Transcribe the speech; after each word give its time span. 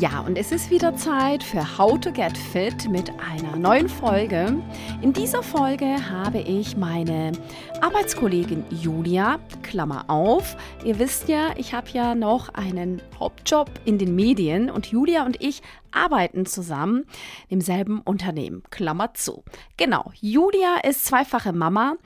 Ja, 0.00 0.20
und 0.20 0.38
es 0.38 0.52
ist 0.52 0.70
wieder 0.70 0.94
Zeit 0.94 1.42
für 1.42 1.76
How 1.76 1.98
to 1.98 2.12
Get 2.12 2.38
Fit 2.38 2.88
mit 2.88 3.10
einer 3.18 3.56
neuen 3.56 3.88
Folge. 3.88 4.62
In 5.02 5.12
dieser 5.12 5.42
Folge 5.42 5.96
habe 6.08 6.38
ich 6.38 6.76
meine 6.76 7.32
Arbeitskollegin 7.80 8.64
Julia, 8.70 9.40
Klammer 9.64 10.04
auf. 10.06 10.56
Ihr 10.84 11.00
wisst 11.00 11.28
ja, 11.28 11.50
ich 11.56 11.74
habe 11.74 11.88
ja 11.90 12.14
noch 12.14 12.50
einen 12.50 13.02
Hauptjob 13.18 13.68
in 13.86 13.98
den 13.98 14.14
Medien 14.14 14.70
und 14.70 14.86
Julia 14.86 15.26
und 15.26 15.42
ich 15.42 15.62
arbeiten 15.90 16.46
zusammen 16.46 17.04
im 17.48 17.60
selben 17.60 18.00
Unternehmen, 18.00 18.62
Klammer 18.70 19.14
zu. 19.14 19.42
Genau, 19.78 20.12
Julia 20.20 20.76
ist 20.84 21.06
zweifache 21.06 21.52
Mama, 21.52 21.96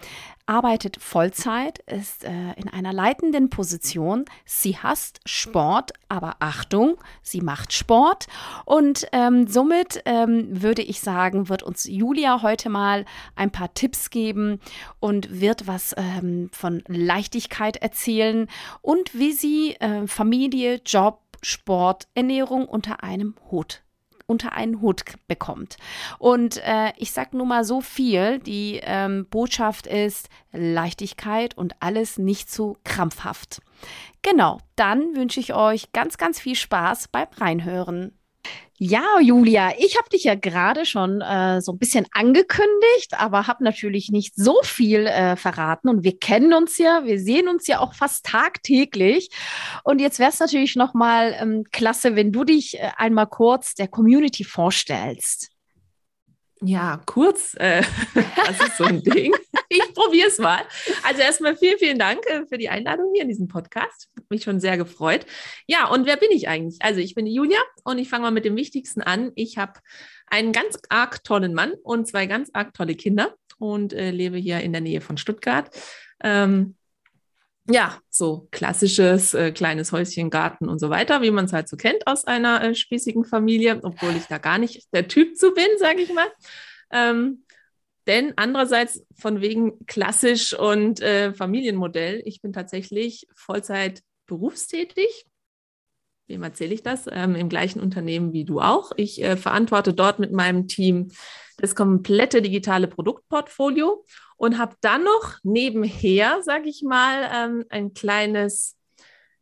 arbeitet 0.52 0.98
Vollzeit, 1.00 1.78
ist 1.80 2.24
äh, 2.24 2.52
in 2.56 2.68
einer 2.68 2.92
leitenden 2.92 3.48
Position. 3.48 4.26
Sie 4.44 4.76
hasst 4.76 5.20
Sport, 5.24 5.92
aber 6.10 6.36
Achtung, 6.40 6.96
sie 7.22 7.40
macht 7.40 7.72
Sport. 7.72 8.26
Und 8.66 9.06
ähm, 9.12 9.46
somit 9.46 10.02
ähm, 10.04 10.62
würde 10.62 10.82
ich 10.82 11.00
sagen, 11.00 11.48
wird 11.48 11.62
uns 11.62 11.84
Julia 11.84 12.42
heute 12.42 12.68
mal 12.68 13.06
ein 13.34 13.50
paar 13.50 13.72
Tipps 13.72 14.10
geben 14.10 14.60
und 15.00 15.40
wird 15.40 15.66
was 15.66 15.94
ähm, 15.96 16.50
von 16.52 16.84
Leichtigkeit 16.86 17.78
erzählen 17.78 18.46
und 18.82 19.14
wie 19.14 19.32
sie 19.32 19.76
äh, 19.80 20.06
Familie, 20.06 20.82
Job, 20.84 21.20
Sport, 21.42 22.08
Ernährung 22.14 22.66
unter 22.66 23.02
einem 23.02 23.36
Hut 23.50 23.82
unter 24.32 24.52
einen 24.52 24.80
Hut 24.80 25.04
bekommt. 25.28 25.76
Und 26.18 26.56
äh, 26.64 26.92
ich 26.96 27.12
sage 27.12 27.36
nur 27.36 27.46
mal 27.46 27.64
so 27.64 27.80
viel, 27.80 28.38
die 28.40 28.80
ähm, 28.82 29.26
Botschaft 29.30 29.86
ist 29.86 30.28
Leichtigkeit 30.52 31.56
und 31.56 31.74
alles 31.80 32.18
nicht 32.18 32.50
zu 32.50 32.76
krampfhaft. 32.84 33.60
Genau, 34.22 34.58
dann 34.74 35.14
wünsche 35.14 35.40
ich 35.40 35.54
euch 35.54 35.92
ganz, 35.92 36.16
ganz 36.16 36.40
viel 36.40 36.56
Spaß 36.56 37.08
beim 37.08 37.28
Reinhören. 37.36 38.18
Ja, 38.84 39.20
Julia, 39.20 39.74
ich 39.78 39.96
habe 39.96 40.08
dich 40.08 40.24
ja 40.24 40.34
gerade 40.34 40.84
schon 40.86 41.20
äh, 41.20 41.60
so 41.60 41.70
ein 41.70 41.78
bisschen 41.78 42.04
angekündigt, 42.10 43.14
aber 43.16 43.46
habe 43.46 43.62
natürlich 43.62 44.10
nicht 44.10 44.34
so 44.34 44.56
viel 44.64 45.06
äh, 45.06 45.36
verraten. 45.36 45.88
Und 45.88 46.02
wir 46.02 46.18
kennen 46.18 46.52
uns 46.52 46.78
ja, 46.78 47.04
wir 47.04 47.20
sehen 47.20 47.46
uns 47.46 47.68
ja 47.68 47.78
auch 47.78 47.94
fast 47.94 48.26
tagtäglich. 48.26 49.30
Und 49.84 50.00
jetzt 50.00 50.18
wäre 50.18 50.30
es 50.30 50.40
natürlich 50.40 50.74
noch 50.74 50.94
mal 50.94 51.32
ähm, 51.38 51.62
klasse, 51.70 52.16
wenn 52.16 52.32
du 52.32 52.42
dich 52.42 52.76
äh, 52.76 52.90
einmal 52.96 53.28
kurz 53.28 53.76
der 53.76 53.86
Community 53.86 54.42
vorstellst. 54.42 55.51
Ja, 56.64 57.00
kurz, 57.06 57.54
äh, 57.58 57.82
das 58.36 58.68
ist 58.68 58.76
so 58.76 58.84
ein 58.84 59.02
Ding. 59.02 59.34
Ich 59.68 59.94
probiere 59.94 60.28
es 60.28 60.38
mal. 60.38 60.62
Also 61.02 61.22
erstmal 61.22 61.56
vielen, 61.56 61.78
vielen 61.78 61.98
Dank 61.98 62.24
äh, 62.26 62.46
für 62.46 62.56
die 62.56 62.68
Einladung 62.68 63.10
hier 63.12 63.22
in 63.22 63.28
diesem 63.28 63.48
Podcast. 63.48 64.08
Mich 64.28 64.44
schon 64.44 64.60
sehr 64.60 64.76
gefreut. 64.76 65.26
Ja, 65.66 65.88
und 65.88 66.06
wer 66.06 66.16
bin 66.16 66.30
ich 66.30 66.48
eigentlich? 66.48 66.78
Also 66.80 67.00
ich 67.00 67.14
bin 67.14 67.26
Julia 67.26 67.58
und 67.82 67.98
ich 67.98 68.08
fange 68.08 68.22
mal 68.22 68.30
mit 68.30 68.44
dem 68.44 68.54
Wichtigsten 68.56 69.02
an. 69.02 69.32
Ich 69.34 69.58
habe 69.58 69.80
einen 70.26 70.52
ganz 70.52 70.78
arg 70.88 71.24
tollen 71.24 71.52
Mann 71.52 71.72
und 71.82 72.06
zwei 72.06 72.26
ganz 72.26 72.50
arg 72.52 72.74
tolle 72.74 72.94
Kinder 72.94 73.34
und 73.58 73.92
äh, 73.92 74.10
lebe 74.10 74.36
hier 74.36 74.60
in 74.60 74.72
der 74.72 74.82
Nähe 74.82 75.00
von 75.00 75.16
Stuttgart. 75.16 75.68
Ähm, 76.22 76.76
ja, 77.68 77.98
so 78.10 78.48
klassisches 78.50 79.34
äh, 79.34 79.52
kleines 79.52 79.92
Häuschen, 79.92 80.30
Garten 80.30 80.68
und 80.68 80.78
so 80.78 80.90
weiter, 80.90 81.22
wie 81.22 81.30
man 81.30 81.44
es 81.44 81.52
halt 81.52 81.68
so 81.68 81.76
kennt 81.76 82.06
aus 82.06 82.24
einer 82.24 82.62
äh, 82.62 82.74
spießigen 82.74 83.24
Familie, 83.24 83.80
obwohl 83.82 84.16
ich 84.16 84.26
da 84.26 84.38
gar 84.38 84.58
nicht 84.58 84.92
der 84.92 85.08
Typ 85.08 85.36
zu 85.36 85.52
bin, 85.52 85.68
sage 85.78 86.02
ich 86.02 86.12
mal. 86.12 86.26
Ähm, 86.90 87.44
denn 88.08 88.32
andererseits 88.36 89.04
von 89.16 89.40
wegen 89.40 89.86
klassisch 89.86 90.58
und 90.58 91.00
äh, 91.00 91.32
Familienmodell, 91.32 92.22
ich 92.24 92.40
bin 92.42 92.52
tatsächlich 92.52 93.28
Vollzeit 93.34 94.02
berufstätig. 94.26 95.26
Wem 96.32 96.44
erzähle 96.44 96.72
ich 96.72 96.82
das? 96.82 97.04
Ähm, 97.12 97.34
Im 97.34 97.50
gleichen 97.50 97.78
Unternehmen 97.78 98.32
wie 98.32 98.46
du 98.46 98.58
auch. 98.58 98.92
Ich 98.96 99.22
äh, 99.22 99.36
verantworte 99.36 99.92
dort 99.92 100.18
mit 100.18 100.32
meinem 100.32 100.66
Team 100.66 101.10
das 101.58 101.74
komplette 101.74 102.40
digitale 102.40 102.88
Produktportfolio 102.88 104.02
und 104.38 104.56
habe 104.56 104.74
dann 104.80 105.04
noch 105.04 105.36
nebenher, 105.42 106.42
sage 106.42 106.70
ich 106.70 106.82
mal, 106.82 107.30
ähm, 107.34 107.66
ein 107.68 107.92
kleines, 107.92 108.78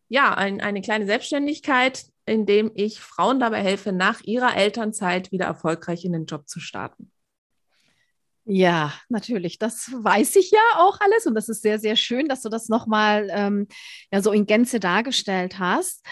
ja, 0.09 0.34
ein, 0.34 0.60
eine 0.60 0.81
kleine 0.81 1.06
Selbstständigkeit, 1.06 2.06
in 2.26 2.44
dem 2.44 2.72
ich 2.75 2.98
Frauen 2.98 3.38
dabei 3.38 3.62
helfe, 3.62 3.93
nach 3.93 4.20
ihrer 4.22 4.56
Elternzeit 4.56 5.31
wieder 5.31 5.44
erfolgreich 5.47 6.04
in 6.04 6.12
den 6.12 6.26
Job 6.26 6.48
zu 6.48 6.59
starten. 6.59 7.12
Ja, 8.53 8.93
natürlich. 9.09 9.61
Das 9.61 9.93
weiß 9.93 10.34
ich 10.34 10.50
ja 10.50 10.59
auch 10.78 10.99
alles 11.00 11.25
und 11.25 11.37
das 11.37 11.49
ist 11.49 11.62
sehr, 11.62 11.78
sehr 11.78 11.94
schön, 11.94 12.27
dass 12.27 12.43
du 12.43 12.49
das 12.49 12.69
nochmal 12.69 13.28
ähm, 13.31 13.69
ja, 14.11 14.21
so 14.22 14.33
in 14.33 14.44
Gänze 14.44 14.81
dargestellt 14.81 15.61
hast. 15.61 16.05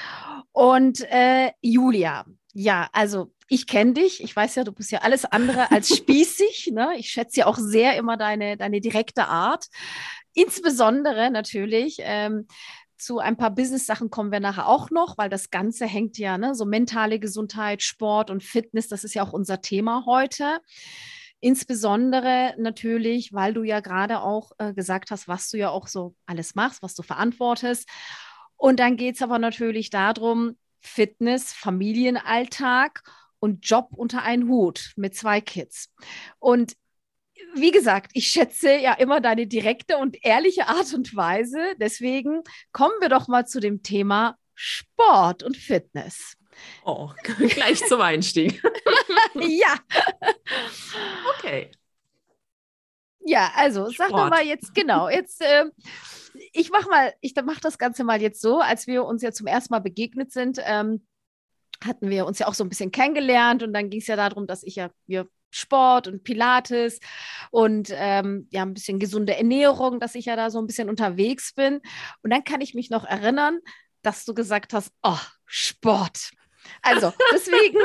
Und 0.53 1.01
äh, 1.11 1.51
Julia, 1.63 2.27
ja, 2.53 2.89
also 2.93 3.33
ich 3.49 3.67
kenne 3.67 3.95
dich, 3.95 4.23
ich 4.23 4.37
weiß 4.37 4.55
ja, 4.55 4.63
du 4.63 4.71
bist 4.71 4.93
ja 4.93 5.01
alles 5.01 5.25
andere 5.25 5.73
als 5.73 5.89
spießig. 5.97 6.71
Ne? 6.73 6.93
Ich 6.97 7.11
schätze 7.11 7.41
ja 7.41 7.47
auch 7.47 7.59
sehr 7.59 7.97
immer 7.97 8.17
deine, 8.17 8.57
deine 8.57 8.81
direkte 8.81 9.27
Art. 9.27 9.67
Insbesondere 10.33 11.33
natürlich 11.33 11.97
ähm, 12.03 12.47
zu 12.97 13.19
ein 13.19 13.37
paar 13.37 13.51
Business-Sachen 13.51 14.11
kommen 14.11 14.31
wir 14.31 14.39
nachher 14.39 14.69
auch 14.69 14.93
noch, 14.93 15.19
weil 15.19 15.29
das 15.29 15.51
Ganze 15.51 15.87
hängt 15.87 16.19
ja, 16.19 16.39
ne, 16.39 16.55
so 16.55 16.67
mentale 16.67 17.19
Gesundheit, 17.19 17.83
Sport 17.83 18.31
und 18.31 18.45
Fitness, 18.45 18.87
das 18.87 19.03
ist 19.03 19.15
ja 19.15 19.25
auch 19.25 19.33
unser 19.33 19.61
Thema 19.61 20.05
heute. 20.07 20.61
Insbesondere 21.41 22.55
natürlich, 22.59 23.33
weil 23.33 23.55
du 23.55 23.63
ja 23.63 23.81
gerade 23.81 24.21
auch 24.21 24.53
äh, 24.59 24.75
gesagt 24.75 25.11
hast, 25.11 25.29
was 25.29 25.51
du 25.51 25.59
ja 25.59 25.71
auch 25.71 25.87
so 25.87 26.15
alles 26.27 26.55
machst, 26.55 26.83
was 26.83 26.95
du 26.95 27.03
verantwortest. 27.03 27.89
Und 28.57 28.81
dann 28.81 28.97
geht 28.97 29.15
es 29.17 29.23
aber 29.23 29.39
natürlich 29.39 29.91
darum, 29.91 30.57
Fitness, 30.81 31.53
Familienalltag 31.53 33.03
und 33.39 33.69
Job 33.69 33.91
unter 33.97 34.23
einen 34.23 34.49
Hut 34.49 34.93
mit 34.97 35.15
zwei 35.15 35.41
Kids. 35.41 35.93
Und 36.41 36.75
wie 37.55 37.71
gesagt, 37.71 38.11
ich 38.15 38.29
schätze 38.29 38.77
ja 38.77 38.95
immer 38.95 39.21
deine 39.21 39.47
direkte 39.47 39.97
und 39.97 40.25
ehrliche 40.25 40.67
Art 40.69 40.93
und 40.93 41.15
Weise. 41.15 41.59
Deswegen 41.81 42.43
kommen 42.73 42.95
wir 43.01 43.09
doch 43.09 43.29
mal 43.29 43.47
zu 43.47 43.61
dem 43.61 43.83
Thema 43.83 44.37
Sport 44.55 45.43
und 45.45 45.57
Fitness. 45.57 46.38
Oh, 46.85 47.11
gleich 47.49 47.85
zum 47.87 48.01
Einstieg. 48.01 48.63
ja. 49.35 49.75
Okay. 51.39 51.71
Ja, 53.21 53.53
also 53.55 53.91
sag 53.91 54.09
doch 54.09 54.31
mal 54.31 54.45
jetzt 54.45 54.75
genau. 54.75 55.09
Jetzt, 55.09 55.43
äh, 55.43 55.65
ich 56.53 56.71
mach 56.71 56.89
mal, 56.89 57.13
ich 57.21 57.35
mach 57.45 57.61
das 57.61 57.77
Ganze 57.79 58.05
mal 58.05 58.23
jetzt 58.23 58.41
so, 58.41 58.61
als 58.61 58.87
wir 58.87 59.05
uns 59.05 59.23
ja 59.23 59.33
zum 59.33 59.47
ersten 59.47 59.75
Mal 59.75 59.81
begegnet 59.81 60.33
sind. 60.33 60.59
Ähm, 60.65 61.07
hatten 61.85 62.11
wir 62.11 62.27
uns 62.27 62.39
ja 62.39 62.49
auch 62.49 62.55
so 62.55 62.65
ein 62.65 62.69
bisschen 62.69 62.91
kennengelernt 62.91 63.63
und 63.63 63.73
dann 63.73 63.91
ging 63.91 64.01
es 64.01 64.07
ja 64.07 64.17
darum, 64.17 64.47
dass 64.47 64.63
ich 64.63 64.77
ja 64.77 64.91
wir 65.07 65.29
Sport 65.51 66.09
und 66.09 66.25
Pilates 66.25 67.01
und 67.51 67.91
ähm, 67.95 68.49
ja 68.51 68.63
ein 68.63 68.75
bisschen 68.75 68.99
gesunde 68.99 69.37
Ernährung, 69.37 70.01
dass 70.01 70.15
ich 70.15 70.27
ja 70.27 70.37
da 70.37 70.51
so 70.51 70.59
ein 70.59 70.67
bisschen 70.67 70.89
unterwegs 70.89 71.55
bin. 71.55 71.81
Und 72.23 72.31
dann 72.31 72.45
kann 72.45 72.61
ich 72.61 72.75
mich 72.75 72.91
noch 72.91 73.05
erinnern, 73.05 73.61
dass 74.03 74.25
du 74.25 74.35
gesagt 74.35 74.73
hast, 74.73 74.93
oh, 75.03 75.19
Sport. 75.47 76.31
Also 76.83 77.13
deswegen 77.33 77.79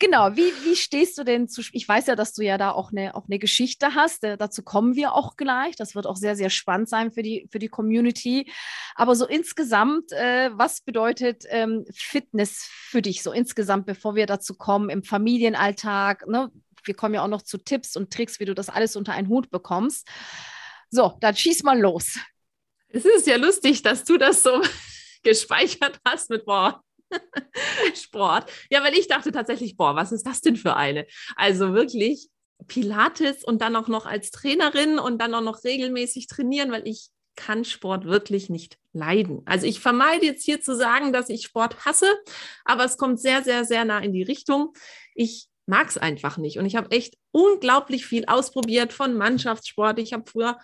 Genau, 0.00 0.34
wie, 0.34 0.50
wie 0.64 0.76
stehst 0.76 1.18
du 1.18 1.24
denn 1.24 1.46
zu, 1.46 1.60
ich 1.72 1.86
weiß 1.86 2.06
ja, 2.06 2.16
dass 2.16 2.32
du 2.32 2.42
ja 2.42 2.56
da 2.56 2.70
auch 2.70 2.90
eine, 2.90 3.14
auch 3.14 3.26
eine 3.26 3.38
Geschichte 3.38 3.94
hast, 3.94 4.24
äh, 4.24 4.38
dazu 4.38 4.62
kommen 4.62 4.96
wir 4.96 5.12
auch 5.12 5.36
gleich, 5.36 5.76
das 5.76 5.94
wird 5.94 6.06
auch 6.06 6.16
sehr, 6.16 6.36
sehr 6.36 6.48
spannend 6.48 6.88
sein 6.88 7.12
für 7.12 7.22
die, 7.22 7.46
für 7.52 7.58
die 7.58 7.68
Community, 7.68 8.50
aber 8.94 9.14
so 9.14 9.26
insgesamt, 9.26 10.10
äh, 10.12 10.52
was 10.54 10.80
bedeutet 10.80 11.44
ähm, 11.50 11.84
Fitness 11.92 12.66
für 12.70 13.02
dich, 13.02 13.22
so 13.22 13.30
insgesamt, 13.30 13.84
bevor 13.84 14.14
wir 14.14 14.24
dazu 14.24 14.54
kommen, 14.54 14.88
im 14.88 15.02
Familienalltag, 15.02 16.26
ne? 16.26 16.50
wir 16.84 16.94
kommen 16.94 17.14
ja 17.14 17.22
auch 17.22 17.28
noch 17.28 17.42
zu 17.42 17.58
Tipps 17.58 17.94
und 17.94 18.10
Tricks, 18.10 18.40
wie 18.40 18.46
du 18.46 18.54
das 18.54 18.70
alles 18.70 18.96
unter 18.96 19.12
einen 19.12 19.28
Hut 19.28 19.50
bekommst. 19.50 20.08
So, 20.88 21.18
dann 21.20 21.36
schieß 21.36 21.62
mal 21.62 21.78
los. 21.78 22.18
Es 22.88 23.04
ist 23.04 23.26
ja 23.26 23.36
lustig, 23.36 23.82
dass 23.82 24.04
du 24.04 24.16
das 24.16 24.42
so 24.42 24.62
gespeichert 25.22 26.00
hast 26.08 26.30
mit, 26.30 26.46
boah, 26.46 26.82
Sport. 27.94 28.50
Ja, 28.70 28.82
weil 28.82 28.94
ich 28.94 29.08
dachte 29.08 29.32
tatsächlich, 29.32 29.76
boah, 29.76 29.96
was 29.96 30.12
ist 30.12 30.26
das 30.26 30.40
denn 30.40 30.56
für 30.56 30.76
eine? 30.76 31.06
Also 31.36 31.74
wirklich 31.74 32.28
Pilates 32.66 33.44
und 33.44 33.62
dann 33.62 33.76
auch 33.76 33.88
noch 33.88 34.06
als 34.06 34.30
Trainerin 34.30 34.98
und 34.98 35.20
dann 35.20 35.34
auch 35.34 35.40
noch 35.40 35.64
regelmäßig 35.64 36.26
trainieren, 36.26 36.72
weil 36.72 36.86
ich 36.86 37.08
kann 37.36 37.64
Sport 37.64 38.04
wirklich 38.04 38.50
nicht 38.50 38.76
leiden. 38.92 39.42
Also 39.46 39.66
ich 39.66 39.80
vermeide 39.80 40.26
jetzt 40.26 40.44
hier 40.44 40.60
zu 40.60 40.76
sagen, 40.76 41.12
dass 41.12 41.30
ich 41.30 41.44
Sport 41.44 41.84
hasse, 41.84 42.06
aber 42.64 42.84
es 42.84 42.96
kommt 42.96 43.20
sehr, 43.20 43.42
sehr, 43.42 43.64
sehr 43.64 43.84
nah 43.84 44.00
in 44.00 44.12
die 44.12 44.22
Richtung. 44.22 44.72
Ich 45.14 45.46
mag 45.66 45.88
es 45.88 45.96
einfach 45.96 46.36
nicht 46.36 46.58
und 46.58 46.66
ich 46.66 46.76
habe 46.76 46.90
echt 46.90 47.16
unglaublich 47.30 48.04
viel 48.04 48.26
ausprobiert 48.26 48.92
von 48.92 49.14
Mannschaftssport. 49.16 49.98
Ich 50.00 50.12
habe 50.12 50.24
früher 50.26 50.58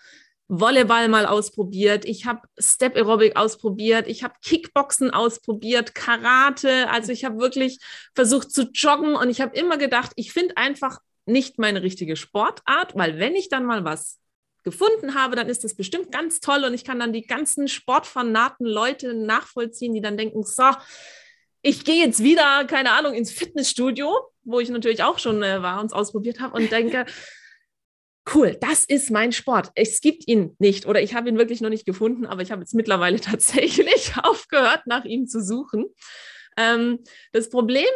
Volleyball 0.49 1.09
mal 1.09 1.27
ausprobiert, 1.27 2.05
ich 2.05 2.25
habe 2.25 2.41
Step 2.59 2.95
Aerobic 2.95 3.37
ausprobiert, 3.37 4.07
ich 4.07 4.23
habe 4.23 4.35
Kickboxen 4.45 5.11
ausprobiert, 5.11 5.95
Karate, 5.95 6.89
also 6.89 7.11
ich 7.11 7.25
habe 7.25 7.39
wirklich 7.39 7.81
versucht 8.15 8.53
zu 8.53 8.71
joggen 8.73 9.17
und 9.17 9.29
ich 9.29 9.41
habe 9.41 9.57
immer 9.57 9.77
gedacht, 9.77 10.13
ich 10.15 10.33
finde 10.33 10.57
einfach 10.57 11.01
nicht 11.25 11.59
meine 11.59 11.83
richtige 11.83 12.15
Sportart, 12.15 12.95
weil 12.95 13.19
wenn 13.19 13.35
ich 13.35 13.49
dann 13.49 13.67
mal 13.67 13.85
was 13.85 14.21
gefunden 14.63 15.15
habe, 15.15 15.37
dann 15.37 15.49
ist 15.49 15.65
das 15.65 15.75
bestimmt 15.75 16.13
ganz 16.13 16.41
toll 16.41 16.65
und 16.65 16.75
ich 16.75 16.85
kann 16.85 16.99
dann 16.99 17.13
die 17.13 17.27
ganzen 17.27 17.69
sportfanaten 17.69 18.67
Leute 18.67 19.15
nachvollziehen, 19.15 19.95
die 19.95 20.01
dann 20.01 20.17
denken, 20.17 20.43
so, 20.45 20.71
ich 21.63 21.85
gehe 21.85 22.05
jetzt 22.05 22.23
wieder, 22.23 22.65
keine 22.67 22.93
Ahnung, 22.93 23.15
ins 23.15 23.33
Fitnessstudio, 23.33 24.13
wo 24.45 24.61
ich 24.61 24.69
natürlich 24.69 25.03
auch 25.03 25.19
schon 25.19 25.43
äh, 25.43 25.63
war 25.63 25.81
und 25.81 25.87
es 25.87 25.93
ausprobiert 25.93 26.41
habe 26.41 26.57
und 26.57 26.71
denke, 26.71 27.07
cool, 28.35 28.57
das 28.61 28.85
ist 28.85 29.11
mein 29.11 29.33
Sport. 29.33 29.71
Es 29.75 30.01
gibt 30.01 30.27
ihn 30.27 30.57
nicht 30.59 30.87
oder 30.87 31.01
ich 31.01 31.15
habe 31.15 31.29
ihn 31.29 31.39
wirklich 31.39 31.61
noch 31.61 31.69
nicht 31.71 31.87
gefunden, 31.87 32.27
aber 32.27 32.43
ich 32.43 32.51
habe 32.51 32.63
jetzt 32.63 32.75
mittlerweile 32.75 33.21
tatsächlich 33.21 34.13
aufgehört, 34.23 34.87
nach 34.87 35.05
ihm 35.05 35.27
zu 35.27 35.43
suchen. 35.43 35.87
Ähm, 36.57 37.01
das 37.33 37.51
Problem, 37.51 37.87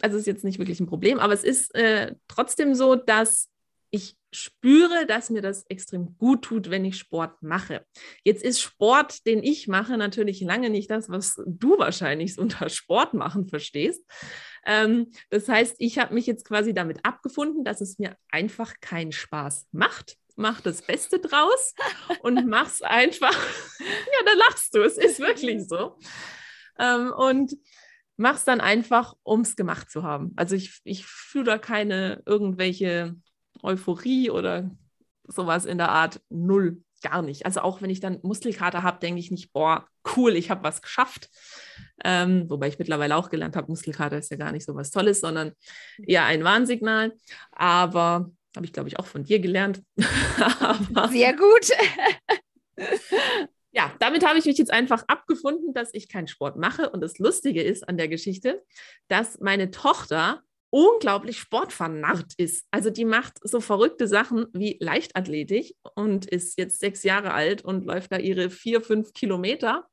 also 0.00 0.16
es 0.16 0.22
ist 0.22 0.26
jetzt 0.26 0.44
nicht 0.44 0.58
wirklich 0.58 0.80
ein 0.80 0.86
Problem, 0.86 1.18
aber 1.18 1.32
es 1.32 1.44
ist 1.44 1.74
äh, 1.74 2.14
trotzdem 2.28 2.74
so, 2.74 2.94
dass 2.94 3.48
ich 3.90 4.16
spüre, 4.34 5.06
dass 5.06 5.30
mir 5.30 5.42
das 5.42 5.64
extrem 5.68 6.16
gut 6.18 6.42
tut, 6.42 6.70
wenn 6.70 6.84
ich 6.84 6.98
Sport 6.98 7.42
mache. 7.42 7.84
Jetzt 8.24 8.42
ist 8.42 8.60
Sport, 8.60 9.26
den 9.26 9.42
ich 9.42 9.68
mache, 9.68 9.96
natürlich 9.96 10.40
lange 10.40 10.70
nicht 10.70 10.90
das, 10.90 11.08
was 11.08 11.40
du 11.46 11.78
wahrscheinlich 11.78 12.38
unter 12.38 12.68
Sport 12.68 13.14
machen 13.14 13.48
verstehst. 13.48 14.04
Ähm, 14.66 15.10
das 15.30 15.48
heißt, 15.48 15.76
ich 15.78 15.98
habe 15.98 16.14
mich 16.14 16.26
jetzt 16.26 16.46
quasi 16.46 16.74
damit 16.74 17.04
abgefunden, 17.04 17.64
dass 17.64 17.80
es 17.80 17.98
mir 17.98 18.16
einfach 18.30 18.74
keinen 18.80 19.12
Spaß 19.12 19.68
macht. 19.72 20.16
Mach 20.36 20.60
das 20.60 20.82
Beste 20.82 21.20
draus 21.20 21.74
und 22.22 22.46
mach's 22.48 22.82
einfach. 22.82 23.36
ja, 23.78 24.24
da 24.26 24.32
lachst 24.48 24.74
du. 24.74 24.82
Es 24.82 24.98
ist 24.98 25.20
wirklich 25.20 25.68
so. 25.68 25.96
Ähm, 26.78 27.12
und 27.12 27.56
mach's 28.16 28.44
dann 28.44 28.60
einfach, 28.60 29.14
um 29.22 29.42
es 29.42 29.54
gemacht 29.54 29.90
zu 29.90 30.02
haben. 30.02 30.32
Also 30.36 30.56
ich, 30.56 30.80
ich 30.84 31.06
fühle 31.06 31.44
da 31.44 31.58
keine 31.58 32.22
irgendwelche 32.26 33.14
Euphorie 33.64 34.30
oder 34.30 34.70
sowas 35.24 35.64
in 35.64 35.78
der 35.78 35.90
Art. 35.90 36.20
Null, 36.28 36.82
gar 37.02 37.22
nicht. 37.22 37.46
Also 37.46 37.60
auch 37.60 37.82
wenn 37.82 37.90
ich 37.90 38.00
dann 38.00 38.18
Muskelkater 38.22 38.82
habe, 38.82 38.98
denke 38.98 39.20
ich 39.20 39.30
nicht, 39.30 39.52
boah, 39.52 39.86
cool, 40.16 40.36
ich 40.36 40.50
habe 40.50 40.64
was 40.64 40.82
geschafft. 40.82 41.30
Ähm, 42.04 42.48
wobei 42.48 42.68
ich 42.68 42.78
mittlerweile 42.78 43.16
auch 43.16 43.30
gelernt 43.30 43.56
habe, 43.56 43.68
Muskelkater 43.68 44.18
ist 44.18 44.30
ja 44.30 44.36
gar 44.36 44.52
nicht 44.52 44.64
so 44.64 44.74
was 44.74 44.90
Tolles, 44.90 45.20
sondern 45.20 45.52
eher 46.06 46.24
ein 46.24 46.44
Warnsignal. 46.44 47.12
Aber 47.52 48.30
habe 48.56 48.66
ich, 48.66 48.72
glaube 48.72 48.88
ich, 48.88 48.98
auch 48.98 49.06
von 49.06 49.24
dir 49.24 49.40
gelernt. 49.40 49.82
Sehr 51.10 51.34
gut. 51.36 51.70
ja, 53.72 53.92
damit 53.98 54.26
habe 54.26 54.38
ich 54.38 54.44
mich 54.44 54.58
jetzt 54.58 54.72
einfach 54.72 55.04
abgefunden, 55.08 55.74
dass 55.74 55.90
ich 55.92 56.08
keinen 56.08 56.28
Sport 56.28 56.56
mache. 56.56 56.90
Und 56.90 57.00
das 57.00 57.18
Lustige 57.18 57.62
ist 57.62 57.88
an 57.88 57.96
der 57.96 58.08
Geschichte, 58.08 58.62
dass 59.08 59.40
meine 59.40 59.70
Tochter 59.70 60.42
unglaublich 60.74 61.38
sportvernarrt 61.38 62.34
ist. 62.36 62.66
Also 62.72 62.90
die 62.90 63.04
macht 63.04 63.38
so 63.46 63.60
verrückte 63.60 64.08
Sachen 64.08 64.46
wie 64.52 64.76
Leichtathletik 64.80 65.76
und 65.94 66.26
ist 66.26 66.58
jetzt 66.58 66.80
sechs 66.80 67.04
Jahre 67.04 67.32
alt 67.32 67.64
und 67.64 67.84
läuft 67.84 68.10
da 68.10 68.18
ihre 68.18 68.50
vier, 68.50 68.80
fünf 68.80 69.12
Kilometer. 69.12 69.86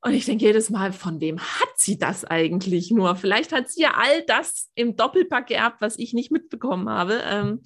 Und 0.00 0.14
ich 0.14 0.24
denke 0.24 0.46
jedes 0.46 0.70
Mal, 0.70 0.94
von 0.94 1.20
wem 1.20 1.38
hat 1.38 1.68
sie 1.76 1.98
das 1.98 2.24
eigentlich 2.24 2.90
nur? 2.90 3.14
Vielleicht 3.14 3.52
hat 3.52 3.68
sie 3.68 3.82
ja 3.82 3.92
all 3.94 4.22
das 4.22 4.70
im 4.74 4.96
Doppelpack 4.96 5.48
geerbt, 5.48 5.82
was 5.82 5.98
ich 5.98 6.14
nicht 6.14 6.32
mitbekommen 6.32 6.88
habe. 6.88 7.20
Ähm, 7.26 7.60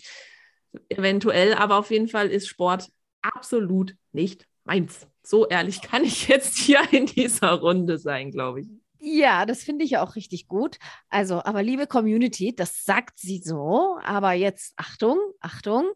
eventuell, 0.88 1.54
aber 1.54 1.76
auf 1.78 1.92
jeden 1.92 2.08
Fall 2.08 2.30
ist 2.30 2.48
Sport 2.48 2.88
absolut 3.22 3.94
nicht 4.10 4.48
meins. 4.64 5.06
So 5.22 5.46
ehrlich 5.46 5.82
kann 5.82 6.02
ich 6.02 6.26
jetzt 6.26 6.58
hier 6.58 6.80
in 6.90 7.06
dieser 7.06 7.52
Runde 7.52 7.96
sein, 7.96 8.32
glaube 8.32 8.62
ich. 8.62 8.68
Ja, 9.06 9.44
das 9.44 9.62
finde 9.62 9.84
ich 9.84 9.98
auch 9.98 10.16
richtig 10.16 10.48
gut. 10.48 10.78
Also, 11.10 11.44
aber 11.44 11.62
liebe 11.62 11.86
Community, 11.86 12.56
das 12.56 12.84
sagt 12.84 13.18
sie 13.18 13.38
so. 13.44 13.98
Aber 14.02 14.32
jetzt 14.32 14.72
Achtung, 14.78 15.18
Achtung. 15.40 15.90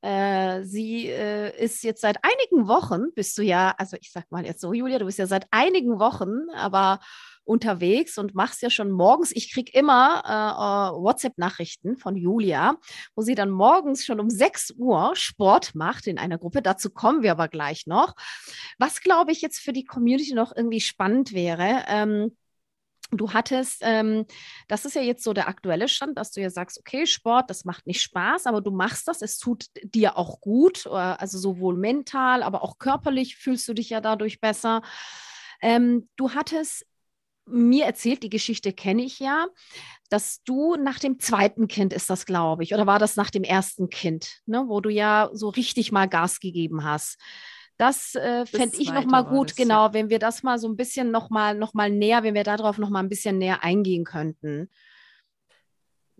Äh, 0.00 0.64
sie 0.64 1.06
äh, 1.06 1.56
ist 1.56 1.84
jetzt 1.84 2.00
seit 2.00 2.16
einigen 2.24 2.66
Wochen, 2.66 3.12
bist 3.14 3.38
du 3.38 3.42
ja, 3.42 3.76
also 3.78 3.96
ich 4.00 4.10
sag 4.10 4.28
mal 4.32 4.44
jetzt 4.44 4.60
so, 4.60 4.72
Julia, 4.72 4.98
du 4.98 5.04
bist 5.04 5.20
ja 5.20 5.28
seit 5.28 5.46
einigen 5.52 6.00
Wochen, 6.00 6.50
aber 6.52 6.98
unterwegs 7.44 8.18
und 8.18 8.34
machst 8.34 8.60
ja 8.60 8.70
schon 8.70 8.90
morgens. 8.90 9.30
Ich 9.32 9.52
kriege 9.52 9.70
immer 9.72 10.22
äh, 10.24 11.00
WhatsApp-Nachrichten 11.00 11.96
von 11.96 12.16
Julia, 12.16 12.76
wo 13.14 13.22
sie 13.22 13.36
dann 13.36 13.50
morgens 13.50 14.04
schon 14.04 14.18
um 14.18 14.30
6 14.30 14.74
Uhr 14.78 15.12
Sport 15.14 15.76
macht 15.76 16.08
in 16.08 16.18
einer 16.18 16.38
Gruppe. 16.38 16.60
Dazu 16.60 16.90
kommen 16.90 17.22
wir 17.22 17.30
aber 17.30 17.46
gleich 17.46 17.86
noch. 17.86 18.16
Was, 18.78 19.00
glaube 19.00 19.30
ich, 19.30 19.42
jetzt 19.42 19.60
für 19.60 19.72
die 19.72 19.84
Community 19.84 20.34
noch 20.34 20.54
irgendwie 20.56 20.80
spannend 20.80 21.32
wäre, 21.32 21.84
ähm, 21.86 22.36
Du 23.10 23.32
hattest, 23.32 23.78
ähm, 23.82 24.26
das 24.68 24.84
ist 24.84 24.94
ja 24.94 25.00
jetzt 25.00 25.24
so 25.24 25.32
der 25.32 25.48
aktuelle 25.48 25.88
Stand, 25.88 26.18
dass 26.18 26.30
du 26.30 26.42
ja 26.42 26.50
sagst, 26.50 26.78
okay, 26.78 27.06
Sport, 27.06 27.48
das 27.48 27.64
macht 27.64 27.86
nicht 27.86 28.02
Spaß, 28.02 28.46
aber 28.46 28.60
du 28.60 28.70
machst 28.70 29.08
das, 29.08 29.22
es 29.22 29.38
tut 29.38 29.66
dir 29.82 30.18
auch 30.18 30.40
gut, 30.40 30.84
äh, 30.86 30.90
also 30.90 31.38
sowohl 31.38 31.76
mental, 31.76 32.42
aber 32.42 32.62
auch 32.62 32.78
körperlich 32.78 33.36
fühlst 33.36 33.66
du 33.66 33.72
dich 33.72 33.88
ja 33.90 34.02
dadurch 34.02 34.40
besser. 34.40 34.82
Ähm, 35.62 36.08
du 36.16 36.32
hattest 36.34 36.86
mir 37.46 37.86
erzählt, 37.86 38.22
die 38.22 38.30
Geschichte 38.30 38.72
kenne 38.74 39.02
ich 39.02 39.18
ja, 39.20 39.46
dass 40.10 40.42
du 40.44 40.76
nach 40.76 40.98
dem 40.98 41.18
zweiten 41.18 41.68
Kind 41.68 41.92
ist 41.92 42.10
das, 42.10 42.26
glaube 42.26 42.62
ich, 42.62 42.74
oder 42.74 42.86
war 42.86 42.98
das 42.98 43.16
nach 43.16 43.30
dem 43.30 43.42
ersten 43.44 43.90
Kind, 43.90 44.40
ne, 44.46 44.64
wo 44.68 44.80
du 44.80 44.90
ja 44.90 45.30
so 45.32 45.48
richtig 45.48 45.92
mal 45.92 46.08
Gas 46.08 46.40
gegeben 46.40 46.84
hast. 46.84 47.18
Das 47.78 48.16
äh, 48.16 48.44
fände 48.44 48.76
ich 48.76 48.92
nochmal 48.92 49.24
gut, 49.24 49.50
das, 49.50 49.56
genau, 49.56 49.86
ja. 49.86 49.94
wenn 49.94 50.10
wir 50.10 50.18
das 50.18 50.42
mal 50.42 50.58
so 50.58 50.68
ein 50.68 50.76
bisschen 50.76 51.12
nochmal 51.12 51.54
noch 51.54 51.74
mal 51.74 51.90
näher, 51.90 52.24
wenn 52.24 52.34
wir 52.34 52.42
darauf 52.42 52.76
nochmal 52.76 53.04
ein 53.04 53.08
bisschen 53.08 53.38
näher 53.38 53.62
eingehen 53.62 54.04
könnten. 54.04 54.68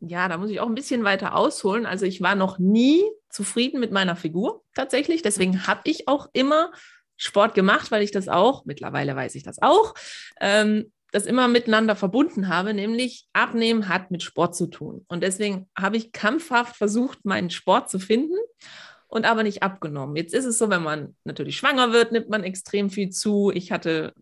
Ja, 0.01 0.29
da 0.29 0.39
muss 0.39 0.51
ich 0.51 0.61
auch 0.61 0.69
ein 0.69 0.77
bisschen 0.77 1.03
weiter 1.03 1.35
ausholen. 1.35 1.85
Also 1.85 2.07
ich 2.07 2.21
war 2.21 2.37
noch 2.37 2.61
nie 2.61 3.03
zufrieden 3.29 3.81
mit 3.81 3.91
meiner 3.91 4.15
Figur 4.15 4.63
tatsächlich. 4.75 5.23
Deswegen 5.23 5.67
habe 5.67 5.81
ich 5.85 6.07
auch 6.07 6.29
immer 6.33 6.71
Sport 7.17 7.57
gemacht, 7.57 7.91
weil 7.91 8.03
ich 8.03 8.13
das 8.13 8.29
auch, 8.29 8.65
mittlerweile 8.65 9.17
weiß 9.17 9.35
ich 9.35 9.43
das 9.43 9.61
auch, 9.61 9.95
ähm, 10.41 10.93
das 11.11 11.27
immer 11.27 11.49
miteinander 11.49 11.97
verbunden 11.97 12.47
habe, 12.47 12.73
nämlich 12.73 13.27
Abnehmen 13.33 13.89
hat 13.89 14.13
mit 14.13 14.23
Sport 14.23 14.55
zu 14.55 14.69
tun. 14.69 15.05
Und 15.09 15.25
deswegen 15.25 15.69
habe 15.77 15.97
ich 15.97 16.13
kampfhaft 16.13 16.77
versucht, 16.77 17.25
meinen 17.25 17.51
Sport 17.51 17.91
zu 17.91 17.99
finden 17.99 18.37
und 19.09 19.25
aber 19.25 19.43
nicht 19.43 19.63
abgenommen. 19.63 20.17
Jetzt 20.17 20.35
ist 20.35 20.45
es 20.45 20.59
so, 20.59 20.71
wenn 20.71 20.83
man 20.83 21.17
natürlich 21.25 21.57
schwanger 21.57 21.93
wird, 21.93 22.13
nimmt 22.13 22.29
man 22.29 22.45
extrem 22.45 22.91
viel 22.91 23.11
zu. 23.11 23.51
Ich 23.53 23.73
hatte 23.73 24.15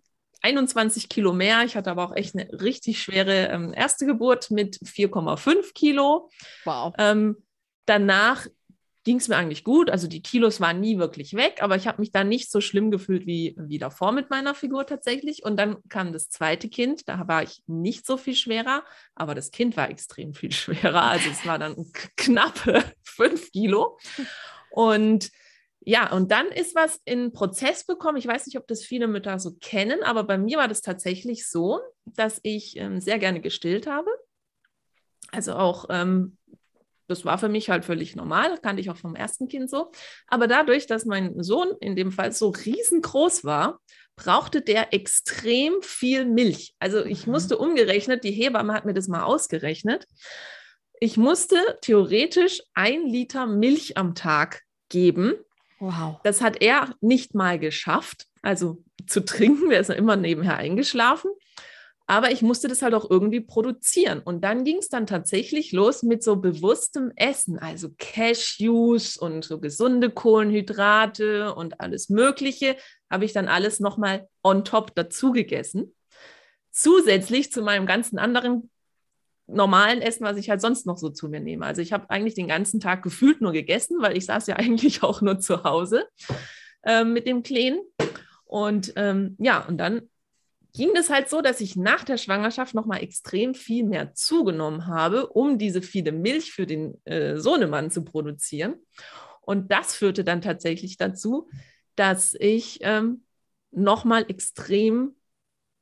21 0.42 1.08
Kilo 1.08 1.32
mehr. 1.32 1.64
Ich 1.64 1.76
hatte 1.76 1.90
aber 1.90 2.04
auch 2.04 2.14
echt 2.14 2.34
eine 2.34 2.48
richtig 2.60 3.02
schwere 3.02 3.48
ähm, 3.48 3.74
erste 3.74 4.06
Geburt 4.06 4.50
mit 4.50 4.76
4,5 4.78 5.74
Kilo. 5.74 6.30
Wow. 6.64 6.94
Ähm, 6.98 7.36
danach 7.84 8.46
ging 9.06 9.18
es 9.18 9.28
mir 9.28 9.36
eigentlich 9.36 9.62
gut. 9.62 9.88
Also 9.88 10.08
die 10.08 10.20
Kilos 10.20 10.60
waren 10.60 10.80
nie 10.80 10.98
wirklich 10.98 11.34
weg, 11.34 11.62
aber 11.62 11.76
ich 11.76 11.86
habe 11.86 12.00
mich 12.00 12.10
dann 12.10 12.28
nicht 12.28 12.50
so 12.50 12.60
schlimm 12.60 12.90
gefühlt 12.90 13.24
wie, 13.24 13.54
wie 13.56 13.78
davor 13.78 14.10
mit 14.10 14.30
meiner 14.30 14.52
Figur 14.52 14.84
tatsächlich. 14.84 15.44
Und 15.44 15.56
dann 15.56 15.76
kam 15.88 16.12
das 16.12 16.28
zweite 16.28 16.68
Kind, 16.68 17.08
da 17.08 17.28
war 17.28 17.44
ich 17.44 17.62
nicht 17.66 18.04
so 18.04 18.16
viel 18.16 18.34
schwerer, 18.34 18.82
aber 19.14 19.36
das 19.36 19.52
Kind 19.52 19.76
war 19.76 19.90
extrem 19.90 20.34
viel 20.34 20.50
schwerer. 20.52 21.02
Also 21.02 21.30
es 21.30 21.46
war 21.46 21.58
dann 21.58 21.76
knappe 22.16 22.82
5 23.04 23.52
Kilo. 23.52 23.96
Und 24.76 25.30
ja, 25.80 26.12
und 26.12 26.30
dann 26.32 26.48
ist 26.48 26.74
was 26.74 27.00
in 27.06 27.32
Prozess 27.32 27.86
bekommen. 27.86 28.18
Ich 28.18 28.26
weiß 28.26 28.44
nicht, 28.44 28.58
ob 28.58 28.66
das 28.66 28.84
viele 28.84 29.08
Mütter 29.08 29.38
so 29.38 29.52
kennen, 29.58 30.02
aber 30.02 30.24
bei 30.24 30.36
mir 30.36 30.58
war 30.58 30.68
das 30.68 30.82
tatsächlich 30.82 31.48
so, 31.48 31.80
dass 32.04 32.40
ich 32.42 32.76
ähm, 32.76 33.00
sehr 33.00 33.18
gerne 33.18 33.40
gestillt 33.40 33.86
habe. 33.86 34.10
Also 35.32 35.54
auch, 35.54 35.86
ähm, 35.88 36.36
das 37.08 37.24
war 37.24 37.38
für 37.38 37.48
mich 37.48 37.70
halt 37.70 37.86
völlig 37.86 38.16
normal, 38.16 38.58
kannte 38.58 38.82
ich 38.82 38.90
auch 38.90 38.98
vom 38.98 39.14
ersten 39.14 39.48
Kind 39.48 39.70
so. 39.70 39.90
Aber 40.26 40.46
dadurch, 40.46 40.86
dass 40.86 41.06
mein 41.06 41.42
Sohn 41.42 41.68
in 41.80 41.96
dem 41.96 42.12
Fall 42.12 42.32
so 42.32 42.50
riesengroß 42.50 43.44
war, 43.44 43.80
brauchte 44.14 44.60
der 44.60 44.92
extrem 44.92 45.80
viel 45.80 46.26
Milch. 46.26 46.74
Also 46.80 47.02
ich 47.02 47.26
mhm. 47.26 47.32
musste 47.32 47.56
umgerechnet, 47.56 48.24
die 48.24 48.32
Hebamme 48.32 48.74
hat 48.74 48.84
mir 48.84 48.94
das 48.94 49.08
mal 49.08 49.22
ausgerechnet. 49.22 50.06
Ich 51.00 51.16
musste 51.16 51.56
theoretisch 51.80 52.62
ein 52.74 53.06
Liter 53.06 53.46
Milch 53.46 53.96
am 53.96 54.14
Tag 54.14 54.65
geben. 54.88 55.34
Wow. 55.78 56.20
Das 56.24 56.40
hat 56.40 56.62
er 56.62 56.94
nicht 57.00 57.34
mal 57.34 57.58
geschafft, 57.58 58.26
also 58.42 58.82
zu 59.06 59.24
trinken. 59.24 59.70
Der 59.70 59.80
ist 59.80 59.90
immer 59.90 60.16
nebenher 60.16 60.56
eingeschlafen. 60.56 61.30
Aber 62.08 62.30
ich 62.30 62.40
musste 62.40 62.68
das 62.68 62.82
halt 62.82 62.94
auch 62.94 63.10
irgendwie 63.10 63.40
produzieren. 63.40 64.20
Und 64.20 64.42
dann 64.42 64.62
ging 64.62 64.78
es 64.78 64.88
dann 64.88 65.08
tatsächlich 65.08 65.72
los 65.72 66.04
mit 66.04 66.22
so 66.22 66.36
bewusstem 66.36 67.10
Essen, 67.16 67.58
also 67.58 67.88
Cashews 67.98 69.16
und 69.16 69.44
so 69.44 69.58
gesunde 69.58 70.10
Kohlenhydrate 70.10 71.52
und 71.52 71.80
alles 71.80 72.08
Mögliche, 72.08 72.76
habe 73.10 73.24
ich 73.24 73.32
dann 73.32 73.48
alles 73.48 73.80
nochmal 73.80 74.28
on 74.44 74.64
top 74.64 74.94
dazu 74.94 75.32
gegessen. 75.32 75.94
Zusätzlich 76.70 77.50
zu 77.50 77.62
meinem 77.62 77.86
ganzen 77.86 78.18
anderen 78.18 78.70
normalen 79.46 80.02
Essen, 80.02 80.24
was 80.24 80.36
ich 80.36 80.50
halt 80.50 80.60
sonst 80.60 80.86
noch 80.86 80.98
so 80.98 81.10
zu 81.10 81.28
mir 81.28 81.40
nehme. 81.40 81.64
Also 81.64 81.80
ich 81.82 81.92
habe 81.92 82.10
eigentlich 82.10 82.34
den 82.34 82.48
ganzen 82.48 82.80
Tag 82.80 83.02
gefühlt 83.02 83.40
nur 83.40 83.52
gegessen, 83.52 83.98
weil 84.00 84.16
ich 84.16 84.26
saß 84.26 84.46
ja 84.48 84.56
eigentlich 84.56 85.02
auch 85.02 85.22
nur 85.22 85.38
zu 85.38 85.64
Hause 85.64 86.06
äh, 86.82 87.04
mit 87.04 87.26
dem 87.26 87.42
Kleinen. 87.42 87.80
Und 88.44 88.92
ähm, 88.96 89.36
ja, 89.38 89.64
und 89.66 89.78
dann 89.78 90.02
ging 90.72 90.94
es 90.94 91.10
halt 91.10 91.30
so, 91.30 91.40
dass 91.40 91.60
ich 91.60 91.74
nach 91.74 92.04
der 92.04 92.18
Schwangerschaft 92.18 92.74
nochmal 92.74 93.02
extrem 93.02 93.54
viel 93.54 93.84
mehr 93.84 94.14
zugenommen 94.14 94.86
habe, 94.86 95.28
um 95.28 95.58
diese 95.58 95.80
viele 95.80 96.12
Milch 96.12 96.52
für 96.52 96.66
den 96.66 97.00
äh, 97.06 97.38
Sohnemann 97.38 97.90
zu 97.90 98.04
produzieren. 98.04 98.74
Und 99.40 99.72
das 99.72 99.94
führte 99.94 100.22
dann 100.22 100.42
tatsächlich 100.42 100.98
dazu, 100.98 101.48
dass 101.94 102.34
ich 102.38 102.80
ähm, 102.82 103.24
nochmal 103.70 104.26
extrem 104.28 105.16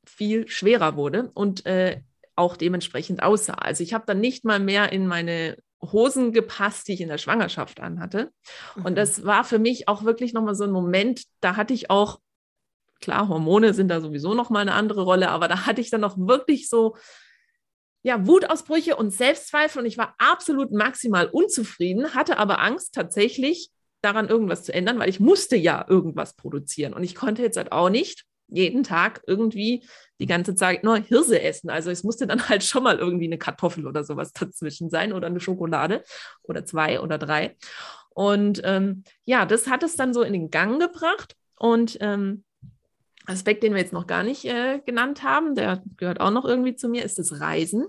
viel 0.05 0.47
schwerer 0.47 0.95
wurde 0.95 1.31
und 1.33 1.65
äh, 1.65 2.01
auch 2.35 2.57
dementsprechend 2.57 3.23
aussah. 3.23 3.53
Also 3.53 3.83
ich 3.83 3.93
habe 3.93 4.05
dann 4.05 4.19
nicht 4.19 4.45
mal 4.45 4.59
mehr 4.59 4.91
in 4.91 5.07
meine 5.07 5.57
Hosen 5.81 6.31
gepasst, 6.31 6.87
die 6.87 6.93
ich 6.93 7.01
in 7.01 7.09
der 7.09 7.17
Schwangerschaft 7.17 7.79
anhatte. 7.79 8.31
Und 8.75 8.91
mhm. 8.91 8.95
das 8.95 9.25
war 9.25 9.43
für 9.43 9.59
mich 9.59 9.87
auch 9.87 10.03
wirklich 10.03 10.33
nochmal 10.33 10.55
so 10.55 10.63
ein 10.63 10.71
Moment, 10.71 11.23
da 11.41 11.55
hatte 11.55 11.73
ich 11.73 11.89
auch, 11.89 12.19
klar, 13.01 13.27
Hormone 13.27 13.73
sind 13.73 13.89
da 13.89 14.01
sowieso 14.01 14.33
nochmal 14.33 14.61
eine 14.61 14.73
andere 14.73 15.03
Rolle, 15.03 15.29
aber 15.29 15.47
da 15.47 15.65
hatte 15.65 15.81
ich 15.81 15.89
dann 15.89 16.03
auch 16.03 16.17
wirklich 16.17 16.69
so, 16.69 16.95
ja, 18.03 18.25
Wutausbrüche 18.27 18.95
und 18.95 19.11
Selbstzweifel 19.11 19.81
und 19.81 19.87
ich 19.87 19.97
war 19.97 20.13
absolut 20.19 20.71
maximal 20.71 21.27
unzufrieden, 21.27 22.13
hatte 22.13 22.37
aber 22.37 22.59
Angst 22.59 22.93
tatsächlich 22.93 23.71
daran 24.01 24.29
irgendwas 24.29 24.63
zu 24.63 24.73
ändern, 24.73 24.99
weil 24.99 25.09
ich 25.09 25.19
musste 25.19 25.55
ja 25.55 25.83
irgendwas 25.87 26.35
produzieren 26.35 26.93
und 26.93 27.03
ich 27.03 27.15
konnte 27.15 27.41
jetzt 27.41 27.57
halt 27.57 27.71
auch 27.71 27.89
nicht 27.89 28.25
jeden 28.47 28.83
Tag 28.83 29.21
irgendwie 29.27 29.83
die 30.19 30.25
ganze 30.27 30.55
Zeit 30.55 30.83
nur 30.83 30.97
Hirse 30.97 31.41
essen. 31.41 31.69
Also 31.69 31.89
es 31.89 32.03
musste 32.03 32.27
dann 32.27 32.39
halt 32.49 32.63
schon 32.63 32.83
mal 32.83 32.97
irgendwie 32.97 33.25
eine 33.25 33.37
Kartoffel 33.37 33.87
oder 33.87 34.03
sowas 34.03 34.33
dazwischen 34.33 34.89
sein 34.89 35.13
oder 35.13 35.27
eine 35.27 35.39
Schokolade 35.39 36.03
oder 36.43 36.65
zwei 36.65 36.99
oder 36.99 37.17
drei. 37.17 37.55
Und 38.09 38.61
ähm, 38.63 39.03
ja, 39.25 39.45
das 39.45 39.67
hat 39.67 39.83
es 39.83 39.95
dann 39.95 40.13
so 40.13 40.21
in 40.21 40.33
den 40.33 40.49
Gang 40.49 40.79
gebracht. 40.79 41.35
Und 41.57 41.97
ähm, 42.01 42.43
Aspekt, 43.25 43.63
den 43.63 43.73
wir 43.73 43.81
jetzt 43.81 43.93
noch 43.93 44.07
gar 44.07 44.23
nicht 44.23 44.45
äh, 44.45 44.79
genannt 44.85 45.23
haben, 45.23 45.55
der 45.55 45.83
gehört 45.97 46.21
auch 46.21 46.31
noch 46.31 46.45
irgendwie 46.45 46.75
zu 46.75 46.87
mir, 46.87 47.03
ist 47.03 47.19
das 47.19 47.39
Reisen. 47.39 47.87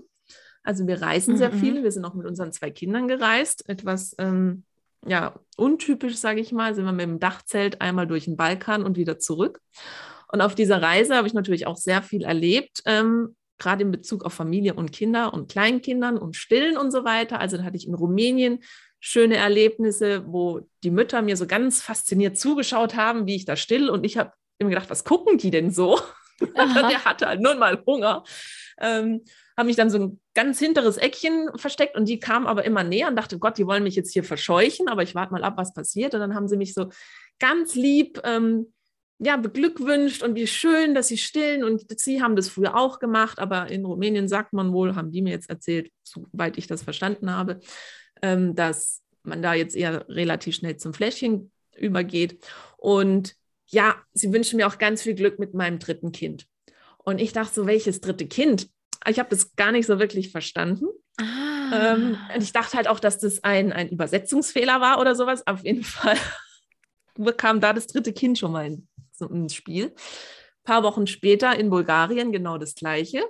Also 0.63 0.85
wir 0.85 1.01
reisen 1.01 1.35
mhm. 1.35 1.37
sehr 1.37 1.51
viel. 1.53 1.83
Wir 1.83 1.91
sind 1.91 2.03
auch 2.03 2.13
mit 2.13 2.25
unseren 2.25 2.51
zwei 2.51 2.71
Kindern 2.71 3.07
gereist. 3.07 3.69
Etwas 3.69 4.15
ähm, 4.17 4.63
ja, 5.05 5.35
untypisch, 5.55 6.17
sage 6.17 6.41
ich 6.41 6.51
mal, 6.51 6.75
sind 6.75 6.85
wir 6.85 6.91
mit 6.91 7.05
dem 7.05 7.19
Dachzelt 7.19 7.81
einmal 7.81 8.07
durch 8.07 8.25
den 8.25 8.35
Balkan 8.35 8.83
und 8.83 8.97
wieder 8.97 9.19
zurück. 9.19 9.61
Und 10.31 10.41
auf 10.41 10.55
dieser 10.55 10.81
Reise 10.81 11.15
habe 11.15 11.27
ich 11.27 11.33
natürlich 11.33 11.67
auch 11.67 11.77
sehr 11.77 12.01
viel 12.01 12.23
erlebt, 12.23 12.81
ähm, 12.85 13.35
gerade 13.57 13.83
in 13.83 13.91
Bezug 13.91 14.23
auf 14.23 14.33
Familie 14.33 14.73
und 14.73 14.91
Kinder 14.91 15.33
und 15.33 15.49
Kleinkindern 15.49 16.17
und 16.17 16.35
Stillen 16.35 16.77
und 16.77 16.91
so 16.91 17.03
weiter. 17.03 17.39
Also 17.39 17.57
da 17.57 17.63
hatte 17.63 17.77
ich 17.77 17.87
in 17.87 17.95
Rumänien 17.95 18.59
schöne 18.99 19.37
Erlebnisse, 19.37 20.25
wo 20.27 20.61
die 20.83 20.91
Mütter 20.91 21.21
mir 21.21 21.37
so 21.37 21.47
ganz 21.47 21.81
fasziniert 21.81 22.37
zugeschaut 22.37 22.95
haben, 22.95 23.25
wie 23.27 23.35
ich 23.35 23.45
da 23.45 23.55
still. 23.55 23.89
Und 23.89 24.05
ich 24.05 24.17
habe 24.17 24.33
immer 24.57 24.69
gedacht, 24.69 24.89
was 24.89 25.03
gucken 25.03 25.37
die 25.37 25.51
denn 25.51 25.71
so? 25.71 25.99
Der 26.39 27.05
hatte 27.05 27.27
halt 27.27 27.41
nur 27.41 27.55
mal 27.55 27.81
Hunger. 27.85 28.23
Ähm, 28.79 29.23
habe 29.57 29.67
mich 29.67 29.75
dann 29.75 29.89
so 29.89 29.97
ein 29.97 30.19
ganz 30.35 30.59
hinteres 30.59 30.97
Eckchen 30.97 31.49
versteckt 31.55 31.95
und 31.95 32.07
die 32.07 32.19
kamen 32.19 32.45
aber 32.45 32.63
immer 32.63 32.83
näher 32.83 33.07
und 33.07 33.15
dachte, 33.15 33.39
Gott, 33.39 33.57
die 33.57 33.65
wollen 33.65 33.81
mich 33.81 33.95
jetzt 33.95 34.13
hier 34.13 34.23
verscheuchen, 34.23 34.87
aber 34.87 35.01
ich 35.01 35.15
warte 35.15 35.33
mal 35.33 35.43
ab, 35.43 35.55
was 35.57 35.73
passiert. 35.73 36.13
Und 36.13 36.19
dann 36.19 36.35
haben 36.35 36.47
sie 36.47 36.57
mich 36.57 36.75
so 36.75 36.89
ganz 37.39 37.73
lieb 37.73 38.21
ähm, 38.23 38.71
ja, 39.19 39.35
beglückwünscht 39.37 40.21
und 40.21 40.35
wie 40.35 40.47
schön, 40.47 40.93
dass 40.93 41.07
sie 41.07 41.17
stillen. 41.17 41.63
Und 41.63 41.99
sie 41.99 42.21
haben 42.21 42.35
das 42.35 42.49
früher 42.49 42.75
auch 42.75 42.99
gemacht, 42.99 43.39
aber 43.39 43.69
in 43.69 43.85
Rumänien 43.85 44.27
sagt 44.27 44.53
man 44.53 44.73
wohl, 44.73 44.95
haben 44.95 45.11
die 45.11 45.21
mir 45.21 45.31
jetzt 45.31 45.49
erzählt, 45.49 45.91
soweit 46.03 46.57
ich 46.57 46.67
das 46.67 46.83
verstanden 46.83 47.31
habe, 47.31 47.59
ähm, 48.21 48.55
dass 48.55 49.01
man 49.23 49.41
da 49.41 49.53
jetzt 49.53 49.75
eher 49.75 50.07
relativ 50.07 50.55
schnell 50.55 50.77
zum 50.77 50.93
Fläschchen 50.93 51.51
übergeht. 51.75 52.45
Und 52.77 53.35
ja, 53.67 53.95
sie 54.13 54.31
wünschen 54.31 54.57
mir 54.57 54.67
auch 54.67 54.77
ganz 54.77 55.01
viel 55.01 55.15
Glück 55.15 55.39
mit 55.39 55.53
meinem 55.53 55.79
dritten 55.79 56.11
Kind. 56.11 56.45
Und 56.97 57.19
ich 57.19 57.33
dachte 57.33 57.53
so, 57.53 57.65
welches 57.65 58.01
dritte 58.01 58.27
Kind? 58.27 58.69
Ich 59.07 59.19
habe 59.19 59.29
das 59.29 59.55
gar 59.55 59.71
nicht 59.71 59.87
so 59.87 59.99
wirklich 59.99 60.31
verstanden. 60.31 60.85
Ah. 61.19 61.93
Ähm, 61.95 62.17
und 62.33 62.43
ich 62.43 62.53
dachte 62.53 62.77
halt 62.77 62.87
auch, 62.87 62.99
dass 62.99 63.17
das 63.17 63.43
ein, 63.43 63.73
ein 63.73 63.89
Übersetzungsfehler 63.89 64.79
war 64.79 64.99
oder 64.99 65.15
sowas. 65.15 65.45
Auf 65.47 65.63
jeden 65.65 65.83
Fall 65.85 66.17
kam 67.35 67.59
da 67.59 67.73
das 67.73 67.87
dritte 67.87 68.13
Kind 68.13 68.37
schon 68.37 68.51
mal 68.51 68.67
in 68.67 68.87
ins 69.21 69.55
Spiel. 69.55 69.87
Ein 69.87 70.63
paar 70.63 70.83
Wochen 70.83 71.07
später 71.07 71.57
in 71.57 71.69
Bulgarien 71.69 72.31
genau 72.31 72.57
das 72.57 72.75
Gleiche. 72.75 73.23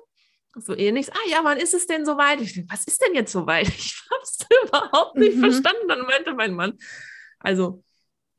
So 0.56 0.75
ähnlich. 0.75 1.13
Ah 1.13 1.29
ja, 1.29 1.39
wann 1.44 1.60
ist 1.60 1.74
es 1.74 1.88
denn 1.88 2.06
soweit? 2.06 2.41
Ich 2.41 2.53
denke, 2.53 2.72
was 2.72 2.86
ist 2.86 3.01
denn 3.01 3.15
jetzt 3.15 3.32
soweit? 3.32 3.67
Ich 3.77 4.03
habe 4.12 4.24
es 4.24 4.38
überhaupt 4.67 5.15
nicht 5.15 5.38
mhm. 5.38 5.41
verstanden. 5.41 5.88
Dann 5.88 6.01
meinte 6.01 6.34
mein 6.34 6.53
Mann, 6.53 6.77
also 7.39 7.84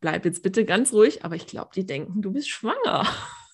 bleib 0.01 0.25
jetzt 0.25 0.43
bitte 0.43 0.65
ganz 0.65 0.93
ruhig, 0.93 1.25
aber 1.25 1.37
ich 1.37 1.47
glaube, 1.47 1.71
die 1.75 1.87
denken, 1.87 2.23
du 2.23 2.33
bist 2.33 2.49
schwanger. 2.49 3.07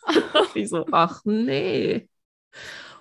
ich 0.55 0.69
so, 0.69 0.87
ach 0.93 1.23
nee. 1.25 2.09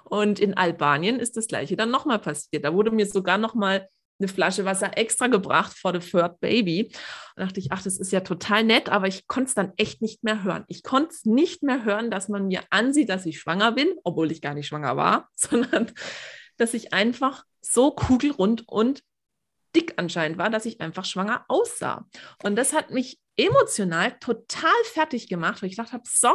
Und 0.03 0.39
in 0.39 0.55
Albanien 0.55 1.19
ist 1.19 1.37
das 1.37 1.47
Gleiche 1.47 1.75
dann 1.75 1.89
nochmal 1.89 2.19
passiert. 2.19 2.65
Da 2.65 2.73
wurde 2.73 2.91
mir 2.91 3.05
sogar 3.05 3.37
nochmal 3.37 3.89
eine 4.23 4.31
Flasche 4.31 4.65
Wasser 4.65 4.97
extra 4.97 5.27
gebracht 5.27 5.77
for 5.77 5.93
the 5.93 6.07
third 6.07 6.39
baby. 6.39 6.91
Und 7.35 7.43
dachte 7.43 7.59
ich, 7.59 7.71
ach, 7.71 7.81
das 7.81 7.99
ist 7.99 8.11
ja 8.11 8.21
total 8.21 8.63
nett, 8.63 8.89
aber 8.89 9.07
ich 9.07 9.27
konnte 9.27 9.49
es 9.49 9.55
dann 9.55 9.73
echt 9.77 10.01
nicht 10.01 10.23
mehr 10.23 10.43
hören. 10.43 10.63
Ich 10.67 10.83
konnte 10.83 11.09
es 11.09 11.25
nicht 11.25 11.63
mehr 11.63 11.83
hören, 11.83 12.09
dass 12.09 12.29
man 12.29 12.47
mir 12.47 12.61
ansieht, 12.69 13.09
dass 13.09 13.25
ich 13.25 13.39
schwanger 13.39 13.71
bin, 13.71 13.93
obwohl 14.03 14.31
ich 14.31 14.41
gar 14.41 14.53
nicht 14.53 14.67
schwanger 14.67 14.97
war, 14.97 15.29
sondern 15.35 15.91
dass 16.57 16.73
ich 16.73 16.93
einfach 16.93 17.43
so 17.61 17.91
kugelrund 17.91 18.67
und 18.67 19.03
dick 19.75 19.93
anscheinend 19.97 20.37
war, 20.37 20.49
dass 20.49 20.65
ich 20.65 20.81
einfach 20.81 21.05
schwanger 21.05 21.45
aussah. 21.47 22.07
Und 22.43 22.55
das 22.55 22.73
hat 22.73 22.91
mich 22.91 23.19
emotional 23.35 24.11
total 24.19 24.71
fertig 24.85 25.27
gemacht, 25.27 25.61
weil 25.61 25.69
ich 25.69 25.75
dachte 25.75 25.99
so, 26.03 26.29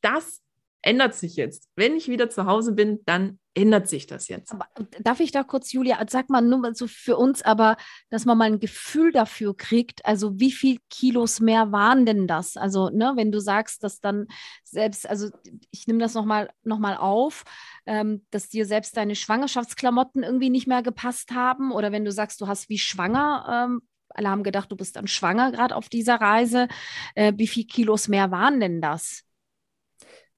das 0.00 0.42
ändert 0.82 1.14
sich 1.14 1.36
jetzt. 1.36 1.68
Wenn 1.74 1.96
ich 1.96 2.08
wieder 2.08 2.30
zu 2.30 2.46
Hause 2.46 2.72
bin, 2.72 3.00
dann 3.04 3.40
ändert 3.58 3.88
sich 3.88 4.06
das 4.06 4.28
jetzt. 4.28 4.52
Aber 4.52 4.68
darf 5.00 5.18
ich 5.20 5.32
da 5.32 5.42
kurz, 5.42 5.72
Julia, 5.72 5.98
sag 6.08 6.30
mal 6.30 6.40
nur 6.40 6.74
so 6.74 6.86
für 6.86 7.16
uns, 7.16 7.42
aber 7.42 7.76
dass 8.08 8.24
man 8.24 8.38
mal 8.38 8.44
ein 8.44 8.60
Gefühl 8.60 9.10
dafür 9.10 9.56
kriegt, 9.56 10.06
also 10.06 10.38
wie 10.38 10.52
viel 10.52 10.78
Kilos 10.88 11.40
mehr 11.40 11.72
waren 11.72 12.06
denn 12.06 12.28
das? 12.28 12.56
Also, 12.56 12.88
ne, 12.90 13.12
wenn 13.16 13.32
du 13.32 13.40
sagst, 13.40 13.82
dass 13.82 14.00
dann 14.00 14.28
selbst, 14.62 15.08
also 15.08 15.28
ich 15.72 15.86
nehme 15.88 15.98
das 15.98 16.14
nochmal 16.14 16.50
noch 16.62 16.78
mal 16.78 16.96
auf, 16.96 17.44
ähm, 17.86 18.24
dass 18.30 18.48
dir 18.48 18.64
selbst 18.64 18.96
deine 18.96 19.16
Schwangerschaftsklamotten 19.16 20.22
irgendwie 20.22 20.50
nicht 20.50 20.68
mehr 20.68 20.82
gepasst 20.82 21.32
haben 21.32 21.72
oder 21.72 21.90
wenn 21.90 22.04
du 22.04 22.12
sagst, 22.12 22.40
du 22.40 22.46
hast 22.46 22.68
wie 22.68 22.78
schwanger 22.78 23.66
ähm, 23.68 23.82
alle 24.10 24.30
haben 24.30 24.42
gedacht, 24.42 24.72
du 24.72 24.76
bist 24.76 24.96
dann 24.96 25.06
schwanger 25.06 25.52
gerade 25.52 25.76
auf 25.76 25.88
dieser 25.88 26.16
Reise. 26.16 26.66
Äh, 27.14 27.34
wie 27.36 27.46
viel 27.46 27.66
Kilos 27.66 28.08
mehr 28.08 28.30
waren 28.30 28.58
denn 28.58 28.80
das? 28.80 29.27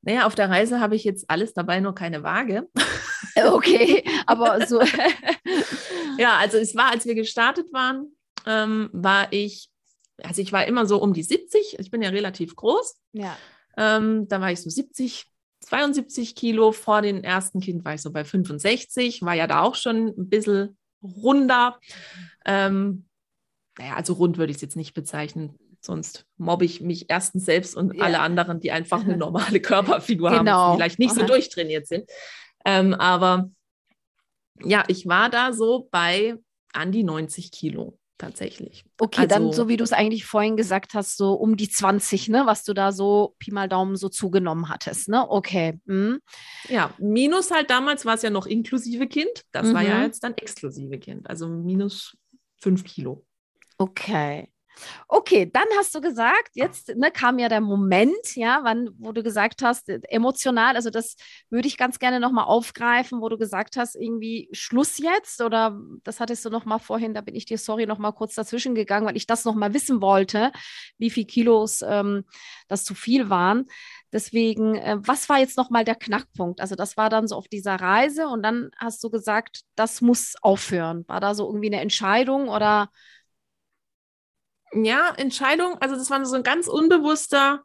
Naja, 0.02 0.26
auf 0.26 0.34
der 0.34 0.48
Reise 0.48 0.80
habe 0.80 0.96
ich 0.96 1.04
jetzt 1.04 1.28
alles 1.28 1.52
dabei, 1.52 1.80
nur 1.80 1.94
keine 1.94 2.22
Waage. 2.22 2.68
Okay, 3.36 4.04
aber 4.26 4.66
so. 4.66 4.80
ja, 6.18 6.36
also 6.38 6.58
es 6.58 6.74
war, 6.74 6.90
als 6.90 7.06
wir 7.06 7.14
gestartet 7.14 7.72
waren, 7.72 8.12
ähm, 8.46 8.90
war 8.92 9.32
ich, 9.32 9.70
also 10.22 10.42
ich 10.42 10.52
war 10.52 10.66
immer 10.66 10.86
so 10.86 11.00
um 11.00 11.12
die 11.12 11.22
70. 11.22 11.78
Ich 11.78 11.90
bin 11.90 12.02
ja 12.02 12.10
relativ 12.10 12.56
groß. 12.56 12.96
Ja. 13.12 13.36
Ähm, 13.76 14.26
da 14.28 14.40
war 14.40 14.50
ich 14.50 14.60
so 14.60 14.70
70, 14.70 15.26
72 15.60 16.34
Kilo. 16.34 16.72
Vor 16.72 17.02
dem 17.02 17.22
ersten 17.22 17.60
Kind 17.60 17.84
war 17.84 17.94
ich 17.94 18.02
so 18.02 18.10
bei 18.10 18.24
65, 18.24 19.22
war 19.22 19.34
ja 19.34 19.46
da 19.46 19.62
auch 19.62 19.74
schon 19.74 20.08
ein 20.08 20.28
bisschen 20.28 20.76
runder. 21.02 21.78
Ähm, 22.44 23.06
naja, 23.78 23.94
also 23.94 24.14
rund 24.14 24.38
würde 24.38 24.50
ich 24.50 24.56
es 24.56 24.62
jetzt 24.62 24.76
nicht 24.76 24.94
bezeichnen. 24.94 25.56
Sonst 25.80 26.26
mobbe 26.36 26.64
ich 26.64 26.80
mich 26.80 27.06
erstens 27.08 27.46
selbst 27.46 27.74
und 27.74 27.96
ja. 27.96 28.04
alle 28.04 28.20
anderen, 28.20 28.60
die 28.60 28.70
einfach 28.70 29.02
eine 29.02 29.16
normale 29.16 29.60
Körperfigur 29.60 30.30
genau. 30.30 30.52
haben, 30.52 30.72
die 30.72 30.76
vielleicht 30.76 30.98
nicht 30.98 31.14
so 31.14 31.24
durchtrainiert 31.24 31.86
sind. 31.86 32.10
Ähm, 32.64 32.94
aber 32.94 33.50
ja, 34.62 34.84
ich 34.88 35.06
war 35.06 35.30
da 35.30 35.52
so 35.52 35.88
bei 35.90 36.36
an 36.72 36.92
die 36.92 37.02
90 37.02 37.50
Kilo 37.50 37.98
tatsächlich. 38.18 38.84
Okay, 38.98 39.22
also, 39.22 39.34
dann 39.34 39.52
so 39.52 39.68
wie 39.68 39.76
du 39.76 39.84
es 39.84 39.92
eigentlich 39.92 40.26
vorhin 40.26 40.56
gesagt 40.56 40.94
hast, 40.94 41.16
so 41.16 41.32
um 41.32 41.56
die 41.56 41.68
20, 41.68 42.28
ne, 42.28 42.42
was 42.44 42.64
du 42.64 42.74
da 42.74 42.92
so 42.92 43.34
Pi 43.38 43.50
mal 43.50 43.68
Daumen 43.68 43.96
so 43.96 44.08
zugenommen 44.08 44.68
hattest, 44.68 45.08
ne? 45.08 45.28
Okay. 45.28 45.80
Mhm. 45.86 46.20
Ja, 46.68 46.92
minus 46.98 47.50
halt 47.50 47.70
damals 47.70 48.04
war 48.04 48.14
es 48.14 48.22
ja 48.22 48.30
noch 48.30 48.46
inklusive 48.46 49.06
Kind. 49.06 49.44
Das 49.52 49.68
mhm. 49.68 49.74
war 49.74 49.82
ja 49.82 49.96
mhm. 49.96 50.02
jetzt 50.04 50.22
dann 50.22 50.34
exklusive 50.34 50.98
Kind, 50.98 51.28
also 51.28 51.48
minus 51.48 52.16
5 52.58 52.84
Kilo. 52.84 53.24
Okay. 53.78 54.50
Okay, 55.08 55.50
dann 55.52 55.66
hast 55.76 55.94
du 55.94 56.00
gesagt, 56.00 56.50
jetzt 56.54 56.94
ne, 56.96 57.10
kam 57.10 57.38
ja 57.38 57.48
der 57.48 57.60
Moment, 57.60 58.36
ja, 58.36 58.60
wann, 58.62 58.90
wo 58.98 59.12
du 59.12 59.22
gesagt 59.22 59.62
hast, 59.62 59.88
äh, 59.88 60.00
emotional, 60.08 60.76
also 60.76 60.90
das 60.90 61.16
würde 61.50 61.68
ich 61.68 61.76
ganz 61.76 61.98
gerne 61.98 62.20
nochmal 62.20 62.44
aufgreifen, 62.44 63.20
wo 63.20 63.28
du 63.28 63.38
gesagt 63.38 63.76
hast, 63.76 63.96
irgendwie 63.96 64.48
Schluss 64.52 64.98
jetzt 64.98 65.40
oder 65.40 65.78
das 66.04 66.20
hattest 66.20 66.44
du 66.44 66.50
nochmal 66.50 66.78
vorhin, 66.78 67.14
da 67.14 67.20
bin 67.20 67.34
ich 67.34 67.44
dir, 67.44 67.58
sorry, 67.58 67.86
nochmal 67.86 68.12
kurz 68.12 68.34
dazwischen 68.34 68.74
gegangen, 68.74 69.06
weil 69.06 69.16
ich 69.16 69.26
das 69.26 69.44
nochmal 69.44 69.74
wissen 69.74 70.00
wollte, 70.00 70.52
wie 70.98 71.10
viel 71.10 71.24
Kilos 71.24 71.82
ähm, 71.86 72.24
das 72.68 72.84
zu 72.84 72.94
viel 72.94 73.30
waren. 73.30 73.66
Deswegen, 74.12 74.74
äh, 74.76 74.96
was 75.00 75.28
war 75.28 75.38
jetzt 75.38 75.56
nochmal 75.56 75.84
der 75.84 75.94
Knackpunkt? 75.94 76.60
Also 76.60 76.74
das 76.74 76.96
war 76.96 77.10
dann 77.10 77.28
so 77.28 77.36
auf 77.36 77.48
dieser 77.48 77.76
Reise 77.76 78.28
und 78.28 78.42
dann 78.42 78.70
hast 78.76 79.02
du 79.04 79.10
gesagt, 79.10 79.62
das 79.76 80.00
muss 80.00 80.34
aufhören. 80.42 81.04
War 81.06 81.20
da 81.20 81.34
so 81.34 81.46
irgendwie 81.46 81.68
eine 81.68 81.80
Entscheidung 81.80 82.48
oder 82.48 82.90
ja, 84.74 85.12
Entscheidung, 85.16 85.76
also 85.80 85.96
das 85.96 86.10
war 86.10 86.24
so 86.24 86.36
ein 86.36 86.42
ganz 86.42 86.68
unbewusster 86.68 87.64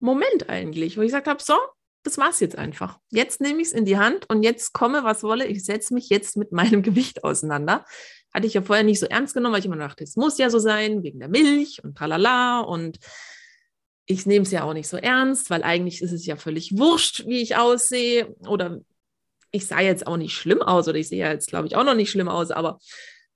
Moment 0.00 0.48
eigentlich, 0.48 0.96
wo 0.96 1.02
ich 1.02 1.08
gesagt 1.08 1.28
habe, 1.28 1.42
so, 1.42 1.54
das 2.02 2.18
war's 2.18 2.40
jetzt 2.40 2.56
einfach. 2.58 2.98
Jetzt 3.10 3.40
nehme 3.40 3.60
ich 3.62 3.68
es 3.68 3.72
in 3.72 3.86
die 3.86 3.96
Hand 3.96 4.28
und 4.28 4.42
jetzt 4.42 4.72
komme, 4.72 5.04
was 5.04 5.22
wolle, 5.22 5.46
ich 5.46 5.64
setze 5.64 5.94
mich 5.94 6.10
jetzt 6.10 6.36
mit 6.36 6.52
meinem 6.52 6.82
Gewicht 6.82 7.24
auseinander. 7.24 7.84
Hatte 8.32 8.46
ich 8.46 8.54
ja 8.54 8.62
vorher 8.62 8.84
nicht 8.84 9.00
so 9.00 9.06
ernst 9.06 9.34
genommen, 9.34 9.54
weil 9.54 9.60
ich 9.60 9.66
immer 9.66 9.76
dachte, 9.76 10.04
es 10.04 10.16
muss 10.16 10.38
ja 10.38 10.50
so 10.50 10.58
sein, 10.58 11.02
wegen 11.02 11.20
der 11.20 11.28
Milch 11.28 11.82
und 11.82 11.96
tralala 11.96 12.60
und 12.60 12.98
ich 14.06 14.26
nehme 14.26 14.44
es 14.44 14.50
ja 14.50 14.64
auch 14.64 14.74
nicht 14.74 14.88
so 14.88 14.98
ernst, 14.98 15.48
weil 15.48 15.62
eigentlich 15.62 16.02
ist 16.02 16.12
es 16.12 16.26
ja 16.26 16.36
völlig 16.36 16.76
wurscht, 16.76 17.26
wie 17.26 17.40
ich 17.40 17.56
aussehe. 17.56 18.34
Oder 18.46 18.80
ich 19.50 19.66
sah 19.66 19.80
jetzt 19.80 20.06
auch 20.06 20.18
nicht 20.18 20.34
schlimm 20.34 20.60
aus 20.60 20.88
oder 20.88 20.98
ich 20.98 21.08
sehe 21.08 21.20
ja 21.20 21.32
jetzt, 21.32 21.48
glaube 21.48 21.68
ich, 21.68 21.76
auch 21.76 21.84
noch 21.84 21.94
nicht 21.94 22.10
schlimm 22.10 22.28
aus, 22.28 22.50
aber 22.50 22.80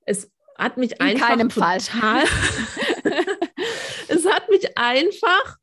es 0.04 0.30
hat 0.58 0.76
mich 0.76 0.92
In 0.92 1.00
einfach 1.00 1.28
keinem 1.28 1.48
total, 1.48 1.80
Fall. 1.80 2.24
es 4.08 4.26
hat 4.26 4.48
mich 4.48 4.76
einfach 4.76 5.56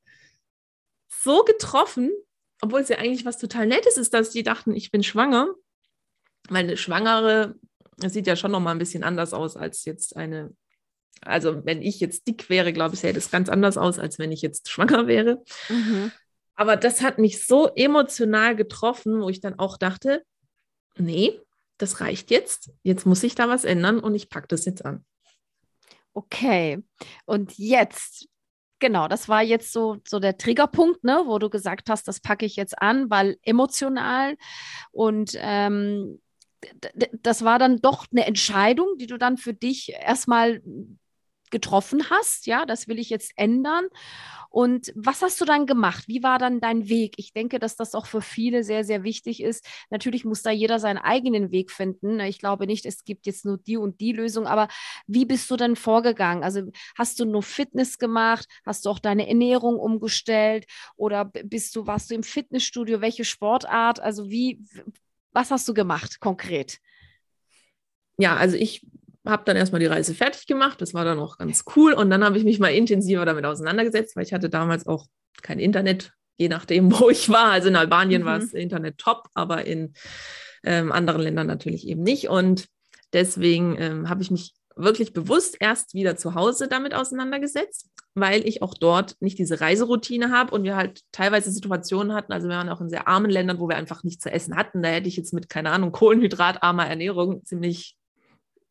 so 1.09 1.43
getroffen, 1.43 2.11
obwohl 2.61 2.81
es 2.81 2.89
ja 2.89 2.97
eigentlich 2.97 3.25
was 3.25 3.37
total 3.37 3.67
Nettes 3.67 3.97
ist, 3.97 4.13
dass 4.13 4.29
die 4.29 4.43
dachten, 4.43 4.75
ich 4.75 4.91
bin 4.91 5.03
schwanger. 5.03 5.47
Weil 6.47 6.65
eine 6.65 6.77
Schwangere, 6.77 7.55
sieht 7.97 8.27
ja 8.27 8.35
schon 8.35 8.51
noch 8.51 8.59
mal 8.59 8.71
ein 8.71 8.79
bisschen 8.79 9.03
anders 9.03 9.33
aus 9.33 9.57
als 9.57 9.85
jetzt 9.85 10.15
eine, 10.15 10.55
also 11.21 11.65
wenn 11.65 11.81
ich 11.81 11.99
jetzt 11.99 12.27
dick 12.27 12.49
wäre, 12.49 12.73
glaube 12.73 12.95
ich, 12.95 13.01
sähe 13.01 13.13
das 13.13 13.31
ganz 13.31 13.49
anders 13.49 13.77
aus, 13.77 13.97
als 13.97 14.19
wenn 14.19 14.31
ich 14.31 14.41
jetzt 14.41 14.69
schwanger 14.69 15.07
wäre. 15.07 15.43
Mhm. 15.69 16.11
Aber 16.55 16.77
das 16.77 17.01
hat 17.01 17.17
mich 17.17 17.45
so 17.45 17.67
emotional 17.75 18.55
getroffen, 18.55 19.21
wo 19.21 19.29
ich 19.29 19.41
dann 19.41 19.59
auch 19.59 19.77
dachte, 19.77 20.23
nee, 20.97 21.39
das 21.77 21.99
reicht 21.99 22.31
jetzt. 22.31 22.71
Jetzt 22.83 23.05
muss 23.05 23.23
ich 23.23 23.35
da 23.35 23.49
was 23.49 23.65
ändern 23.65 23.99
und 23.99 24.15
ich 24.15 24.29
packe 24.29 24.47
das 24.47 24.65
jetzt 24.65 24.85
an. 24.85 25.03
Okay. 26.15 26.81
Und 27.25 27.57
jetzt, 27.57 28.29
genau, 28.79 29.07
das 29.09 29.27
war 29.27 29.43
jetzt 29.43 29.73
so, 29.73 29.97
so 30.07 30.19
der 30.19 30.37
Triggerpunkt, 30.37 31.03
ne, 31.03 31.23
wo 31.25 31.39
du 31.39 31.49
gesagt 31.49 31.89
hast, 31.89 32.07
das 32.07 32.21
packe 32.21 32.45
ich 32.45 32.55
jetzt 32.55 32.81
an, 32.81 33.09
weil 33.09 33.37
emotional 33.43 34.37
und 34.91 35.33
ähm, 35.35 36.21
das 37.21 37.43
war 37.43 37.59
dann 37.59 37.81
doch 37.81 38.07
eine 38.11 38.25
Entscheidung, 38.25 38.97
die 38.97 39.07
du 39.07 39.17
dann 39.17 39.37
für 39.37 39.53
dich 39.53 39.91
erstmal 39.91 40.61
getroffen 41.51 42.09
hast. 42.09 42.47
Ja, 42.47 42.65
das 42.65 42.87
will 42.87 42.99
ich 42.99 43.09
jetzt 43.09 43.33
ändern. 43.35 43.85
Und 44.49 44.93
was 44.95 45.21
hast 45.21 45.41
du 45.41 45.45
dann 45.45 45.65
gemacht? 45.65 46.07
Wie 46.07 46.23
war 46.23 46.39
dann 46.39 46.61
dein 46.61 46.87
Weg? 46.87 47.15
Ich 47.17 47.33
denke, 47.33 47.59
dass 47.59 47.75
das 47.75 47.93
auch 47.93 48.05
für 48.05 48.21
viele 48.21 48.63
sehr, 48.63 48.85
sehr 48.85 49.03
wichtig 49.03 49.43
ist. 49.43 49.67
Natürlich 49.89 50.23
muss 50.23 50.43
da 50.43 50.49
jeder 50.49 50.79
seinen 50.79 50.97
eigenen 50.97 51.51
Weg 51.51 51.71
finden. 51.71 52.21
Ich 52.21 52.39
glaube 52.39 52.65
nicht, 52.65 52.85
es 52.85 53.03
gibt 53.03 53.25
jetzt 53.25 53.43
nur 53.43 53.57
die 53.57 53.75
und 53.75 53.99
die 53.99 54.13
Lösung, 54.13 54.47
aber 54.47 54.69
wie 55.07 55.25
bist 55.25 55.51
du 55.51 55.57
dann 55.57 55.75
vorgegangen? 55.75 56.41
Also 56.41 56.71
hast 56.97 57.19
du 57.19 57.25
nur 57.25 57.43
Fitness 57.43 57.97
gemacht? 57.97 58.47
Hast 58.65 58.85
du 58.85 58.91
auch 58.91 58.99
deine 58.99 59.27
Ernährung 59.27 59.77
umgestellt? 59.77 60.65
Oder 60.95 61.25
bist 61.25 61.75
du, 61.75 61.85
warst 61.85 62.09
du 62.09 62.15
im 62.15 62.23
Fitnessstudio? 62.23 63.01
Welche 63.01 63.25
Sportart? 63.25 63.99
Also 63.99 64.29
wie, 64.29 64.63
was 65.33 65.51
hast 65.51 65.67
du 65.67 65.73
gemacht 65.73 66.21
konkret? 66.21 66.79
Ja, 68.17 68.37
also 68.37 68.55
ich 68.55 68.85
habe 69.25 69.43
dann 69.45 69.57
erstmal 69.57 69.79
die 69.79 69.85
Reise 69.87 70.13
fertig 70.13 70.47
gemacht. 70.47 70.81
Das 70.81 70.93
war 70.93 71.05
dann 71.05 71.19
auch 71.19 71.37
ganz 71.37 71.63
cool. 71.75 71.93
Und 71.93 72.09
dann 72.09 72.23
habe 72.23 72.37
ich 72.37 72.43
mich 72.43 72.59
mal 72.59 72.69
intensiver 72.73 73.25
damit 73.25 73.45
auseinandergesetzt, 73.45 74.15
weil 74.15 74.23
ich 74.23 74.33
hatte 74.33 74.49
damals 74.49 74.87
auch 74.87 75.07
kein 75.41 75.59
Internet, 75.59 76.13
je 76.37 76.49
nachdem, 76.49 76.91
wo 76.99 77.09
ich 77.09 77.29
war. 77.29 77.51
Also 77.51 77.67
in 77.69 77.75
Albanien 77.75 78.21
Mhm. 78.21 78.25
war 78.25 78.39
das 78.39 78.53
Internet 78.53 78.97
top, 78.97 79.27
aber 79.33 79.65
in 79.65 79.93
ähm, 80.63 80.91
anderen 80.91 81.21
Ländern 81.21 81.47
natürlich 81.47 81.87
eben 81.87 82.03
nicht. 82.03 82.29
Und 82.29 82.67
deswegen 83.13 83.77
ähm, 83.79 84.09
habe 84.09 84.21
ich 84.21 84.31
mich 84.31 84.53
wirklich 84.75 85.13
bewusst 85.13 85.55
erst 85.59 85.93
wieder 85.93 86.17
zu 86.17 86.35
Hause 86.35 86.67
damit 86.67 86.93
auseinandergesetzt, 86.93 87.89
weil 88.13 88.45
ich 88.45 88.61
auch 88.61 88.73
dort 88.73 89.15
nicht 89.21 89.39
diese 89.39 89.61
Reiseroutine 89.61 90.31
habe 90.31 90.53
und 90.53 90.63
wir 90.63 90.75
halt 90.75 91.01
teilweise 91.13 91.49
Situationen 91.49 92.13
hatten, 92.13 92.33
also 92.33 92.49
wir 92.49 92.57
waren 92.57 92.67
auch 92.69 92.81
in 92.81 92.89
sehr 92.89 93.07
armen 93.07 93.31
Ländern, 93.31 93.59
wo 93.59 93.69
wir 93.69 93.77
einfach 93.77 94.03
nichts 94.03 94.23
zu 94.23 94.31
essen 94.31 94.57
hatten. 94.57 94.83
Da 94.83 94.89
hätte 94.89 95.07
ich 95.07 95.15
jetzt 95.15 95.33
mit, 95.33 95.47
keine 95.47 95.71
Ahnung, 95.71 95.91
kohlenhydratarmer 95.93 96.87
Ernährung 96.87 97.43
ziemlich 97.45 97.95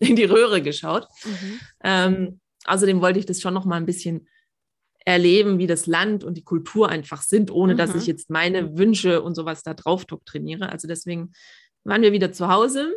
in 0.10 0.16
die 0.16 0.24
Röhre 0.24 0.62
geschaut. 0.62 1.06
Ähm, 1.82 2.40
außerdem 2.64 3.00
wollte 3.00 3.18
ich 3.18 3.26
das 3.26 3.40
schon 3.40 3.54
noch 3.54 3.64
mal 3.64 3.76
ein 3.76 3.86
bisschen 3.86 4.28
erleben, 5.06 5.58
wie 5.58 5.66
das 5.66 5.86
Land 5.86 6.24
und 6.24 6.34
die 6.38 6.44
Kultur 6.44 6.88
einfach 6.88 7.22
sind, 7.22 7.50
ohne 7.50 7.76
dass 7.76 7.92
Mhm. 7.92 8.00
ich 8.00 8.06
jetzt 8.06 8.30
meine 8.30 8.78
Wünsche 8.78 9.20
und 9.22 9.34
sowas 9.34 9.62
da 9.62 9.74
drauf 9.74 10.06
doktriniere. 10.06 10.70
Also 10.70 10.88
deswegen 10.88 11.32
waren 11.84 12.00
wir 12.02 12.12
wieder 12.12 12.32
zu 12.32 12.48
Hause. 12.48 12.94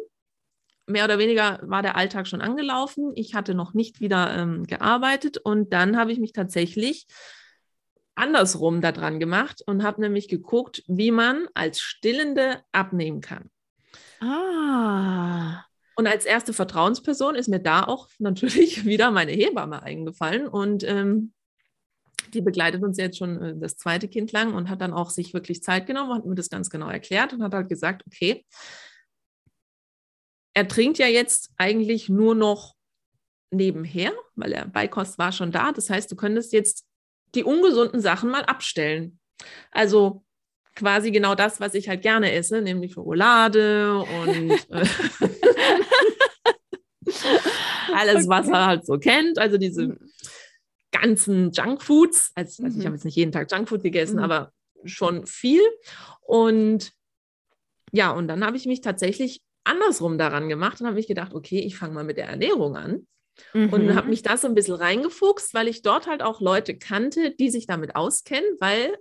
Mehr 0.86 1.04
oder 1.04 1.20
weniger 1.20 1.60
war 1.64 1.82
der 1.82 1.98
Alltag 1.98 2.28
schon 2.28 2.40
angelaufen. 2.40 3.12
Ich 3.16 3.36
hatte 3.36 3.54
noch 3.56 3.74
nicht 3.74 4.00
wieder 4.00 4.34
ähm, 4.38 4.64
gearbeitet 4.66 5.38
und 5.38 5.74
dann 5.74 5.98
habe 5.98 6.14
ich 6.14 6.20
mich 6.20 6.32
tatsächlich 6.32 7.08
andersrum 8.16 8.80
daran 8.80 9.20
gemacht 9.20 9.62
und 9.66 9.84
habe 9.84 10.00
nämlich 10.00 10.30
geguckt, 10.30 10.84
wie 10.88 11.12
man 11.12 11.48
als 11.54 11.82
Stillende 11.82 12.62
abnehmen 12.72 13.20
kann. 13.20 13.50
Ah. 14.22 15.17
Und 15.98 16.06
als 16.06 16.26
erste 16.26 16.54
Vertrauensperson 16.54 17.34
ist 17.34 17.50
mir 17.50 17.60
da 17.60 17.84
auch 17.84 18.08
natürlich 18.20 18.86
wieder 18.86 19.10
meine 19.10 19.32
Hebamme 19.32 19.82
eingefallen 19.82 20.48
und 20.48 20.84
ähm, 20.84 21.34
die 22.34 22.42
begleitet 22.42 22.84
uns 22.84 22.98
jetzt 22.98 23.18
schon 23.18 23.42
äh, 23.42 23.56
das 23.58 23.78
zweite 23.78 24.08
Kind 24.08 24.32
lang 24.32 24.54
und 24.54 24.70
hat 24.70 24.82
dann 24.82 24.94
auch 24.94 25.10
sich 25.10 25.34
wirklich 25.34 25.64
Zeit 25.64 25.88
genommen, 25.88 26.14
hat 26.14 26.26
mir 26.26 26.36
das 26.36 26.50
ganz 26.50 26.70
genau 26.70 26.88
erklärt 26.90 27.34
und 27.34 27.42
hat 27.42 27.54
halt 27.54 27.68
gesagt, 27.68 28.04
okay, 28.06 28.46
er 30.54 30.68
trinkt 30.68 31.00
ja 31.00 31.08
jetzt 31.08 31.52
eigentlich 31.58 32.10
nur 32.10 32.36
noch 32.36 32.76
nebenher, 33.50 34.14
weil 34.36 34.54
er 34.54 34.68
Beikost 34.68 35.18
war 35.18 35.32
schon 35.32 35.52
da. 35.52 35.72
Das 35.72 35.90
heißt, 35.90 36.12
du 36.12 36.16
könntest 36.16 36.54
jetzt 36.54 36.86
die 37.34 37.44
ungesunden 37.44 38.02
Sachen 38.02 38.30
mal 38.30 38.44
abstellen. 38.46 39.20
Also 39.72 40.24
quasi 40.78 41.12
genau 41.12 41.36
das, 41.36 41.60
was 41.60 41.74
ich 41.74 41.90
halt 41.90 42.02
gerne 42.02 42.32
esse, 42.32 42.62
nämlich 42.62 42.94
Schokolade 42.94 43.98
und 44.00 44.66
äh, 44.70 44.86
alles, 47.94 48.28
was 48.28 48.48
er 48.48 48.66
halt 48.66 48.86
so 48.86 48.98
kennt. 48.98 49.40
Also 49.40 49.58
diese 49.58 49.98
ganzen 50.92 51.52
Junkfoods. 51.52 52.32
Also, 52.36 52.64
also 52.64 52.78
ich 52.78 52.84
Mhm. 52.84 52.88
habe 52.88 52.96
jetzt 52.96 53.06
nicht 53.06 53.16
jeden 53.16 53.32
Tag 53.32 53.52
Junkfood 53.52 53.84
gegessen, 53.84 54.18
Mhm. 54.18 54.24
aber 54.24 54.52
schon 54.86 55.26
viel. 55.26 55.62
Und 56.22 56.92
ja, 57.92 58.12
und 58.12 58.28
dann 58.28 58.46
habe 58.46 58.58
ich 58.58 58.66
mich 58.66 58.82
tatsächlich 58.82 59.42
andersrum 59.64 60.18
daran 60.18 60.50
gemacht 60.50 60.80
und 60.80 60.88
habe 60.88 60.96
mich 60.96 61.08
gedacht, 61.08 61.34
okay, 61.34 61.60
ich 61.60 61.78
fange 61.78 61.94
mal 61.94 62.04
mit 62.04 62.18
der 62.18 62.28
Ernährung 62.28 62.76
an 62.78 63.08
und 63.54 63.86
Mhm. 63.86 63.96
habe 63.96 64.10
mich 64.10 64.24
da 64.24 64.38
so 64.38 64.48
ein 64.48 64.56
bisschen 64.56 64.76
reingefuchst, 64.76 65.54
weil 65.54 65.68
ich 65.68 65.82
dort 65.82 66.08
halt 66.08 66.22
auch 66.22 66.42
Leute 66.42 66.78
kannte, 66.78 67.32
die 67.32 67.50
sich 67.50 67.68
damit 67.68 67.96
auskennen, 67.96 68.50
weil 68.60 68.98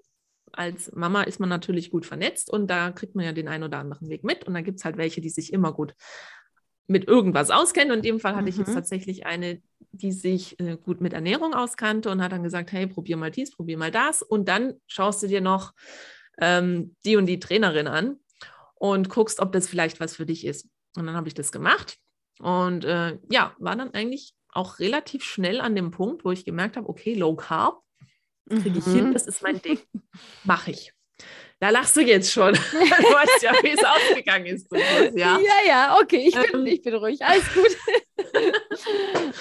als 0.56 0.92
Mama 0.92 1.22
ist 1.22 1.40
man 1.40 1.48
natürlich 1.48 1.90
gut 1.90 2.06
vernetzt 2.06 2.50
und 2.50 2.68
da 2.68 2.90
kriegt 2.90 3.14
man 3.14 3.24
ja 3.24 3.32
den 3.32 3.48
einen 3.48 3.64
oder 3.64 3.78
anderen 3.78 4.08
Weg 4.08 4.24
mit 4.24 4.44
und 4.44 4.54
da 4.54 4.60
gibt 4.60 4.78
es 4.78 4.84
halt 4.84 4.96
welche, 4.96 5.20
die 5.20 5.28
sich 5.30 5.52
immer 5.52 5.72
gut 5.72 5.94
mit 6.88 7.08
irgendwas 7.08 7.50
auskennen. 7.50 7.90
Und 7.90 7.98
in 7.98 8.02
dem 8.14 8.20
Fall 8.20 8.36
hatte 8.36 8.48
ich 8.48 8.56
jetzt 8.56 8.68
Mhm. 8.68 8.74
tatsächlich 8.74 9.26
eine, 9.26 9.60
die 9.92 10.12
sich 10.12 10.58
äh, 10.60 10.76
gut 10.76 11.00
mit 11.00 11.12
Ernährung 11.12 11.54
auskannte 11.54 12.10
und 12.10 12.22
hat 12.22 12.32
dann 12.32 12.42
gesagt, 12.44 12.72
hey, 12.72 12.86
probier 12.86 13.16
mal 13.16 13.30
dies, 13.30 13.50
probier 13.50 13.76
mal 13.78 13.90
das 13.90 14.22
und 14.22 14.48
dann 14.48 14.74
schaust 14.86 15.22
du 15.22 15.26
dir 15.26 15.40
noch 15.40 15.72
ähm, 16.38 16.94
die 17.04 17.16
und 17.16 17.26
die 17.26 17.40
Trainerin 17.40 17.88
an 17.88 18.20
und 18.74 19.08
guckst, 19.08 19.40
ob 19.40 19.52
das 19.52 19.66
vielleicht 19.66 20.00
was 20.00 20.14
für 20.16 20.26
dich 20.26 20.44
ist. 20.44 20.68
Und 20.96 21.06
dann 21.06 21.16
habe 21.16 21.28
ich 21.28 21.34
das 21.34 21.50
gemacht 21.50 21.98
und 22.40 22.84
äh, 22.84 23.18
ja, 23.30 23.54
war 23.58 23.74
dann 23.76 23.92
eigentlich 23.94 24.34
auch 24.52 24.78
relativ 24.78 25.22
schnell 25.24 25.60
an 25.60 25.74
dem 25.74 25.90
Punkt, 25.90 26.24
wo 26.24 26.30
ich 26.30 26.44
gemerkt 26.44 26.76
habe, 26.76 26.88
okay, 26.88 27.14
Low 27.14 27.34
Carb 27.36 27.82
kriege 28.48 28.78
ich 28.78 28.84
hin, 28.84 29.08
Mhm. 29.08 29.12
das 29.12 29.26
ist 29.26 29.42
mein 29.42 29.60
Ding, 29.60 29.78
mache 30.44 30.70
ich. 30.70 30.92
Da 31.58 31.70
lachst 31.70 31.96
du 31.96 32.00
jetzt 32.02 32.30
schon. 32.32 32.52
Du 32.72 32.78
weißt 32.78 33.42
ja, 33.42 33.52
wie 33.62 33.70
es 33.70 33.82
ausgegangen 33.84 34.46
ist. 34.46 34.66
ja. 35.14 35.38
ja, 35.38 35.54
ja, 35.66 35.98
okay, 36.00 36.28
ich 36.28 36.34
bin, 36.34 36.60
Ähm. 36.60 36.66
ich 36.66 36.82
bin 36.82 36.94
ruhig, 36.94 37.22
alles 37.24 37.44
gut. 37.54 37.76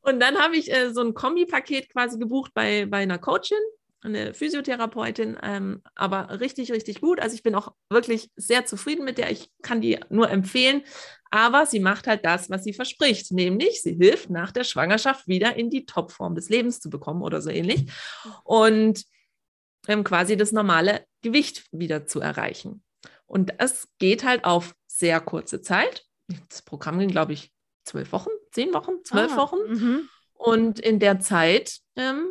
Und 0.00 0.20
dann 0.20 0.38
habe 0.38 0.56
ich 0.56 0.72
äh, 0.72 0.90
so 0.90 1.02
ein 1.02 1.12
Kombipaket 1.12 1.90
quasi 1.90 2.18
gebucht 2.18 2.52
bei, 2.54 2.86
bei 2.86 2.98
einer 2.98 3.18
Coachin, 3.18 3.58
eine 4.00 4.32
Physiotherapeutin, 4.32 5.36
ähm, 5.42 5.82
aber 5.94 6.40
richtig, 6.40 6.70
richtig 6.72 7.00
gut. 7.00 7.20
Also 7.20 7.34
ich 7.34 7.42
bin 7.42 7.54
auch 7.54 7.72
wirklich 7.90 8.30
sehr 8.36 8.64
zufrieden 8.64 9.04
mit 9.04 9.18
der. 9.18 9.30
Ich 9.30 9.50
kann 9.62 9.80
die 9.80 9.98
nur 10.10 10.30
empfehlen. 10.30 10.82
Aber 11.30 11.66
sie 11.66 11.80
macht 11.80 12.06
halt 12.06 12.24
das, 12.24 12.48
was 12.48 12.64
sie 12.64 12.72
verspricht, 12.72 13.32
nämlich 13.32 13.82
sie 13.82 13.94
hilft 13.94 14.30
nach 14.30 14.50
der 14.50 14.64
Schwangerschaft 14.64 15.26
wieder 15.28 15.56
in 15.56 15.68
die 15.68 15.84
Topform 15.84 16.34
des 16.34 16.48
Lebens 16.48 16.80
zu 16.80 16.88
bekommen 16.88 17.22
oder 17.22 17.42
so 17.42 17.50
ähnlich. 17.50 17.90
Und 18.44 19.04
ähm, 19.88 20.04
quasi 20.04 20.36
das 20.36 20.52
normale 20.52 21.04
Gewicht 21.22 21.66
wieder 21.72 22.06
zu 22.06 22.20
erreichen. 22.20 22.82
Und 23.26 23.52
das 23.58 23.88
geht 23.98 24.24
halt 24.24 24.44
auf 24.44 24.74
sehr 24.86 25.20
kurze 25.20 25.60
Zeit. 25.60 26.04
Das 26.48 26.62
Programm 26.62 26.98
ging, 26.98 27.10
glaube 27.10 27.34
ich, 27.34 27.52
zwölf 27.84 28.12
Wochen, 28.12 28.30
zehn 28.52 28.72
Wochen, 28.72 28.92
zwölf 29.04 29.32
Ah, 29.32 29.36
Wochen. 29.36 29.58
mhm. 29.66 30.08
Und 30.32 30.78
in 30.80 30.98
der 30.98 31.20
Zeit 31.20 31.78
ähm, 31.96 32.28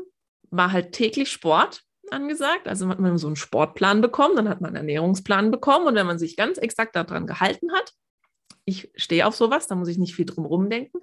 war 0.49 0.71
halt 0.71 0.91
täglich 0.93 1.31
Sport 1.31 1.83
angesagt. 2.12 2.67
Also 2.67 2.88
hat 2.88 2.99
man 2.99 3.17
so 3.17 3.27
einen 3.27 3.36
Sportplan 3.36 4.01
bekommen, 4.01 4.36
dann 4.36 4.49
hat 4.49 4.62
man 4.62 4.69
einen 4.69 4.77
Ernährungsplan 4.88 5.51
bekommen. 5.51 5.88
Und 5.88 5.95
wenn 5.95 6.05
man 6.07 6.19
sich 6.19 6.36
ganz 6.38 6.57
exakt 6.57 6.95
daran 6.95 7.27
gehalten 7.27 7.73
hat, 7.73 7.93
ich 8.65 8.91
stehe 8.95 9.25
auf 9.25 9.36
sowas, 9.36 9.67
da 9.67 9.75
muss 9.75 9.88
ich 9.88 9.97
nicht 9.97 10.15
viel 10.15 10.25
drum 10.25 10.45
rumdenken, 10.45 11.01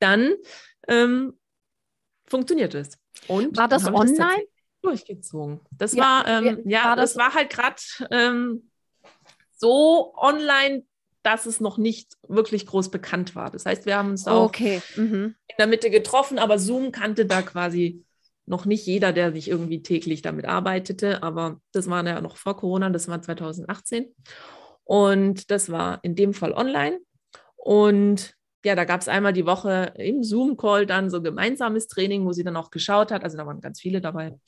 dann 0.00 0.34
ähm, 0.88 1.38
funktioniert 2.26 2.74
es. 2.74 2.98
Und 3.28 3.56
War 3.56 3.68
das 3.68 3.86
online? 3.86 4.16
tatsächlich 4.16 4.48
durchgezogen. 4.82 5.60
Das 5.78 5.92
Ja, 5.94 6.02
war, 6.02 6.26
ähm, 6.26 6.62
ja, 6.68 6.84
war 6.84 6.96
das, 6.96 7.14
das- 7.14 7.18
war 7.22 7.34
halt 7.34 7.50
gerade 7.50 7.76
ähm, 8.10 8.70
so 9.56 10.12
online, 10.16 10.84
dass 11.22 11.46
es 11.46 11.60
noch 11.60 11.78
nicht 11.78 12.16
wirklich 12.28 12.66
groß 12.66 12.90
bekannt 12.90 13.34
war. 13.34 13.50
Das 13.50 13.64
heißt, 13.64 13.86
wir 13.86 13.96
haben 13.96 14.10
uns 14.10 14.26
auch 14.26 14.44
Okay. 14.46 14.82
Mhm. 14.96 15.34
in 15.46 15.54
der 15.58 15.66
Mitte 15.66 15.88
getroffen, 15.90 16.38
aber 16.38 16.58
Zoom 16.58 16.92
kannte 16.92 17.24
da 17.26 17.40
quasi 17.42 18.04
noch 18.46 18.66
nicht 18.66 18.86
jeder, 18.86 19.12
der 19.12 19.32
sich 19.32 19.48
irgendwie 19.48 19.82
täglich 19.82 20.22
damit 20.22 20.44
arbeitete, 20.44 21.22
aber 21.22 21.60
das 21.72 21.88
war 21.88 22.06
ja 22.06 22.20
noch 22.20 22.36
vor 22.36 22.56
Corona, 22.56 22.90
das 22.90 23.08
war 23.08 23.20
2018. 23.20 24.14
Und 24.84 25.50
das 25.50 25.70
war 25.70 26.00
in 26.02 26.14
dem 26.14 26.34
Fall 26.34 26.52
online. 26.52 27.00
Und 27.56 28.34
ja, 28.64 28.74
da 28.74 28.84
gab 28.84 29.00
es 29.00 29.08
einmal 29.08 29.32
die 29.32 29.46
Woche 29.46 29.92
im 29.96 30.22
Zoom-Call 30.22 30.86
dann 30.86 31.10
so 31.10 31.22
gemeinsames 31.22 31.86
Training, 31.86 32.24
wo 32.24 32.32
sie 32.32 32.44
dann 32.44 32.56
auch 32.56 32.70
geschaut 32.70 33.10
hat, 33.10 33.24
also 33.24 33.36
da 33.36 33.46
waren 33.46 33.60
ganz 33.60 33.80
viele 33.80 34.00
dabei, 34.00 34.38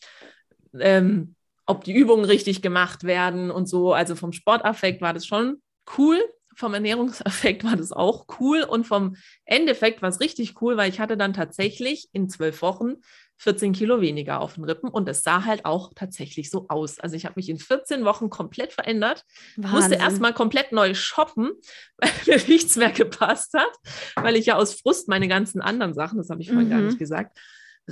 ähm, 0.79 1.35
ob 1.67 1.85
die 1.85 1.95
Übungen 1.95 2.25
richtig 2.25 2.63
gemacht 2.63 3.05
werden 3.05 3.51
und 3.51 3.69
so. 3.69 3.93
Also 3.93 4.15
vom 4.15 4.33
Sportaffekt 4.33 5.01
war 5.01 5.13
das 5.13 5.27
schon 5.27 5.61
cool. 5.99 6.19
Vom 6.55 6.73
Ernährungseffekt 6.73 7.65
war 7.65 7.77
das 7.77 7.93
auch 7.93 8.27
cool 8.41 8.63
und 8.63 8.87
vom 8.87 9.17
Endeffekt 9.45 10.01
war 10.01 10.09
es 10.09 10.21
richtig 10.21 10.63
cool, 10.63 10.77
weil 10.77 10.89
ich 10.89 11.01
hatte 11.01 11.17
dann 11.17 11.35
tatsächlich 11.35 12.09
in 12.13 12.31
zwölf 12.31 12.63
Wochen 12.63 12.95
14 13.39 13.73
Kilo 13.73 14.01
weniger 14.01 14.41
auf 14.41 14.55
den 14.55 14.65
Rippen 14.65 14.89
und 14.89 15.09
es 15.09 15.23
sah 15.23 15.45
halt 15.45 15.65
auch 15.65 15.93
tatsächlich 15.95 16.51
so 16.51 16.67
aus. 16.69 16.99
Also 17.01 17.17
ich 17.17 17.25
habe 17.25 17.35
mich 17.37 17.49
in 17.49 17.59
14 17.59 18.05
Wochen 18.05 18.31
komplett 18.31 18.73
verändert, 18.73 19.25
Wahnsinn. 19.57 19.77
musste 19.77 19.95
erstmal 19.97 20.33
komplett 20.33 20.73
neu 20.73 20.95
shoppen, 20.95 21.53
weil 21.99 22.11
mir 22.27 22.41
nichts 22.49 22.77
mehr 22.77 22.93
gepasst 22.93 23.53
hat, 23.55 23.73
weil 24.17 24.37
ich 24.37 24.47
ja 24.47 24.57
aus 24.57 24.75
Frust 24.75 25.09
meine 25.09 25.29
ganzen 25.29 25.61
anderen 25.61 25.95
Sachen, 25.95 26.19
das 26.19 26.31
habe 26.31 26.41
ich 26.41 26.49
vorhin 26.49 26.69
mhm. 26.69 26.71
gar 26.71 26.81
nicht 26.81 26.99
gesagt, 26.99 27.39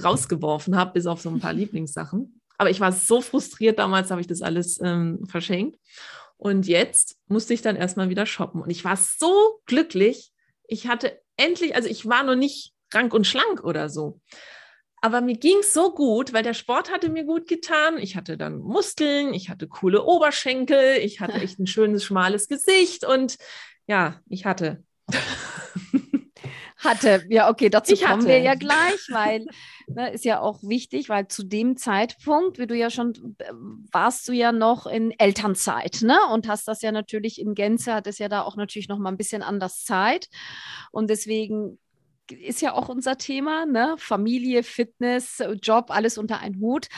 rausgeworfen 0.03 0.77
habe, 0.77 0.93
bis 0.93 1.07
auf 1.07 1.21
so 1.21 1.31
ein 1.31 1.41
paar 1.41 1.53
Lieblingssachen. 1.53 2.41
Aber 2.57 2.71
ich 2.71 2.81
war 2.81 2.93
so 2.93 3.21
frustriert 3.21 3.79
damals, 3.79 4.11
habe 4.11 4.21
ich 4.21 4.27
das 4.27 4.43
alles 4.43 4.81
ähm, 4.83 5.25
verschenkt. 5.27 5.79
Und 6.37 6.67
jetzt 6.67 7.17
musste 7.27 7.55
ich 7.55 7.63
dann 7.63 7.77
erstmal 7.77 8.11
wieder 8.11 8.27
shoppen. 8.27 8.63
Und 8.63 8.71
ich 8.71 8.85
war 8.85 8.97
so 8.97 9.61
glücklich. 9.67 10.33
Ich 10.67 10.89
hatte 10.89 11.21
endlich, 11.37 11.75
also 11.75 11.89
ich 11.89 12.07
war 12.07 12.23
noch 12.23 12.37
nicht 12.37 12.73
rank 12.93 13.15
und 13.15 13.27
schlank 13.27 13.63
oder 13.65 13.89
so. 13.89 14.21
Aber 15.05 15.21
mir 15.21 15.37
ging 15.37 15.59
es 15.61 15.75
so 15.75 15.93
gut, 15.93 16.33
weil 16.33 16.43
der 16.43 16.55
Sport 16.55 16.91
hatte 16.91 17.11
mir 17.11 17.25
gut 17.25 17.47
getan. 17.47 17.99
Ich 17.99 18.17
hatte 18.17 18.39
dann 18.39 18.57
Muskeln, 18.57 19.35
ich 19.35 19.51
hatte 19.51 19.69
coole 19.69 20.03
Oberschenkel, 20.03 20.97
ich 20.97 21.21
hatte 21.21 21.35
echt 21.43 21.59
ein 21.59 21.67
schönes, 21.67 22.05
schmales 22.05 22.49
Gesicht 22.49 23.05
und 23.05 23.37
ja, 23.87 24.23
ich 24.31 24.47
hatte. 24.47 24.83
Hatte, 26.77 27.25
ja, 27.31 27.49
okay, 27.49 27.71
dazu 27.71 27.95
ich 27.95 28.03
kommen 28.03 28.23
hatte. 28.23 28.27
wir 28.27 28.41
ja 28.41 28.57
gleich, 28.57 29.09
weil 29.09 29.47
ne, 29.87 30.13
ist 30.13 30.27
ja 30.27 30.41
auch 30.41 30.63
wichtig, 30.63 31.09
weil 31.09 31.29
zu 31.29 31.43
dem 31.43 31.79
Zeitpunkt, 31.79 32.59
wie 32.59 32.67
du 32.67 32.75
ja 32.75 32.91
schon 32.91 33.37
äh, 33.39 33.53
warst, 33.91 34.29
du 34.29 34.33
ja 34.33 34.53
noch 34.53 34.87
in 34.87 35.11
Elternzeit, 35.19 36.03
ne? 36.03 36.19
Und 36.31 36.47
hast 36.47 36.69
das 36.69 36.83
ja 36.83 36.93
natürlich 36.93 37.41
in 37.41 37.55
Gänze, 37.55 37.95
hat 37.95 38.07
es 38.07 38.19
ja 38.19 38.29
da 38.29 38.43
auch 38.43 38.57
natürlich 38.57 38.89
noch 38.89 38.99
mal 38.99 39.09
ein 39.09 39.17
bisschen 39.17 39.43
anders 39.43 39.85
Zeit. 39.85 40.29
Und 40.91 41.09
deswegen 41.09 41.79
ist 42.31 42.61
ja 42.63 42.73
auch 42.73 42.89
unser 42.89 43.19
Thema, 43.19 43.67
ne? 43.67 43.95
Familie, 43.99 44.63
Fitness, 44.63 45.43
Job, 45.63 45.87
alles 45.91 46.19
unter 46.19 46.41
einen 46.41 46.61
Hut. 46.61 46.89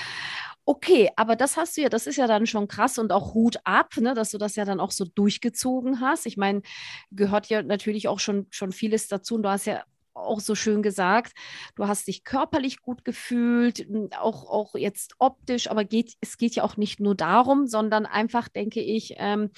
Okay, 0.68 1.10
aber 1.16 1.36
das 1.36 1.56
hast 1.56 1.76
du 1.76 1.82
ja, 1.82 1.88
das 1.88 2.08
ist 2.08 2.16
ja 2.16 2.26
dann 2.26 2.46
schon 2.46 2.66
krass 2.66 2.98
und 2.98 3.12
auch 3.12 3.34
Hut 3.34 3.56
ab, 3.64 3.96
ne, 3.98 4.14
dass 4.14 4.32
du 4.32 4.38
das 4.38 4.56
ja 4.56 4.64
dann 4.64 4.80
auch 4.80 4.90
so 4.90 5.04
durchgezogen 5.04 6.00
hast. 6.00 6.26
Ich 6.26 6.36
meine, 6.36 6.62
gehört 7.12 7.46
ja 7.48 7.62
natürlich 7.62 8.08
auch 8.08 8.18
schon, 8.18 8.48
schon 8.50 8.72
vieles 8.72 9.06
dazu 9.06 9.36
und 9.36 9.44
du 9.44 9.48
hast 9.48 9.66
ja 9.66 9.84
auch 10.12 10.40
so 10.40 10.54
schön 10.54 10.82
gesagt, 10.82 11.32
du 11.76 11.86
hast 11.86 12.08
dich 12.08 12.24
körperlich 12.24 12.80
gut 12.80 13.04
gefühlt, 13.04 13.86
auch, 14.18 14.48
auch 14.48 14.74
jetzt 14.74 15.14
optisch, 15.18 15.70
aber 15.70 15.84
geht, 15.84 16.14
es 16.20 16.36
geht 16.38 16.54
ja 16.56 16.64
auch 16.64 16.76
nicht 16.76 17.00
nur 17.00 17.14
darum, 17.14 17.66
sondern 17.66 18.06
einfach, 18.06 18.48
denke 18.48 18.80
ich, 18.80 19.14
ähm, 19.18 19.50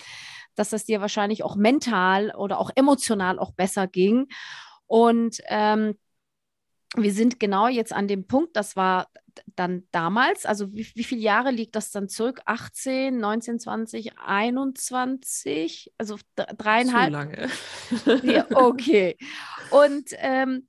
dass 0.56 0.70
das 0.70 0.84
dir 0.84 1.00
wahrscheinlich 1.00 1.42
auch 1.42 1.56
mental 1.56 2.34
oder 2.34 2.58
auch 2.58 2.70
emotional 2.74 3.38
auch 3.38 3.52
besser 3.52 3.86
ging. 3.86 4.26
Und 4.88 5.40
ähm, 5.46 5.96
wir 6.96 7.12
sind 7.12 7.38
genau 7.38 7.68
jetzt 7.68 7.92
an 7.92 8.08
dem 8.08 8.26
Punkt, 8.26 8.56
das 8.56 8.74
war 8.74 9.08
dann 9.54 9.84
damals, 9.92 10.46
also 10.46 10.72
wie, 10.72 10.86
wie 10.94 11.04
viele 11.04 11.20
Jahre 11.20 11.50
liegt 11.50 11.76
das 11.76 11.92
dann 11.92 12.08
zurück? 12.08 12.40
18, 12.44 13.18
19, 13.18 13.60
20, 13.60 14.18
21, 14.18 15.92
also 15.96 16.16
dreieinhalb. 16.34 17.06
Zu 17.06 17.12
lange. 17.12 17.48
ja, 18.24 18.46
okay. 18.54 19.16
Und 19.70 20.10
ähm, 20.16 20.66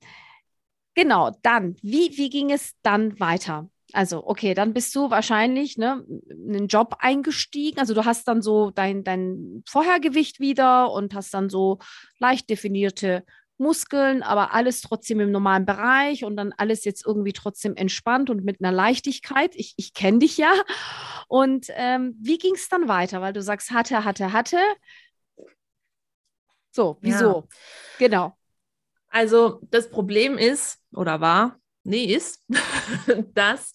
genau, 0.94 1.32
dann, 1.42 1.76
wie, 1.82 2.16
wie 2.16 2.30
ging 2.30 2.52
es 2.52 2.74
dann 2.82 3.18
weiter? 3.18 3.68
Also, 3.92 4.24
okay, 4.24 4.54
dann 4.54 4.72
bist 4.72 4.94
du 4.94 5.10
wahrscheinlich 5.10 5.76
ne, 5.76 6.04
in 6.28 6.54
einen 6.54 6.68
Job 6.68 6.96
eingestiegen. 7.00 7.80
Also, 7.80 7.92
du 7.92 8.04
hast 8.04 8.28
dann 8.28 8.40
so 8.40 8.70
dein, 8.70 9.02
dein 9.02 9.64
Vorhergewicht 9.68 10.38
wieder 10.38 10.92
und 10.92 11.12
hast 11.12 11.34
dann 11.34 11.48
so 11.48 11.78
leicht 12.20 12.48
definierte 12.50 13.24
Muskeln, 13.60 14.22
aber 14.22 14.52
alles 14.52 14.80
trotzdem 14.80 15.20
im 15.20 15.30
normalen 15.30 15.66
Bereich 15.66 16.24
und 16.24 16.36
dann 16.36 16.52
alles 16.56 16.84
jetzt 16.84 17.06
irgendwie 17.06 17.32
trotzdem 17.32 17.76
entspannt 17.76 18.30
und 18.30 18.44
mit 18.44 18.60
einer 18.60 18.72
Leichtigkeit. 18.72 19.54
Ich, 19.54 19.74
ich 19.76 19.94
kenne 19.94 20.18
dich 20.20 20.38
ja. 20.38 20.52
Und 21.28 21.66
ähm, 21.70 22.16
wie 22.20 22.38
ging 22.38 22.54
es 22.54 22.68
dann 22.68 22.88
weiter? 22.88 23.20
Weil 23.20 23.32
du 23.32 23.42
sagst, 23.42 23.70
hatte, 23.70 24.04
hatte, 24.04 24.32
hatte. 24.32 24.58
So, 26.72 26.98
wieso? 27.00 27.26
Ja. 27.26 27.44
Genau. 27.98 28.36
Also 29.08 29.60
das 29.70 29.90
Problem 29.90 30.38
ist 30.38 30.78
oder 30.92 31.20
war, 31.20 31.58
nee, 31.84 32.04
ist, 32.04 32.44
dass 33.34 33.72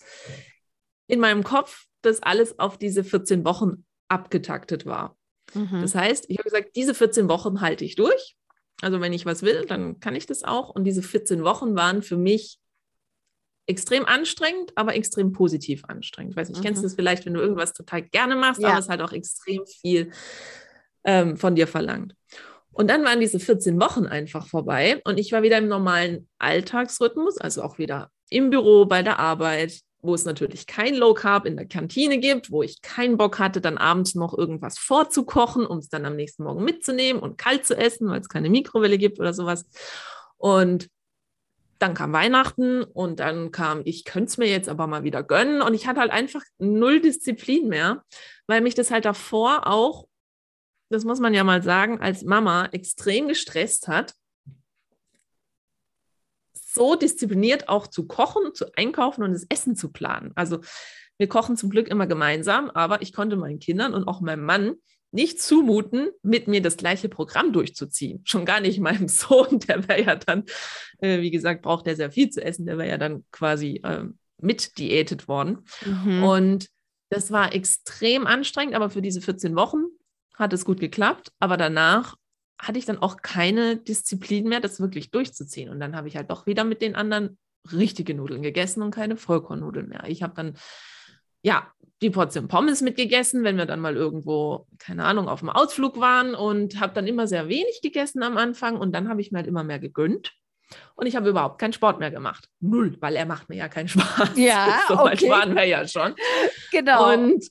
in 1.08 1.19
meinem 1.19 1.43
Kopf 1.43 1.86
das 2.02 2.24
alles 2.24 2.58
auf 2.60 2.78
diese 2.78 3.04
14 3.04 3.45
Wochen 3.45 3.86
abgetaktet 4.08 4.86
war. 4.86 5.17
Mhm. 5.54 5.82
Das 5.82 5.95
heißt, 5.95 6.26
ich 6.30 6.38
habe 6.38 6.50
gesagt, 6.50 6.76
diese 6.76 6.93
14 6.93 7.30
Wochen 7.30 7.62
halte 7.62 7.86
ich 7.86 7.95
durch. 7.95 8.38
Also 8.81 9.01
wenn 9.01 9.13
ich 9.13 9.25
was 9.25 9.41
will, 9.41 9.65
dann 9.65 9.99
kann 9.99 10.15
ich 10.15 10.25
das 10.25 10.43
auch. 10.43 10.69
Und 10.69 10.83
diese 10.83 11.01
14 11.01 11.43
Wochen 11.43 11.75
waren 11.75 12.01
für 12.01 12.17
mich 12.17 12.59
extrem 13.67 14.05
anstrengend, 14.05 14.71
aber 14.75 14.95
extrem 14.95 15.31
positiv 15.31 15.85
anstrengend. 15.85 16.33
Ich 16.33 16.38
weiß 16.38 16.49
nicht, 16.49 16.59
mhm. 16.59 16.63
kennst 16.63 16.81
du 16.81 16.85
das 16.85 16.95
vielleicht, 16.95 17.25
wenn 17.25 17.33
du 17.33 17.41
irgendwas 17.41 17.73
total 17.73 18.03
gerne 18.03 18.35
machst, 18.35 18.61
ja. 18.61 18.69
aber 18.69 18.79
es 18.79 18.89
halt 18.89 19.01
auch 19.01 19.11
extrem 19.11 19.65
viel 19.65 20.11
ähm, 21.03 21.38
von 21.38 21.55
dir 21.55 21.67
verlangt. 21.67 22.15
Und 22.71 22.89
dann 22.89 23.05
waren 23.05 23.21
diese 23.21 23.39
14 23.39 23.79
Wochen 23.79 24.05
einfach 24.05 24.47
vorbei 24.47 25.01
und 25.05 25.17
ich 25.17 25.31
war 25.31 25.43
wieder 25.43 25.57
im 25.57 25.69
normalen 25.69 26.27
Alltagsrhythmus, 26.39 27.38
also 27.38 27.63
auch 27.63 27.77
wieder 27.77 28.11
im 28.29 28.49
Büro, 28.49 28.85
bei 28.85 29.01
der 29.01 29.17
Arbeit, 29.17 29.79
wo 30.05 30.13
es 30.13 30.25
natürlich 30.25 30.67
kein 30.67 30.95
Low 30.95 31.13
Carb 31.13 31.45
in 31.45 31.57
der 31.57 31.67
Kantine 31.67 32.17
gibt, 32.17 32.51
wo 32.51 32.63
ich 32.63 32.81
keinen 32.81 33.17
Bock 33.17 33.39
hatte, 33.39 33.61
dann 33.61 33.77
abends 33.77 34.15
noch 34.15 34.37
irgendwas 34.37 34.77
vorzukochen, 34.77 35.65
um 35.65 35.77
es 35.79 35.89
dann 35.89 36.05
am 36.05 36.15
nächsten 36.15 36.43
Morgen 36.43 36.63
mitzunehmen 36.63 37.21
und 37.21 37.37
kalt 37.37 37.65
zu 37.65 37.75
essen, 37.77 38.09
weil 38.09 38.21
es 38.21 38.29
keine 38.29 38.49
Mikrowelle 38.49 38.97
gibt 38.97 39.19
oder 39.19 39.33
sowas. 39.33 39.65
Und 40.37 40.89
dann 41.79 41.93
kam 41.93 42.13
Weihnachten 42.13 42.83
und 42.83 43.19
dann 43.19 43.51
kam, 43.51 43.81
ich 43.85 44.05
könnte 44.05 44.27
es 44.27 44.37
mir 44.37 44.47
jetzt 44.47 44.69
aber 44.69 44.87
mal 44.87 45.03
wieder 45.03 45.23
gönnen. 45.23 45.61
Und 45.61 45.73
ich 45.73 45.87
hatte 45.87 45.99
halt 45.99 46.11
einfach 46.11 46.41
null 46.57 47.01
Disziplin 47.01 47.67
mehr, 47.67 48.03
weil 48.47 48.61
mich 48.61 48.75
das 48.75 48.91
halt 48.91 49.05
davor 49.05 49.67
auch, 49.67 50.07
das 50.89 51.03
muss 51.03 51.19
man 51.19 51.33
ja 51.33 51.43
mal 51.43 51.63
sagen, 51.63 51.99
als 51.99 52.23
Mama 52.23 52.67
extrem 52.71 53.27
gestresst 53.27 53.87
hat 53.87 54.13
so 56.75 56.95
diszipliniert 56.95 57.69
auch 57.69 57.88
zu 57.88 58.05
kochen, 58.05 58.53
zu 58.53 58.65
einkaufen 58.75 59.23
und 59.23 59.33
das 59.33 59.45
Essen 59.49 59.75
zu 59.75 59.91
planen. 59.91 60.31
Also 60.35 60.59
wir 61.17 61.27
kochen 61.27 61.57
zum 61.57 61.69
Glück 61.69 61.88
immer 61.88 62.05
gemeinsam, 62.05 62.69
aber 62.69 63.01
ich 63.01 63.13
konnte 63.13 63.38
meinen 63.38 63.59
Kindern 63.59 63.93
und 63.93 64.07
auch 64.07 64.21
meinem 64.21 64.43
Mann 64.43 64.75
nicht 65.11 65.41
zumuten, 65.41 66.09
mit 66.23 66.47
mir 66.47 66.61
das 66.61 66.75
gleiche 66.75 67.07
Programm 67.07 67.53
durchzuziehen. 67.53 68.21
Schon 68.25 68.45
gar 68.45 68.59
nicht 68.59 68.79
meinem 68.79 69.07
Sohn, 69.07 69.59
der 69.59 69.88
wäre 69.88 70.03
ja 70.03 70.15
dann, 70.15 70.43
äh, 70.99 71.21
wie 71.21 71.31
gesagt, 71.31 71.61
braucht 71.61 71.88
er 71.88 71.95
sehr 71.95 72.11
viel 72.11 72.29
zu 72.29 72.43
essen, 72.43 72.65
der 72.65 72.77
wäre 72.77 72.89
ja 72.89 72.97
dann 72.97 73.23
quasi 73.31 73.81
äh, 73.83 74.03
mit 74.41 74.77
diätet 74.77 75.27
worden. 75.27 75.65
Mhm. 75.85 76.23
Und 76.23 76.67
das 77.09 77.31
war 77.31 77.53
extrem 77.53 78.27
anstrengend, 78.27 78.75
aber 78.75 78.89
für 78.89 79.01
diese 79.01 79.21
14 79.21 79.55
Wochen 79.55 79.85
hat 80.35 80.51
es 80.51 80.65
gut 80.65 80.81
geklappt. 80.81 81.31
Aber 81.39 81.55
danach 81.55 82.15
hatte 82.59 82.79
ich 82.79 82.85
dann 82.85 82.97
auch 82.97 83.17
keine 83.17 83.77
Disziplin 83.77 84.47
mehr, 84.47 84.59
das 84.59 84.79
wirklich 84.79 85.11
durchzuziehen. 85.11 85.69
Und 85.69 85.79
dann 85.79 85.95
habe 85.95 86.07
ich 86.07 86.15
halt 86.15 86.29
doch 86.31 86.45
wieder 86.45 86.63
mit 86.63 86.81
den 86.81 86.95
anderen 86.95 87.37
richtige 87.71 88.13
Nudeln 88.13 88.41
gegessen 88.41 88.81
und 88.81 88.91
keine 88.91 89.17
Vollkornnudeln 89.17 89.89
mehr. 89.89 90.03
Ich 90.07 90.23
habe 90.23 90.33
dann, 90.35 90.57
ja, 91.41 91.71
die 92.01 92.09
Portion 92.09 92.47
Pommes 92.47 92.81
mitgegessen, 92.81 93.43
wenn 93.43 93.57
wir 93.57 93.65
dann 93.65 93.79
mal 93.79 93.95
irgendwo, 93.95 94.67
keine 94.79 95.05
Ahnung, 95.05 95.27
auf 95.27 95.39
dem 95.39 95.49
Ausflug 95.49 95.99
waren 95.99 96.35
und 96.35 96.79
habe 96.79 96.93
dann 96.93 97.07
immer 97.07 97.27
sehr 97.27 97.47
wenig 97.47 97.79
gegessen 97.81 98.21
am 98.21 98.37
Anfang 98.37 98.77
und 98.77 98.91
dann 98.91 99.09
habe 99.09 99.21
ich 99.21 99.31
mir 99.31 99.39
halt 99.39 99.47
immer 99.47 99.63
mehr 99.63 99.79
gegönnt. 99.79 100.33
Und 100.95 101.05
ich 101.05 101.15
habe 101.15 101.29
überhaupt 101.29 101.59
keinen 101.59 101.73
Sport 101.73 101.99
mehr 101.99 102.11
gemacht. 102.11 102.49
Null, 102.59 102.97
weil 102.99 103.15
er 103.15 103.25
macht 103.25 103.49
mir 103.49 103.55
ja 103.55 103.69
keinen 103.69 103.87
Spaß. 103.87 104.31
Ja, 104.35 104.81
so 104.87 104.97
weit 104.97 105.21
okay. 105.21 105.29
waren 105.29 105.55
wir 105.55 105.65
ja 105.65 105.87
schon. 105.87 106.15
Genau. 106.71 107.13
Und 107.13 107.47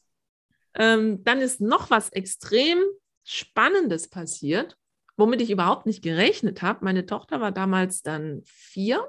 ähm, 0.74 1.22
dann 1.24 1.40
ist 1.40 1.60
noch 1.60 1.90
was 1.90 2.10
extrem 2.10 2.78
Spannendes 3.22 4.10
passiert 4.10 4.76
womit 5.16 5.40
ich 5.40 5.50
überhaupt 5.50 5.86
nicht 5.86 6.02
gerechnet 6.02 6.62
habe. 6.62 6.84
Meine 6.84 7.06
Tochter 7.06 7.40
war 7.40 7.52
damals 7.52 8.02
dann 8.02 8.42
vier 8.44 9.08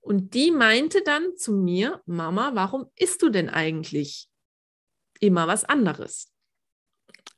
und 0.00 0.34
die 0.34 0.50
meinte 0.50 1.02
dann 1.02 1.36
zu 1.36 1.52
mir, 1.52 2.02
Mama, 2.06 2.52
warum 2.54 2.90
isst 2.96 3.22
du 3.22 3.28
denn 3.28 3.48
eigentlich 3.48 4.28
immer 5.20 5.46
was 5.46 5.64
anderes? 5.64 6.32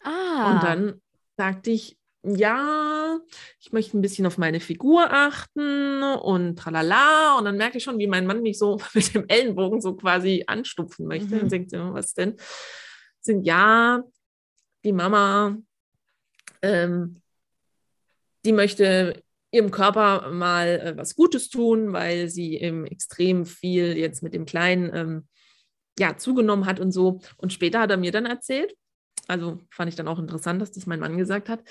Ah. 0.02 0.52
Und 0.52 0.62
dann 0.62 1.02
sagte 1.36 1.70
ich, 1.70 1.98
ja, 2.22 3.18
ich 3.58 3.72
möchte 3.72 3.96
ein 3.96 4.02
bisschen 4.02 4.26
auf 4.26 4.36
meine 4.36 4.60
Figur 4.60 5.10
achten 5.10 6.02
und 6.02 6.58
tralala. 6.58 7.38
Und 7.38 7.46
dann 7.46 7.56
merke 7.56 7.78
ich 7.78 7.84
schon, 7.84 7.98
wie 7.98 8.06
mein 8.06 8.26
Mann 8.26 8.42
mich 8.42 8.58
so 8.58 8.78
mit 8.94 9.14
dem 9.14 9.26
Ellenbogen 9.28 9.80
so 9.80 9.96
quasi 9.96 10.44
anstupfen 10.46 11.06
möchte. 11.06 11.36
Mhm. 11.36 11.40
Und 11.40 11.52
denkt, 11.52 11.72
was 11.72 12.14
denn? 12.14 12.36
Sind 13.20 13.44
ja, 13.44 14.02
die 14.84 14.92
Mama, 14.92 15.56
ähm, 16.62 17.20
die 18.44 18.52
möchte 18.52 19.22
ihrem 19.52 19.70
Körper 19.70 20.30
mal 20.30 20.68
äh, 20.68 20.96
was 20.96 21.16
Gutes 21.16 21.48
tun, 21.48 21.92
weil 21.92 22.28
sie 22.28 22.56
eben 22.56 22.86
extrem 22.86 23.46
viel 23.46 23.96
jetzt 23.96 24.22
mit 24.22 24.34
dem 24.34 24.46
Kleinen 24.46 24.90
ähm, 24.94 25.28
ja, 25.98 26.16
zugenommen 26.16 26.66
hat 26.66 26.80
und 26.80 26.92
so. 26.92 27.20
Und 27.36 27.52
später 27.52 27.80
hat 27.80 27.90
er 27.90 27.96
mir 27.96 28.12
dann 28.12 28.26
erzählt, 28.26 28.74
also 29.26 29.60
fand 29.70 29.88
ich 29.88 29.96
dann 29.96 30.08
auch 30.08 30.18
interessant, 30.18 30.62
dass 30.62 30.72
das 30.72 30.86
mein 30.86 31.00
Mann 31.00 31.18
gesagt 31.18 31.48
hat, 31.48 31.62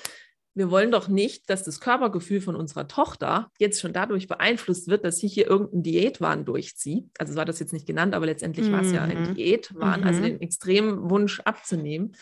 wir 0.56 0.72
wollen 0.72 0.92
doch 0.92 1.08
nicht, 1.08 1.50
dass 1.50 1.64
das 1.64 1.80
Körpergefühl 1.80 2.42
von 2.42 2.56
unserer 2.56 2.88
Tochter 2.88 3.52
jetzt 3.60 3.80
schon 3.80 3.94
dadurch 3.94 4.28
beeinflusst 4.28 4.88
wird, 4.88 5.06
dass 5.06 5.18
sie 5.18 5.28
hier 5.28 5.48
irgendeinen 5.48 5.84
Diätwahn 5.84 6.44
durchzieht. 6.44 7.10
Also 7.18 7.36
war 7.36 7.46
das 7.46 7.60
jetzt 7.60 7.72
nicht 7.72 7.86
genannt, 7.86 8.14
aber 8.14 8.26
letztendlich 8.26 8.68
mhm. 8.68 8.74
war 8.74 8.82
es 8.82 8.92
ja 8.92 9.04
ein 9.04 9.30
mhm. 9.30 9.36
Diätwahn, 9.36 10.04
also 10.04 10.20
mhm. 10.20 10.24
also 10.24 10.24
den 10.24 10.42
extremen 10.42 11.10
Wunsch 11.10 11.40
abzunehmen, 11.42 12.16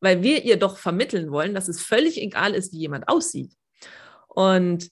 weil 0.00 0.22
wir 0.22 0.44
ihr 0.44 0.56
doch 0.56 0.78
vermitteln 0.78 1.30
wollen, 1.32 1.54
dass 1.54 1.68
es 1.68 1.82
völlig 1.82 2.20
egal 2.20 2.54
ist, 2.54 2.72
wie 2.72 2.78
jemand 2.78 3.08
aussieht. 3.08 3.52
Und 4.34 4.88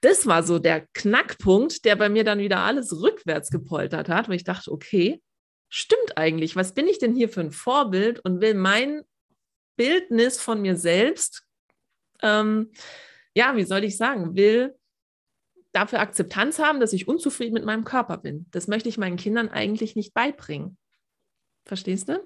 das 0.00 0.26
war 0.26 0.42
so 0.42 0.58
der 0.58 0.86
Knackpunkt, 0.94 1.84
der 1.84 1.96
bei 1.96 2.08
mir 2.08 2.24
dann 2.24 2.38
wieder 2.38 2.58
alles 2.58 3.00
rückwärts 3.00 3.50
gepoltert 3.50 4.08
hat, 4.08 4.28
weil 4.28 4.36
ich 4.36 4.44
dachte, 4.44 4.70
okay, 4.72 5.22
stimmt 5.68 6.16
eigentlich, 6.16 6.56
was 6.56 6.74
bin 6.74 6.88
ich 6.88 6.98
denn 6.98 7.14
hier 7.14 7.28
für 7.28 7.40
ein 7.40 7.52
Vorbild 7.52 8.20
und 8.24 8.40
will 8.40 8.54
mein 8.54 9.02
Bildnis 9.76 10.40
von 10.40 10.60
mir 10.60 10.76
selbst 10.76 11.46
ähm, 12.22 12.70
ja, 13.34 13.56
wie 13.56 13.64
soll 13.64 13.84
ich 13.84 13.96
sagen, 13.96 14.36
will 14.36 14.74
dafür 15.72 16.00
Akzeptanz 16.00 16.58
haben, 16.58 16.80
dass 16.80 16.92
ich 16.92 17.08
unzufrieden 17.08 17.54
mit 17.54 17.64
meinem 17.64 17.84
Körper 17.84 18.18
bin. 18.18 18.46
Das 18.50 18.68
möchte 18.68 18.88
ich 18.88 18.98
meinen 18.98 19.16
Kindern 19.16 19.48
eigentlich 19.48 19.96
nicht 19.96 20.14
beibringen. 20.14 20.76
Verstehst 21.64 22.08
du? 22.08 22.22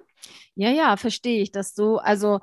Ja, 0.55 0.71
ja, 0.71 0.97
verstehe 0.97 1.43
ich, 1.43 1.53
dass 1.53 1.75
du, 1.75 1.97
also, 1.97 2.41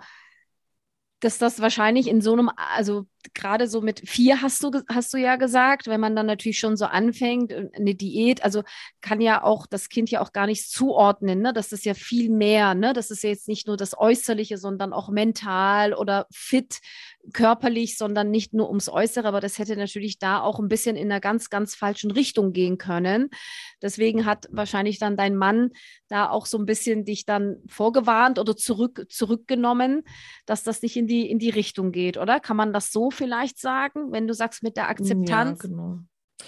dass 1.24 1.38
das 1.38 1.62
wahrscheinlich 1.62 2.08
in 2.08 2.22
so 2.22 2.34
einem, 2.34 2.50
also 2.56 3.06
gerade 3.34 3.68
so 3.68 3.82
mit 3.82 4.02
vier 4.08 4.42
hast 4.42 4.62
du, 4.64 4.72
hast 4.90 5.14
du 5.14 5.18
ja 5.18 5.38
gesagt, 5.38 5.88
wenn 5.88 6.02
man 6.02 6.16
dann 6.16 6.26
natürlich 6.26 6.60
schon 6.60 6.76
so 6.76 6.86
anfängt, 6.86 7.52
äh, 7.52 7.70
eine 7.74 7.96
Diät, 7.96 8.44
also 8.44 8.64
kann 9.02 9.22
ja 9.22 9.44
auch 9.44 9.66
das 9.68 9.90
Kind 9.90 10.12
ja 10.12 10.22
auch 10.22 10.34
gar 10.34 10.48
nicht 10.48 10.70
zuordnen, 10.70 11.42
ne? 11.42 11.54
Das 11.54 11.72
ist 11.72 11.86
ja 11.86 11.94
viel 11.94 12.30
mehr, 12.30 12.76
ne? 12.76 12.94
Das 12.94 13.12
ist 13.12 13.24
ja 13.24 13.30
jetzt 13.30 13.48
nicht 13.48 13.68
nur 13.68 13.78
das 13.78 13.98
Äußerliche, 13.98 14.58
sondern 14.58 14.94
auch 14.94 15.10
mental 15.10 15.94
oder 15.94 16.28
fit, 16.32 16.80
körperlich, 17.32 17.98
sondern 17.98 18.32
nicht 18.32 18.54
nur 18.54 18.68
ums 18.68 18.90
Äußere, 18.90 19.28
aber 19.28 19.40
das 19.40 19.58
hätte 19.58 19.78
natürlich 19.78 20.20
da 20.20 20.42
auch 20.42 20.60
ein 20.60 20.68
bisschen 20.68 20.96
in 20.96 21.10
einer 21.10 21.22
ganz, 21.22 21.50
ganz 21.50 21.74
falschen 21.76 22.12
Richtung 22.12 22.52
gehen 22.52 22.78
können. 22.78 23.30
Deswegen 23.82 24.26
hat 24.26 24.48
wahrscheinlich 24.52 25.00
dann 25.00 25.16
dein 25.16 25.36
Mann 25.36 25.72
da 26.10 26.30
auch 26.30 26.46
so 26.46 26.58
ein 26.58 26.66
bisschen 26.66 27.06
dich 27.06 27.26
dann 27.26 27.58
vorgewarnt 27.68 28.40
oder 28.40 28.56
zurück, 28.58 29.06
zurückgenommen, 29.10 30.04
dass 30.46 30.64
das 30.64 30.82
nicht 30.82 30.98
in 30.98 31.08
die, 31.08 31.30
in 31.30 31.40
die 31.40 31.50
Richtung 31.50 31.92
geht, 31.92 32.18
oder? 32.18 32.40
Kann 32.40 32.58
man 32.58 32.74
das 32.74 32.92
so 32.92 33.10
vielleicht 33.10 33.58
sagen, 33.58 34.12
wenn 34.12 34.28
du 34.28 34.34
sagst 34.34 34.64
mit 34.64 34.76
der 34.76 34.90
Akzeptanz? 34.90 35.64
Ja, 35.64 35.70
genau. 35.70 36.00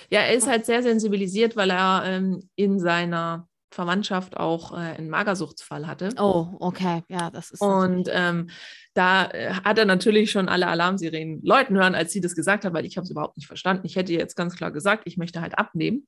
Ja, 0.09 0.19
er 0.21 0.33
ist 0.33 0.47
halt 0.47 0.65
sehr 0.65 0.83
sensibilisiert, 0.83 1.55
weil 1.55 1.69
er 1.69 2.03
ähm, 2.05 2.49
in 2.55 2.79
seiner 2.79 3.47
Verwandtschaft 3.75 4.37
auch 4.37 4.71
äh, 4.71 4.75
einen 4.75 5.09
Magersuchtsfall 5.09 5.87
hatte. 5.87 6.09
Oh, 6.17 6.47
okay, 6.59 7.03
ja, 7.09 7.29
das 7.29 7.51
ist. 7.51 7.61
Und 7.61 8.09
ähm, 8.11 8.49
da 8.95 9.29
äh, 9.29 9.53
hat 9.53 9.77
er 9.77 9.85
natürlich 9.85 10.31
schon 10.31 10.49
alle 10.49 10.67
Alarmsirenen 10.67 11.41
läuten 11.43 11.75
hören, 11.75 11.95
als 11.95 12.11
sie 12.11 12.21
das 12.21 12.33
gesagt 12.33 12.65
hat, 12.65 12.73
weil 12.73 12.85
ich 12.85 12.97
habe 12.97 13.03
es 13.03 13.11
überhaupt 13.11 13.37
nicht 13.37 13.45
verstanden. 13.45 13.85
Ich 13.85 13.95
hätte 13.95 14.13
jetzt 14.13 14.35
ganz 14.35 14.55
klar 14.55 14.71
gesagt, 14.71 15.03
ich 15.05 15.17
möchte 15.17 15.41
halt 15.41 15.57
abnehmen. 15.59 16.07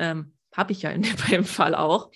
Ähm, 0.00 0.32
habe 0.56 0.72
ich 0.72 0.82
ja 0.82 0.90
in 0.90 1.02
dem 1.30 1.44
Fall 1.44 1.74
auch. 1.74 2.10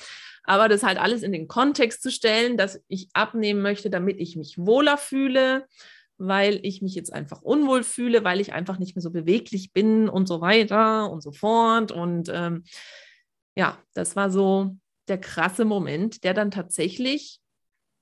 Aber 0.45 0.69
das 0.69 0.83
halt 0.83 0.99
alles 0.99 1.23
in 1.23 1.31
den 1.31 1.47
Kontext 1.47 2.03
zu 2.03 2.11
stellen, 2.11 2.57
dass 2.57 2.83
ich 2.89 3.11
abnehmen 3.13 3.63
möchte, 3.63 3.91
damit 3.91 4.19
ich 4.19 4.35
mich 4.35 4.59
wohler 4.59 4.97
fühle, 4.97 5.69
weil 6.17 6.59
ich 6.63 6.83
mich 6.83 6.95
jetzt 6.95 7.13
einfach 7.13 7.43
unwohl 7.43 7.85
fühle, 7.85 8.25
weil 8.25 8.41
ich 8.41 8.53
einfach 8.53 8.79
nicht 8.79 8.97
mehr 8.97 9.03
so 9.03 9.11
beweglich 9.11 9.73
bin 9.73 10.09
und 10.09 10.27
so 10.27 10.41
weiter 10.41 11.11
und 11.11 11.23
so 11.23 11.33
fort. 11.33 11.93
Und 11.93 12.31
ähm, 12.33 12.65
ja, 13.55 13.79
das 13.93 14.17
war 14.17 14.31
so 14.31 14.75
der 15.09 15.19
krasse 15.19 15.65
Moment, 15.65 16.25
der 16.25 16.33
dann 16.33 16.51
tatsächlich 16.51 17.41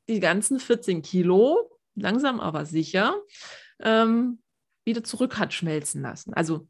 die 0.08 0.20
ganzen 0.20 0.60
14 0.60 1.02
Kilo 1.02 1.70
langsam 1.94 2.40
aber 2.40 2.66
sicher 2.66 3.16
ähm, 3.80 4.40
wieder 4.84 5.04
zurück 5.04 5.38
hat 5.38 5.52
schmelzen 5.52 6.02
lassen. 6.02 6.34
Also 6.34 6.68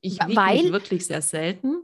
ich 0.00 0.18
wiege 0.18 0.72
wirklich 0.72 1.06
sehr 1.06 1.22
selten. 1.22 1.82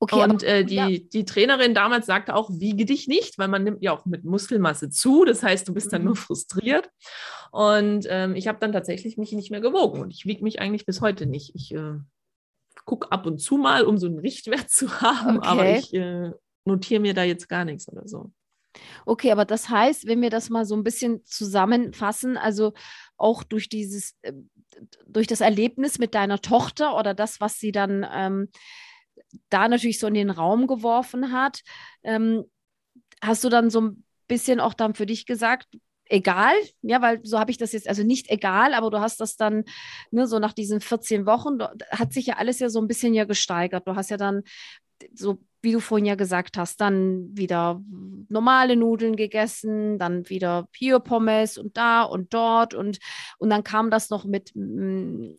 Okay, 0.00 0.22
und 0.22 0.44
aber, 0.44 0.46
äh, 0.46 0.64
die, 0.64 0.74
ja. 0.76 0.88
die 0.88 1.24
Trainerin 1.24 1.74
damals 1.74 2.06
sagte 2.06 2.34
auch, 2.34 2.50
wiege 2.52 2.84
dich 2.84 3.08
nicht, 3.08 3.36
weil 3.36 3.48
man 3.48 3.64
nimmt 3.64 3.82
ja 3.82 3.92
auch 3.92 4.06
mit 4.06 4.24
Muskelmasse 4.24 4.90
zu. 4.90 5.24
Das 5.24 5.42
heißt, 5.42 5.66
du 5.66 5.74
bist 5.74 5.92
dann 5.92 6.04
nur 6.04 6.14
mhm. 6.14 6.18
frustriert. 6.18 6.88
Und 7.50 8.06
ähm, 8.08 8.36
ich 8.36 8.46
habe 8.46 8.58
dann 8.60 8.72
tatsächlich 8.72 9.16
mich 9.16 9.32
nicht 9.32 9.50
mehr 9.50 9.60
gewogen. 9.60 10.00
Und 10.00 10.12
ich 10.12 10.24
wiege 10.24 10.44
mich 10.44 10.60
eigentlich 10.60 10.86
bis 10.86 11.00
heute 11.00 11.26
nicht. 11.26 11.54
Ich 11.56 11.74
äh, 11.74 11.96
gucke 12.84 13.10
ab 13.10 13.26
und 13.26 13.38
zu 13.38 13.56
mal, 13.56 13.84
um 13.84 13.98
so 13.98 14.06
einen 14.06 14.20
Richtwert 14.20 14.70
zu 14.70 14.88
haben, 15.00 15.38
okay. 15.38 15.48
aber 15.48 15.78
ich 15.78 15.92
äh, 15.94 16.30
notiere 16.64 17.00
mir 17.00 17.14
da 17.14 17.24
jetzt 17.24 17.48
gar 17.48 17.64
nichts 17.64 17.88
oder 17.88 18.06
so. 18.06 18.30
Okay, 19.06 19.32
aber 19.32 19.44
das 19.44 19.68
heißt, 19.68 20.06
wenn 20.06 20.20
wir 20.22 20.30
das 20.30 20.50
mal 20.50 20.64
so 20.64 20.76
ein 20.76 20.84
bisschen 20.84 21.24
zusammenfassen, 21.24 22.36
also 22.36 22.72
auch 23.16 23.42
durch 23.42 23.68
dieses, 23.68 24.16
äh, 24.22 24.32
durch 25.06 25.26
das 25.26 25.40
Erlebnis 25.40 25.98
mit 25.98 26.14
deiner 26.14 26.40
Tochter 26.40 26.96
oder 26.96 27.14
das, 27.14 27.40
was 27.40 27.58
sie 27.58 27.72
dann 27.72 28.06
ähm, 28.12 28.48
da 29.48 29.68
natürlich 29.68 29.98
so 29.98 30.06
in 30.06 30.14
den 30.14 30.30
Raum 30.30 30.66
geworfen 30.66 31.32
hat, 31.32 31.60
ähm, 32.02 32.44
hast 33.22 33.44
du 33.44 33.48
dann 33.48 33.70
so 33.70 33.80
ein 33.80 34.04
bisschen 34.28 34.60
auch 34.60 34.74
dann 34.74 34.94
für 34.94 35.06
dich 35.06 35.26
gesagt, 35.26 35.66
egal, 36.08 36.54
ja, 36.82 37.02
weil 37.02 37.20
so 37.24 37.38
habe 37.38 37.50
ich 37.50 37.58
das 37.58 37.72
jetzt, 37.72 37.88
also 37.88 38.02
nicht 38.02 38.30
egal, 38.30 38.74
aber 38.74 38.90
du 38.90 39.00
hast 39.00 39.20
das 39.20 39.36
dann, 39.36 39.64
ne, 40.10 40.26
so 40.26 40.38
nach 40.38 40.52
diesen 40.52 40.80
14 40.80 41.26
Wochen, 41.26 41.58
hat 41.90 42.12
sich 42.12 42.26
ja 42.26 42.36
alles 42.36 42.58
ja 42.60 42.68
so 42.70 42.80
ein 42.80 42.88
bisschen 42.88 43.14
ja 43.14 43.24
gesteigert. 43.24 43.86
Du 43.86 43.94
hast 43.94 44.10
ja 44.10 44.16
dann 44.16 44.42
so, 45.14 45.38
wie 45.60 45.72
du 45.72 45.80
vorhin 45.80 46.06
ja 46.06 46.14
gesagt 46.14 46.56
hast, 46.56 46.80
dann 46.80 47.36
wieder 47.36 47.80
normale 48.28 48.76
Nudeln 48.76 49.16
gegessen, 49.16 49.98
dann 49.98 50.28
wieder 50.28 50.68
hier 50.74 51.00
Pommes 51.00 51.58
und 51.58 51.76
da 51.76 52.02
und 52.02 52.32
dort 52.32 52.74
und, 52.74 52.98
und 53.38 53.50
dann 53.50 53.64
kam 53.64 53.90
das 53.90 54.10
noch 54.10 54.24
mit, 54.24 54.52
mm, 54.54 55.32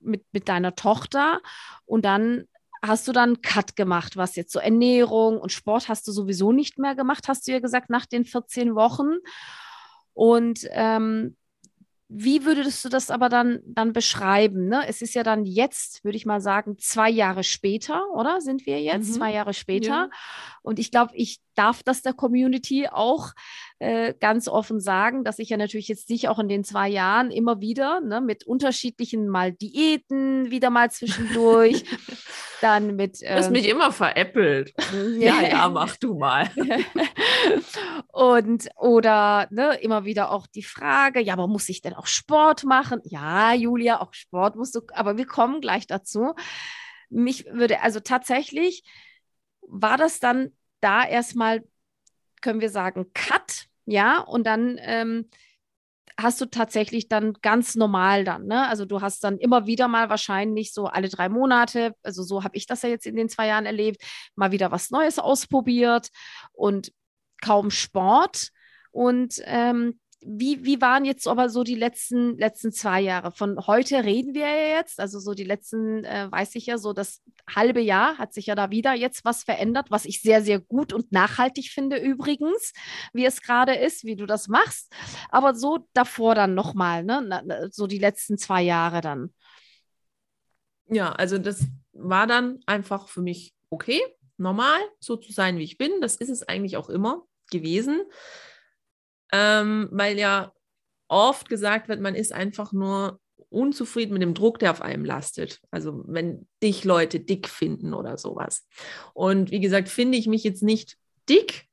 mit, 0.00 0.24
mit 0.32 0.48
deiner 0.48 0.74
Tochter 0.74 1.40
und 1.84 2.04
dann 2.04 2.44
hast 2.82 3.08
du 3.08 3.12
dann 3.12 3.42
Cut 3.42 3.76
gemacht, 3.76 4.16
was 4.16 4.36
jetzt 4.36 4.52
so 4.52 4.58
Ernährung 4.58 5.40
und 5.40 5.52
Sport 5.52 5.88
hast 5.88 6.06
du 6.06 6.12
sowieso 6.12 6.52
nicht 6.52 6.78
mehr 6.78 6.94
gemacht, 6.94 7.28
hast 7.28 7.46
du 7.46 7.52
ja 7.52 7.58
gesagt, 7.58 7.90
nach 7.90 8.06
den 8.06 8.24
14 8.24 8.74
Wochen. 8.74 9.16
Und 10.14 10.60
ähm, 10.70 11.36
wie 12.08 12.44
würdest 12.44 12.84
du 12.84 12.88
das 12.88 13.10
aber 13.10 13.28
dann, 13.28 13.60
dann 13.64 13.92
beschreiben? 13.92 14.68
Ne? 14.68 14.86
Es 14.86 15.02
ist 15.02 15.14
ja 15.14 15.22
dann 15.22 15.44
jetzt, 15.44 16.04
würde 16.04 16.16
ich 16.16 16.26
mal 16.26 16.40
sagen, 16.40 16.78
zwei 16.78 17.10
Jahre 17.10 17.42
später, 17.42 18.02
oder? 18.14 18.40
Sind 18.40 18.64
wir 18.66 18.80
jetzt? 18.80 19.08
Mhm. 19.08 19.14
Zwei 19.14 19.32
Jahre 19.32 19.54
später. 19.54 19.88
Ja. 19.88 20.10
Und 20.62 20.78
ich 20.78 20.90
glaube, 20.90 21.12
ich 21.14 21.40
darf 21.56 21.82
das 21.82 22.02
der 22.02 22.12
Community 22.12 22.88
auch 22.90 23.32
äh, 23.78 24.14
ganz 24.18 24.48
offen 24.48 24.80
sagen, 24.80 25.22
dass 25.22 25.38
ich 25.38 25.50
ja 25.50 25.56
natürlich 25.56 25.88
jetzt 25.88 26.08
dich 26.08 26.28
auch 26.28 26.38
in 26.38 26.48
den 26.48 26.64
zwei 26.64 26.88
Jahren 26.88 27.30
immer 27.30 27.60
wieder 27.60 28.00
ne, 28.00 28.20
mit 28.20 28.46
unterschiedlichen 28.46 29.28
mal 29.28 29.52
Diäten 29.52 30.50
wieder 30.50 30.70
mal 30.70 30.90
zwischendurch, 30.90 31.84
dann 32.62 32.96
mit. 32.96 33.18
Ähm, 33.22 33.28
du 33.28 33.34
hast 33.34 33.50
mich 33.50 33.68
immer 33.68 33.92
veräppelt. 33.92 34.72
ja, 35.18 35.42
ja, 35.42 35.68
mach 35.68 35.96
du 35.96 36.14
mal. 36.14 36.50
Und 38.12 38.68
oder 38.76 39.48
ne, 39.50 39.74
immer 39.82 40.04
wieder 40.04 40.30
auch 40.30 40.46
die 40.46 40.62
Frage, 40.62 41.20
ja, 41.20 41.34
aber 41.34 41.46
muss 41.46 41.68
ich 41.68 41.82
denn 41.82 41.92
auch 41.92 42.06
Sport 42.06 42.64
machen? 42.64 43.00
Ja, 43.04 43.52
Julia, 43.52 44.00
auch 44.00 44.14
Sport 44.14 44.56
musst 44.56 44.74
du, 44.74 44.80
aber 44.94 45.18
wir 45.18 45.26
kommen 45.26 45.60
gleich 45.60 45.86
dazu. 45.86 46.34
Mich 47.10 47.44
würde, 47.50 47.82
also 47.82 48.00
tatsächlich 48.00 48.84
war 49.68 49.98
das 49.98 50.18
dann 50.18 50.52
da 50.80 51.04
erstmal, 51.04 51.64
können 52.42 52.60
wir 52.60 52.70
sagen, 52.70 53.10
Cut, 53.14 53.66
ja, 53.86 54.20
und 54.20 54.46
dann 54.46 54.78
ähm, 54.80 55.28
hast 56.18 56.40
du 56.40 56.46
tatsächlich 56.46 57.08
dann 57.08 57.34
ganz 57.42 57.74
normal 57.74 58.24
dann, 58.24 58.46
ne? 58.46 58.68
Also 58.68 58.84
du 58.84 59.00
hast 59.00 59.22
dann 59.22 59.38
immer 59.38 59.66
wieder 59.66 59.86
mal 59.88 60.08
wahrscheinlich 60.08 60.72
so 60.72 60.86
alle 60.86 61.08
drei 61.08 61.28
Monate, 61.28 61.94
also 62.02 62.22
so 62.22 62.42
habe 62.42 62.56
ich 62.56 62.66
das 62.66 62.82
ja 62.82 62.88
jetzt 62.88 63.06
in 63.06 63.16
den 63.16 63.28
zwei 63.28 63.48
Jahren 63.48 63.66
erlebt, 63.66 64.02
mal 64.34 64.50
wieder 64.50 64.70
was 64.70 64.90
Neues 64.90 65.18
ausprobiert 65.18 66.08
und 66.52 66.92
kaum 67.42 67.70
Sport. 67.70 68.50
Und 68.92 69.42
ähm, 69.44 70.00
wie, 70.28 70.64
wie 70.64 70.80
waren 70.80 71.04
jetzt 71.04 71.28
aber 71.28 71.48
so 71.48 71.62
die 71.62 71.76
letzten, 71.76 72.36
letzten 72.36 72.72
zwei 72.72 73.00
Jahre? 73.00 73.30
Von 73.30 73.64
heute 73.66 74.04
reden 74.04 74.34
wir 74.34 74.48
ja 74.48 74.78
jetzt, 74.78 74.98
also 74.98 75.20
so 75.20 75.34
die 75.34 75.44
letzten, 75.44 76.04
äh, 76.04 76.30
weiß 76.30 76.56
ich 76.56 76.66
ja, 76.66 76.78
so 76.78 76.92
das 76.92 77.22
halbe 77.48 77.80
Jahr 77.80 78.18
hat 78.18 78.34
sich 78.34 78.46
ja 78.46 78.56
da 78.56 78.70
wieder 78.70 78.92
jetzt 78.92 79.24
was 79.24 79.44
verändert, 79.44 79.90
was 79.90 80.04
ich 80.04 80.20
sehr, 80.20 80.42
sehr 80.42 80.58
gut 80.58 80.92
und 80.92 81.12
nachhaltig 81.12 81.70
finde 81.70 81.98
übrigens, 81.98 82.72
wie 83.12 83.24
es 83.24 83.40
gerade 83.40 83.76
ist, 83.76 84.04
wie 84.04 84.16
du 84.16 84.26
das 84.26 84.48
machst. 84.48 84.92
Aber 85.30 85.54
so 85.54 85.86
davor 85.92 86.34
dann 86.34 86.54
nochmal, 86.54 87.04
ne? 87.04 87.70
so 87.70 87.86
die 87.86 87.98
letzten 87.98 88.36
zwei 88.36 88.62
Jahre 88.62 89.00
dann. 89.00 89.32
Ja, 90.88 91.12
also 91.12 91.38
das 91.38 91.66
war 91.92 92.26
dann 92.26 92.58
einfach 92.66 93.08
für 93.08 93.22
mich 93.22 93.54
okay, 93.70 94.00
normal, 94.38 94.80
so 94.98 95.16
zu 95.16 95.32
sein, 95.32 95.58
wie 95.58 95.64
ich 95.64 95.78
bin. 95.78 96.00
Das 96.00 96.16
ist 96.16 96.30
es 96.30 96.42
eigentlich 96.42 96.76
auch 96.76 96.88
immer 96.88 97.22
gewesen 97.50 98.02
ähm, 99.32 99.88
weil 99.90 100.18
ja 100.18 100.52
oft 101.08 101.48
gesagt 101.48 101.88
wird, 101.88 102.00
man 102.00 102.14
ist 102.14 102.32
einfach 102.32 102.72
nur 102.72 103.20
unzufrieden 103.48 104.12
mit 104.12 104.22
dem 104.22 104.34
Druck, 104.34 104.58
der 104.58 104.70
auf 104.70 104.82
einem 104.82 105.04
lastet. 105.04 105.60
Also 105.70 106.04
wenn 106.06 106.48
dich 106.62 106.84
Leute 106.84 107.20
dick 107.20 107.48
finden 107.48 107.94
oder 107.94 108.18
sowas. 108.18 108.66
Und 109.14 109.50
wie 109.50 109.60
gesagt, 109.60 109.88
finde 109.88 110.18
ich 110.18 110.26
mich 110.26 110.42
jetzt 110.44 110.62
nicht 110.62 110.96
dick, 111.28 111.66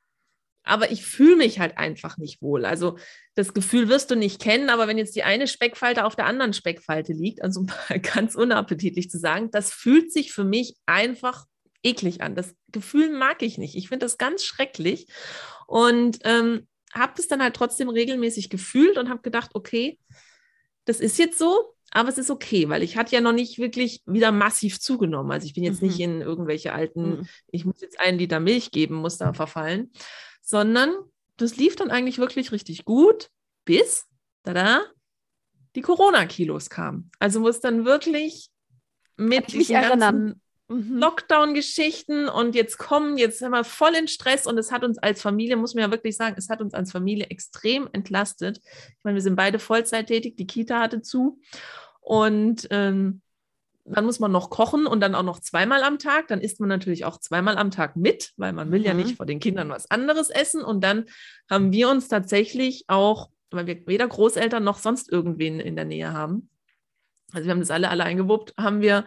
aber 0.64 0.92
ich 0.92 1.06
fühle 1.06 1.36
mich 1.36 1.60
halt 1.60 1.78
einfach 1.78 2.18
nicht 2.18 2.42
wohl. 2.42 2.66
Also 2.66 2.98
das 3.36 3.54
Gefühl 3.54 3.90
wirst 3.90 4.12
du 4.12 4.16
nicht 4.16 4.42
kennen, 4.42 4.70
aber 4.70 4.88
wenn 4.88 4.98
jetzt 4.98 5.16
die 5.16 5.24
eine 5.24 5.48
Speckfalte 5.48 6.06
auf 6.06 6.16
der 6.16 6.26
anderen 6.26 6.54
Speckfalte 6.54 7.12
liegt, 7.12 7.42
also 7.42 7.66
ganz 8.16 8.36
unappetitlich 8.36 9.10
zu 9.10 9.20
sagen, 9.20 9.50
das 9.52 9.74
fühlt 9.74 10.12
sich 10.12 10.32
für 10.32 10.46
mich 10.46 10.76
einfach 10.86 11.46
eklig 11.84 12.22
an. 12.22 12.36
Das 12.36 12.56
Gefühl 12.72 13.12
mag 13.12 13.42
ich 13.42 13.58
nicht. 13.58 13.76
Ich 13.76 13.90
finde 13.90 14.06
das 14.06 14.18
ganz 14.18 14.44
schrecklich. 14.46 15.08
Und 15.68 16.20
ähm, 16.24 16.68
habe 16.94 17.14
es 17.18 17.28
dann 17.28 17.42
halt 17.42 17.56
trotzdem 17.56 17.90
regelmäßig 17.90 18.50
gefühlt 18.50 18.98
und 18.98 19.10
habe 19.10 19.22
gedacht, 19.22 19.52
okay, 19.54 20.00
das 20.86 21.00
ist 21.00 21.18
jetzt 21.18 21.38
so, 21.38 21.76
aber 21.92 22.10
es 22.10 22.18
ist 22.18 22.32
okay, 22.32 22.70
weil 22.70 22.84
ich 22.84 22.98
hatte 22.98 23.16
ja 23.16 23.22
noch 23.22 23.34
nicht 23.34 23.60
wirklich 23.60 24.02
wieder 24.06 24.32
massiv 24.32 24.80
zugenommen. 24.80 25.32
Also 25.32 25.46
ich 25.46 25.54
bin 25.54 25.64
jetzt 25.64 25.82
mhm. 25.82 25.88
nicht 25.88 26.00
in 26.00 26.22
irgendwelche 26.22 26.74
alten, 26.74 27.10
mhm. 27.10 27.28
ich 27.52 27.66
muss 27.66 27.82
jetzt 27.82 28.00
einen 28.00 28.18
Liter 28.18 28.40
Milch 28.40 28.72
geben, 28.72 28.96
muss 28.96 29.18
da 29.18 29.34
verfallen, 29.34 29.92
sondern 30.42 30.94
das 31.38 31.58
lief 31.58 31.76
dann 31.76 31.92
eigentlich 31.92 32.18
wirklich 32.18 32.52
richtig 32.52 32.86
gut, 32.86 33.30
bis, 33.66 34.06
da 34.44 34.82
die 35.76 35.82
Corona-Kilos 35.82 36.70
kamen. 36.70 37.12
Also 37.20 37.40
muss 37.40 37.60
dann 37.60 37.86
wirklich 37.86 38.50
mit 39.16 39.54
mich 39.54 39.72
erinnern. 39.72 40.42
Mhm. 40.70 40.98
Lockdown-Geschichten 40.98 42.30
und 42.30 42.56
jetzt 42.56 42.78
kommen, 42.78 43.18
jetzt 43.18 43.40
sind 43.40 43.52
wir 43.52 43.64
voll 43.64 43.96
in 43.96 44.08
Stress 44.08 44.48
und 44.48 44.58
es 44.58 44.72
hat 44.72 44.84
uns 44.84 44.98
als 44.98 45.22
Familie, 45.22 45.58
muss 45.58 45.76
man 45.76 45.84
ja 45.84 45.92
wirklich 45.92 46.16
sagen, 46.16 46.36
es 46.38 46.50
hat 46.50 46.62
uns 46.62 46.74
als 46.74 46.92
Familie 46.92 47.26
extrem 47.28 47.90
entlastet. 47.92 48.60
Ich 48.64 49.04
meine, 49.04 49.16
wir 49.16 49.22
sind 49.22 49.36
beide 49.36 49.60
Vollzeit 49.60 50.08
tätig, 50.08 50.38
die 50.38 50.48
Kita 50.48 50.80
hatte 50.80 51.02
zu 51.02 51.40
und 52.00 52.68
ähm, 52.72 53.22
dann 53.86 54.06
muss 54.06 54.20
man 54.20 54.32
noch 54.32 54.50
kochen 54.50 54.88
und 54.88 55.02
dann 55.02 55.14
auch 55.14 55.24
noch 55.24 55.40
zweimal 55.40 55.84
am 55.84 56.00
Tag. 56.00 56.30
Dann 56.30 56.40
isst 56.40 56.62
man 56.62 56.70
natürlich 56.70 57.04
auch 57.04 57.20
zweimal 57.20 57.58
am 57.58 57.70
Tag 57.70 57.98
mit, 57.98 58.32
weil 58.38 58.54
man 58.54 58.72
will 58.72 58.80
mhm. 58.80 58.86
ja 58.86 58.94
nicht 58.94 59.18
vor 59.18 59.26
den 59.26 59.42
Kindern 59.42 59.68
was 59.70 59.92
anderes 59.92 60.30
essen. 60.30 60.64
Und 60.64 60.86
dann 60.86 61.06
haben 61.50 61.74
wir 61.74 61.90
uns 61.90 62.08
tatsächlich 62.08 62.86
auch, 62.88 63.30
weil 63.52 63.68
wir 63.68 63.86
weder 63.86 64.08
Großeltern 64.08 64.64
noch 64.64 64.78
sonst 64.78 65.12
irgendwen 65.12 65.60
in 65.60 65.76
der 65.76 65.84
Nähe 65.84 66.14
haben, 66.14 66.50
also 67.34 67.46
wir 67.46 67.52
haben 67.52 67.60
das 67.60 67.72
alle 67.72 67.90
alle 67.90 68.04
eingewuppt, 68.04 68.54
haben 68.58 68.82
wir 68.82 69.06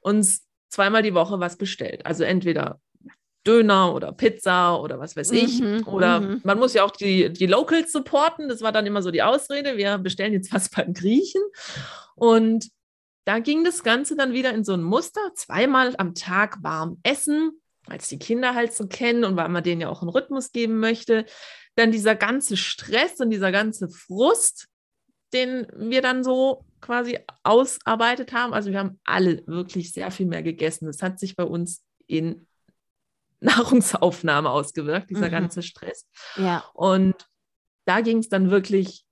uns 0.00 0.46
zweimal 0.70 1.02
die 1.02 1.14
Woche 1.14 1.40
was 1.40 1.56
bestellt. 1.56 2.06
Also 2.06 2.24
entweder 2.24 2.80
Döner 3.46 3.94
oder 3.94 4.12
Pizza 4.12 4.80
oder 4.80 4.98
was 4.98 5.16
weiß 5.16 5.30
ich. 5.32 5.60
Mhm, 5.60 5.86
oder 5.86 6.20
mhm. 6.20 6.40
man 6.44 6.58
muss 6.58 6.74
ja 6.74 6.84
auch 6.84 6.90
die, 6.90 7.32
die 7.32 7.46
Locals 7.46 7.92
supporten. 7.92 8.48
Das 8.48 8.62
war 8.62 8.72
dann 8.72 8.86
immer 8.86 9.02
so 9.02 9.10
die 9.10 9.22
Ausrede. 9.22 9.76
Wir 9.76 9.98
bestellen 9.98 10.32
jetzt 10.32 10.52
was 10.52 10.68
beim 10.76 10.92
Griechen. 10.92 11.42
Und 12.14 12.68
da 13.24 13.38
ging 13.38 13.64
das 13.64 13.82
Ganze 13.82 14.16
dann 14.16 14.32
wieder 14.32 14.52
in 14.52 14.64
so 14.64 14.74
ein 14.74 14.82
Muster. 14.82 15.20
Zweimal 15.34 15.94
am 15.98 16.14
Tag 16.14 16.62
warm 16.62 16.98
essen, 17.02 17.52
als 17.86 18.08
die 18.08 18.18
Kinder 18.18 18.54
halt 18.54 18.74
so 18.74 18.86
kennen 18.86 19.24
und 19.24 19.36
weil 19.36 19.48
man 19.48 19.62
denen 19.62 19.80
ja 19.80 19.88
auch 19.88 20.02
einen 20.02 20.10
Rhythmus 20.10 20.52
geben 20.52 20.78
möchte. 20.78 21.24
Dann 21.76 21.92
dieser 21.92 22.16
ganze 22.16 22.56
Stress 22.56 23.20
und 23.20 23.30
dieser 23.30 23.52
ganze 23.52 23.88
Frust, 23.88 24.66
den 25.32 25.66
wir 25.76 26.02
dann 26.02 26.24
so 26.24 26.64
quasi 26.80 27.18
ausarbeitet 27.42 28.32
haben. 28.32 28.52
Also 28.52 28.70
wir 28.70 28.78
haben 28.78 29.00
alle 29.04 29.46
wirklich 29.46 29.92
sehr 29.92 30.10
viel 30.10 30.26
mehr 30.26 30.42
gegessen. 30.42 30.86
Das 30.86 31.02
hat 31.02 31.18
sich 31.18 31.36
bei 31.36 31.44
uns 31.44 31.84
in 32.06 32.46
Nahrungsaufnahme 33.40 34.50
ausgewirkt, 34.50 35.10
dieser 35.10 35.28
mhm. 35.28 35.32
ganze 35.32 35.62
Stress. 35.62 36.06
Ja. 36.36 36.64
Und 36.74 37.14
da 37.86 38.00
ging 38.02 38.18
es 38.18 38.28
dann 38.28 38.50
wirklich 38.50 39.04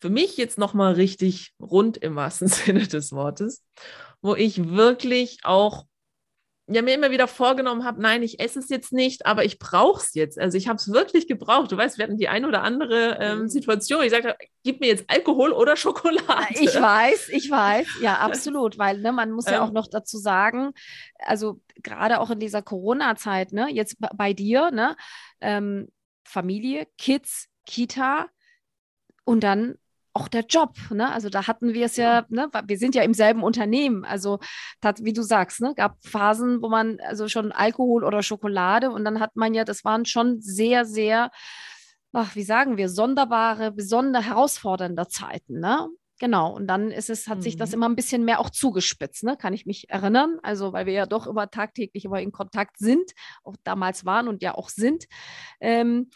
für 0.00 0.10
mich 0.10 0.36
jetzt 0.36 0.58
nochmal 0.58 0.94
richtig 0.94 1.54
rund 1.60 1.96
im 1.98 2.16
wahrsten 2.16 2.48
Sinne 2.48 2.86
des 2.86 3.12
Wortes, 3.12 3.64
wo 4.22 4.34
ich 4.34 4.68
wirklich 4.70 5.40
auch 5.42 5.86
ja 6.74 6.82
mir 6.82 6.94
immer 6.94 7.10
wieder 7.10 7.26
vorgenommen 7.26 7.84
habe, 7.84 8.00
nein, 8.00 8.22
ich 8.22 8.40
esse 8.40 8.58
es 8.58 8.68
jetzt 8.68 8.92
nicht, 8.92 9.26
aber 9.26 9.44
ich 9.44 9.58
brauche 9.58 10.00
es 10.00 10.14
jetzt. 10.14 10.38
Also 10.38 10.56
ich 10.56 10.68
habe 10.68 10.76
es 10.76 10.92
wirklich 10.92 11.26
gebraucht. 11.26 11.72
Du 11.72 11.76
weißt, 11.76 11.98
wir 11.98 12.04
hatten 12.04 12.16
die 12.16 12.28
eine 12.28 12.46
oder 12.46 12.62
andere 12.62 13.18
ähm, 13.20 13.40
mhm. 13.40 13.48
Situation. 13.48 14.04
Ich 14.04 14.10
sagte, 14.10 14.36
gib 14.62 14.80
mir 14.80 14.86
jetzt 14.86 15.04
Alkohol 15.08 15.52
oder 15.52 15.76
Schokolade. 15.76 16.46
Ich 16.50 16.74
weiß, 16.74 17.28
ich 17.30 17.50
weiß, 17.50 17.86
ja, 18.02 18.14
absolut, 18.18 18.78
weil 18.78 18.98
ne, 19.00 19.12
man 19.12 19.32
muss 19.32 19.46
ja 19.46 19.56
ähm, 19.56 19.62
auch 19.62 19.72
noch 19.72 19.88
dazu 19.88 20.18
sagen, 20.18 20.72
also 21.18 21.60
gerade 21.82 22.20
auch 22.20 22.30
in 22.30 22.40
dieser 22.40 22.62
Corona-Zeit, 22.62 23.52
ne, 23.52 23.68
jetzt 23.70 23.96
bei 24.16 24.32
dir, 24.32 24.70
ne, 24.70 24.96
ähm, 25.40 25.88
Familie, 26.24 26.86
Kids, 26.98 27.48
Kita 27.66 28.26
und 29.24 29.42
dann 29.42 29.76
auch 30.12 30.28
der 30.28 30.44
Job, 30.46 30.74
ne? 30.90 31.12
Also 31.12 31.28
da 31.28 31.46
hatten 31.46 31.72
wir 31.72 31.86
es 31.86 31.96
ja, 31.96 32.24
ne? 32.28 32.48
Wir 32.66 32.78
sind 32.78 32.94
ja 32.94 33.02
im 33.02 33.14
selben 33.14 33.42
Unternehmen. 33.42 34.04
Also 34.04 34.38
das, 34.80 35.04
wie 35.04 35.12
du 35.12 35.22
sagst, 35.22 35.60
ne? 35.60 35.74
Gab 35.74 35.96
Phasen, 36.04 36.62
wo 36.62 36.68
man 36.68 36.98
also 37.00 37.28
schon 37.28 37.52
Alkohol 37.52 38.04
oder 38.04 38.22
Schokolade 38.22 38.90
und 38.90 39.04
dann 39.04 39.20
hat 39.20 39.36
man 39.36 39.54
ja, 39.54 39.64
das 39.64 39.84
waren 39.84 40.04
schon 40.06 40.40
sehr, 40.40 40.84
sehr, 40.84 41.30
ach, 42.12 42.34
wie 42.34 42.42
sagen 42.42 42.76
wir, 42.76 42.88
sonderbare, 42.88 43.72
besondere, 43.72 44.24
herausfordernde 44.24 45.06
Zeiten, 45.08 45.60
ne? 45.60 45.88
Genau, 46.20 46.54
und 46.54 46.66
dann 46.66 46.90
ist 46.90 47.08
es, 47.08 47.28
hat 47.28 47.38
mhm. 47.38 47.42
sich 47.42 47.56
das 47.56 47.70
mhm. 47.70 47.74
immer 47.76 47.88
ein 47.88 47.96
bisschen 47.96 48.26
mehr 48.26 48.40
auch 48.40 48.50
zugespitzt, 48.50 49.24
ne? 49.24 49.38
kann 49.38 49.54
ich 49.54 49.64
mich 49.64 49.88
erinnern. 49.88 50.38
Also, 50.42 50.74
weil 50.74 50.84
wir 50.84 50.92
ja 50.92 51.06
doch 51.06 51.26
immer 51.26 51.50
tagtäglich 51.50 52.04
immer 52.04 52.20
in 52.20 52.30
Kontakt 52.30 52.78
sind, 52.78 53.12
auch 53.42 53.56
damals 53.64 54.04
waren 54.04 54.28
und 54.28 54.42
ja 54.42 54.54
auch 54.54 54.68
sind. 54.68 55.06
Ähm, 55.60 56.10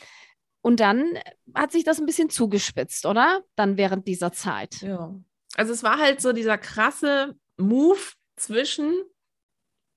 und 0.64 0.80
dann 0.80 1.18
hat 1.54 1.72
sich 1.72 1.84
das 1.84 2.00
ein 2.00 2.06
bisschen 2.06 2.30
zugespitzt, 2.30 3.04
oder? 3.04 3.42
Dann 3.54 3.76
während 3.76 4.08
dieser 4.08 4.32
Zeit. 4.32 4.80
Ja. 4.80 5.14
Also 5.56 5.74
es 5.74 5.82
war 5.82 5.98
halt 5.98 6.22
so 6.22 6.32
dieser 6.32 6.56
krasse 6.56 7.36
Move 7.58 8.00
zwischen 8.36 8.94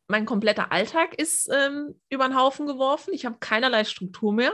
mein 0.09 0.25
kompletter 0.25 0.73
Alltag 0.73 1.15
ist 1.15 1.49
ähm, 1.49 1.95
über 2.09 2.27
den 2.27 2.37
Haufen 2.37 2.67
geworfen. 2.67 3.13
Ich 3.13 3.25
habe 3.25 3.37
keinerlei 3.39 3.85
Struktur 3.85 4.33
mehr, 4.33 4.51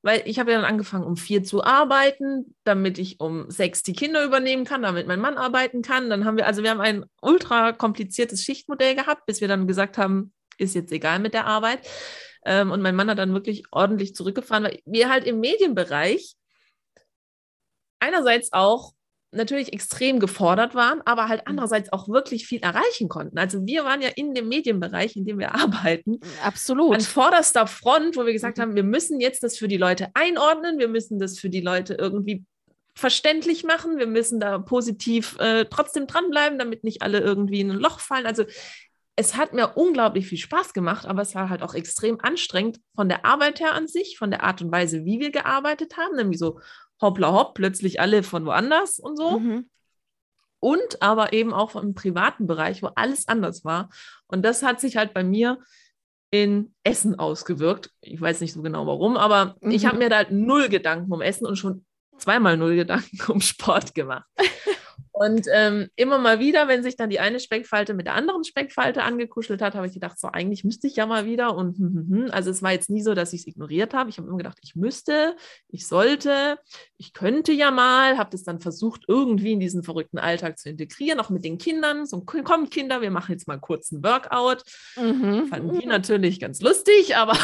weil 0.00 0.22
ich 0.24 0.38
habe 0.38 0.50
ja 0.50 0.62
dann 0.62 0.70
angefangen, 0.70 1.04
um 1.04 1.18
vier 1.18 1.44
zu 1.44 1.62
arbeiten, 1.62 2.54
damit 2.64 2.98
ich 2.98 3.20
um 3.20 3.50
sechs 3.50 3.82
die 3.82 3.92
Kinder 3.92 4.24
übernehmen 4.24 4.64
kann, 4.64 4.80
damit 4.80 5.06
mein 5.06 5.20
Mann 5.20 5.36
arbeiten 5.36 5.82
kann. 5.82 6.08
Dann 6.08 6.24
haben 6.24 6.38
wir, 6.38 6.46
also 6.46 6.62
wir 6.62 6.70
haben 6.70 6.80
ein 6.80 7.04
ultra 7.20 7.72
kompliziertes 7.72 8.42
Schichtmodell 8.44 8.94
gehabt, 8.94 9.26
bis 9.26 9.42
wir 9.42 9.48
dann 9.48 9.66
gesagt 9.66 9.98
haben, 9.98 10.32
ist 10.56 10.74
jetzt 10.74 10.90
egal 10.90 11.18
mit 11.18 11.34
der 11.34 11.46
Arbeit. 11.46 11.80
Ähm, 12.48 12.70
und 12.70 12.80
mein 12.80 12.96
Mann 12.96 13.10
hat 13.10 13.18
dann 13.18 13.34
wirklich 13.34 13.64
ordentlich 13.70 14.14
zurückgefahren, 14.14 14.64
weil 14.64 14.80
wir 14.86 15.10
halt 15.10 15.26
im 15.26 15.38
Medienbereich 15.38 16.34
einerseits 18.00 18.54
auch 18.54 18.92
natürlich 19.30 19.74
extrem 19.74 20.18
gefordert 20.18 20.74
waren, 20.74 21.02
aber 21.04 21.28
halt 21.28 21.40
mhm. 21.42 21.50
andererseits 21.50 21.92
auch 21.92 22.08
wirklich 22.08 22.46
viel 22.46 22.60
erreichen 22.60 23.10
konnten. 23.10 23.36
Also 23.38 23.66
wir 23.66 23.84
waren 23.84 24.00
ja 24.00 24.08
in 24.08 24.32
dem 24.32 24.48
Medienbereich, 24.48 25.14
in 25.16 25.26
dem 25.26 25.38
wir 25.38 25.54
arbeiten, 25.54 26.20
absolut 26.42 26.94
an 26.94 27.00
vorderster 27.02 27.66
Front, 27.66 28.16
wo 28.16 28.24
wir 28.24 28.32
gesagt 28.32 28.56
mhm. 28.56 28.62
haben, 28.62 28.74
wir 28.74 28.84
müssen 28.84 29.20
jetzt 29.20 29.42
das 29.42 29.58
für 29.58 29.68
die 29.68 29.76
Leute 29.76 30.08
einordnen, 30.14 30.78
wir 30.78 30.88
müssen 30.88 31.18
das 31.18 31.38
für 31.38 31.50
die 31.50 31.60
Leute 31.60 31.94
irgendwie 31.94 32.44
verständlich 32.94 33.62
machen, 33.62 33.98
wir 33.98 34.08
müssen 34.08 34.40
da 34.40 34.58
positiv 34.58 35.36
äh, 35.38 35.66
trotzdem 35.66 36.06
dranbleiben, 36.06 36.58
damit 36.58 36.82
nicht 36.82 37.02
alle 37.02 37.20
irgendwie 37.20 37.60
in 37.60 37.70
ein 37.70 37.78
Loch 37.78 38.00
fallen. 38.00 38.26
Also 38.26 38.44
es 39.18 39.36
hat 39.36 39.52
mir 39.52 39.72
unglaublich 39.74 40.28
viel 40.28 40.38
Spaß 40.38 40.72
gemacht, 40.72 41.04
aber 41.04 41.22
es 41.22 41.34
war 41.34 41.50
halt 41.50 41.62
auch 41.62 41.74
extrem 41.74 42.20
anstrengend 42.20 42.78
von 42.94 43.08
der 43.08 43.24
Arbeit 43.24 43.58
her 43.58 43.74
an 43.74 43.88
sich, 43.88 44.16
von 44.16 44.30
der 44.30 44.44
Art 44.44 44.62
und 44.62 44.70
Weise, 44.70 45.04
wie 45.04 45.18
wir 45.18 45.32
gearbeitet 45.32 45.96
haben, 45.96 46.14
nämlich 46.14 46.38
so 46.38 46.60
hoppla 47.02 47.32
hopp, 47.32 47.54
plötzlich 47.54 48.00
alle 48.00 48.22
von 48.22 48.46
woanders 48.46 49.00
und 49.00 49.16
so. 49.16 49.40
Mhm. 49.40 49.68
Und 50.60 51.02
aber 51.02 51.32
eben 51.32 51.52
auch 51.52 51.74
im 51.74 51.94
privaten 51.94 52.46
Bereich, 52.46 52.80
wo 52.84 52.90
alles 52.94 53.26
anders 53.26 53.64
war. 53.64 53.90
Und 54.28 54.42
das 54.42 54.62
hat 54.62 54.80
sich 54.80 54.96
halt 54.96 55.14
bei 55.14 55.24
mir 55.24 55.58
in 56.30 56.72
Essen 56.84 57.18
ausgewirkt. 57.18 57.90
Ich 58.00 58.20
weiß 58.20 58.40
nicht 58.40 58.52
so 58.52 58.62
genau 58.62 58.86
warum, 58.86 59.16
aber 59.16 59.56
mhm. 59.60 59.72
ich 59.72 59.84
habe 59.84 59.98
mir 59.98 60.10
da 60.10 60.18
halt 60.18 60.30
null 60.30 60.68
Gedanken 60.68 61.12
um 61.12 61.22
Essen 61.22 61.44
und 61.44 61.56
schon 61.56 61.84
zweimal 62.18 62.56
null 62.56 62.76
Gedanken 62.76 63.18
um 63.32 63.40
Sport 63.40 63.96
gemacht. 63.96 64.28
Und 65.18 65.48
ähm, 65.52 65.88
immer 65.96 66.18
mal 66.18 66.38
wieder, 66.38 66.68
wenn 66.68 66.84
sich 66.84 66.94
dann 66.94 67.10
die 67.10 67.18
eine 67.18 67.40
Speckfalte 67.40 67.92
mit 67.92 68.06
der 68.06 68.14
anderen 68.14 68.44
Speckfalte 68.44 69.02
angekuschelt 69.02 69.60
hat, 69.60 69.74
habe 69.74 69.88
ich 69.88 69.92
gedacht, 69.92 70.16
so 70.16 70.28
eigentlich 70.28 70.62
müsste 70.62 70.86
ich 70.86 70.94
ja 70.94 71.06
mal 71.06 71.26
wieder. 71.26 71.56
Und 71.56 71.76
hm, 71.76 72.06
hm, 72.08 72.16
hm. 72.16 72.30
also 72.30 72.50
es 72.50 72.62
war 72.62 72.70
jetzt 72.70 72.88
nie 72.88 73.02
so, 73.02 73.14
dass 73.14 73.32
ich 73.32 73.40
es 73.40 73.46
ignoriert 73.48 73.94
habe. 73.94 74.10
Ich 74.10 74.18
habe 74.18 74.28
immer 74.28 74.36
gedacht, 74.36 74.58
ich 74.62 74.76
müsste, 74.76 75.34
ich 75.66 75.88
sollte, 75.88 76.60
ich 76.98 77.14
könnte 77.14 77.50
ja 77.50 77.72
mal, 77.72 78.16
habe 78.16 78.30
das 78.30 78.44
dann 78.44 78.60
versucht, 78.60 79.06
irgendwie 79.08 79.54
in 79.54 79.60
diesen 79.60 79.82
verrückten 79.82 80.18
Alltag 80.18 80.56
zu 80.56 80.68
integrieren, 80.68 81.18
auch 81.18 81.30
mit 81.30 81.44
den 81.44 81.58
Kindern. 81.58 82.06
So, 82.06 82.20
komm, 82.20 82.70
Kinder, 82.70 83.00
wir 83.00 83.10
machen 83.10 83.32
jetzt 83.32 83.48
mal 83.48 83.58
kurz 83.58 83.92
einen 83.92 84.04
Workout. 84.04 84.62
Mhm. 84.94 85.48
Fanden 85.48 85.80
die 85.80 85.86
natürlich 85.86 86.38
ganz 86.38 86.60
lustig, 86.60 87.16
aber 87.16 87.36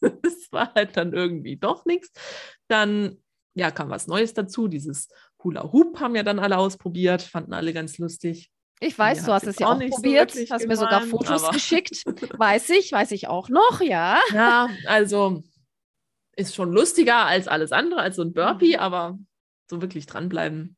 es 0.00 0.50
war 0.50 0.72
halt 0.74 0.96
dann 0.96 1.12
irgendwie 1.12 1.58
doch 1.58 1.84
nichts. 1.84 2.10
Dann 2.68 3.18
ja, 3.56 3.70
kam 3.70 3.88
was 3.88 4.06
Neues 4.06 4.34
dazu, 4.34 4.68
dieses 4.68 5.08
Hula 5.42 5.72
Hoop 5.72 6.00
haben 6.00 6.16
ja 6.16 6.22
dann 6.22 6.38
alle 6.38 6.58
ausprobiert, 6.58 7.22
fanden 7.22 7.52
alle 7.52 7.72
ganz 7.72 7.98
lustig. 7.98 8.50
Ich 8.80 8.98
weiß, 8.98 9.24
du 9.24 9.32
hast 9.32 9.46
es 9.46 9.58
ja 9.58 9.68
auch 9.68 9.78
probiert, 9.78 10.32
so 10.32 10.40
hast 10.50 10.66
mir 10.66 10.76
sogar 10.76 11.00
Fotos 11.02 11.50
geschickt. 11.52 12.02
Weiß 12.36 12.68
ich, 12.70 12.92
weiß 12.92 13.12
ich 13.12 13.26
auch 13.28 13.48
noch, 13.48 13.80
ja. 13.80 14.20
Ja, 14.32 14.68
also 14.86 15.42
ist 16.36 16.54
schon 16.54 16.70
lustiger 16.70 17.24
als 17.24 17.48
alles 17.48 17.72
andere, 17.72 18.00
als 18.00 18.16
so 18.16 18.22
ein 18.22 18.34
Burpee, 18.34 18.76
mhm. 18.76 18.82
aber 18.82 19.18
so 19.70 19.80
wirklich 19.80 20.06
dranbleiben 20.06 20.76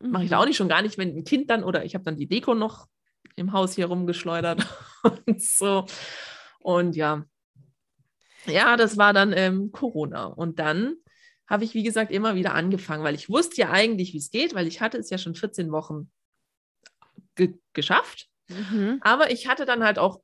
mhm. 0.00 0.10
mache 0.10 0.24
ich 0.24 0.30
da 0.30 0.36
mhm. 0.36 0.42
auch 0.42 0.46
nicht, 0.46 0.56
schon 0.56 0.68
gar 0.68 0.82
nicht, 0.82 0.98
wenn 0.98 1.16
ein 1.16 1.24
Kind 1.24 1.50
dann 1.50 1.64
oder 1.64 1.84
ich 1.84 1.94
habe 1.94 2.04
dann 2.04 2.16
die 2.16 2.28
Deko 2.28 2.54
noch 2.54 2.86
im 3.34 3.52
Haus 3.52 3.74
hier 3.74 3.86
rumgeschleudert 3.86 4.66
und 5.26 5.42
so. 5.42 5.86
Und 6.60 6.94
ja, 6.94 7.24
ja, 8.46 8.76
das 8.76 8.96
war 8.96 9.12
dann 9.12 9.32
ähm, 9.32 9.72
Corona. 9.72 10.26
Und 10.26 10.58
dann 10.58 10.96
habe 11.48 11.64
ich, 11.64 11.74
wie 11.74 11.82
gesagt, 11.82 12.12
immer 12.12 12.34
wieder 12.34 12.54
angefangen, 12.54 13.02
weil 13.02 13.14
ich 13.14 13.28
wusste 13.28 13.62
ja 13.62 13.70
eigentlich, 13.70 14.12
wie 14.12 14.18
es 14.18 14.30
geht, 14.30 14.54
weil 14.54 14.66
ich 14.66 14.80
hatte 14.80 14.98
es 14.98 15.10
ja 15.10 15.18
schon 15.18 15.34
14 15.34 15.72
Wochen 15.72 16.10
ge 17.34 17.54
geschafft. 17.72 18.28
Mhm. 18.48 18.98
Aber 19.00 19.30
ich 19.30 19.48
hatte 19.48 19.64
dann 19.64 19.82
halt 19.82 19.98
auch 19.98 20.20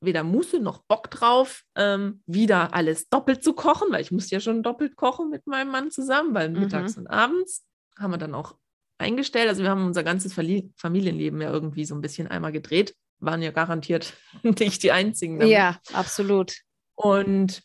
weder 0.00 0.22
Muße 0.22 0.60
noch 0.60 0.82
Bock 0.84 1.10
drauf, 1.10 1.64
ähm, 1.74 2.22
wieder 2.26 2.74
alles 2.74 3.08
doppelt 3.08 3.42
zu 3.42 3.54
kochen, 3.54 3.88
weil 3.90 4.02
ich 4.02 4.12
musste 4.12 4.34
ja 4.34 4.40
schon 4.40 4.62
doppelt 4.62 4.96
kochen 4.96 5.30
mit 5.30 5.46
meinem 5.46 5.70
Mann 5.70 5.90
zusammen, 5.90 6.34
weil 6.34 6.50
mhm. 6.50 6.60
mittags 6.60 6.96
und 6.96 7.06
abends 7.08 7.66
haben 7.98 8.12
wir 8.12 8.18
dann 8.18 8.34
auch 8.34 8.56
eingestellt. 8.98 9.48
Also 9.48 9.62
wir 9.62 9.70
haben 9.70 9.86
unser 9.86 10.04
ganzes 10.04 10.34
Familienleben 10.34 11.40
ja 11.40 11.50
irgendwie 11.50 11.84
so 11.84 11.94
ein 11.94 12.02
bisschen 12.02 12.28
einmal 12.28 12.52
gedreht, 12.52 12.94
waren 13.18 13.42
ja 13.42 13.50
garantiert 13.50 14.14
nicht 14.42 14.82
die 14.82 14.92
einzigen. 14.92 15.38
Damit. 15.38 15.52
Ja, 15.52 15.80
absolut. 15.92 16.56
Und 16.94 17.62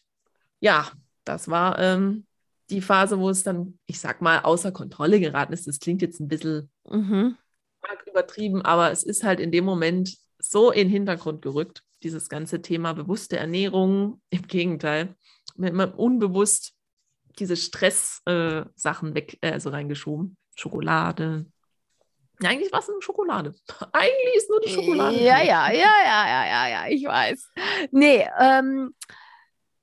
ja, 0.59 0.89
das 1.25 1.47
war 1.49 1.77
ähm, 1.79 2.25
die 2.71 2.81
Phase, 2.81 3.19
wo 3.19 3.29
es 3.29 3.43
dann, 3.43 3.77
ich 3.85 3.99
sag 3.99 4.21
mal, 4.21 4.39
außer 4.39 4.71
Kontrolle 4.71 5.19
geraten 5.19 5.53
ist. 5.53 5.67
Das 5.67 5.79
klingt 5.79 6.01
jetzt 6.01 6.19
ein 6.19 6.27
bisschen 6.27 6.71
mhm. 6.89 7.37
übertrieben, 8.07 8.61
aber 8.61 8.91
es 8.91 9.03
ist 9.03 9.23
halt 9.23 9.39
in 9.39 9.51
dem 9.51 9.65
Moment 9.65 10.17
so 10.39 10.71
in 10.71 10.87
den 10.87 10.89
Hintergrund 10.89 11.41
gerückt, 11.41 11.83
dieses 12.03 12.29
ganze 12.29 12.61
Thema 12.61 12.93
bewusste 12.93 13.37
Ernährung. 13.37 14.21
Im 14.29 14.47
Gegenteil, 14.47 15.15
immer 15.55 15.97
unbewusst 15.97 16.73
diese 17.39 17.55
Stress-Sachen 17.55 19.11
äh, 19.11 19.15
weg, 19.15 19.37
äh, 19.41 19.51
also 19.51 19.69
reingeschoben. 19.69 20.37
Schokolade. 20.55 21.45
Eigentlich 22.43 22.71
war 22.71 22.79
es 22.79 22.87
nur 22.87 23.01
Schokolade. 23.01 23.53
Eigentlich 23.93 24.35
ist 24.35 24.49
nur 24.49 24.59
die 24.61 24.69
Schokolade. 24.69 25.15
Ja, 25.17 25.41
ja, 25.41 25.71
ja, 25.71 25.93
ja, 26.03 26.25
ja, 26.25 26.45
ja, 26.45 26.67
ja, 26.67 26.87
ich 26.89 27.05
weiß. 27.05 27.51
Nee, 27.91 28.27
ähm, 28.39 28.93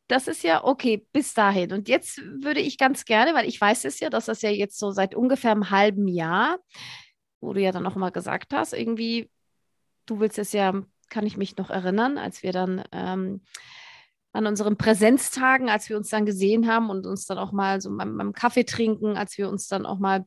das 0.08 0.26
ist 0.26 0.42
ja 0.42 0.64
okay 0.64 1.06
bis 1.12 1.34
dahin. 1.34 1.72
Und 1.72 1.88
jetzt 1.88 2.18
würde 2.18 2.60
ich 2.60 2.78
ganz 2.78 3.04
gerne, 3.04 3.34
weil 3.34 3.46
ich 3.46 3.60
weiß 3.60 3.84
es 3.84 4.00
ja, 4.00 4.10
dass 4.10 4.26
das 4.26 4.42
ja 4.42 4.50
jetzt 4.50 4.78
so 4.78 4.90
seit 4.90 5.14
ungefähr 5.14 5.52
einem 5.52 5.70
halben 5.70 6.08
Jahr, 6.08 6.58
wo 7.40 7.52
du 7.52 7.60
ja 7.60 7.72
dann 7.72 7.86
auch 7.86 7.94
mal 7.94 8.10
gesagt 8.10 8.52
hast, 8.52 8.72
irgendwie, 8.72 9.30
du 10.06 10.18
willst 10.18 10.38
es 10.38 10.52
ja, 10.52 10.72
kann 11.10 11.26
ich 11.26 11.36
mich 11.36 11.56
noch 11.56 11.70
erinnern, 11.70 12.18
als 12.18 12.42
wir 12.42 12.52
dann 12.52 12.82
ähm, 12.92 13.42
an 14.32 14.46
unseren 14.46 14.76
Präsenztagen, 14.76 15.68
als 15.68 15.88
wir 15.88 15.96
uns 15.96 16.08
dann 16.08 16.26
gesehen 16.26 16.70
haben 16.70 16.90
und 16.90 17.06
uns 17.06 17.26
dann 17.26 17.38
auch 17.38 17.52
mal 17.52 17.80
so 17.80 17.94
beim, 17.94 18.16
beim 18.16 18.32
Kaffee 18.32 18.64
trinken, 18.64 19.16
als 19.16 19.36
wir 19.38 19.48
uns 19.48 19.68
dann 19.68 19.86
auch 19.86 19.98
mal 19.98 20.26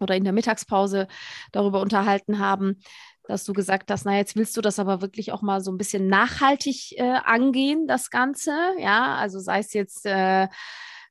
oder 0.00 0.14
in 0.14 0.24
der 0.24 0.32
Mittagspause 0.32 1.08
darüber 1.52 1.80
unterhalten 1.80 2.38
haben, 2.38 2.80
dass 3.28 3.44
du 3.44 3.52
gesagt 3.52 3.90
hast, 3.90 4.04
na 4.04 4.16
jetzt 4.16 4.36
willst 4.36 4.56
du 4.56 4.60
das 4.60 4.78
aber 4.78 5.00
wirklich 5.00 5.32
auch 5.32 5.42
mal 5.42 5.60
so 5.60 5.70
ein 5.72 5.78
bisschen 5.78 6.08
nachhaltig 6.08 6.98
äh, 6.98 7.02
angehen, 7.24 7.86
das 7.86 8.10
Ganze, 8.10 8.52
ja, 8.78 9.16
also 9.16 9.38
sei 9.38 9.60
es 9.60 9.72
jetzt 9.72 10.06
äh, 10.06 10.48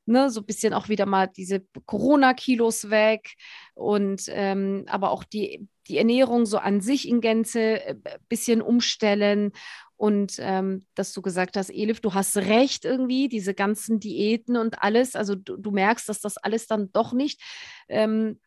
ne, 0.05 0.30
so 0.30 0.41
ein 0.41 0.45
bisschen 0.45 0.74
auch 0.74 0.89
wieder 0.89 1.05
mal 1.05 1.28
diese 1.28 1.61
Corona-Kilos 1.86 2.89
weg 2.89 3.36
und 3.74 4.24
ähm, 4.28 4.86
aber 4.88 5.11
auch 5.11 5.24
die, 5.24 5.68
die 5.88 5.97
Ernährung 5.97 6.45
so 6.45 6.57
an 6.57 6.82
sich 6.82 7.07
in 7.07 7.22
Gänze 7.22 7.82
ein 7.86 8.01
äh, 8.03 8.20
bisschen 8.30 8.61
umstellen 8.61 9.51
und 9.97 10.36
ähm, 10.39 10.86
dass 10.93 11.13
du 11.13 11.22
gesagt 11.22 11.55
hast, 11.55 11.70
Elif, 11.70 12.01
du 12.01 12.13
hast 12.13 12.36
recht 12.38 12.86
irgendwie, 12.86 13.30
diese 13.30 13.53
ganzen 13.53 13.99
Diäten 13.99 14.57
und 14.57 14.82
alles, 14.82 15.16
also 15.16 15.36
du, 15.36 15.57
du 15.57 15.72
merkst, 15.72 16.09
dass 16.09 16.20
das 16.20 16.38
alles 16.38 16.68
dann 16.68 16.91
doch 16.91 17.13
nicht 17.13 17.41
ähm, 17.88 18.39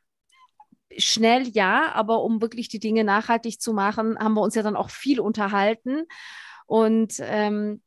schnell 0.96 1.48
ja, 1.48 1.92
aber 1.92 2.22
um 2.22 2.40
wirklich 2.40 2.68
die 2.68 2.80
Dinge 2.80 3.04
nachhaltig 3.04 3.60
zu 3.60 3.72
machen, 3.72 4.18
haben 4.18 4.34
wir 4.34 4.42
uns 4.42 4.54
ja 4.54 4.62
dann 4.62 4.76
auch 4.76 4.90
viel 4.90 5.20
unterhalten. 5.20 6.04
Und 6.66 7.14
ähm, 7.20 7.82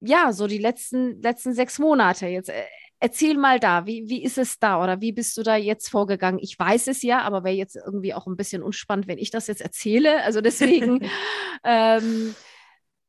ja, 0.00 0.32
so 0.32 0.46
die 0.46 0.58
letzten, 0.58 1.22
letzten 1.22 1.54
sechs 1.54 1.78
Monate 1.78 2.26
jetzt. 2.26 2.48
Äh, 2.48 2.64
erzähl 3.02 3.36
mal 3.36 3.58
da, 3.58 3.86
wie, 3.86 4.08
wie 4.08 4.22
ist 4.22 4.38
es 4.38 4.58
da 4.58 4.82
oder 4.82 5.00
wie 5.00 5.12
bist 5.12 5.36
du 5.36 5.42
da 5.42 5.56
jetzt 5.56 5.88
vorgegangen? 5.88 6.38
Ich 6.40 6.56
weiß 6.58 6.86
es 6.86 7.02
ja, 7.02 7.22
aber 7.22 7.42
wäre 7.44 7.56
jetzt 7.56 7.76
irgendwie 7.76 8.14
auch 8.14 8.26
ein 8.26 8.36
bisschen 8.36 8.62
unspannend, 8.62 9.08
wenn 9.08 9.18
ich 9.18 9.30
das 9.30 9.48
jetzt 9.48 9.60
erzähle. 9.60 10.22
Also 10.22 10.40
deswegen, 10.40 11.00
ähm, 11.64 12.34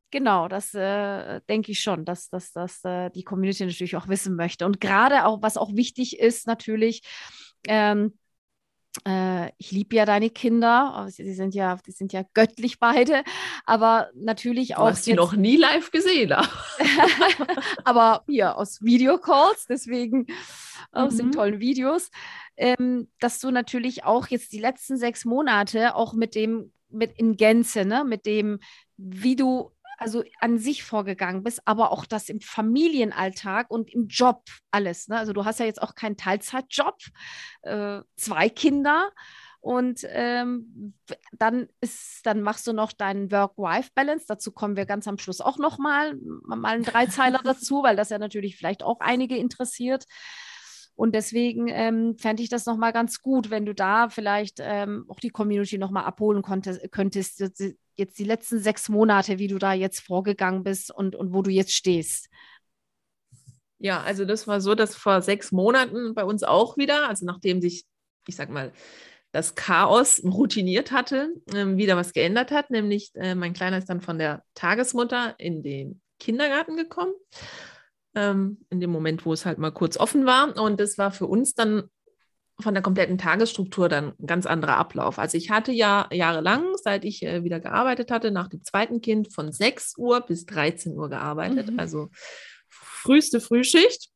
genau, 0.10 0.48
das 0.48 0.74
äh, 0.74 1.42
denke 1.48 1.72
ich 1.72 1.80
schon, 1.80 2.06
dass, 2.06 2.30
dass, 2.30 2.52
dass 2.54 2.84
äh, 2.86 3.12
die 3.12 3.24
Community 3.24 3.66
natürlich 3.66 3.96
auch 3.96 4.08
wissen 4.08 4.36
möchte. 4.36 4.66
Und 4.66 4.82
gerade 4.82 5.26
auch, 5.26 5.44
was 5.44 5.58
auch 5.58 5.76
wichtig 5.76 6.20
ist, 6.20 6.48
natürlich, 6.48 7.04
ähm, 7.68 8.18
äh, 9.08 9.50
ich 9.58 9.72
liebe 9.72 9.96
ja 9.96 10.06
deine 10.06 10.30
Kinder, 10.30 11.08
sie 11.10 11.34
sind 11.34 11.56
ja, 11.56 11.78
die 11.86 11.92
sind 11.92 12.14
ja 12.14 12.24
göttlich 12.34 12.80
beide, 12.80 13.24
aber 13.66 14.10
natürlich 14.14 14.76
auch. 14.76 14.86
Du 14.86 14.92
hast 14.92 15.06
sie 15.06 15.14
noch 15.14 15.34
nie 15.34 15.58
live 15.58 15.92
gesehen. 15.92 16.34
aber 17.84 18.24
hier 18.28 18.58
aus 18.58 18.82
Videocalls, 18.82 19.66
deswegen 19.68 20.28
aus 20.92 21.14
mhm. 21.14 21.18
den 21.18 21.32
tollen 21.32 21.60
Videos, 21.60 22.12
ähm, 22.56 23.08
dass 23.20 23.40
du 23.40 23.52
natürlich 23.52 24.04
auch 24.04 24.28
jetzt 24.28 24.54
die 24.54 24.60
letzten 24.60 24.98
sechs 24.98 25.26
Monate 25.26 25.96
auch 25.96 26.14
mit 26.14 26.36
dem, 26.36 26.72
mit 26.90 27.18
in 27.18 27.36
Gänze, 27.36 27.86
ne, 27.86 28.04
mit 28.04 28.26
dem, 28.26 28.60
wie 28.98 29.36
du 29.36 29.72
also 30.04 30.24
an 30.40 30.58
sich 30.58 30.84
vorgegangen 30.84 31.44
bist, 31.44 31.62
aber 31.66 31.92
auch 31.92 32.06
das 32.06 32.30
im 32.30 32.42
Familienalltag 32.42 33.72
und 33.72 33.92
im 33.92 34.08
Job 34.08 34.44
alles. 34.72 35.08
Ne? 35.08 35.18
Also 35.18 35.34
du 35.34 35.46
hast 35.46 35.60
ja 35.60 35.66
jetzt 35.66 35.82
auch 35.82 35.96
keinen 35.96 36.18
Teilzeitjob, 36.18 36.98
äh, 37.64 38.02
zwei 38.16 38.50
Kinder. 38.50 39.12
Und 39.62 40.02
ähm, 40.10 40.94
dann 41.32 41.70
ist, 41.80 42.26
dann 42.26 42.42
machst 42.42 42.68
du 42.68 42.74
noch 42.74 42.92
deinen 42.92 43.32
Work-Life-Balance. 43.32 44.26
Dazu 44.28 44.52
kommen 44.52 44.76
wir 44.76 44.86
ganz 44.86 45.08
am 45.08 45.18
Schluss 45.18 45.40
auch 45.40 45.58
noch 45.58 45.78
mal, 45.78 46.16
mal 46.44 46.74
einen 46.74 46.84
Dreizeiler 46.84 47.40
dazu, 47.46 47.82
weil 47.82 47.96
das 47.96 48.10
ja 48.10 48.20
natürlich 48.20 48.58
vielleicht 48.58 48.84
auch 48.84 49.00
einige 49.00 49.38
interessiert. 49.38 50.04
Und 50.96 51.16
deswegen 51.16 51.70
ähm, 51.70 52.18
fände 52.18 52.44
ich 52.44 52.50
das 52.50 52.66
nochmal 52.66 52.92
ganz 52.92 53.22
gut, 53.22 53.50
wenn 53.50 53.66
du 53.66 53.74
da 53.74 54.10
vielleicht 54.10 54.60
ähm, 54.60 55.06
auch 55.08 55.22
die 55.22 55.30
Community 55.30 55.78
nochmal 55.78 56.04
abholen 56.04 56.42
konntest, 56.42 56.92
könntest, 56.92 57.40
jetzt 57.96 58.18
die 58.20 58.24
letzten 58.24 58.60
sechs 58.60 58.90
Monate, 58.90 59.40
wie 59.40 59.48
du 59.48 59.58
da 59.58 59.74
jetzt 59.74 60.00
vorgegangen 60.02 60.64
bist 60.64 60.92
und, 60.92 61.16
und 61.16 61.34
wo 61.34 61.42
du 61.42 61.52
jetzt 61.52 61.74
stehst. 61.74 62.30
Ja, 63.80 64.02
also 64.02 64.24
das 64.24 64.48
war 64.48 64.62
so, 64.62 64.76
dass 64.76 64.96
vor 64.96 65.22
sechs 65.22 65.52
Monaten 65.52 66.14
bei 66.14 66.24
uns 66.24 66.44
auch 66.44 66.78
wieder, 66.78 67.10
also 67.10 67.26
nachdem 67.26 67.62
sich, 67.62 67.86
ich 68.28 68.36
sag 68.36 68.50
mal, 68.50 68.72
das 69.34 69.56
Chaos 69.56 70.24
routiniert 70.24 70.92
hatte, 70.92 71.34
äh, 71.54 71.66
wieder 71.66 71.98
was 71.98 72.14
geändert 72.14 72.52
hat, 72.52 72.70
nämlich 72.70 73.12
äh, 73.16 73.36
mein 73.36 73.54
Kleiner 73.54 73.80
ist 73.80 73.90
dann 73.90 74.00
von 74.00 74.20
der 74.20 74.44
Tagesmutter 74.54 75.36
in 75.40 75.64
den 75.64 76.02
Kindergarten 76.20 76.78
gekommen, 76.78 77.14
ähm, 78.16 78.66
in 78.70 78.80
dem 78.80 78.92
Moment, 78.92 79.26
wo 79.26 79.34
es 79.34 79.46
halt 79.46 79.58
mal 79.58 79.72
kurz 79.72 79.98
offen 79.98 80.26
war. 80.26 80.56
Und 80.58 80.80
das 80.80 80.98
war 80.98 81.12
für 81.12 81.26
uns 81.26 81.56
dann 81.56 81.90
von 82.60 82.74
der 82.74 82.84
kompletten 82.84 83.18
Tagesstruktur 83.18 83.90
dann 83.90 84.14
ein 84.20 84.28
ganz 84.28 84.46
anderer 84.46 84.78
Ablauf. 84.78 85.18
Also 85.20 85.38
ich 85.38 85.50
hatte 85.50 85.72
ja 85.72 86.08
jahrelang, 86.12 86.66
seit 86.82 87.04
ich 87.04 87.24
äh, 87.24 87.44
wieder 87.44 87.60
gearbeitet 87.60 88.12
hatte, 88.12 88.32
nach 88.32 88.48
dem 88.48 88.64
zweiten 88.64 89.02
Kind 89.02 89.34
von 89.34 89.52
6 89.52 89.98
Uhr 89.98 90.22
bis 90.22 90.46
13 90.46 90.98
Uhr 90.98 91.10
gearbeitet, 91.10 91.72
mhm. 91.72 91.80
also 91.80 92.10
früheste 92.70 93.42
Frühschicht. 93.42 94.10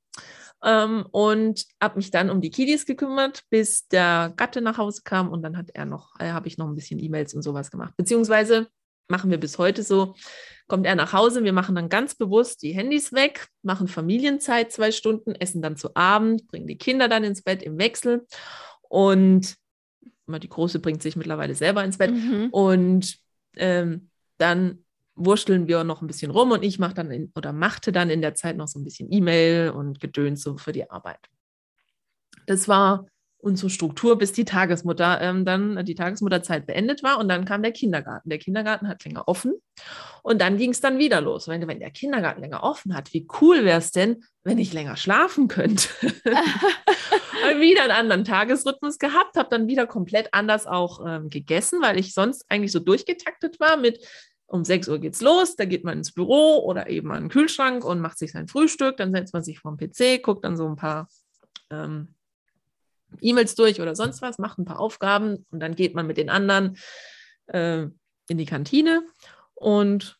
Ähm, 0.63 1.05
und 1.11 1.65
habe 1.81 1.97
mich 1.97 2.09
dann 2.09 2.31
um 2.31 2.41
die 2.41 2.49
Kiddies 2.49 2.87
gekümmert, 2.87 3.43
bis 3.51 3.87
der 3.87 4.33
Gatte 4.35 4.59
nach 4.61 4.79
Hause 4.79 5.01
kam 5.03 5.29
und 5.29 5.43
dann 5.43 5.55
hat 5.55 5.69
er 5.73 5.85
noch, 5.85 6.19
äh, 6.19 6.31
habe 6.31 6.47
ich 6.47 6.57
noch 6.57 6.67
ein 6.67 6.73
bisschen 6.73 6.99
E-Mails 6.99 7.35
und 7.35 7.43
sowas 7.43 7.69
gemacht. 7.69 7.93
Beziehungsweise 7.95 8.67
machen 9.07 9.29
wir 9.29 9.39
bis 9.39 9.59
heute 9.59 9.83
so, 9.83 10.15
kommt 10.67 10.85
er 10.85 10.95
nach 10.95 11.13
Hause, 11.13 11.43
wir 11.43 11.53
machen 11.53 11.75
dann 11.75 11.89
ganz 11.89 12.15
bewusst 12.15 12.61
die 12.61 12.73
Handys 12.73 13.13
weg, 13.13 13.47
machen 13.63 13.87
Familienzeit 13.87 14.71
zwei 14.71 14.91
Stunden, 14.91 15.33
essen 15.35 15.61
dann 15.61 15.77
zu 15.77 15.95
Abend, 15.95 16.47
bringen 16.47 16.67
die 16.67 16.77
Kinder 16.77 17.07
dann 17.07 17.23
ins 17.23 17.41
Bett 17.41 17.63
im 17.63 17.77
Wechsel 17.77 18.25
und 18.89 19.55
die 20.27 20.49
Große 20.49 20.79
bringt 20.79 21.01
sich 21.01 21.15
mittlerweile 21.15 21.55
selber 21.55 21.83
ins 21.83 21.97
Bett. 21.97 22.11
Mhm. 22.11 22.49
Und 22.51 23.17
ähm, 23.55 24.09
dann 24.37 24.83
wurschteln 25.15 25.67
wir 25.67 25.83
noch 25.83 26.01
ein 26.01 26.07
bisschen 26.07 26.31
rum 26.31 26.51
und 26.51 26.63
ich 26.63 26.79
mache 26.79 26.93
dann 26.93 27.11
in, 27.11 27.31
oder 27.35 27.53
machte 27.53 27.91
dann 27.91 28.09
in 28.09 28.21
der 28.21 28.35
Zeit 28.35 28.57
noch 28.57 28.67
so 28.67 28.79
ein 28.79 28.83
bisschen 28.83 29.11
E-Mail 29.11 29.71
und 29.71 29.99
Gedöns 29.99 30.43
so 30.43 30.57
für 30.57 30.73
die 30.73 30.89
Arbeit. 30.89 31.19
Das 32.45 32.67
war 32.67 33.07
unsere 33.47 33.69
Struktur, 33.69 34.17
bis 34.17 34.33
die 34.33 34.45
Tagesmutter 34.45 35.21
ähm, 35.21 35.45
dann 35.45 35.83
die 35.85 35.95
Tagesmutterzeit 35.95 36.67
beendet 36.67 37.01
war 37.01 37.17
und 37.17 37.29
dann 37.29 37.45
kam 37.45 37.63
der 37.63 37.71
Kindergarten. 37.71 38.29
Der 38.29 38.37
Kindergarten 38.37 38.87
hat 38.87 39.03
länger 39.05 39.27
offen 39.27 39.53
und 40.21 40.41
dann 40.41 40.57
ging 40.57 40.71
es 40.71 40.81
dann 40.81 40.99
wieder 40.99 41.21
los. 41.21 41.47
Wenn, 41.47 41.65
wenn 41.67 41.79
der 41.79 41.91
Kindergarten 41.91 42.41
länger 42.41 42.63
offen 42.63 42.93
hat, 42.93 43.13
wie 43.13 43.25
cool 43.41 43.63
wäre 43.63 43.79
es 43.79 43.91
denn, 43.91 44.23
wenn 44.43 44.59
ich 44.59 44.73
länger 44.73 44.97
schlafen 44.97 45.47
könnte? 45.47 45.87
wieder 47.59 47.83
einen 47.83 47.91
anderen 47.91 48.25
Tagesrhythmus 48.25 48.99
gehabt, 48.99 49.37
habe 49.37 49.49
dann 49.49 49.67
wieder 49.67 49.87
komplett 49.87 50.33
anders 50.33 50.67
auch 50.67 51.03
ähm, 51.07 51.29
gegessen, 51.29 51.81
weil 51.81 51.97
ich 51.97 52.13
sonst 52.13 52.45
eigentlich 52.49 52.73
so 52.73 52.79
durchgetaktet 52.79 53.59
war 53.59 53.77
mit 53.77 54.05
um 54.49 54.63
6 54.63 54.87
Uhr 54.89 54.99
geht's 54.99 55.21
los, 55.21 55.55
da 55.55 55.65
geht 55.65 55.83
man 55.83 55.97
ins 55.97 56.13
Büro 56.13 56.59
oder 56.65 56.89
eben 56.89 57.11
an 57.11 57.23
den 57.23 57.29
Kühlschrank 57.29 57.83
und 57.83 57.99
macht 57.99 58.17
sich 58.17 58.31
sein 58.31 58.47
Frühstück, 58.47 58.97
dann 58.97 59.11
setzt 59.11 59.33
man 59.33 59.43
sich 59.43 59.59
vom 59.59 59.77
PC, 59.77 60.21
guckt 60.21 60.45
dann 60.45 60.55
so 60.55 60.67
ein 60.67 60.77
paar 60.77 61.07
ähm, 61.69 62.15
E-Mails 63.21 63.55
durch 63.55 63.81
oder 63.81 63.95
sonst 63.95 64.21
was, 64.21 64.37
macht 64.37 64.57
ein 64.59 64.65
paar 64.65 64.79
Aufgaben 64.79 65.45
und 65.51 65.59
dann 65.59 65.75
geht 65.75 65.95
man 65.95 66.07
mit 66.07 66.17
den 66.17 66.29
anderen 66.29 66.77
äh, 67.47 67.83
in 68.27 68.37
die 68.37 68.45
Kantine. 68.45 69.03
Und 69.55 70.17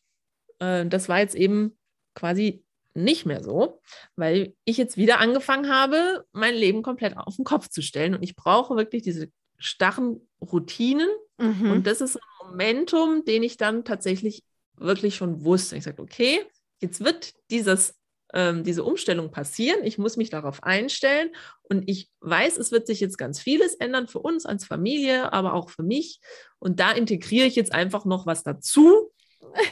äh, 0.58 0.86
das 0.86 1.08
war 1.08 1.18
jetzt 1.18 1.34
eben 1.34 1.78
quasi 2.14 2.64
nicht 2.94 3.26
mehr 3.26 3.42
so, 3.42 3.80
weil 4.16 4.54
ich 4.64 4.76
jetzt 4.76 4.96
wieder 4.96 5.20
angefangen 5.20 5.72
habe, 5.72 6.24
mein 6.32 6.54
Leben 6.54 6.82
komplett 6.82 7.16
auf 7.16 7.36
den 7.36 7.44
Kopf 7.44 7.68
zu 7.68 7.82
stellen. 7.82 8.14
Und 8.14 8.22
ich 8.22 8.34
brauche 8.34 8.76
wirklich 8.76 9.02
diese 9.02 9.30
starren 9.58 10.26
Routinen. 10.40 11.08
Mhm. 11.38 11.70
Und 11.70 11.86
das 11.86 12.00
ist 12.00 12.16
ein 12.16 12.48
Momentum, 12.48 13.24
den 13.24 13.42
ich 13.42 13.56
dann 13.56 13.84
tatsächlich 13.84 14.42
wirklich 14.76 15.16
schon 15.16 15.44
wusste. 15.44 15.76
Ich 15.76 15.84
sagte, 15.84 16.02
okay, 16.02 16.40
jetzt 16.80 17.04
wird 17.04 17.34
dieses 17.50 17.97
ähm, 18.34 18.64
diese 18.64 18.84
Umstellung 18.84 19.30
passieren. 19.30 19.84
Ich 19.84 19.98
muss 19.98 20.16
mich 20.16 20.30
darauf 20.30 20.62
einstellen 20.62 21.30
und 21.62 21.88
ich 21.88 22.10
weiß, 22.20 22.58
es 22.58 22.72
wird 22.72 22.86
sich 22.86 23.00
jetzt 23.00 23.18
ganz 23.18 23.40
vieles 23.40 23.74
ändern 23.74 24.08
für 24.08 24.18
uns 24.18 24.46
als 24.46 24.64
Familie, 24.64 25.32
aber 25.32 25.54
auch 25.54 25.70
für 25.70 25.82
mich. 25.82 26.20
Und 26.58 26.80
da 26.80 26.92
integriere 26.92 27.46
ich 27.46 27.56
jetzt 27.56 27.72
einfach 27.72 28.04
noch 28.04 28.26
was 28.26 28.42
dazu. 28.42 29.12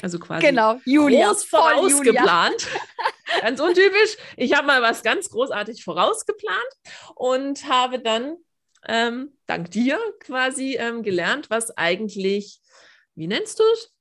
Also 0.02 0.18
quasi 0.18 0.46
genau, 0.46 0.80
Julia, 0.84 1.28
groß 1.28 1.44
vorausgeplant. 1.44 2.66
ganz 3.42 3.60
untypisch. 3.60 4.16
Ich 4.36 4.54
habe 4.54 4.66
mal 4.66 4.80
was 4.80 5.02
ganz 5.02 5.28
großartig 5.28 5.84
vorausgeplant 5.84 6.72
und 7.14 7.68
habe 7.68 7.98
dann 7.98 8.36
ähm, 8.88 9.36
dank 9.46 9.70
dir 9.70 9.98
quasi 10.20 10.76
ähm, 10.76 11.02
gelernt, 11.02 11.50
was 11.50 11.76
eigentlich, 11.76 12.60
wie 13.14 13.26
nennst 13.26 13.58
du 13.58 13.64
es? 13.74 13.95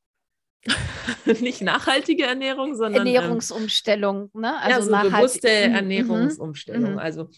nicht 1.42 1.62
nachhaltige 1.62 2.24
Ernährung, 2.24 2.76
sondern 2.76 3.08
ähm, 3.08 3.16
Ernährungsumstellung, 3.16 4.32
ne? 4.34 4.60
Also 4.62 4.92
ja, 4.92 5.04
so 5.04 5.10
bewusste 5.10 5.48
mhm, 5.48 5.70
mhm. 5.70 5.76
Ernährungsumstellung. 5.76 6.92
Mhm. 6.94 7.00
Also 7.00 7.30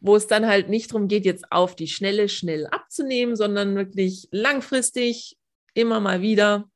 wo 0.00 0.16
es 0.16 0.26
dann 0.26 0.46
halt 0.46 0.68
nicht 0.68 0.90
darum 0.90 1.08
geht, 1.08 1.24
jetzt 1.24 1.50
auf 1.50 1.74
die 1.74 1.88
Schnelle 1.88 2.28
schnell 2.28 2.66
abzunehmen, 2.66 3.36
sondern 3.36 3.74
wirklich 3.74 4.28
langfristig 4.32 5.38
immer 5.72 5.98
mal 5.98 6.20
wieder 6.20 6.68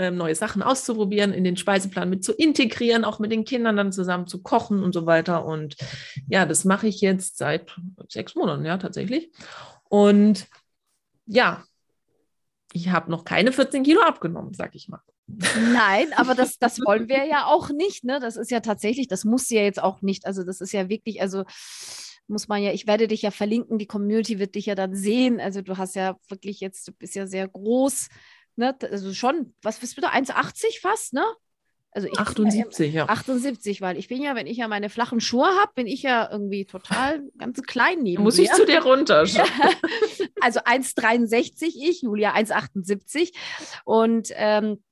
ähm, 0.00 0.16
neue 0.16 0.34
Sachen 0.34 0.62
auszuprobieren, 0.62 1.32
in 1.32 1.44
den 1.44 1.56
Speiseplan 1.56 2.10
mit 2.10 2.24
zu 2.24 2.32
integrieren, 2.32 3.04
auch 3.04 3.20
mit 3.20 3.30
den 3.30 3.44
Kindern 3.44 3.76
dann 3.76 3.92
zusammen 3.92 4.26
zu 4.26 4.42
kochen 4.42 4.82
und 4.82 4.92
so 4.92 5.06
weiter. 5.06 5.44
Und 5.44 5.76
ja, 6.28 6.44
das 6.44 6.64
mache 6.64 6.88
ich 6.88 7.00
jetzt 7.00 7.38
seit 7.38 7.76
sechs 8.08 8.34
Monaten, 8.34 8.64
ja, 8.64 8.78
tatsächlich. 8.78 9.30
Und 9.88 10.46
ja, 11.24 11.62
ich 12.72 12.90
habe 12.90 13.10
noch 13.10 13.24
keine 13.24 13.52
14 13.52 13.84
Kilo 13.84 14.02
abgenommen, 14.02 14.54
sag 14.54 14.74
ich 14.74 14.88
mal. 14.88 15.00
Nein, 15.26 16.12
aber 16.14 16.34
das, 16.34 16.58
das 16.58 16.78
wollen 16.86 17.08
wir 17.08 17.26
ja 17.26 17.46
auch 17.46 17.70
nicht. 17.70 18.04
Ne? 18.04 18.20
Das 18.20 18.36
ist 18.36 18.50
ja 18.50 18.60
tatsächlich, 18.60 19.08
das 19.08 19.24
muss 19.24 19.50
ja 19.50 19.62
jetzt 19.62 19.82
auch 19.82 20.02
nicht. 20.02 20.26
Also 20.26 20.44
das 20.44 20.60
ist 20.60 20.72
ja 20.72 20.88
wirklich, 20.88 21.20
also 21.20 21.44
muss 22.28 22.48
man 22.48 22.62
ja, 22.62 22.72
ich 22.72 22.86
werde 22.86 23.06
dich 23.08 23.22
ja 23.22 23.30
verlinken, 23.30 23.78
die 23.78 23.86
Community 23.86 24.38
wird 24.38 24.54
dich 24.54 24.66
ja 24.66 24.74
dann 24.74 24.94
sehen. 24.94 25.40
Also 25.40 25.62
du 25.62 25.76
hast 25.76 25.94
ja 25.94 26.16
wirklich 26.28 26.60
jetzt, 26.60 26.88
du 26.88 26.92
bist 26.92 27.14
ja 27.14 27.26
sehr 27.26 27.46
groß. 27.48 28.08
Ne? 28.56 28.76
Also 28.90 29.12
schon, 29.14 29.54
was 29.62 29.78
bist 29.78 29.96
du 29.96 30.00
da? 30.00 30.10
1,80 30.10 30.80
fast, 30.80 31.12
ne? 31.12 31.24
Also 31.96 32.08
ich 32.08 32.18
78, 32.18 32.92
ja, 32.92 33.04
ja. 33.04 33.08
78, 33.08 33.80
weil 33.80 33.96
ich 33.96 34.08
bin 34.08 34.20
ja, 34.20 34.34
wenn 34.34 34.46
ich 34.46 34.58
ja 34.58 34.68
meine 34.68 34.90
flachen 34.90 35.18
Schuhe 35.18 35.46
habe, 35.46 35.72
bin 35.76 35.86
ich 35.86 36.02
ja 36.02 36.28
irgendwie 36.30 36.66
total 36.66 37.22
ganz 37.38 37.62
klein 37.62 38.00
neben 38.02 38.22
Muss 38.22 38.36
mir. 38.36 38.42
ich 38.42 38.52
zu 38.52 38.66
dir 38.66 38.82
runter? 38.82 39.20
also 40.42 40.60
1,63 40.60 41.72
ich, 41.74 42.02
Julia 42.02 42.34
1,78 42.34 43.32
und 43.86 44.28
ähm, 44.34 44.82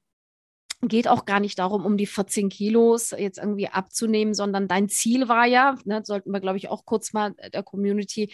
geht 0.89 1.09
auch 1.09 1.25
gar 1.25 1.41
nicht 1.41 1.59
darum, 1.59 1.85
um 1.85 1.97
die 1.97 2.07
14 2.07 2.49
Kilos 2.49 3.11
jetzt 3.11 3.39
irgendwie 3.39 3.69
abzunehmen, 3.69 4.35
sondern 4.35 4.69
dein 4.69 4.89
Ziel 4.89 5.29
war 5.29 5.47
ja, 5.47 5.77
ne, 5.85 6.03
sollten 6.05 6.31
wir, 6.31 6.41
glaube 6.41 6.59
ich, 6.59 6.69
auch 6.69 6.85
kurz 6.85 7.13
mal 7.13 7.35
der 7.53 7.63
Community 7.63 8.33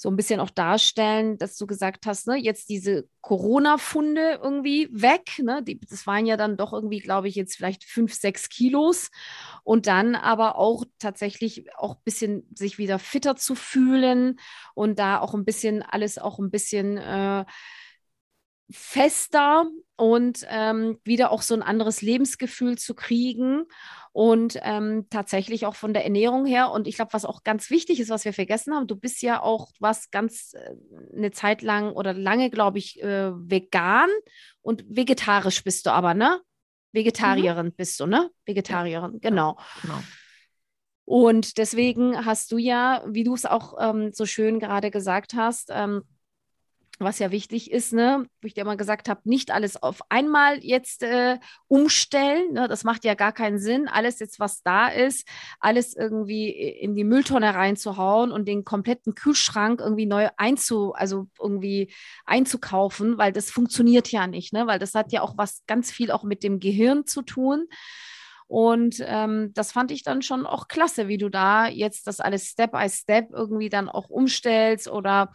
so 0.00 0.08
ein 0.08 0.16
bisschen 0.16 0.40
auch 0.40 0.48
darstellen, 0.48 1.36
dass 1.36 1.58
du 1.58 1.66
gesagt 1.66 2.06
hast, 2.06 2.26
ne, 2.26 2.36
jetzt 2.36 2.70
diese 2.70 3.06
Corona-Funde 3.20 4.40
irgendwie 4.42 4.88
weg. 4.92 5.38
Ne, 5.42 5.62
die, 5.62 5.78
das 5.78 6.06
waren 6.06 6.24
ja 6.24 6.38
dann 6.38 6.56
doch 6.56 6.72
irgendwie, 6.72 7.00
glaube 7.00 7.28
ich, 7.28 7.34
jetzt 7.34 7.56
vielleicht 7.56 7.84
fünf, 7.84 8.14
sechs 8.14 8.48
Kilos. 8.48 9.10
Und 9.62 9.86
dann 9.86 10.14
aber 10.14 10.56
auch 10.56 10.84
tatsächlich 10.98 11.66
auch 11.76 11.96
ein 11.96 12.02
bisschen 12.02 12.48
sich 12.54 12.78
wieder 12.78 12.98
fitter 12.98 13.36
zu 13.36 13.54
fühlen 13.54 14.40
und 14.74 14.98
da 14.98 15.20
auch 15.20 15.34
ein 15.34 15.44
bisschen 15.44 15.82
alles 15.82 16.16
auch 16.16 16.38
ein 16.38 16.50
bisschen 16.50 16.96
äh, 16.96 17.44
fester 18.70 19.66
und 19.96 20.46
ähm, 20.48 20.98
wieder 21.04 21.30
auch 21.30 21.42
so 21.42 21.54
ein 21.54 21.62
anderes 21.62 22.02
Lebensgefühl 22.02 22.78
zu 22.78 22.94
kriegen 22.94 23.64
und 24.12 24.58
ähm, 24.62 25.06
tatsächlich 25.10 25.66
auch 25.66 25.74
von 25.74 25.92
der 25.92 26.04
Ernährung 26.04 26.46
her. 26.46 26.70
Und 26.70 26.88
ich 26.88 26.96
glaube, 26.96 27.12
was 27.12 27.24
auch 27.24 27.42
ganz 27.42 27.70
wichtig 27.70 28.00
ist, 28.00 28.10
was 28.10 28.24
wir 28.24 28.32
vergessen 28.32 28.74
haben, 28.74 28.86
du 28.86 28.96
bist 28.96 29.22
ja 29.22 29.42
auch 29.42 29.70
was 29.78 30.10
ganz 30.10 30.54
äh, 30.54 30.74
eine 31.16 31.30
Zeit 31.30 31.62
lang 31.62 31.92
oder 31.92 32.12
lange, 32.12 32.50
glaube 32.50 32.78
ich, 32.78 33.02
äh, 33.02 33.32
vegan 33.32 34.08
und 34.62 34.84
vegetarisch 34.88 35.62
bist 35.62 35.86
du 35.86 35.90
aber, 35.90 36.14
ne? 36.14 36.40
Vegetarierin 36.92 37.66
mhm. 37.66 37.74
bist 37.74 38.00
du, 38.00 38.06
ne? 38.06 38.30
Vegetarierin, 38.46 39.12
ja. 39.14 39.18
genau. 39.20 39.58
genau. 39.82 40.00
Und 41.04 41.58
deswegen 41.58 42.24
hast 42.24 42.52
du 42.52 42.58
ja, 42.58 43.04
wie 43.06 43.24
du 43.24 43.34
es 43.34 43.44
auch 43.44 43.74
ähm, 43.80 44.12
so 44.12 44.26
schön 44.26 44.60
gerade 44.60 44.90
gesagt 44.90 45.34
hast, 45.34 45.68
ähm, 45.72 46.02
was 47.00 47.18
ja 47.18 47.30
wichtig 47.30 47.70
ist, 47.70 47.92
ne, 47.92 48.26
wo 48.40 48.46
ich 48.46 48.54
dir 48.54 48.64
mal 48.64 48.76
gesagt 48.76 49.08
habe, 49.08 49.22
nicht 49.24 49.50
alles 49.50 49.82
auf 49.82 50.00
einmal 50.10 50.62
jetzt 50.62 51.02
äh, 51.02 51.38
umstellen. 51.66 52.52
Ne, 52.52 52.68
das 52.68 52.84
macht 52.84 53.04
ja 53.04 53.14
gar 53.14 53.32
keinen 53.32 53.58
Sinn. 53.58 53.88
Alles 53.88 54.18
jetzt, 54.18 54.38
was 54.38 54.62
da 54.62 54.88
ist, 54.88 55.26
alles 55.58 55.96
irgendwie 55.96 56.50
in 56.50 56.94
die 56.94 57.04
Mülltonne 57.04 57.54
reinzuhauen 57.54 58.30
und 58.30 58.46
den 58.46 58.64
kompletten 58.64 59.14
Kühlschrank 59.14 59.80
irgendwie 59.80 60.06
neu 60.06 60.28
einzu, 60.36 60.92
also 60.92 61.26
irgendwie 61.40 61.92
einzukaufen, 62.26 63.18
weil 63.18 63.32
das 63.32 63.50
funktioniert 63.50 64.12
ja 64.12 64.26
nicht, 64.26 64.52
ne? 64.52 64.66
Weil 64.66 64.78
das 64.78 64.94
hat 64.94 65.12
ja 65.12 65.22
auch 65.22 65.38
was 65.38 65.62
ganz 65.66 65.90
viel 65.90 66.10
auch 66.10 66.22
mit 66.22 66.42
dem 66.42 66.60
Gehirn 66.60 67.06
zu 67.06 67.22
tun. 67.22 67.66
Und 68.46 68.96
ähm, 69.06 69.52
das 69.54 69.70
fand 69.70 69.92
ich 69.92 70.02
dann 70.02 70.22
schon 70.22 70.44
auch 70.44 70.66
klasse, 70.66 71.06
wie 71.06 71.18
du 71.18 71.28
da 71.28 71.68
jetzt 71.68 72.08
das 72.08 72.18
alles 72.18 72.46
Step 72.48 72.72
by 72.72 72.88
Step 72.88 73.28
irgendwie 73.32 73.68
dann 73.68 73.88
auch 73.88 74.10
umstellst 74.10 74.88
oder 74.88 75.32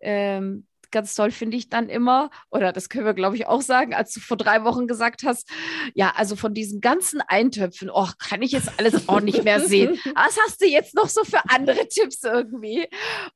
ähm, 0.00 0.66
ganz 0.90 1.14
toll 1.14 1.30
finde 1.30 1.56
ich 1.56 1.68
dann 1.68 1.88
immer, 1.88 2.30
oder 2.50 2.72
das 2.72 2.88
können 2.88 3.04
wir, 3.04 3.14
glaube 3.14 3.36
ich, 3.36 3.46
auch 3.46 3.62
sagen, 3.62 3.94
als 3.94 4.12
du 4.12 4.20
vor 4.20 4.36
drei 4.36 4.64
Wochen 4.64 4.86
gesagt 4.86 5.22
hast, 5.24 5.48
ja, 5.94 6.12
also 6.16 6.36
von 6.36 6.54
diesen 6.54 6.80
ganzen 6.80 7.20
Eintöpfen, 7.20 7.90
oh, 7.92 8.08
kann 8.18 8.42
ich 8.42 8.52
jetzt 8.52 8.70
alles 8.78 9.08
auch 9.08 9.20
nicht 9.20 9.44
mehr 9.44 9.60
sehen. 9.60 9.98
Was 10.14 10.38
hast 10.46 10.60
du 10.60 10.66
jetzt 10.66 10.94
noch 10.94 11.08
so 11.08 11.24
für 11.24 11.40
andere 11.48 11.88
Tipps 11.88 12.22
irgendwie? 12.22 12.88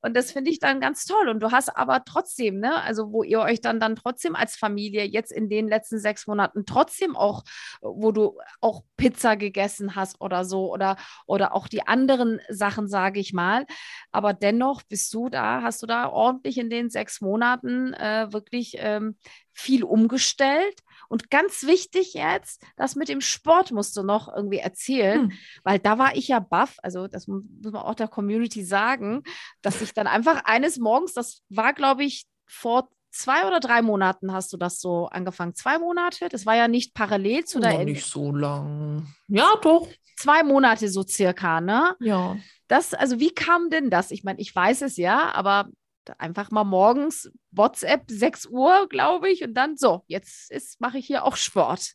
Und 0.02 0.16
das 0.16 0.32
finde 0.32 0.50
ich 0.50 0.58
dann 0.58 0.80
ganz 0.80 1.04
toll. 1.04 1.28
Und 1.28 1.40
du 1.40 1.50
hast 1.50 1.68
aber 1.76 2.04
trotzdem, 2.04 2.60
ne, 2.60 2.82
also 2.82 3.12
wo 3.12 3.22
ihr 3.22 3.40
euch 3.40 3.60
dann 3.60 3.80
dann 3.80 3.96
trotzdem 3.96 4.36
als 4.36 4.56
Familie 4.56 5.04
jetzt 5.04 5.32
in 5.32 5.48
den 5.48 5.68
letzten 5.68 5.98
sechs 5.98 6.26
Monaten 6.26 6.64
trotzdem 6.66 7.16
auch, 7.16 7.42
wo 7.80 8.12
du 8.12 8.38
auch 8.60 8.82
Pizza 8.96 9.36
gegessen 9.36 9.96
hast 9.96 10.20
oder 10.20 10.44
so 10.44 10.72
oder, 10.72 10.96
oder 11.26 11.54
auch 11.54 11.68
die 11.68 11.86
anderen 11.86 12.40
Sachen, 12.48 12.88
sage 12.88 13.20
ich 13.20 13.32
mal. 13.32 13.66
Aber 14.12 14.32
dennoch 14.32 14.82
bist 14.82 15.12
du 15.14 15.28
da, 15.28 15.62
hast 15.62 15.82
du 15.82 15.86
da 15.86 16.08
ordentlich 16.08 16.58
in 16.58 16.70
den 16.70 16.90
sechs 16.90 17.20
Monaten 17.20 17.39
Monaten 17.40 17.94
äh, 17.94 18.32
wirklich 18.32 18.76
ähm, 18.78 19.16
viel 19.52 19.82
umgestellt. 19.82 20.80
Und 21.08 21.30
ganz 21.30 21.66
wichtig 21.66 22.14
jetzt, 22.14 22.62
das 22.76 22.94
mit 22.94 23.08
dem 23.08 23.20
Sport 23.20 23.72
musst 23.72 23.96
du 23.96 24.02
noch 24.02 24.32
irgendwie 24.34 24.58
erzählen, 24.58 25.22
hm. 25.22 25.32
weil 25.64 25.78
da 25.78 25.98
war 25.98 26.14
ich 26.14 26.28
ja 26.28 26.38
baff, 26.38 26.76
also 26.82 27.08
das 27.08 27.26
muss 27.26 27.42
man 27.62 27.76
auch 27.76 27.96
der 27.96 28.08
Community 28.08 28.62
sagen, 28.62 29.22
dass 29.62 29.82
ich 29.82 29.92
dann 29.92 30.06
einfach 30.06 30.44
eines 30.44 30.78
Morgens, 30.78 31.14
das 31.14 31.42
war 31.48 31.72
glaube 31.72 32.04
ich 32.04 32.26
vor 32.46 32.90
zwei 33.10 33.44
oder 33.46 33.58
drei 33.58 33.82
Monaten 33.82 34.32
hast 34.32 34.52
du 34.52 34.56
das 34.56 34.80
so 34.80 35.06
angefangen. 35.06 35.54
Zwei 35.54 35.78
Monate? 35.78 36.28
Das 36.28 36.46
war 36.46 36.54
ja 36.54 36.68
nicht 36.68 36.94
parallel 36.94 37.44
zu 37.44 37.58
der. 37.58 37.84
Nicht 37.84 38.06
so 38.06 38.30
lang. 38.30 39.08
Ja, 39.26 39.54
doch. 39.62 39.88
Zwei 40.16 40.44
Monate 40.44 40.88
so 40.88 41.02
circa, 41.02 41.60
ne? 41.60 41.96
Ja. 41.98 42.36
Das, 42.68 42.94
also 42.94 43.18
wie 43.18 43.30
kam 43.30 43.68
denn 43.68 43.90
das? 43.90 44.12
Ich 44.12 44.22
meine, 44.22 44.38
ich 44.38 44.54
weiß 44.54 44.82
es 44.82 44.96
ja, 44.96 45.32
aber 45.34 45.70
Einfach 46.18 46.50
mal 46.50 46.64
morgens 46.64 47.30
WhatsApp 47.50 48.02
6 48.08 48.46
Uhr, 48.46 48.88
glaube 48.88 49.30
ich, 49.30 49.44
und 49.44 49.54
dann 49.54 49.76
so, 49.76 50.02
jetzt 50.06 50.80
mache 50.80 50.98
ich 50.98 51.06
hier 51.06 51.24
auch 51.24 51.36
Sport. 51.36 51.94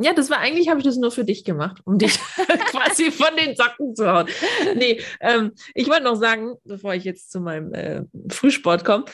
Ja, 0.00 0.12
das 0.12 0.30
war 0.30 0.38
eigentlich, 0.38 0.68
habe 0.68 0.78
ich 0.78 0.84
das 0.84 0.96
nur 0.96 1.10
für 1.10 1.24
dich 1.24 1.44
gemacht, 1.44 1.80
um 1.84 1.98
dich 1.98 2.18
quasi 2.70 3.10
von 3.10 3.36
den 3.36 3.56
Socken 3.56 3.94
zu 3.94 4.10
hauen. 4.10 4.28
Nee, 4.76 5.00
ähm, 5.20 5.52
ich 5.74 5.88
wollte 5.88 6.04
noch 6.04 6.16
sagen, 6.16 6.54
bevor 6.64 6.94
ich 6.94 7.04
jetzt 7.04 7.30
zu 7.30 7.40
meinem 7.40 7.72
äh, 7.72 8.02
Frühsport 8.30 8.84
komme, 8.84 9.06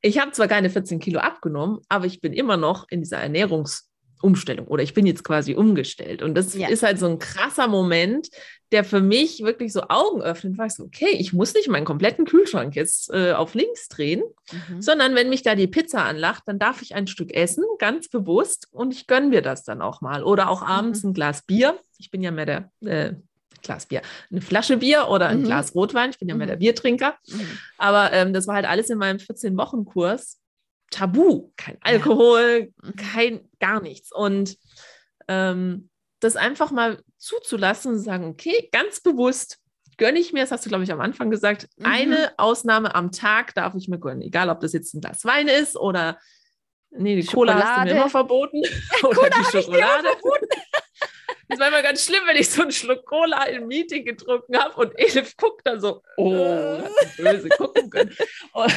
ich 0.00 0.18
habe 0.18 0.32
zwar 0.32 0.48
keine 0.48 0.70
14 0.70 0.98
Kilo 0.98 1.20
abgenommen, 1.20 1.80
aber 1.88 2.06
ich 2.06 2.20
bin 2.20 2.32
immer 2.32 2.56
noch 2.56 2.86
in 2.88 3.00
dieser 3.02 3.18
Ernährungs- 3.18 3.84
Umstellung 4.22 4.66
oder 4.68 4.82
ich 4.82 4.94
bin 4.94 5.04
jetzt 5.04 5.24
quasi 5.24 5.54
umgestellt. 5.54 6.22
Und 6.22 6.34
das 6.34 6.54
ja. 6.54 6.68
ist 6.68 6.82
halt 6.82 6.98
so 6.98 7.06
ein 7.06 7.18
krasser 7.18 7.68
Moment, 7.68 8.28
der 8.72 8.84
für 8.84 9.00
mich 9.00 9.42
wirklich 9.42 9.72
so 9.72 9.82
Augen 9.88 10.22
öffnet, 10.22 10.56
weil 10.58 10.68
ich 10.68 10.74
so, 10.74 10.84
okay, 10.84 11.10
ich 11.10 11.32
muss 11.32 11.54
nicht 11.54 11.68
meinen 11.68 11.84
kompletten 11.84 12.24
Kühlschrank 12.24 12.74
jetzt 12.74 13.10
äh, 13.12 13.32
auf 13.32 13.54
links 13.54 13.88
drehen, 13.88 14.22
mhm. 14.50 14.80
sondern 14.80 15.14
wenn 15.14 15.28
mich 15.28 15.42
da 15.42 15.54
die 15.54 15.66
Pizza 15.66 16.04
anlacht, 16.04 16.44
dann 16.46 16.58
darf 16.58 16.82
ich 16.82 16.94
ein 16.94 17.06
Stück 17.06 17.34
essen, 17.34 17.64
ganz 17.78 18.08
bewusst, 18.08 18.68
und 18.72 18.92
ich 18.92 19.06
gönne 19.06 19.28
mir 19.28 19.42
das 19.42 19.62
dann 19.64 19.82
auch 19.82 20.00
mal. 20.00 20.24
Oder 20.24 20.48
auch 20.48 20.62
abends 20.62 21.02
mhm. 21.02 21.10
ein 21.10 21.14
Glas 21.14 21.42
Bier. 21.42 21.78
Ich 21.98 22.10
bin 22.10 22.22
ja 22.22 22.30
mehr 22.30 22.46
der 22.46 22.70
äh, 22.80 23.14
Glas 23.62 23.86
Bier, 23.86 24.02
eine 24.30 24.40
Flasche 24.40 24.78
Bier 24.78 25.08
oder 25.08 25.28
ein 25.28 25.40
mhm. 25.40 25.44
Glas 25.44 25.74
Rotwein. 25.74 26.10
Ich 26.10 26.18
bin 26.18 26.28
ja 26.28 26.34
mehr 26.34 26.46
der 26.46 26.56
mhm. 26.56 26.60
Biertrinker. 26.60 27.14
Mhm. 27.28 27.58
Aber 27.78 28.12
ähm, 28.12 28.32
das 28.32 28.46
war 28.46 28.56
halt 28.56 28.66
alles 28.66 28.90
in 28.90 28.98
meinem 28.98 29.18
14-Wochen-Kurs 29.18 30.38
tabu. 30.90 31.50
Kein 31.56 31.76
Alkohol, 31.80 32.70
ja. 32.82 32.88
Mhm. 32.88 32.96
kein 32.96 33.40
gar 33.60 33.80
nichts. 33.80 34.12
Und 34.12 34.56
ähm, 35.28 35.88
das 36.20 36.36
einfach 36.36 36.70
mal 36.70 37.02
zuzulassen 37.22 37.92
und 37.92 37.98
sagen, 38.00 38.24
okay, 38.24 38.68
ganz 38.72 39.00
bewusst 39.00 39.58
gönne 39.96 40.18
ich 40.18 40.32
mir, 40.32 40.40
das 40.40 40.50
hast 40.50 40.64
du, 40.64 40.68
glaube 40.68 40.84
ich, 40.84 40.92
am 40.92 41.00
Anfang 41.00 41.30
gesagt, 41.30 41.68
mhm. 41.76 41.86
eine 41.86 42.32
Ausnahme 42.36 42.94
am 42.94 43.12
Tag 43.12 43.54
darf 43.54 43.74
ich 43.74 43.88
mir 43.88 43.98
gönnen. 43.98 44.22
Egal, 44.22 44.50
ob 44.50 44.60
das 44.60 44.72
jetzt 44.72 44.94
ein 44.94 45.00
Glas 45.00 45.24
Wein 45.24 45.48
ist 45.48 45.76
oder 45.76 46.18
nee, 46.90 47.16
die 47.16 47.22
Schokolade. 47.22 47.60
Cola 47.60 47.70
hast 47.70 47.78
du 47.78 47.84
mir 47.84 48.00
immer 48.00 48.10
verboten. 48.10 48.62
oder 49.02 49.14
Cola 49.14 49.30
die 49.30 49.44
Schokolade. 49.44 50.08
Das 51.48 51.60
war 51.60 51.68
immer 51.68 51.82
ganz 51.82 52.06
schlimm, 52.06 52.22
wenn 52.24 52.36
ich 52.36 52.48
so 52.48 52.62
einen 52.62 52.72
Schluck 52.72 53.04
Cola 53.04 53.44
im 53.44 53.66
Meeting 53.66 54.06
getrunken 54.06 54.56
habe 54.56 54.74
und 54.74 54.98
Elif 54.98 55.36
guckt 55.36 55.60
da 55.64 55.78
so, 55.78 56.02
oh, 56.16 56.78
böse 57.18 57.50
gucken 57.50 57.90
können. 57.90 58.16
Und, 58.54 58.74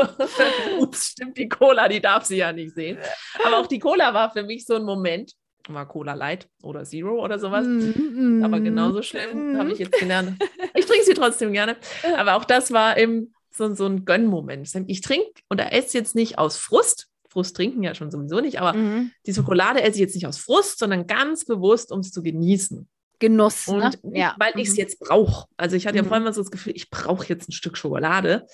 ups, 0.80 1.10
stimmt, 1.10 1.38
die 1.38 1.48
Cola, 1.48 1.86
die 1.86 2.00
darf 2.00 2.24
sie 2.24 2.38
ja 2.38 2.52
nicht 2.52 2.74
sehen. 2.74 2.98
Aber 3.44 3.58
auch 3.58 3.68
die 3.68 3.78
Cola 3.78 4.12
war 4.12 4.32
für 4.32 4.42
mich 4.42 4.66
so 4.66 4.74
ein 4.74 4.82
Moment, 4.82 5.34
war 5.68 5.86
Cola 5.88 6.14
Light 6.14 6.48
oder 6.62 6.84
Zero 6.84 7.22
oder 7.22 7.38
sowas. 7.38 7.66
Mm, 7.66 8.38
mm, 8.38 8.44
Aber 8.44 8.60
genauso 8.60 9.02
schlimm 9.02 9.52
mm. 9.52 9.58
habe 9.58 9.72
ich 9.72 9.78
jetzt 9.78 9.98
gelernt. 9.98 10.42
Ich 10.74 10.86
trinke 10.86 11.04
sie 11.04 11.14
trotzdem 11.14 11.52
gerne. 11.52 11.76
Aber 12.16 12.36
auch 12.36 12.44
das 12.44 12.72
war 12.72 12.98
eben 12.98 13.32
so, 13.50 13.74
so 13.74 13.86
ein 13.86 14.04
Gönnmoment. 14.04 14.70
Ich 14.86 15.00
trinke 15.00 15.30
oder 15.50 15.72
esse 15.72 15.96
jetzt 15.96 16.14
nicht 16.14 16.38
aus 16.38 16.56
Frust, 16.56 17.08
Frust 17.28 17.56
trinken 17.56 17.82
ja 17.82 17.94
schon 17.94 18.10
sowieso 18.10 18.40
nicht, 18.40 18.60
aber 18.60 18.72
mhm. 18.72 19.10
die 19.26 19.34
Schokolade 19.34 19.82
esse 19.82 19.94
ich 19.94 20.00
jetzt 20.00 20.14
nicht 20.14 20.26
aus 20.26 20.38
Frust, 20.38 20.78
sondern 20.78 21.06
ganz 21.06 21.44
bewusst, 21.44 21.92
um 21.92 22.00
es 22.00 22.10
zu 22.10 22.22
genießen. 22.22 22.88
Genuss, 23.18 23.68
und 23.68 24.02
ne? 24.04 24.18
ja. 24.18 24.34
weil 24.38 24.52
mhm. 24.54 24.60
ich 24.60 24.68
es 24.68 24.76
jetzt 24.76 25.00
brauche. 25.00 25.46
Also 25.56 25.76
ich 25.76 25.86
hatte 25.86 25.96
ja 25.96 26.02
mhm. 26.02 26.08
vorhin 26.08 26.24
mal 26.24 26.32
so 26.32 26.42
das 26.42 26.50
Gefühl, 26.50 26.72
ich 26.76 26.90
brauche 26.90 27.26
jetzt 27.26 27.48
ein 27.48 27.52
Stück 27.52 27.76
Schokolade. 27.76 28.46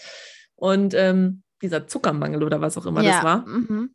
Und 0.54 0.94
ähm, 0.94 1.42
dieser 1.62 1.86
Zuckermangel 1.86 2.42
oder 2.42 2.60
was 2.60 2.76
auch 2.76 2.86
immer 2.86 3.02
ja. 3.02 3.12
das 3.12 3.24
war. 3.24 3.46
Mhm. 3.46 3.94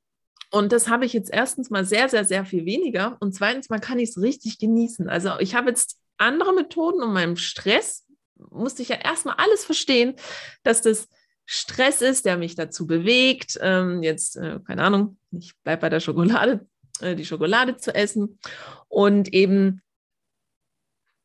Und 0.49 0.71
das 0.71 0.87
habe 0.87 1.05
ich 1.05 1.13
jetzt 1.13 1.31
erstens 1.31 1.69
mal 1.69 1.85
sehr, 1.85 2.07
sehr, 2.09 2.23
sehr 2.23 2.45
viel 2.45 2.65
weniger. 2.65 3.17
Und 3.19 3.33
zweitens 3.33 3.69
mal 3.69 3.79
kann 3.79 3.99
ich 3.99 4.09
es 4.09 4.21
richtig 4.21 4.59
genießen. 4.59 5.09
Also 5.09 5.31
ich 5.39 5.55
habe 5.55 5.69
jetzt 5.69 5.99
andere 6.17 6.53
Methoden, 6.53 7.03
um 7.03 7.13
meinem 7.13 7.35
Stress, 7.35 8.05
musste 8.35 8.81
ich 8.81 8.89
ja 8.89 8.97
erstmal 8.97 9.35
alles 9.37 9.65
verstehen, 9.65 10.15
dass 10.63 10.81
das 10.81 11.09
Stress 11.45 12.01
ist, 12.01 12.25
der 12.25 12.37
mich 12.37 12.55
dazu 12.55 12.87
bewegt, 12.87 13.57
ähm, 13.61 14.03
jetzt, 14.03 14.35
äh, 14.35 14.59
keine 14.65 14.83
Ahnung, 14.83 15.17
ich 15.31 15.53
bleibe 15.63 15.81
bei 15.81 15.89
der 15.89 15.99
Schokolade, 16.01 16.67
äh, 16.99 17.15
die 17.15 17.25
Schokolade 17.25 17.77
zu 17.77 17.95
essen. 17.95 18.39
Und 18.87 19.33
eben, 19.33 19.81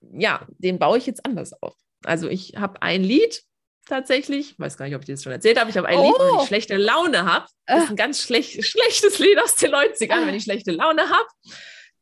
ja, 0.00 0.46
den 0.58 0.78
baue 0.78 0.98
ich 0.98 1.06
jetzt 1.06 1.24
anders 1.26 1.52
auf. 1.60 1.76
Also 2.04 2.28
ich 2.28 2.54
habe 2.56 2.82
ein 2.82 3.02
Lied 3.02 3.42
tatsächlich, 3.86 4.58
weiß 4.58 4.76
gar 4.76 4.86
nicht, 4.86 4.94
ob 4.94 5.02
ich 5.02 5.08
das 5.08 5.22
schon 5.22 5.32
erzählt 5.32 5.58
habe, 5.58 5.70
ich 5.70 5.76
habe 5.76 5.88
ein 5.88 5.98
oh. 5.98 6.04
Lied, 6.04 6.14
wenn 6.18 6.40
ich 6.40 6.46
schlechte 6.48 6.76
Laune 6.76 7.24
habe. 7.24 7.46
Das 7.66 7.84
ist 7.84 7.90
ein 7.90 7.96
ganz 7.96 8.22
schlecht, 8.22 8.52
schlechtes 8.64 9.18
Lied 9.18 9.38
aus 9.42 9.56
den 9.56 9.72
90ern, 9.72 10.26
wenn 10.26 10.34
ich 10.34 10.44
schlechte 10.44 10.72
Laune 10.72 11.08
habe 11.08 11.28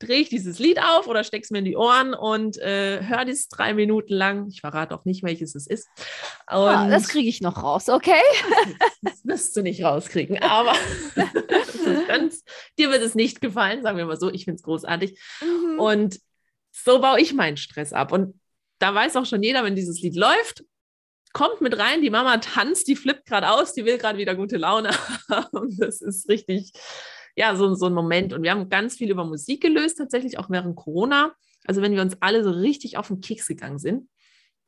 drehe 0.01 0.20
ich 0.20 0.31
dieses 0.31 0.59
Lied 0.59 0.83
auf 0.83 1.07
oder 1.07 1.22
stecke 1.22 1.45
es 1.45 1.51
mir 1.51 1.59
in 1.59 1.66
die 1.66 1.76
Ohren 1.76 2.14
und 2.14 2.59
äh, 2.59 3.03
höre 3.05 3.26
dies 3.26 3.49
drei 3.49 3.74
Minuten 3.74 4.14
lang. 4.14 4.49
Ich 4.49 4.62
verrate 4.62 4.95
auch 4.95 5.05
nicht, 5.05 5.22
welches 5.22 5.55
es 5.55 5.66
ist. 5.66 5.89
Oh, 6.51 6.66
das 6.66 7.09
kriege 7.09 7.28
ich 7.28 7.41
noch 7.41 7.62
raus, 7.62 7.89
okay? 7.89 8.22
Das 9.03 9.24
wirst 9.24 9.57
du 9.57 9.62
nicht 9.62 9.83
rauskriegen, 9.85 10.39
aber 10.43 10.74
ganz, 12.09 12.43
dir 12.78 12.91
wird 12.91 13.03
es 13.03 13.14
nicht 13.14 13.41
gefallen, 13.41 13.83
sagen 13.83 13.99
wir 13.99 14.07
mal 14.07 14.18
so. 14.18 14.31
Ich 14.33 14.45
finde 14.45 14.57
es 14.57 14.62
großartig. 14.62 15.20
Mhm. 15.43 15.78
Und 15.78 16.20
so 16.72 17.01
baue 17.01 17.20
ich 17.20 17.35
meinen 17.35 17.59
Stress 17.59 17.93
ab. 17.93 18.12
Und 18.12 18.41
da 18.78 18.95
weiß 18.95 19.16
auch 19.16 19.26
schon 19.26 19.43
jeder, 19.43 19.64
wenn 19.64 19.76
dieses 19.76 20.01
Lied 20.01 20.16
läuft, 20.16 20.64
kommt 21.33 21.61
mit 21.61 21.78
rein, 21.78 22.03
die 22.03 22.11
Mama 22.11 22.39
tanzt, 22.39 22.89
die 22.89 22.97
flippt 22.97 23.26
gerade 23.26 23.51
aus, 23.51 23.72
die 23.72 23.85
will 23.85 23.99
gerade 23.99 24.18
wieder 24.18 24.35
gute 24.35 24.57
Laune 24.57 24.91
haben. 25.28 25.76
Das 25.78 26.01
ist 26.01 26.28
richtig 26.28 26.72
ja, 27.37 27.55
so, 27.57 27.74
so 27.74 27.87
ein 27.87 27.95
Moment. 27.95 28.33
Und 28.33 28.43
wir 28.43 28.51
haben 28.51 28.68
ganz 28.68 28.97
viel 28.97 29.11
über 29.11 29.24
Musik 29.24 29.62
gelöst, 29.62 29.99
tatsächlich 29.99 30.39
auch 30.39 30.51
während 30.51 30.76
Corona. 30.76 31.33
Also 31.64 31.83
wenn 31.83 31.95
wir 31.95 32.03
uns 32.03 32.16
alle 32.20 32.43
so 32.45 32.51
richtig 32.51 32.97
auf 32.97 33.09
den 33.09 33.20
Keks 33.20 33.47
gegangen 33.47 33.78
sind, 33.78 34.09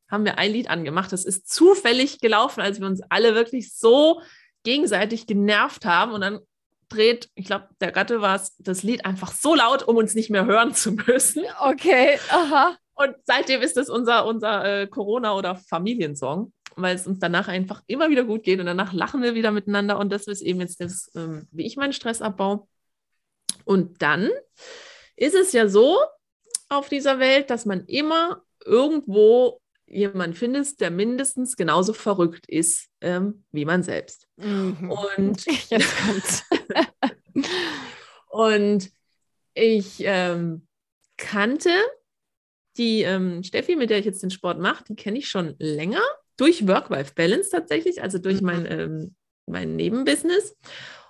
haben 0.09 0.25
wir 0.25 0.39
ein 0.39 0.53
Lied 0.53 0.71
angemacht. 0.71 1.13
Das 1.13 1.25
ist 1.25 1.49
zufällig 1.49 2.21
gelaufen, 2.21 2.61
als 2.61 2.81
wir 2.81 2.87
uns 2.87 3.01
alle 3.09 3.35
wirklich 3.35 3.75
so 3.75 4.21
gegenseitig 4.63 5.27
genervt 5.27 5.85
haben. 5.85 6.13
Und 6.13 6.21
dann 6.21 6.41
dreht, 6.89 7.31
ich 7.35 7.47
glaube, 7.47 7.69
der 7.81 7.93
Gatte 7.93 8.21
war 8.21 8.37
es, 8.37 8.55
das 8.59 8.83
Lied 8.83 9.05
einfach 9.07 9.33
so 9.33 9.55
laut, 9.55 9.83
um 9.83 9.97
uns 9.97 10.15
nicht 10.15 10.31
mehr 10.31 10.45
hören 10.45 10.75
zu 10.75 10.93
müssen. 10.93 11.45
Okay, 11.61 12.19
aha. 12.29 12.77
Und 13.03 13.17
seitdem 13.25 13.63
ist 13.63 13.77
das 13.77 13.89
unser, 13.89 14.27
unser 14.27 14.83
äh, 14.83 14.87
Corona- 14.87 15.37
oder 15.37 15.57
Familiensong 15.57 16.53
weil 16.77 16.97
es 16.97 17.07
uns 17.07 17.19
danach 17.19 17.49
einfach 17.49 17.83
immer 17.87 18.11
wieder 18.11 18.25
gut 18.25 18.45
geht 18.45 18.61
und 18.61 18.67
danach 18.67 18.93
lachen 18.93 19.23
wir 19.23 19.35
wieder 19.35 19.51
miteinander 19.51 19.99
und 19.99 20.11
das 20.11 20.27
ist 20.27 20.43
eben 20.43 20.61
jetzt 20.61 20.81
das, 20.81 21.11
ähm, 21.15 21.47
wie 21.51 21.67
ich 21.67 21.77
meinen 21.77 21.93
Stress 21.93 22.23
abbau. 22.23 22.69
Und 23.65 24.03
dann 24.03 24.31
ist 25.17 25.35
es 25.35 25.53
ja 25.53 25.69
so 25.69 25.99
auf 26.69 26.89
dieser 26.89 27.19
Welt, 27.19 27.51
dass 27.51 27.67
man 27.67 27.85
immer 27.87 28.43
irgendwo 28.65 29.61
jemanden 29.87 30.35
findet, 30.35 30.81
der 30.81 30.91
mindestens 30.91 31.57
genauso 31.57 31.93
verrückt 31.93 32.49
ist 32.49 32.89
ähm, 33.01 33.45
wie 33.53 33.65
man 33.65 33.83
selbst. 33.83 34.27
Mhm. 34.37 34.91
Und 34.91 35.45
jetzt 35.71 35.97
kommt's. 35.99 36.45
und 38.29 38.91
ich 39.55 39.97
ähm, 40.01 40.67
kannte 41.19 41.71
die 42.77 43.03
ähm, 43.03 43.43
Steffi, 43.43 43.77
mit 43.77 43.91
der 43.91 43.99
ich 43.99 44.05
jetzt 44.05 44.23
den 44.23 44.31
Sport 44.31 44.59
mache, 44.59 44.85
die 44.85 44.97
kenne 44.97 45.19
ich 45.19 45.29
schon 45.29 45.55
länger 45.59 46.03
durch 46.37 46.67
Work-Life-Balance 46.67 47.51
tatsächlich, 47.51 48.03
also 48.03 48.19
durch 48.19 48.41
mhm. 48.41 48.47
mein, 48.47 48.67
ähm, 48.67 49.15
mein 49.47 49.77
Nebenbusiness. 49.77 50.57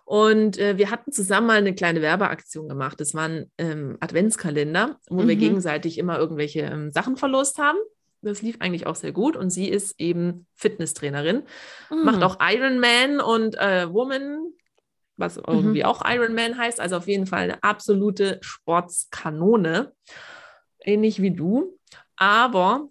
Und 0.05 0.59
äh, 0.59 0.77
wir 0.77 0.91
hatten 0.91 1.13
zusammen 1.13 1.47
mal 1.47 1.59
eine 1.59 1.75
kleine 1.75 2.03
Werbeaktion 2.03 2.69
gemacht. 2.69 3.01
Das 3.01 3.15
war 3.15 3.29
ein 3.29 3.51
ähm, 3.59 3.97
Adventskalender, 4.01 4.99
wo 5.09 5.23
mhm. 5.23 5.29
wir 5.29 5.37
gegenseitig 5.37 5.97
immer 5.99 6.19
irgendwelche 6.19 6.61
ähm, 6.61 6.91
Sachen 6.91 7.17
verlost 7.17 7.59
haben. 7.59 7.79
Das 8.21 8.43
lief 8.43 8.57
eigentlich 8.61 8.87
auch 8.87 8.97
sehr 8.97 9.13
gut. 9.13 9.37
Und 9.37 9.51
sie 9.51 9.69
ist 9.69 9.99
eben 9.99 10.47
Fitnesstrainerin, 10.55 11.45
mhm. 11.91 12.05
macht 12.05 12.23
auch 12.23 12.39
Ironman 12.41 13.21
und 13.21 13.57
äh, 13.59 13.93
Woman, 13.93 14.53
was 15.17 15.37
irgendwie 15.37 15.81
mhm. 15.81 15.87
auch 15.87 16.03
Ironman 16.05 16.59
heißt. 16.59 16.81
Also 16.81 16.97
auf 16.97 17.09
jeden 17.09 17.27
Fall 17.27 17.45
eine 17.45 17.63
absolute 17.63 18.39
Sportskanone. 18.43 19.93
Ähnlich 20.85 21.21
wie 21.23 21.31
du. 21.31 21.79
Aber 22.17 22.89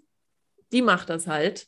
die 0.71 0.81
macht 0.81 1.09
das 1.09 1.27
halt 1.27 1.67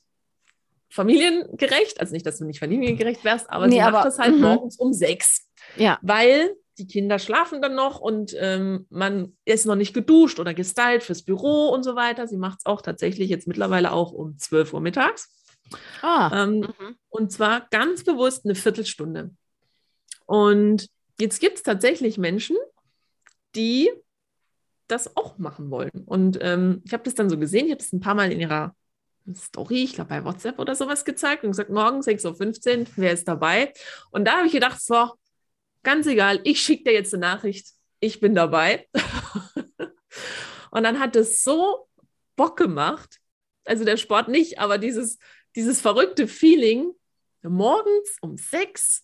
familiengerecht, 0.90 2.00
also 2.00 2.14
nicht, 2.14 2.26
dass 2.26 2.38
du 2.38 2.46
nicht 2.46 2.60
familiengerecht 2.60 3.24
wärst, 3.24 3.50
aber 3.50 3.68
nee, 3.68 3.84
sie 3.84 3.92
macht 3.92 4.06
das 4.06 4.20
halt 4.20 4.36
-hmm. 4.36 4.42
morgens 4.42 4.78
um 4.78 4.94
sechs. 4.94 5.50
Ja. 5.76 5.98
Weil 6.04 6.56
die 6.78 6.88
Kinder 6.88 7.20
schlafen 7.20 7.62
dann 7.62 7.76
noch 7.76 8.00
und 8.00 8.36
ähm, 8.40 8.86
man 8.90 9.36
ist 9.46 9.66
noch 9.66 9.76
nicht 9.76 9.94
geduscht 9.94 10.40
oder 10.40 10.54
gestylt 10.54 11.04
fürs 11.04 11.24
Büro 11.24 11.70
und 11.70 11.84
so 11.84 11.96
weiter. 11.96 12.28
Sie 12.28 12.38
macht 12.38 12.60
es 12.60 12.66
auch 12.66 12.82
tatsächlich 12.82 13.30
jetzt 13.30 13.48
mittlerweile 13.48 13.92
auch 13.92 14.12
um 14.12 14.38
12 14.38 14.74
Uhr 14.74 14.82
mittags. 14.82 15.30
Ah. 16.02 16.44
Ähm, 16.44 16.60
mhm. 16.60 16.96
Und 17.10 17.32
zwar 17.32 17.68
ganz 17.70 18.04
bewusst 18.04 18.46
eine 18.46 18.56
Viertelstunde. 18.56 19.32
Und 20.26 20.90
jetzt 21.20 21.40
gibt 21.40 21.58
es 21.58 21.64
tatsächlich 21.64 22.18
Menschen, 22.18 22.58
die 23.56 23.92
das 24.88 25.16
auch 25.16 25.38
machen 25.38 25.70
wollen. 25.70 26.04
Und 26.06 26.38
ähm, 26.42 26.82
ich 26.86 26.94
habe 26.94 27.04
das 27.04 27.16
dann 27.16 27.30
so 27.30 27.38
gesehen, 27.38 27.66
ich 27.66 27.72
habe 27.72 27.82
das 27.82 27.94
ein 27.94 28.00
paar 28.00 28.16
Mal 28.16 28.32
in 28.32 28.40
ihrer 28.40 28.76
Story, 29.34 29.84
ich 29.84 29.94
glaube 29.94 30.10
bei 30.10 30.26
WhatsApp 30.26 30.60
oder 30.60 30.76
sowas 30.76 31.06
gezeigt 31.06 31.44
und 31.44 31.52
gesagt, 31.52 31.70
morgen 31.70 32.02
6.15 32.02 32.80
Uhr, 32.80 32.88
wer 32.98 33.14
ist 33.14 33.28
dabei? 33.28 33.74
Und 34.12 34.26
da 34.26 34.38
habe 34.38 34.48
ich 34.48 34.54
gedacht, 34.54 34.82
so, 34.82 35.14
ganz 35.84 36.08
egal, 36.08 36.42
ich 36.44 36.62
schicke 36.62 36.86
dir 36.86 36.94
jetzt 36.94 37.14
eine 37.14 37.22
Nachricht, 37.22 37.70
ich 38.00 38.20
bin 38.20 38.36
dabei. 38.36 38.88
und 40.72 40.84
dann 40.84 41.00
hat 41.00 41.16
es 41.16 41.44
so 41.44 41.88
Bock 42.36 42.58
gemacht, 42.58 43.20
also 43.66 43.86
der 43.86 43.98
Sport 43.98 44.28
nicht, 44.28 44.60
aber 44.60 44.78
dieses, 44.78 45.18
dieses 45.56 45.80
verrückte 45.80 46.28
Feeling, 46.28 46.92
morgens 47.44 48.18
um 48.22 48.38
sechs 48.38 49.04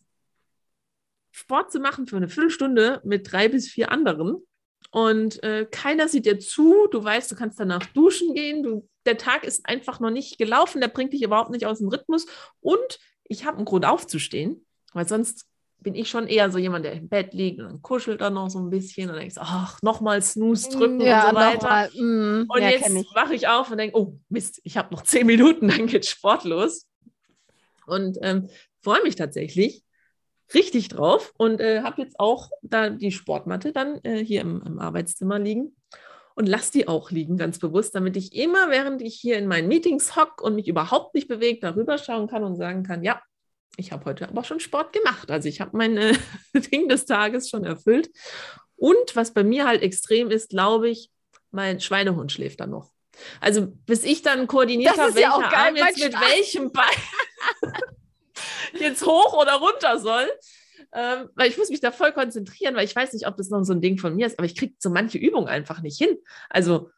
Sport 1.31 1.71
zu 1.71 1.79
machen 1.79 2.07
für 2.07 2.17
eine 2.17 2.27
Viertelstunde 2.27 3.01
mit 3.05 3.31
drei 3.31 3.47
bis 3.47 3.69
vier 3.69 3.91
anderen. 3.91 4.45
Und 4.91 5.43
äh, 5.43 5.67
keiner 5.69 6.07
sieht 6.07 6.25
dir 6.25 6.39
zu. 6.39 6.87
Du 6.91 7.03
weißt, 7.03 7.31
du 7.31 7.35
kannst 7.35 7.59
danach 7.59 7.85
duschen 7.87 8.33
gehen. 8.33 8.63
Du, 8.63 8.87
der 9.05 9.17
Tag 9.17 9.43
ist 9.43 9.67
einfach 9.67 9.99
noch 9.99 10.09
nicht 10.09 10.37
gelaufen. 10.37 10.81
Der 10.81 10.87
bringt 10.87 11.13
dich 11.13 11.21
überhaupt 11.21 11.51
nicht 11.51 11.65
aus 11.65 11.79
dem 11.79 11.89
Rhythmus. 11.89 12.25
Und 12.59 12.99
ich 13.23 13.45
habe 13.45 13.57
einen 13.57 13.65
Grund 13.65 13.85
aufzustehen, 13.85 14.65
weil 14.93 15.07
sonst 15.07 15.45
bin 15.81 15.95
ich 15.95 16.09
schon 16.09 16.27
eher 16.27 16.51
so 16.51 16.57
jemand, 16.57 16.83
der 16.83 16.93
im 16.93 17.07
Bett 17.07 17.33
liegt 17.33 17.59
und 17.59 17.65
dann 17.65 17.81
kuschelt 17.81 18.19
er 18.19 18.31
noch 18.31 18.49
so 18.49 18.59
ein 18.59 18.69
bisschen 18.69 19.09
und 19.09 19.15
denkst, 19.15 19.37
ach, 19.39 19.79
nochmal 19.81 20.21
Snooze 20.21 20.69
drücken 20.71 20.99
ja, 20.99 21.29
und 21.29 21.29
so 21.29 21.35
weiter. 21.35 21.89
Mm, 21.95 22.45
und 22.49 22.61
ja, 22.61 22.69
jetzt 22.69 23.15
wache 23.15 23.33
ich 23.33 23.47
auf 23.47 23.71
und 23.71 23.77
denke, 23.77 23.97
oh 23.97 24.19
Mist, 24.27 24.59
ich 24.65 24.75
habe 24.75 24.93
noch 24.93 25.03
zehn 25.03 25.25
Minuten, 25.25 25.67
dann 25.69 25.87
geht 25.87 26.05
Sport 26.05 26.43
los. 26.43 26.85
Und 27.85 28.17
ähm, 28.21 28.49
freue 28.81 29.01
mich 29.03 29.15
tatsächlich 29.15 29.83
richtig 30.53 30.89
drauf 30.89 31.33
und 31.37 31.59
äh, 31.59 31.81
habe 31.81 32.01
jetzt 32.01 32.19
auch 32.19 32.49
da 32.61 32.89
die 32.89 33.11
Sportmatte 33.11 33.71
dann 33.71 33.99
äh, 34.03 34.23
hier 34.23 34.41
im, 34.41 34.61
im 34.65 34.79
Arbeitszimmer 34.79 35.39
liegen 35.39 35.75
und 36.35 36.47
lasse 36.47 36.71
die 36.71 36.87
auch 36.87 37.11
liegen, 37.11 37.37
ganz 37.37 37.59
bewusst, 37.59 37.95
damit 37.95 38.15
ich 38.15 38.33
immer, 38.35 38.69
während 38.69 39.01
ich 39.01 39.15
hier 39.15 39.37
in 39.37 39.47
meinen 39.47 39.67
Meetings 39.67 40.15
hock 40.15 40.41
und 40.41 40.55
mich 40.55 40.67
überhaupt 40.67 41.13
nicht 41.13 41.27
bewegt, 41.27 41.63
darüber 41.63 41.97
schauen 41.97 42.27
kann 42.27 42.43
und 42.43 42.55
sagen 42.55 42.83
kann, 42.83 43.03
ja, 43.03 43.21
ich 43.77 43.91
habe 43.91 44.05
heute 44.05 44.27
aber 44.27 44.43
schon 44.43 44.59
Sport 44.59 44.93
gemacht. 44.93 45.31
Also 45.31 45.47
ich 45.47 45.61
habe 45.61 45.75
mein 45.77 45.97
äh, 45.97 46.13
Ding 46.71 46.87
des 46.89 47.05
Tages 47.05 47.49
schon 47.49 47.65
erfüllt. 47.65 48.09
Und 48.75 49.15
was 49.15 49.33
bei 49.33 49.43
mir 49.43 49.67
halt 49.67 49.81
extrem 49.81 50.31
ist, 50.31 50.49
glaube 50.49 50.89
ich, 50.89 51.11
mein 51.51 51.79
Schweinehund 51.79 52.31
schläft 52.31 52.59
dann 52.59 52.69
noch. 52.69 52.91
Also 53.41 53.67
bis 53.85 54.03
ich 54.03 54.21
dann 54.21 54.47
koordiniert 54.47 54.97
habe, 54.97 55.15
welcher 55.15 55.41
ja 55.41 55.51
Arm 55.51 55.75
jetzt 55.75 56.01
mit 56.01 56.13
welchem 56.13 56.71
Bein 56.71 56.85
jetzt 58.73 59.05
hoch 59.05 59.33
oder 59.33 59.53
runter 59.53 59.99
soll. 59.99 60.27
Ähm, 60.91 61.29
weil 61.35 61.49
ich 61.49 61.57
muss 61.57 61.69
mich 61.69 61.81
da 61.81 61.91
voll 61.91 62.11
konzentrieren, 62.11 62.75
weil 62.75 62.85
ich 62.85 62.95
weiß 62.95 63.13
nicht, 63.13 63.27
ob 63.27 63.37
das 63.37 63.49
noch 63.49 63.63
so 63.63 63.73
ein 63.73 63.81
Ding 63.81 63.97
von 63.97 64.15
mir 64.15 64.25
ist, 64.25 64.39
aber 64.39 64.45
ich 64.45 64.55
kriege 64.55 64.73
so 64.79 64.89
manche 64.89 65.17
Übungen 65.17 65.47
einfach 65.47 65.81
nicht 65.81 65.97
hin. 65.97 66.17
Also 66.49 66.89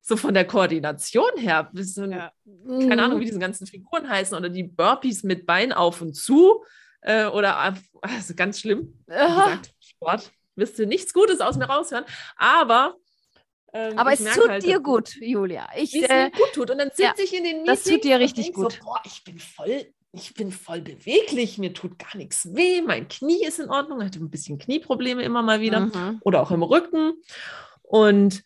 so 0.00 0.16
von 0.16 0.34
der 0.34 0.46
Koordination 0.46 1.36
her, 1.36 1.70
du, 1.72 2.04
ja. 2.04 2.32
keine 2.66 3.02
Ahnung, 3.02 3.20
wie 3.20 3.24
diese 3.24 3.38
ganzen 3.38 3.66
Figuren 3.66 4.08
heißen 4.08 4.36
oder 4.36 4.48
die 4.48 4.62
Burpees 4.62 5.24
mit 5.24 5.46
Bein 5.46 5.72
auf 5.72 6.00
und 6.00 6.14
zu 6.14 6.64
äh, 7.02 7.26
oder 7.26 7.58
also 8.00 8.34
ganz 8.36 8.60
schlimm. 8.60 9.02
Gesagt, 9.06 9.74
Sport 9.80 10.30
wirst 10.54 10.78
du 10.78 10.86
nichts 10.86 11.12
Gutes 11.12 11.40
aus 11.40 11.56
mir 11.56 11.66
raushören, 11.66 12.04
aber 12.36 12.96
ähm, 13.72 13.96
aber 13.98 14.12
es 14.12 14.24
tut 14.24 14.48
halt, 14.48 14.64
dir 14.64 14.80
gut, 14.80 15.14
Julia. 15.20 15.68
Ich, 15.76 15.92
wie 15.92 16.02
es 16.02 16.10
äh, 16.10 16.24
mir 16.24 16.30
gut 16.32 16.52
tut. 16.54 16.70
Und 16.70 16.78
dann 16.78 16.88
sitze 16.88 17.02
ja, 17.02 17.14
ich 17.16 17.32
in 17.32 17.44
den 17.44 17.58
Meetings 17.58 17.84
Das 17.84 17.92
tut 17.92 18.02
dir 18.02 18.18
richtig 18.18 18.52
gut. 18.52 18.72
So, 18.72 18.78
boah, 18.80 19.00
ich 19.04 19.22
bin 19.22 19.38
voll 19.38 19.86
ich 20.12 20.34
bin 20.34 20.50
voll 20.50 20.80
beweglich, 20.80 21.58
mir 21.58 21.72
tut 21.72 21.98
gar 21.98 22.16
nichts 22.16 22.52
weh, 22.54 22.82
mein 22.82 23.08
Knie 23.08 23.44
ist 23.44 23.60
in 23.60 23.70
Ordnung, 23.70 24.00
ich 24.00 24.06
hatte 24.06 24.18
ein 24.18 24.30
bisschen 24.30 24.58
Knieprobleme 24.58 25.22
immer 25.22 25.42
mal 25.42 25.60
wieder 25.60 25.80
mhm. 25.80 26.20
oder 26.22 26.42
auch 26.42 26.50
im 26.50 26.62
Rücken. 26.62 27.12
Und 27.82 28.42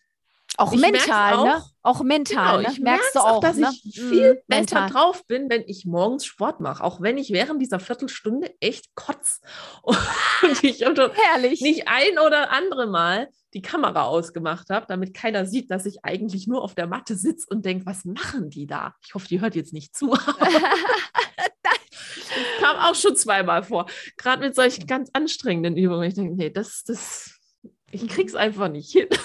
auch 0.57 0.73
mental, 0.73 1.33
auch, 1.33 1.45
ne? 1.45 1.63
Auch 1.81 2.01
mental, 2.03 2.63
genau, 2.63 2.71
ne? 2.71 2.79
merkst 2.79 3.15
du 3.15 3.19
auch, 3.19 3.41
dass 3.41 3.57
ne? 3.57 3.69
ich 3.71 3.99
viel 3.99 4.35
mhm, 4.35 4.37
besser 4.47 4.81
mental. 4.81 4.89
drauf 4.89 5.25
bin, 5.27 5.49
wenn 5.49 5.63
ich 5.67 5.85
morgens 5.85 6.25
Sport 6.25 6.61
mache. 6.61 6.83
Auch 6.83 7.01
wenn 7.01 7.17
ich 7.17 7.31
während 7.31 7.61
dieser 7.61 7.79
Viertelstunde 7.79 8.53
echt 8.61 8.95
kotz. 8.95 9.41
Und 9.83 10.63
ich 10.63 10.81
Herrlich. 10.81 11.61
nicht 11.61 11.87
ein 11.87 12.19
oder 12.19 12.51
andere 12.51 12.87
Mal 12.87 13.29
die 13.53 13.61
Kamera 13.61 14.03
ausgemacht 14.03 14.69
habe, 14.69 14.85
damit 14.87 15.13
keiner 15.13 15.45
sieht, 15.45 15.71
dass 15.71 15.85
ich 15.85 16.03
eigentlich 16.03 16.47
nur 16.47 16.61
auf 16.61 16.75
der 16.75 16.87
Matte 16.87 17.15
sitze 17.15 17.47
und 17.49 17.65
denke, 17.65 17.85
was 17.85 18.03
machen 18.03 18.49
die 18.49 18.67
da? 18.67 18.95
Ich 19.01 19.13
hoffe, 19.13 19.27
die 19.29 19.39
hört 19.39 19.55
jetzt 19.55 19.71
nicht 19.71 19.95
zu. 19.95 20.13
Kam 22.59 22.77
auch 22.77 22.95
schon 22.95 23.15
zweimal 23.15 23.63
vor. 23.63 23.85
Gerade 24.17 24.45
mit 24.45 24.55
solchen 24.55 24.87
ganz 24.87 25.09
anstrengenden 25.13 25.77
Übungen. 25.77 26.03
Ich 26.03 26.15
denke, 26.15 26.35
nee, 26.35 26.49
das, 26.49 26.83
das, 26.83 27.39
ich 27.91 28.07
krieg's 28.07 28.35
einfach 28.35 28.69
nicht 28.69 28.91
hin. 28.91 29.07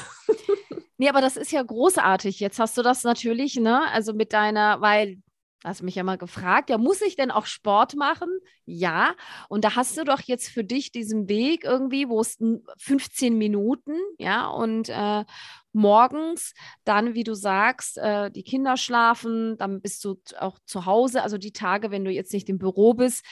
Nee, 1.01 1.09
aber 1.09 1.23
das 1.23 1.39
ist 1.39 1.51
ja 1.51 1.63
großartig. 1.63 2.41
Jetzt 2.41 2.59
hast 2.59 2.77
du 2.77 2.83
das 2.83 3.05
natürlich, 3.05 3.57
ne? 3.57 3.91
Also 3.91 4.13
mit 4.13 4.35
deiner, 4.35 4.83
weil 4.83 5.17
hast 5.65 5.83
mich 5.83 5.95
ja 5.95 6.03
mal 6.03 6.19
gefragt, 6.19 6.71
ja, 6.71 6.79
muss 6.79 7.01
ich 7.03 7.17
denn 7.17 7.31
auch 7.31 7.47
Sport 7.47 7.97
machen? 7.97 8.29
Ja. 8.65 9.15
Und 9.49 9.65
da 9.65 9.77
hast 9.77 9.97
du 9.97 10.05
doch 10.05 10.21
jetzt 10.21 10.49
für 10.49 10.65
dich 10.65 10.93
diesen 10.93 11.29
Weg 11.29 11.65
irgendwie, 11.65 12.09
wo 12.09 12.21
es 12.21 12.39
15 12.79 13.37
Minuten, 13.37 13.95
ja, 14.19 14.47
und 14.49 14.89
äh, 14.89 15.25
morgens 15.73 16.55
dann, 16.85 17.15
wie 17.15 17.25
du 17.25 17.35
sagst, 17.35 17.99
äh, 17.99 18.31
die 18.31 18.43
Kinder 18.43 18.77
schlafen, 18.77 19.57
dann 19.59 19.81
bist 19.81 20.05
du 20.05 20.17
auch 20.39 20.59
zu 20.67 20.87
Hause, 20.87 21.23
also 21.23 21.39
die 21.39 21.53
Tage, 21.53 21.91
wenn 21.91 22.05
du 22.05 22.11
jetzt 22.11 22.33
nicht 22.33 22.49
im 22.49 22.59
Büro 22.59 22.95
bist, 22.95 23.25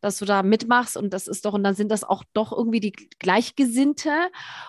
dass 0.00 0.18
du 0.18 0.24
da 0.24 0.42
mitmachst 0.42 0.96
und 0.96 1.12
das 1.12 1.28
ist 1.28 1.44
doch, 1.44 1.54
und 1.54 1.64
dann 1.64 1.74
sind 1.74 1.90
das 1.90 2.04
auch 2.04 2.24
doch 2.32 2.52
irgendwie 2.52 2.80
die 2.80 2.92
Gleichgesinnte. 3.18 4.10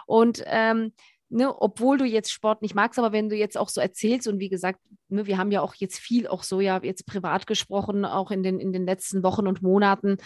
Und 0.06 0.44
ähm, 0.46 0.94
Ne, 1.36 1.52
obwohl 1.52 1.98
du 1.98 2.06
jetzt 2.06 2.32
Sport 2.32 2.62
nicht 2.62 2.76
magst, 2.76 3.00
aber 3.00 3.12
wenn 3.12 3.28
du 3.28 3.36
jetzt 3.36 3.58
auch 3.58 3.68
so 3.68 3.82
erzählst 3.82 4.28
und 4.28 4.38
wie 4.40 4.50
gesagt, 4.50 4.80
ne, 5.10 5.26
wir 5.26 5.40
haben 5.40 5.52
ja 5.52 5.62
auch 5.62 5.74
jetzt 5.74 5.98
viel 5.98 6.28
auch 6.28 6.44
so 6.44 6.62
ja 6.62 6.80
jetzt 6.84 7.08
privat 7.08 7.48
gesprochen, 7.48 8.06
auch 8.06 8.30
in 8.30 8.44
den, 8.44 8.60
in 8.60 8.72
den 8.72 8.86
letzten 8.86 9.24
Wochen 9.24 9.48
und 9.48 9.64
Monaten, 9.64 10.18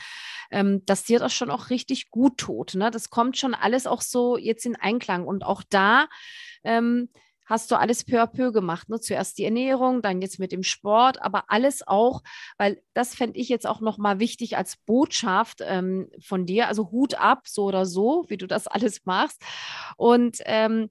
ähm, 0.51 0.83
dass 0.85 1.05
dir 1.05 1.19
das 1.19 1.33
schon 1.33 1.49
auch 1.49 1.69
richtig 1.69 2.11
gut 2.11 2.37
tut. 2.37 2.75
Ne? 2.75 2.91
Das 2.91 3.09
kommt 3.09 3.37
schon 3.37 3.53
alles 3.53 3.87
auch 3.87 4.01
so 4.01 4.35
jetzt 4.35 4.65
in 4.65 4.75
Einklang 4.75 5.25
und 5.25 5.45
auch 5.45 5.63
da 5.69 6.09
ähm, 6.65 7.07
hast 7.47 7.71
du 7.71 7.75
alles 7.75 8.03
peu 8.03 8.21
à 8.21 8.27
peu 8.27 8.51
gemacht. 8.51 8.89
Ne? 8.89 8.99
Zuerst 8.99 9.37
die 9.37 9.45
Ernährung, 9.45 10.01
dann 10.01 10.21
jetzt 10.21 10.37
mit 10.37 10.51
dem 10.51 10.63
Sport, 10.63 11.21
aber 11.21 11.45
alles 11.47 11.87
auch, 11.87 12.21
weil 12.57 12.81
das 12.93 13.15
fände 13.15 13.39
ich 13.39 13.49
jetzt 13.49 13.65
auch 13.65 13.79
nochmal 13.81 14.19
wichtig 14.19 14.57
als 14.57 14.77
Botschaft 14.77 15.61
ähm, 15.63 16.09
von 16.19 16.45
dir. 16.45 16.67
Also 16.67 16.91
Hut 16.91 17.15
ab, 17.15 17.47
so 17.47 17.63
oder 17.63 17.85
so, 17.85 18.25
wie 18.27 18.37
du 18.37 18.47
das 18.47 18.67
alles 18.67 19.05
machst. 19.05 19.41
Und 19.95 20.39
ähm, 20.45 20.89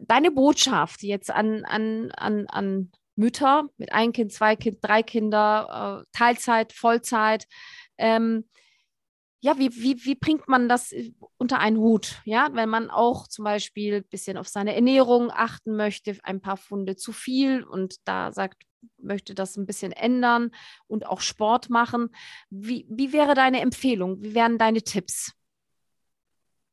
deine 0.00 0.30
Botschaft 0.30 1.02
jetzt 1.02 1.30
an, 1.30 1.64
an, 1.64 2.10
an, 2.12 2.46
an 2.46 2.92
Mütter 3.16 3.64
mit 3.78 3.92
ein 3.92 4.12
Kind, 4.12 4.32
zwei 4.32 4.56
Kind, 4.56 4.78
drei 4.82 5.02
Kinder, 5.02 6.02
äh, 6.02 6.06
Teilzeit, 6.12 6.72
Vollzeit. 6.72 7.46
Ähm, 7.96 8.44
ja, 9.44 9.58
wie, 9.58 9.70
wie, 9.74 10.02
wie 10.06 10.14
bringt 10.14 10.48
man 10.48 10.70
das 10.70 10.90
äh, 10.92 11.12
unter 11.36 11.58
einen 11.58 11.76
Hut? 11.76 12.22
Ja, 12.24 12.48
wenn 12.52 12.70
man 12.70 12.88
auch 12.88 13.28
zum 13.28 13.44
Beispiel 13.44 13.96
ein 13.96 14.08
bisschen 14.08 14.38
auf 14.38 14.48
seine 14.48 14.74
Ernährung 14.74 15.30
achten 15.30 15.76
möchte, 15.76 16.16
ein 16.22 16.40
paar 16.40 16.56
Funde 16.56 16.96
zu 16.96 17.12
viel 17.12 17.62
und 17.62 17.96
da 18.08 18.32
sagt, 18.32 18.62
möchte 18.96 19.34
das 19.34 19.58
ein 19.58 19.66
bisschen 19.66 19.92
ändern 19.92 20.50
und 20.86 21.04
auch 21.04 21.20
Sport 21.20 21.68
machen. 21.68 22.08
Wie, 22.48 22.86
wie 22.88 23.12
wäre 23.12 23.34
deine 23.34 23.60
Empfehlung? 23.60 24.22
Wie 24.22 24.34
wären 24.34 24.56
deine 24.56 24.80
Tipps 24.80 25.32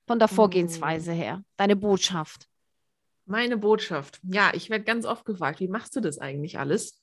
von 0.08 0.18
der 0.18 0.30
Vorgehensweise 0.30 1.12
her? 1.12 1.44
Deine 1.58 1.76
Botschaft? 1.76 2.48
Meine 3.26 3.58
Botschaft. 3.58 4.22
Ja, 4.24 4.52
ich 4.54 4.70
werde 4.70 4.86
ganz 4.86 5.06
oft 5.06 5.26
gefragt, 5.26 5.60
wie 5.60 5.68
machst 5.68 5.94
du 5.98 6.00
das 6.00 6.20
eigentlich 6.20 6.58
alles? 6.58 7.02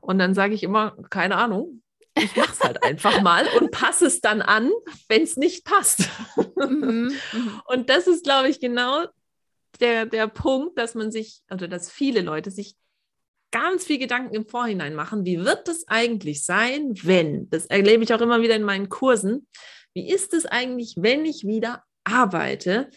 Und 0.00 0.18
dann 0.18 0.32
sage 0.32 0.54
ich 0.54 0.62
immer, 0.62 0.96
keine 1.10 1.36
Ahnung, 1.36 1.81
ich 2.16 2.36
mache 2.36 2.52
es 2.52 2.60
halt 2.60 2.82
einfach 2.82 3.22
mal 3.22 3.46
und 3.58 3.70
passe 3.70 4.06
es 4.06 4.20
dann 4.20 4.42
an, 4.42 4.70
wenn 5.08 5.22
es 5.22 5.36
nicht 5.36 5.64
passt. 5.64 6.08
Mhm, 6.56 7.12
mhm. 7.32 7.60
Und 7.66 7.90
das 7.90 8.06
ist, 8.06 8.24
glaube 8.24 8.48
ich, 8.48 8.60
genau 8.60 9.04
der, 9.80 10.06
der 10.06 10.28
Punkt, 10.28 10.78
dass 10.78 10.94
man 10.94 11.10
sich, 11.10 11.42
oder 11.50 11.68
dass 11.68 11.90
viele 11.90 12.20
Leute 12.20 12.50
sich 12.50 12.76
ganz 13.50 13.84
viel 13.84 13.98
Gedanken 13.98 14.34
im 14.34 14.46
Vorhinein 14.46 14.94
machen. 14.94 15.24
Wie 15.24 15.44
wird 15.44 15.68
es 15.68 15.86
eigentlich 15.88 16.44
sein, 16.44 16.94
wenn? 17.02 17.48
Das 17.50 17.66
erlebe 17.66 18.02
ich 18.02 18.14
auch 18.14 18.20
immer 18.20 18.42
wieder 18.42 18.56
in 18.56 18.62
meinen 18.62 18.88
Kursen. 18.88 19.46
Wie 19.94 20.10
ist 20.10 20.34
es 20.34 20.46
eigentlich, 20.46 20.94
wenn 20.98 21.24
ich 21.24 21.44
wieder 21.46 21.84
arbeite? 22.04 22.88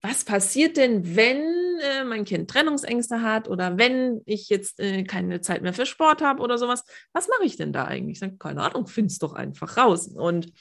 Was 0.00 0.24
passiert 0.24 0.76
denn, 0.76 1.16
wenn 1.16 1.42
äh, 1.80 2.04
mein 2.04 2.24
Kind 2.24 2.48
Trennungsängste 2.50 3.22
hat 3.22 3.48
oder 3.48 3.78
wenn 3.78 4.22
ich 4.26 4.48
jetzt 4.48 4.78
äh, 4.78 5.02
keine 5.04 5.40
Zeit 5.40 5.62
mehr 5.62 5.74
für 5.74 5.86
Sport 5.86 6.22
habe 6.22 6.42
oder 6.42 6.56
sowas? 6.56 6.84
Was 7.12 7.28
mache 7.28 7.44
ich 7.44 7.56
denn 7.56 7.72
da 7.72 7.84
eigentlich? 7.84 8.12
Ich 8.12 8.18
sage, 8.20 8.36
keine 8.38 8.62
Ahnung, 8.62 8.86
find's 8.86 9.18
doch 9.18 9.32
einfach 9.32 9.76
raus. 9.76 10.08
Und 10.08 10.52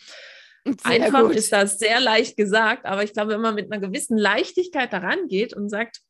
sehr 0.66 1.04
einfach 1.04 1.22
gut. 1.22 1.36
ist 1.36 1.52
das 1.52 1.78
sehr 1.78 2.00
leicht 2.00 2.36
gesagt, 2.36 2.86
aber 2.86 3.04
ich 3.04 3.14
glaube, 3.14 3.34
wenn 3.34 3.42
man 3.42 3.56
mit 3.56 3.72
einer 3.72 3.86
gewissen 3.86 4.18
Leichtigkeit 4.18 4.92
daran 4.92 5.28
geht 5.28 5.54
und 5.54 5.70
sagt, 5.70 6.02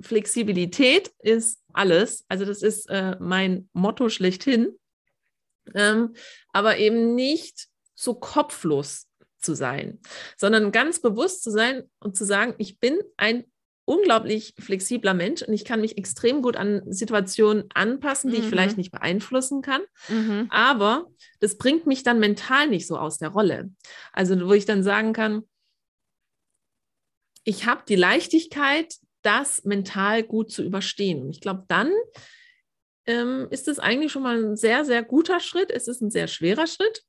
Flexibilität 0.00 1.12
ist 1.20 1.60
alles, 1.72 2.24
also 2.28 2.44
das 2.44 2.62
ist 2.62 2.88
äh, 2.90 3.16
mein 3.20 3.68
Motto 3.72 4.08
schlechthin, 4.08 4.78
ähm, 5.74 6.14
aber 6.52 6.78
eben 6.78 7.14
nicht 7.14 7.68
so 7.94 8.14
kopflos 8.14 9.06
zu 9.44 9.54
sein, 9.54 10.00
sondern 10.36 10.72
ganz 10.72 11.00
bewusst 11.00 11.42
zu 11.42 11.50
sein 11.50 11.84
und 12.00 12.16
zu 12.16 12.24
sagen, 12.24 12.54
ich 12.58 12.78
bin 12.78 12.98
ein 13.16 13.44
unglaublich 13.86 14.54
flexibler 14.58 15.14
Mensch 15.14 15.42
und 15.42 15.52
ich 15.52 15.64
kann 15.64 15.80
mich 15.80 15.98
extrem 15.98 16.40
gut 16.42 16.56
an 16.56 16.82
Situationen 16.90 17.64
anpassen, 17.74 18.30
die 18.30 18.38
mhm. 18.38 18.42
ich 18.44 18.48
vielleicht 18.48 18.78
nicht 18.78 18.92
beeinflussen 18.92 19.60
kann. 19.62 19.82
Mhm. 20.08 20.46
Aber 20.50 21.06
das 21.40 21.58
bringt 21.58 21.86
mich 21.86 22.02
dann 22.02 22.18
mental 22.18 22.68
nicht 22.68 22.86
so 22.86 22.96
aus 22.96 23.18
der 23.18 23.28
Rolle. 23.28 23.70
Also 24.12 24.48
wo 24.48 24.52
ich 24.52 24.64
dann 24.64 24.82
sagen 24.82 25.12
kann, 25.12 25.42
ich 27.44 27.66
habe 27.66 27.82
die 27.86 27.96
Leichtigkeit, 27.96 28.94
das 29.22 29.64
mental 29.64 30.22
gut 30.22 30.50
zu 30.50 30.62
überstehen. 30.62 31.22
Und 31.22 31.30
ich 31.30 31.40
glaube, 31.40 31.64
dann 31.68 31.92
ähm, 33.06 33.48
ist 33.50 33.68
es 33.68 33.78
eigentlich 33.78 34.12
schon 34.12 34.22
mal 34.22 34.42
ein 34.42 34.56
sehr, 34.56 34.84
sehr 34.84 35.02
guter 35.02 35.40
Schritt. 35.40 35.70
Es 35.70 35.88
ist 35.88 36.00
ein 36.00 36.10
sehr 36.10 36.26
schwerer 36.26 36.66
Schritt, 36.66 37.02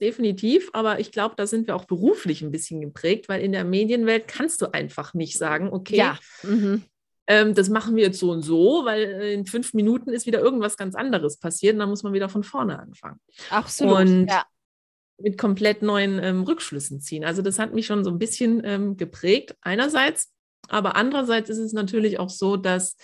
definitiv, 0.00 0.70
aber 0.72 1.00
ich 1.00 1.12
glaube, 1.12 1.34
da 1.36 1.46
sind 1.46 1.66
wir 1.66 1.76
auch 1.76 1.84
beruflich 1.84 2.42
ein 2.42 2.50
bisschen 2.50 2.80
geprägt, 2.80 3.28
weil 3.28 3.42
in 3.42 3.52
der 3.52 3.64
Medienwelt 3.64 4.28
kannst 4.28 4.60
du 4.62 4.72
einfach 4.72 5.14
nicht 5.14 5.38
sagen, 5.38 5.68
okay, 5.72 5.96
ja. 5.96 6.18
mhm. 6.42 6.82
ähm, 7.26 7.54
das 7.54 7.68
machen 7.68 7.96
wir 7.96 8.04
jetzt 8.04 8.18
so 8.18 8.30
und 8.30 8.42
so, 8.42 8.84
weil 8.84 9.02
in 9.32 9.46
fünf 9.46 9.74
Minuten 9.74 10.10
ist 10.12 10.26
wieder 10.26 10.40
irgendwas 10.40 10.76
ganz 10.76 10.94
anderes 10.94 11.38
passiert 11.38 11.74
und 11.74 11.80
dann 11.80 11.88
muss 11.88 12.02
man 12.02 12.12
wieder 12.12 12.28
von 12.28 12.42
vorne 12.42 12.78
anfangen. 12.78 13.20
Absolut. 13.50 13.98
Und 14.00 14.26
ja. 14.26 14.44
mit 15.18 15.38
komplett 15.38 15.82
neuen 15.82 16.22
ähm, 16.22 16.42
Rückschlüssen 16.42 17.00
ziehen. 17.00 17.24
Also 17.24 17.42
das 17.42 17.58
hat 17.58 17.74
mich 17.74 17.86
schon 17.86 18.04
so 18.04 18.10
ein 18.10 18.18
bisschen 18.18 18.62
ähm, 18.64 18.96
geprägt, 18.96 19.56
einerseits, 19.62 20.32
aber 20.68 20.96
andererseits 20.96 21.48
ist 21.48 21.58
es 21.58 21.72
natürlich 21.72 22.18
auch 22.18 22.30
so, 22.30 22.56
dass 22.56 22.96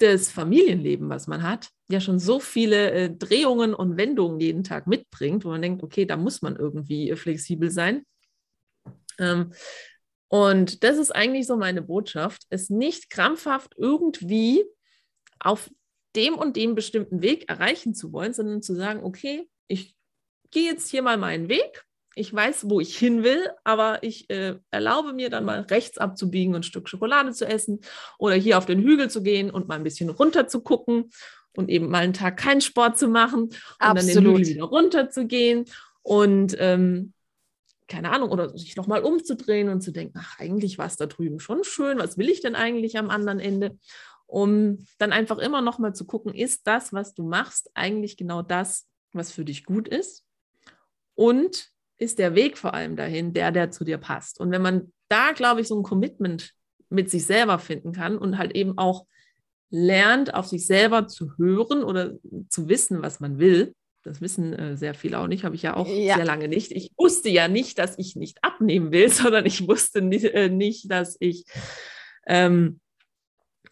das 0.00 0.30
Familienleben, 0.30 1.08
was 1.10 1.26
man 1.26 1.42
hat, 1.42 1.68
ja 1.90 2.00
schon 2.00 2.18
so 2.18 2.40
viele 2.40 2.90
äh, 2.90 3.10
Drehungen 3.10 3.74
und 3.74 3.96
Wendungen 3.96 4.40
jeden 4.40 4.64
Tag 4.64 4.86
mitbringt, 4.86 5.44
wo 5.44 5.50
man 5.50 5.62
denkt, 5.62 5.82
okay, 5.82 6.06
da 6.06 6.16
muss 6.16 6.42
man 6.42 6.56
irgendwie 6.56 7.10
äh, 7.10 7.16
flexibel 7.16 7.70
sein. 7.70 8.04
Ähm, 9.18 9.52
und 10.28 10.84
das 10.84 10.96
ist 10.96 11.14
eigentlich 11.14 11.46
so 11.46 11.56
meine 11.56 11.82
Botschaft, 11.82 12.46
es 12.48 12.70
nicht 12.70 13.10
krampfhaft 13.10 13.74
irgendwie 13.76 14.64
auf 15.38 15.70
dem 16.16 16.34
und 16.34 16.56
dem 16.56 16.74
bestimmten 16.74 17.20
Weg 17.20 17.48
erreichen 17.48 17.94
zu 17.94 18.12
wollen, 18.12 18.32
sondern 18.32 18.62
zu 18.62 18.74
sagen, 18.74 19.04
okay, 19.04 19.48
ich 19.66 19.96
gehe 20.50 20.70
jetzt 20.70 20.88
hier 20.88 21.02
mal 21.02 21.18
meinen 21.18 21.48
Weg 21.48 21.84
ich 22.20 22.34
weiß, 22.34 22.68
wo 22.68 22.80
ich 22.80 22.98
hin 22.98 23.24
will, 23.24 23.48
aber 23.64 24.02
ich 24.02 24.28
äh, 24.28 24.56
erlaube 24.70 25.14
mir 25.14 25.30
dann 25.30 25.46
mal 25.46 25.62
rechts 25.62 25.96
abzubiegen 25.96 26.54
und 26.54 26.60
ein 26.60 26.64
Stück 26.64 26.86
Schokolade 26.86 27.32
zu 27.32 27.46
essen 27.46 27.80
oder 28.18 28.34
hier 28.34 28.58
auf 28.58 28.66
den 28.66 28.82
Hügel 28.82 29.08
zu 29.08 29.22
gehen 29.22 29.50
und 29.50 29.68
mal 29.68 29.76
ein 29.76 29.84
bisschen 29.84 30.10
runter 30.10 30.46
zu 30.46 30.60
gucken 30.60 31.10
und 31.56 31.70
eben 31.70 31.88
mal 31.88 32.02
einen 32.02 32.12
Tag 32.12 32.36
keinen 32.36 32.60
Sport 32.60 32.98
zu 32.98 33.08
machen 33.08 33.44
und 33.44 33.56
Absolut. 33.78 34.16
dann 34.16 34.24
den 34.24 34.32
Hügel 34.32 34.46
wieder 34.48 34.64
runter 34.64 35.08
zu 35.08 35.26
gehen 35.26 35.64
und 36.02 36.54
ähm, 36.58 37.14
keine 37.88 38.12
Ahnung, 38.12 38.30
oder 38.30 38.50
sich 38.56 38.76
nochmal 38.76 39.02
umzudrehen 39.02 39.70
und 39.70 39.80
zu 39.80 39.90
denken, 39.90 40.18
ach, 40.20 40.38
eigentlich 40.38 40.76
war 40.76 40.86
es 40.86 40.96
da 40.96 41.06
drüben 41.06 41.40
schon 41.40 41.64
schön, 41.64 41.98
was 41.98 42.18
will 42.18 42.28
ich 42.28 42.42
denn 42.42 42.54
eigentlich 42.54 42.98
am 42.98 43.08
anderen 43.08 43.40
Ende? 43.40 43.78
Um 44.26 44.86
dann 44.98 45.12
einfach 45.12 45.38
immer 45.38 45.62
nochmal 45.62 45.94
zu 45.94 46.04
gucken, 46.04 46.34
ist 46.34 46.66
das, 46.66 46.92
was 46.92 47.14
du 47.14 47.24
machst, 47.24 47.70
eigentlich 47.72 48.18
genau 48.18 48.42
das, 48.42 48.86
was 49.12 49.32
für 49.32 49.44
dich 49.46 49.64
gut 49.64 49.88
ist? 49.88 50.26
Und 51.14 51.72
ist 52.00 52.18
der 52.18 52.34
Weg 52.34 52.56
vor 52.56 52.74
allem 52.74 52.96
dahin, 52.96 53.32
der, 53.34 53.52
der 53.52 53.70
zu 53.70 53.84
dir 53.84 53.98
passt. 53.98 54.40
Und 54.40 54.50
wenn 54.50 54.62
man 54.62 54.92
da, 55.08 55.32
glaube 55.32 55.60
ich, 55.60 55.68
so 55.68 55.78
ein 55.78 55.82
Commitment 55.82 56.52
mit 56.88 57.10
sich 57.10 57.26
selber 57.26 57.58
finden 57.58 57.92
kann 57.92 58.16
und 58.16 58.38
halt 58.38 58.54
eben 58.56 58.78
auch 58.78 59.06
lernt, 59.70 60.34
auf 60.34 60.46
sich 60.46 60.66
selber 60.66 61.06
zu 61.06 61.36
hören 61.36 61.84
oder 61.84 62.14
zu 62.48 62.68
wissen, 62.68 63.02
was 63.02 63.20
man 63.20 63.38
will, 63.38 63.74
das 64.02 64.22
wissen 64.22 64.54
äh, 64.54 64.76
sehr 64.76 64.94
viele 64.94 65.18
auch 65.18 65.26
nicht, 65.26 65.44
habe 65.44 65.54
ich 65.54 65.62
ja 65.62 65.76
auch 65.76 65.86
ja. 65.86 66.16
sehr 66.16 66.24
lange 66.24 66.48
nicht. 66.48 66.72
Ich 66.72 66.90
wusste 66.96 67.28
ja 67.28 67.48
nicht, 67.48 67.78
dass 67.78 67.98
ich 67.98 68.16
nicht 68.16 68.42
abnehmen 68.42 68.92
will, 68.92 69.08
sondern 69.12 69.44
ich 69.44 69.68
wusste 69.68 70.00
nicht, 70.00 70.24
äh, 70.24 70.48
nicht 70.48 70.90
dass 70.90 71.16
ich 71.20 71.44
ähm, 72.26 72.80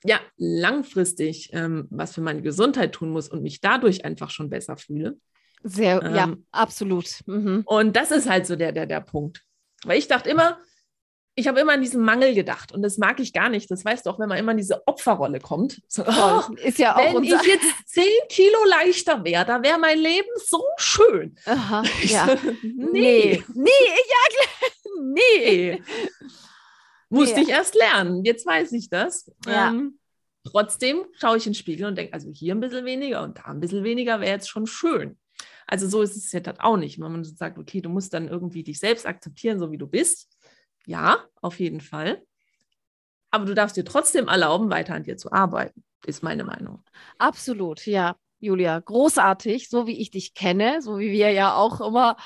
ja 0.04 0.20
langfristig 0.36 1.50
ähm, 1.54 1.86
was 1.90 2.14
für 2.14 2.20
meine 2.20 2.42
Gesundheit 2.42 2.92
tun 2.92 3.10
muss 3.10 3.28
und 3.28 3.42
mich 3.42 3.60
dadurch 3.60 4.04
einfach 4.04 4.30
schon 4.30 4.50
besser 4.50 4.76
fühle. 4.76 5.16
Sehr, 5.62 6.02
ähm, 6.02 6.14
ja, 6.14 6.34
absolut. 6.52 7.08
Mhm. 7.26 7.62
Und 7.66 7.96
das 7.96 8.10
ist 8.10 8.28
halt 8.28 8.46
so 8.46 8.56
der, 8.56 8.72
der, 8.72 8.86
der 8.86 9.00
Punkt. 9.00 9.44
Weil 9.84 9.98
ich 9.98 10.08
dachte 10.08 10.30
immer, 10.30 10.58
ich 11.38 11.46
habe 11.46 11.60
immer 11.60 11.74
an 11.74 11.82
diesen 11.82 12.04
Mangel 12.04 12.34
gedacht 12.34 12.72
und 12.72 12.82
das 12.82 12.98
mag 12.98 13.20
ich 13.20 13.32
gar 13.32 13.48
nicht. 13.48 13.70
Das 13.70 13.84
weißt 13.84 14.04
du 14.04 14.10
auch, 14.10 14.18
wenn 14.18 14.28
man 14.28 14.38
immer 14.38 14.50
in 14.50 14.58
diese 14.58 14.84
Opferrolle 14.88 15.38
kommt. 15.38 15.80
So, 15.86 16.04
oh, 16.04 16.42
ist 16.64 16.80
ja 16.80 16.96
auch 16.96 17.14
wenn 17.14 17.22
ich 17.22 17.30
jetzt 17.30 17.86
zehn 17.86 18.02
Kilo 18.28 18.58
leichter 18.68 19.24
wäre, 19.24 19.44
da 19.46 19.62
wäre 19.62 19.78
mein 19.78 19.98
Leben 19.98 20.28
so 20.44 20.64
schön. 20.76 21.36
Aha, 21.46 21.84
ja. 22.02 22.36
nee. 22.62 23.40
nee, 23.54 23.70
ja, 24.10 24.90
nee. 25.00 25.82
Musste 27.08 27.36
nee. 27.36 27.42
ich 27.42 27.48
erst 27.50 27.76
lernen. 27.76 28.24
Jetzt 28.24 28.44
weiß 28.44 28.72
ich 28.72 28.90
das. 28.90 29.30
Ja. 29.46 29.68
Ähm, 29.68 30.00
trotzdem 30.42 31.04
schaue 31.12 31.36
ich 31.36 31.46
in 31.46 31.52
den 31.52 31.58
Spiegel 31.58 31.86
und 31.86 31.96
denke, 31.96 32.14
also 32.14 32.30
hier 32.32 32.54
ein 32.54 32.60
bisschen 32.60 32.84
weniger 32.84 33.22
und 33.22 33.38
da 33.38 33.44
ein 33.44 33.60
bisschen 33.60 33.84
weniger 33.84 34.20
wäre 34.20 34.32
jetzt 34.32 34.50
schon 34.50 34.66
schön. 34.66 35.16
Also 35.68 35.86
so 35.86 36.00
ist 36.00 36.16
es 36.16 36.32
jetzt 36.32 36.46
halt 36.46 36.60
auch 36.60 36.78
nicht. 36.78 36.98
Wenn 36.98 37.12
man 37.12 37.24
sagt, 37.24 37.58
okay, 37.58 37.82
du 37.82 37.90
musst 37.90 38.14
dann 38.14 38.26
irgendwie 38.26 38.62
dich 38.62 38.80
selbst 38.80 39.06
akzeptieren, 39.06 39.58
so 39.58 39.70
wie 39.70 39.78
du 39.78 39.86
bist. 39.86 40.34
Ja, 40.86 41.18
auf 41.42 41.60
jeden 41.60 41.82
Fall. 41.82 42.22
Aber 43.30 43.44
du 43.44 43.54
darfst 43.54 43.76
dir 43.76 43.84
trotzdem 43.84 44.28
erlauben, 44.28 44.70
weiter 44.70 44.94
an 44.94 45.02
dir 45.02 45.18
zu 45.18 45.30
arbeiten, 45.30 45.84
ist 46.06 46.22
meine 46.22 46.44
Meinung. 46.44 46.82
Absolut, 47.18 47.86
ja. 47.86 48.16
Julia, 48.40 48.78
großartig, 48.78 49.68
so 49.68 49.86
wie 49.86 50.00
ich 50.00 50.10
dich 50.10 50.32
kenne, 50.32 50.80
so 50.80 50.98
wie 50.98 51.10
wir 51.10 51.32
ja 51.32 51.56
auch 51.56 51.80
immer, 51.80 52.16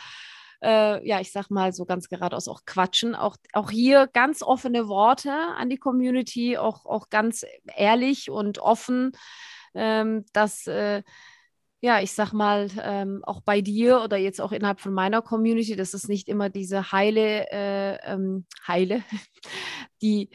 äh, 0.62 1.04
ja, 1.06 1.20
ich 1.20 1.32
sag 1.32 1.50
mal 1.50 1.72
so 1.72 1.86
ganz 1.86 2.08
geradeaus 2.08 2.48
auch 2.48 2.64
quatschen. 2.66 3.14
Auch, 3.14 3.36
auch 3.54 3.70
hier 3.70 4.08
ganz 4.12 4.42
offene 4.42 4.88
Worte 4.88 5.32
an 5.32 5.70
die 5.70 5.78
Community, 5.78 6.58
auch, 6.58 6.86
auch 6.86 7.08
ganz 7.08 7.44
ehrlich 7.74 8.30
und 8.30 8.58
offen, 8.58 9.12
ähm, 9.74 10.24
dass 10.32 10.66
äh, 10.66 11.02
ja, 11.84 12.00
ich 12.00 12.12
sag 12.12 12.32
mal, 12.32 12.70
ähm, 12.80 13.24
auch 13.24 13.40
bei 13.40 13.60
dir 13.60 14.02
oder 14.02 14.16
jetzt 14.16 14.40
auch 14.40 14.52
innerhalb 14.52 14.80
von 14.80 14.94
meiner 14.94 15.20
Community, 15.20 15.74
das 15.74 15.94
ist 15.94 16.08
nicht 16.08 16.28
immer 16.28 16.48
diese 16.48 16.92
heile, 16.92 17.50
äh, 17.50 17.98
ähm, 18.04 18.46
heile, 18.68 19.02
die, 20.00 20.30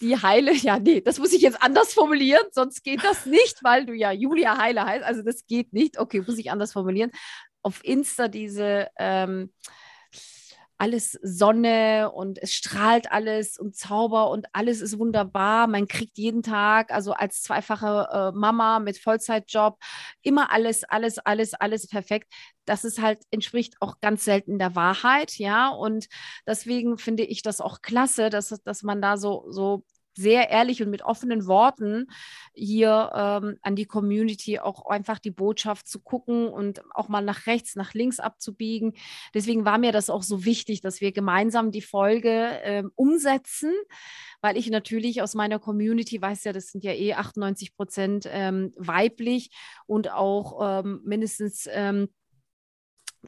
die 0.00 0.16
heile, 0.20 0.52
ja, 0.52 0.80
nee, 0.80 1.00
das 1.00 1.20
muss 1.20 1.32
ich 1.32 1.42
jetzt 1.42 1.62
anders 1.62 1.92
formulieren, 1.94 2.44
sonst 2.50 2.82
geht 2.82 3.04
das 3.04 3.24
nicht, 3.24 3.62
weil 3.62 3.86
du 3.86 3.92
ja 3.94 4.10
Julia 4.10 4.58
Heile 4.58 4.84
heißt, 4.84 5.04
also 5.04 5.22
das 5.22 5.46
geht 5.46 5.72
nicht, 5.72 5.96
okay, 5.96 6.24
muss 6.26 6.38
ich 6.38 6.50
anders 6.50 6.72
formulieren. 6.72 7.12
Auf 7.62 7.84
Insta 7.84 8.26
diese, 8.26 8.88
ähm, 8.98 9.52
alles 10.80 11.12
Sonne 11.22 12.10
und 12.10 12.42
es 12.42 12.54
strahlt 12.54 13.12
alles 13.12 13.58
und 13.58 13.76
Zauber 13.76 14.30
und 14.30 14.46
alles 14.54 14.80
ist 14.80 14.98
wunderbar. 14.98 15.66
Man 15.66 15.86
kriegt 15.86 16.16
jeden 16.16 16.42
Tag, 16.42 16.90
also 16.90 17.12
als 17.12 17.42
zweifache 17.42 18.08
äh, 18.10 18.38
Mama 18.38 18.78
mit 18.80 18.98
Vollzeitjob, 18.98 19.78
immer 20.22 20.50
alles, 20.52 20.84
alles, 20.84 21.18
alles, 21.18 21.52
alles 21.54 21.86
perfekt. 21.86 22.32
Das 22.64 22.84
ist 22.84 23.00
halt, 23.02 23.20
entspricht 23.30 23.74
auch 23.80 24.00
ganz 24.00 24.24
selten 24.24 24.58
der 24.58 24.74
Wahrheit, 24.74 25.38
ja. 25.38 25.68
Und 25.68 26.06
deswegen 26.46 26.96
finde 26.96 27.24
ich 27.24 27.42
das 27.42 27.60
auch 27.60 27.82
klasse, 27.82 28.30
dass, 28.30 28.48
dass 28.64 28.82
man 28.82 29.02
da 29.02 29.18
so, 29.18 29.44
so 29.50 29.84
sehr 30.16 30.50
ehrlich 30.50 30.82
und 30.82 30.90
mit 30.90 31.02
offenen 31.02 31.46
Worten 31.46 32.06
hier 32.52 33.10
ähm, 33.14 33.58
an 33.62 33.76
die 33.76 33.86
Community 33.86 34.58
auch 34.58 34.86
einfach 34.86 35.18
die 35.18 35.30
Botschaft 35.30 35.88
zu 35.88 36.00
gucken 36.00 36.48
und 36.48 36.82
auch 36.94 37.08
mal 37.08 37.22
nach 37.22 37.46
rechts, 37.46 37.76
nach 37.76 37.94
links 37.94 38.20
abzubiegen. 38.20 38.94
Deswegen 39.34 39.64
war 39.64 39.78
mir 39.78 39.92
das 39.92 40.10
auch 40.10 40.22
so 40.22 40.44
wichtig, 40.44 40.80
dass 40.80 41.00
wir 41.00 41.12
gemeinsam 41.12 41.70
die 41.70 41.82
Folge 41.82 42.60
ähm, 42.62 42.90
umsetzen, 42.94 43.72
weil 44.40 44.56
ich 44.56 44.70
natürlich 44.70 45.22
aus 45.22 45.34
meiner 45.34 45.58
Community 45.58 46.20
weiß 46.20 46.44
ja, 46.44 46.52
das 46.52 46.68
sind 46.68 46.84
ja 46.84 46.92
eh 46.92 47.14
98 47.14 47.74
Prozent 47.74 48.28
ähm, 48.30 48.72
weiblich 48.76 49.50
und 49.86 50.10
auch 50.10 50.80
ähm, 50.80 51.00
mindestens 51.04 51.68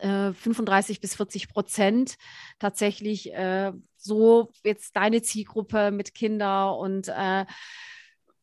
35 0.01 0.97
äh, 0.97 1.01
bis 1.01 1.15
40 1.17 1.49
Prozent 1.49 2.17
tatsächlich 2.59 3.33
äh, 3.33 3.73
so 4.03 4.51
jetzt 4.65 4.97
deine 4.97 5.23
Zielgruppe 5.23 5.91
mit 5.91 6.15
Kindern 6.15 6.75
und 6.75 7.09
äh, 7.09 7.47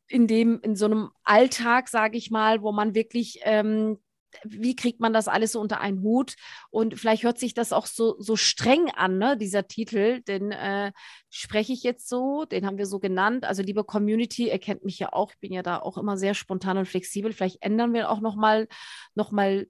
in 0.07 0.28
dem, 0.28 0.60
in 0.62 0.76
so 0.76 0.86
einem 0.86 1.10
Alltag, 1.24 1.88
sage 1.88 2.18
ich 2.18 2.32
mal, 2.32 2.62
wo 2.64 2.72
man 2.72 2.95
wirklich 2.95 3.39
ähm, 3.43 3.99
wie 4.43 4.76
kriegt 4.76 4.99
man 4.99 5.14
das 5.14 5.28
alles 5.28 5.53
so 5.53 5.60
unter 5.60 5.82
einen 5.82 6.01
Hut? 6.01 6.36
Und 6.70 6.97
vielleicht 6.99 7.24
hört 7.24 7.39
sich 7.39 7.53
das 7.53 7.74
auch 7.74 7.86
so, 7.86 8.16
so 8.20 8.36
streng 8.36 8.89
an, 8.91 9.18
ne, 9.18 9.38
dieser 9.38 9.68
Titel, 9.68 10.22
den 10.22 10.51
äh, 10.51 10.91
spreche 11.30 11.74
ich 11.74 11.84
jetzt 11.84 12.07
so, 12.07 12.45
den 12.45 12.66
haben 12.66 12.78
wir 12.78 12.86
so 12.86 12.99
genannt. 12.99 13.45
Also 13.45 13.64
liebe 13.64 13.84
Community, 13.84 14.49
ihr 14.49 14.60
kennt 14.60 14.86
mich 14.86 14.99
ja 14.99 15.14
auch, 15.14 15.32
ich 15.32 15.39
bin 15.39 15.53
ja 15.53 15.64
da 15.64 15.80
auch 15.80 15.97
immer 15.97 16.18
sehr 16.18 16.34
spontan 16.34 16.78
und 16.78 16.88
flexibel. 16.88 17.34
Vielleicht 17.34 17.62
ändern 17.62 17.93
wir 17.93 18.10
auch 18.10 18.22
nochmal 18.22 18.68
noch 19.16 19.32
mal 19.32 19.68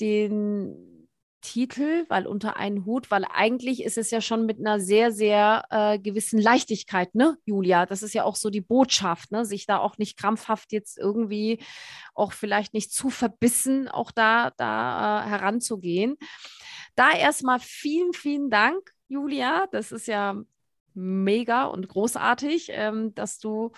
den 0.00 1.03
Titel, 1.44 2.06
weil 2.08 2.26
unter 2.26 2.56
einen 2.56 2.86
Hut, 2.86 3.10
weil 3.10 3.24
eigentlich 3.32 3.84
ist 3.84 3.98
es 3.98 4.10
ja 4.10 4.20
schon 4.20 4.46
mit 4.46 4.58
einer 4.58 4.80
sehr, 4.80 5.12
sehr 5.12 5.64
äh, 5.70 5.98
gewissen 5.98 6.40
Leichtigkeit, 6.40 7.14
ne, 7.14 7.36
Julia? 7.44 7.86
Das 7.86 8.02
ist 8.02 8.14
ja 8.14 8.24
auch 8.24 8.34
so 8.34 8.50
die 8.50 8.62
Botschaft, 8.62 9.30
ne? 9.30 9.44
Sich 9.44 9.66
da 9.66 9.78
auch 9.78 9.98
nicht 9.98 10.16
krampfhaft 10.16 10.72
jetzt 10.72 10.98
irgendwie 10.98 11.60
auch 12.14 12.32
vielleicht 12.32 12.72
nicht 12.72 12.92
zu 12.92 13.10
verbissen, 13.10 13.88
auch 13.88 14.10
da, 14.10 14.52
da 14.56 15.24
äh, 15.24 15.28
heranzugehen. 15.28 16.16
Da 16.96 17.12
erstmal 17.12 17.60
vielen, 17.60 18.12
vielen 18.14 18.50
Dank, 18.50 18.92
Julia. 19.08 19.66
Das 19.70 19.92
ist 19.92 20.06
ja 20.06 20.40
mega 20.94 21.64
und 21.64 21.88
großartig, 21.88 22.68
ähm, 22.70 23.14
dass 23.14 23.38
du 23.38 23.72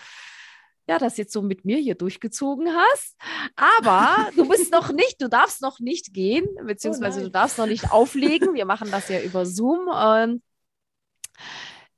ja, 0.88 0.98
das 0.98 1.16
jetzt 1.16 1.32
so 1.32 1.42
mit 1.42 1.64
mir 1.64 1.78
hier 1.78 1.94
durchgezogen 1.94 2.68
hast. 2.68 3.16
Aber 3.56 4.30
du 4.36 4.48
bist 4.48 4.70
noch 4.72 4.92
nicht, 4.92 5.20
du 5.20 5.28
darfst 5.28 5.60
noch 5.62 5.80
nicht 5.80 6.14
gehen, 6.14 6.46
beziehungsweise 6.64 7.20
oh 7.20 7.24
du 7.24 7.30
darfst 7.30 7.58
noch 7.58 7.66
nicht 7.66 7.90
auflegen. 7.90 8.54
Wir 8.54 8.66
machen 8.66 8.90
das 8.90 9.08
ja 9.08 9.20
über 9.20 9.46
Zoom. 9.46 9.88
Ähm, 9.94 10.42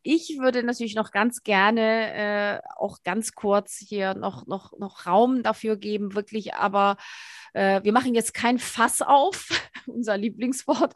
ich 0.02 0.38
würde 0.38 0.62
natürlich 0.62 0.94
noch 0.94 1.10
ganz 1.10 1.42
gerne 1.42 2.14
äh, 2.14 2.60
auch 2.76 3.02
ganz 3.02 3.32
kurz 3.32 3.76
hier 3.76 4.14
noch, 4.14 4.46
noch, 4.46 4.78
noch 4.78 5.04
Raum 5.06 5.42
dafür 5.42 5.76
geben, 5.76 6.14
wirklich, 6.14 6.54
aber 6.54 6.96
äh, 7.52 7.82
wir 7.82 7.92
machen 7.92 8.14
jetzt 8.14 8.32
kein 8.32 8.58
Fass 8.58 9.02
auf, 9.02 9.48
unser 9.86 10.16
Lieblingswort, 10.16 10.94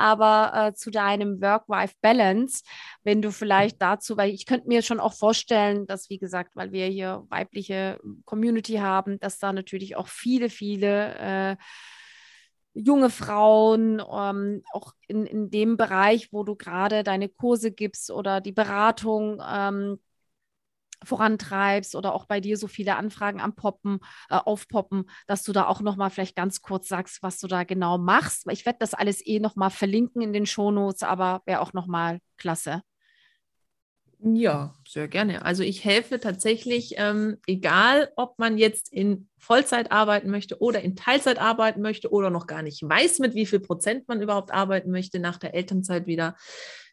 aber 0.00 0.52
äh, 0.54 0.74
zu 0.74 0.90
deinem 0.90 1.40
Work-Life-Balance, 1.40 2.64
wenn 3.04 3.20
du 3.22 3.30
vielleicht 3.30 3.80
dazu, 3.82 4.16
weil 4.16 4.30
ich 4.30 4.46
könnte 4.46 4.66
mir 4.66 4.82
schon 4.82 4.98
auch 4.98 5.12
vorstellen, 5.12 5.86
dass, 5.86 6.08
wie 6.10 6.18
gesagt, 6.18 6.56
weil 6.56 6.72
wir 6.72 6.86
hier 6.86 7.24
weibliche 7.28 8.00
Community 8.24 8.74
haben, 8.74 9.20
dass 9.20 9.38
da 9.38 9.52
natürlich 9.52 9.96
auch 9.96 10.08
viele, 10.08 10.48
viele 10.48 11.14
äh, 11.18 11.56
junge 12.72 13.10
Frauen, 13.10 14.00
ähm, 14.00 14.62
auch 14.72 14.92
in, 15.06 15.26
in 15.26 15.50
dem 15.50 15.76
Bereich, 15.76 16.32
wo 16.32 16.44
du 16.44 16.56
gerade 16.56 17.02
deine 17.02 17.28
Kurse 17.28 17.70
gibst 17.70 18.10
oder 18.10 18.40
die 18.40 18.52
Beratung 18.52 19.42
ähm, 19.46 19.98
vorantreibst 21.04 21.94
oder 21.94 22.14
auch 22.14 22.26
bei 22.26 22.40
dir 22.40 22.56
so 22.56 22.66
viele 22.66 22.96
Anfragen 22.96 23.40
am 23.40 23.54
Poppen, 23.54 24.00
äh, 24.28 24.36
aufpoppen, 24.36 25.08
dass 25.26 25.42
du 25.42 25.52
da 25.52 25.66
auch 25.66 25.80
nochmal 25.80 26.10
vielleicht 26.10 26.36
ganz 26.36 26.62
kurz 26.62 26.88
sagst, 26.88 27.22
was 27.22 27.38
du 27.38 27.46
da 27.46 27.64
genau 27.64 27.98
machst. 27.98 28.46
Ich 28.50 28.66
werde 28.66 28.78
das 28.80 28.94
alles 28.94 29.24
eh 29.26 29.40
nochmal 29.40 29.70
verlinken 29.70 30.22
in 30.22 30.32
den 30.32 30.46
Shownotes, 30.46 31.02
aber 31.02 31.42
wäre 31.46 31.60
auch 31.60 31.72
nochmal 31.72 32.20
klasse. 32.36 32.82
Ja, 34.22 34.74
sehr 34.86 35.08
gerne. 35.08 35.46
Also 35.46 35.62
ich 35.62 35.82
helfe 35.82 36.20
tatsächlich, 36.20 36.94
ähm, 36.98 37.38
egal 37.46 38.12
ob 38.16 38.38
man 38.38 38.58
jetzt 38.58 38.92
in 38.92 39.30
Vollzeit 39.38 39.90
arbeiten 39.92 40.30
möchte 40.30 40.60
oder 40.60 40.82
in 40.82 40.94
Teilzeit 40.94 41.38
arbeiten 41.38 41.80
möchte 41.80 42.10
oder 42.12 42.28
noch 42.28 42.46
gar 42.46 42.60
nicht 42.60 42.82
weiß, 42.82 43.20
mit 43.20 43.34
wie 43.34 43.46
viel 43.46 43.60
Prozent 43.60 44.08
man 44.08 44.20
überhaupt 44.20 44.50
arbeiten 44.52 44.90
möchte, 44.90 45.20
nach 45.20 45.38
der 45.38 45.54
Elternzeit 45.54 46.06
wieder 46.06 46.36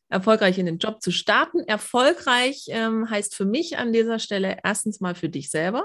erfolgreich 0.10 0.58
in 0.58 0.66
den 0.66 0.78
Job 0.78 1.02
zu 1.02 1.12
starten. 1.12 1.60
Erfolgreich 1.60 2.66
ähm, 2.70 3.10
heißt 3.10 3.36
für 3.36 3.46
mich 3.46 3.78
an 3.78 3.94
dieser 3.94 4.20
Stelle 4.20 4.58
erstens 4.64 5.00
mal 5.00 5.16
für 5.16 5.30
dich 5.30 5.50
selber. 5.50 5.84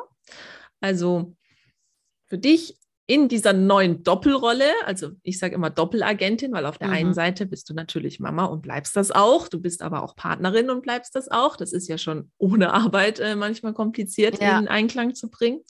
Also 0.81 1.35
für 2.27 2.39
dich 2.39 2.77
in 3.07 3.29
dieser 3.29 3.53
neuen 3.53 4.05
Doppelrolle, 4.05 4.71
also 4.87 5.11
ich 5.23 5.39
sage 5.39 5.55
immer 5.55 5.71
Doppelagentin, 5.71 6.53
weil 6.53 6.67
auf 6.67 6.79
der 6.79 6.89
mhm. 6.89 6.95
einen 6.95 7.15
Seite 7.15 7.47
bist 7.47 7.69
du 7.69 7.75
natürlich 7.75 8.21
Mama 8.21 8.45
und 8.45 8.63
bleibst 8.63 8.97
das 8.97 9.11
auch, 9.11 9.49
du 9.49 9.61
bist 9.61 9.83
aber 9.83 10.03
auch 10.03 10.15
Partnerin 10.15 10.71
und 10.71 10.83
bleibst 10.83 11.15
das 11.15 11.29
auch. 11.29 11.57
Das 11.57 11.73
ist 11.73 11.89
ja 11.89 11.99
schon 11.99 12.31
ohne 12.39 12.73
Arbeit 12.73 13.19
äh, 13.19 13.35
manchmal 13.35 13.75
kompliziert 13.75 14.41
ja. 14.41 14.59
in 14.59 14.69
Einklang 14.69 15.15
zu 15.15 15.29
bringen. 15.31 15.61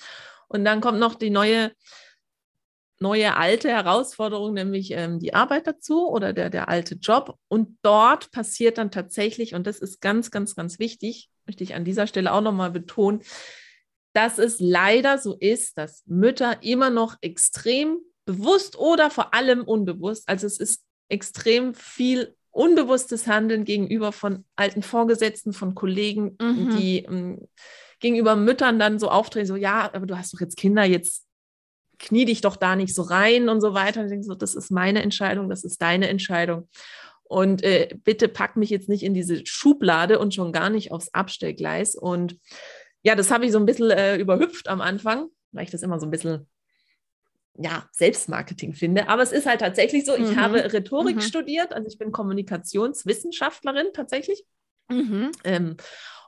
Und 0.46 0.64
dann 0.64 0.82
kommt 0.82 1.00
noch 1.00 1.14
die 1.14 1.30
neue, 1.30 1.72
neue 3.02 3.36
alte 3.36 3.68
Herausforderung, 3.68 4.54
nämlich 4.54 4.92
ähm, 4.92 5.18
die 5.18 5.34
Arbeit 5.34 5.66
dazu 5.66 6.08
oder 6.08 6.32
der, 6.32 6.48
der 6.48 6.68
alte 6.68 6.94
Job. 6.94 7.36
Und 7.48 7.76
dort 7.82 8.30
passiert 8.30 8.78
dann 8.78 8.90
tatsächlich, 8.90 9.54
und 9.54 9.66
das 9.66 9.80
ist 9.80 10.00
ganz, 10.00 10.30
ganz, 10.30 10.54
ganz 10.54 10.78
wichtig, 10.78 11.28
möchte 11.44 11.64
ich 11.64 11.74
an 11.74 11.84
dieser 11.84 12.06
Stelle 12.06 12.32
auch 12.32 12.40
nochmal 12.40 12.70
betonen, 12.70 13.22
dass 14.14 14.38
es 14.38 14.60
leider 14.60 15.18
so 15.18 15.36
ist, 15.38 15.76
dass 15.76 16.02
Mütter 16.06 16.62
immer 16.62 16.90
noch 16.90 17.16
extrem 17.20 17.98
bewusst 18.24 18.78
oder 18.78 19.10
vor 19.10 19.34
allem 19.34 19.64
unbewusst, 19.64 20.28
also 20.28 20.46
es 20.46 20.58
ist 20.58 20.84
extrem 21.08 21.74
viel 21.74 22.34
unbewusstes 22.50 23.26
Handeln 23.26 23.64
gegenüber 23.64 24.12
von 24.12 24.44
alten 24.56 24.82
Vorgesetzten, 24.82 25.52
von 25.52 25.74
Kollegen, 25.74 26.36
mhm. 26.40 26.76
die 26.76 26.98
ähm, 26.98 27.48
gegenüber 27.98 28.36
Müttern 28.36 28.78
dann 28.78 28.98
so 28.98 29.08
auftreten, 29.08 29.46
so 29.46 29.56
ja, 29.56 29.90
aber 29.92 30.06
du 30.06 30.16
hast 30.16 30.34
doch 30.34 30.40
jetzt 30.40 30.56
Kinder, 30.56 30.84
jetzt 30.84 31.26
knie 32.02 32.26
dich 32.26 32.42
doch 32.42 32.56
da 32.56 32.76
nicht 32.76 32.94
so 32.94 33.02
rein 33.02 33.48
und 33.48 33.62
so 33.62 33.72
weiter. 33.72 34.00
Und 34.00 34.06
ich 34.06 34.10
denke 34.10 34.26
so, 34.26 34.34
das 34.34 34.54
ist 34.54 34.70
meine 34.70 35.02
Entscheidung, 35.02 35.48
das 35.48 35.64
ist 35.64 35.80
deine 35.80 36.08
Entscheidung. 36.08 36.68
Und 37.22 37.62
äh, 37.62 37.96
bitte 38.04 38.28
pack 38.28 38.56
mich 38.56 38.68
jetzt 38.68 38.90
nicht 38.90 39.02
in 39.02 39.14
diese 39.14 39.46
Schublade 39.46 40.18
und 40.18 40.34
schon 40.34 40.52
gar 40.52 40.68
nicht 40.68 40.92
aufs 40.92 41.14
Abstellgleis. 41.14 41.94
Und 41.94 42.36
ja, 43.02 43.14
das 43.14 43.30
habe 43.30 43.46
ich 43.46 43.52
so 43.52 43.58
ein 43.58 43.64
bisschen 43.64 43.90
äh, 43.90 44.16
überhüpft 44.16 44.68
am 44.68 44.82
Anfang, 44.82 45.28
weil 45.52 45.64
ich 45.64 45.70
das 45.70 45.82
immer 45.82 45.98
so 45.98 46.06
ein 46.06 46.10
bisschen 46.10 46.46
ja, 47.56 47.88
Selbstmarketing 47.92 48.74
finde. 48.74 49.08
Aber 49.08 49.22
es 49.22 49.32
ist 49.32 49.46
halt 49.46 49.60
tatsächlich 49.60 50.04
so, 50.04 50.14
ich 50.14 50.32
mhm. 50.32 50.36
habe 50.36 50.72
Rhetorik 50.72 51.16
mhm. 51.16 51.20
studiert, 51.20 51.72
also 51.72 51.88
ich 51.88 51.98
bin 51.98 52.12
Kommunikationswissenschaftlerin 52.12 53.88
tatsächlich. 53.94 54.44
Mhm. 54.90 55.32
Ähm, 55.44 55.76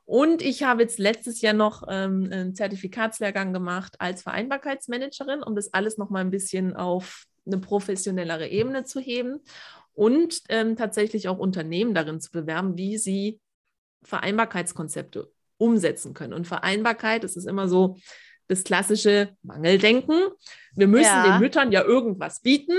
und 0.07 0.42
ich 0.42 0.62
habe 0.62 0.82
jetzt 0.82 0.98
letztes 0.98 1.40
Jahr 1.40 1.55
noch 1.55 1.84
ähm, 1.88 2.28
einen 2.30 2.55
Zertifikatslehrgang 2.55 3.52
gemacht 3.52 3.96
als 3.98 4.22
Vereinbarkeitsmanagerin, 4.22 5.42
um 5.42 5.55
das 5.55 5.72
alles 5.72 5.96
noch 5.96 6.11
mal 6.11 6.20
ein 6.20 6.30
bisschen 6.30 6.76
auf 6.76 7.24
eine 7.46 7.59
professionellere 7.59 8.48
Ebene 8.48 8.84
zu 8.84 9.00
heben 9.00 9.40
und 9.94 10.40
ähm, 10.48 10.76
tatsächlich 10.76 11.28
auch 11.28 11.38
Unternehmen 11.38 11.94
darin 11.94 12.20
zu 12.20 12.30
bewerben, 12.30 12.76
wie 12.76 12.98
sie 12.98 13.40
Vereinbarkeitskonzepte 14.02 15.30
umsetzen 15.57 16.14
können. 16.14 16.34
Und 16.34 16.46
Vereinbarkeit, 16.46 17.24
das 17.24 17.36
ist 17.36 17.46
immer 17.46 17.68
so 17.68 17.96
das 18.48 18.64
klassische 18.64 19.34
Mangeldenken. 19.42 20.28
Wir 20.74 20.88
müssen 20.88 21.05
ja. 21.05 21.32
den 21.32 21.40
Müttern 21.40 21.72
ja 21.72 21.82
irgendwas 21.82 22.40
bieten, 22.40 22.76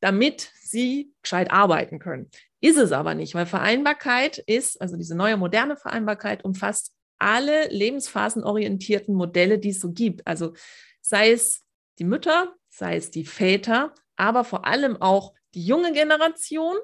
damit 0.00 0.50
sie 0.62 1.12
gescheit 1.22 1.50
arbeiten 1.50 1.98
können. 1.98 2.30
Ist 2.62 2.78
es 2.78 2.92
aber 2.92 3.14
nicht, 3.14 3.34
weil 3.34 3.44
Vereinbarkeit 3.44 4.38
ist, 4.38 4.80
also 4.80 4.96
diese 4.96 5.16
neue 5.16 5.36
moderne 5.36 5.76
Vereinbarkeit 5.76 6.44
umfasst 6.44 6.92
alle 7.18 7.68
lebensphasenorientierten 7.68 9.14
Modelle, 9.14 9.58
die 9.58 9.70
es 9.70 9.80
so 9.80 9.92
gibt. 9.92 10.26
Also 10.26 10.54
sei 11.00 11.32
es 11.32 11.64
die 11.98 12.04
Mütter, 12.04 12.54
sei 12.68 12.96
es 12.96 13.10
die 13.10 13.24
Väter, 13.24 13.92
aber 14.16 14.44
vor 14.44 14.64
allem 14.64 14.96
auch 15.02 15.34
die 15.54 15.64
junge 15.64 15.92
Generation, 15.92 16.76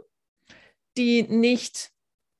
die 0.96 1.22
nicht 1.22 1.90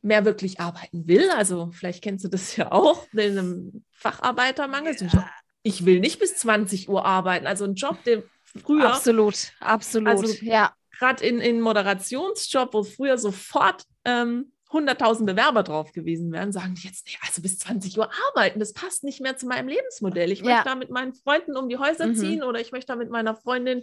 mehr 0.03 0.25
wirklich 0.25 0.61
arbeiten 0.61 1.07
will. 1.07 1.31
Also 1.31 1.71
vielleicht 1.73 2.03
kennst 2.03 2.25
du 2.25 2.29
das 2.29 2.57
ja 2.57 2.73
auch 2.73 3.07
in 3.13 3.39
einem 3.39 3.85
Facharbeitermangel. 3.93 4.97
Ja. 5.13 5.31
Ich 5.63 5.87
will 5.87 6.01
nicht 6.01 6.19
bis 6.19 6.37
20 6.39 6.89
Uhr 6.89 7.05
arbeiten. 7.05 7.47
Also 7.47 7.65
ein 7.67 7.75
Job, 7.75 8.03
der 8.03 8.25
früher. 8.43 8.93
Absolut, 8.93 9.53
absolut. 9.61 10.09
Also 10.09 10.45
ja. 10.45 10.75
Gerade 10.99 11.25
in, 11.25 11.41
in 11.41 11.61
Moderationsjob, 11.61 12.75
wo 12.75 12.83
früher 12.83 13.19
sofort 13.19 13.85
ähm, 14.05 14.53
100.000 14.71 15.25
Bewerber 15.25 15.63
drauf 15.63 15.93
gewesen 15.93 16.31
wären, 16.31 16.53
sagen 16.53 16.75
die 16.75 16.87
jetzt, 16.87 17.07
nee, 17.07 17.17
also 17.27 17.41
bis 17.41 17.59
20 17.59 17.97
Uhr 17.99 18.11
arbeiten, 18.29 18.61
das 18.61 18.75
passt 18.75 19.03
nicht 19.03 19.21
mehr 19.21 19.37
zu 19.37 19.47
meinem 19.47 19.69
Lebensmodell. 19.69 20.31
Ich 20.31 20.41
ja. 20.41 20.47
möchte 20.47 20.69
da 20.69 20.75
mit 20.75 20.91
meinen 20.91 21.15
Freunden 21.15 21.57
um 21.57 21.69
die 21.69 21.79
Häuser 21.79 22.09
mhm. 22.09 22.15
ziehen 22.15 22.43
oder 22.43 22.61
ich 22.61 22.73
möchte 22.73 22.93
da 22.93 22.97
mit 22.97 23.11
meiner 23.11 23.35
Freundin, 23.35 23.83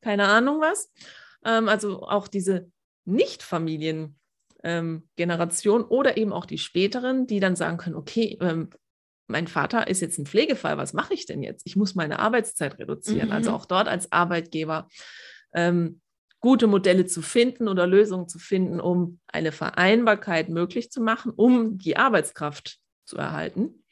keine 0.00 0.26
Ahnung 0.26 0.60
was. 0.60 0.92
Ähm, 1.44 1.68
also 1.68 2.02
auch 2.02 2.26
diese 2.26 2.70
Nicht-Familien 3.04 4.18
ähm, 4.64 5.08
Generation 5.16 5.84
oder 5.84 6.16
eben 6.16 6.32
auch 6.32 6.46
die 6.46 6.58
späteren, 6.58 7.26
die 7.26 7.38
dann 7.38 7.54
sagen 7.54 7.76
können, 7.76 7.94
okay, 7.94 8.36
ähm, 8.40 8.70
mein 9.28 9.46
Vater 9.46 9.88
ist 9.88 10.00
jetzt 10.00 10.18
ein 10.18 10.26
Pflegefall, 10.26 10.76
was 10.76 10.92
mache 10.92 11.14
ich 11.14 11.26
denn 11.26 11.42
jetzt? 11.42 11.62
Ich 11.66 11.76
muss 11.76 11.94
meine 11.94 12.18
Arbeitszeit 12.18 12.78
reduzieren. 12.78 13.32
Also 13.32 13.50
mhm. 13.50 13.54
Also 13.54 13.62
auch 13.62 13.66
dort 13.66 13.88
als 13.88 14.10
Arbeitgeber 14.10 14.88
ähm, 15.52 16.00
gute 16.46 16.68
Modelle 16.68 17.06
zu 17.06 17.22
finden 17.22 17.66
oder 17.66 17.88
Lösungen 17.88 18.28
zu 18.28 18.38
finden, 18.38 18.78
um 18.78 19.18
eine 19.26 19.50
Vereinbarkeit 19.50 20.48
möglich 20.48 20.92
zu 20.92 21.00
machen, 21.00 21.32
um 21.34 21.76
die 21.76 21.96
Arbeitskraft 21.96 22.78
zu 23.04 23.16
erhalten. 23.16 23.82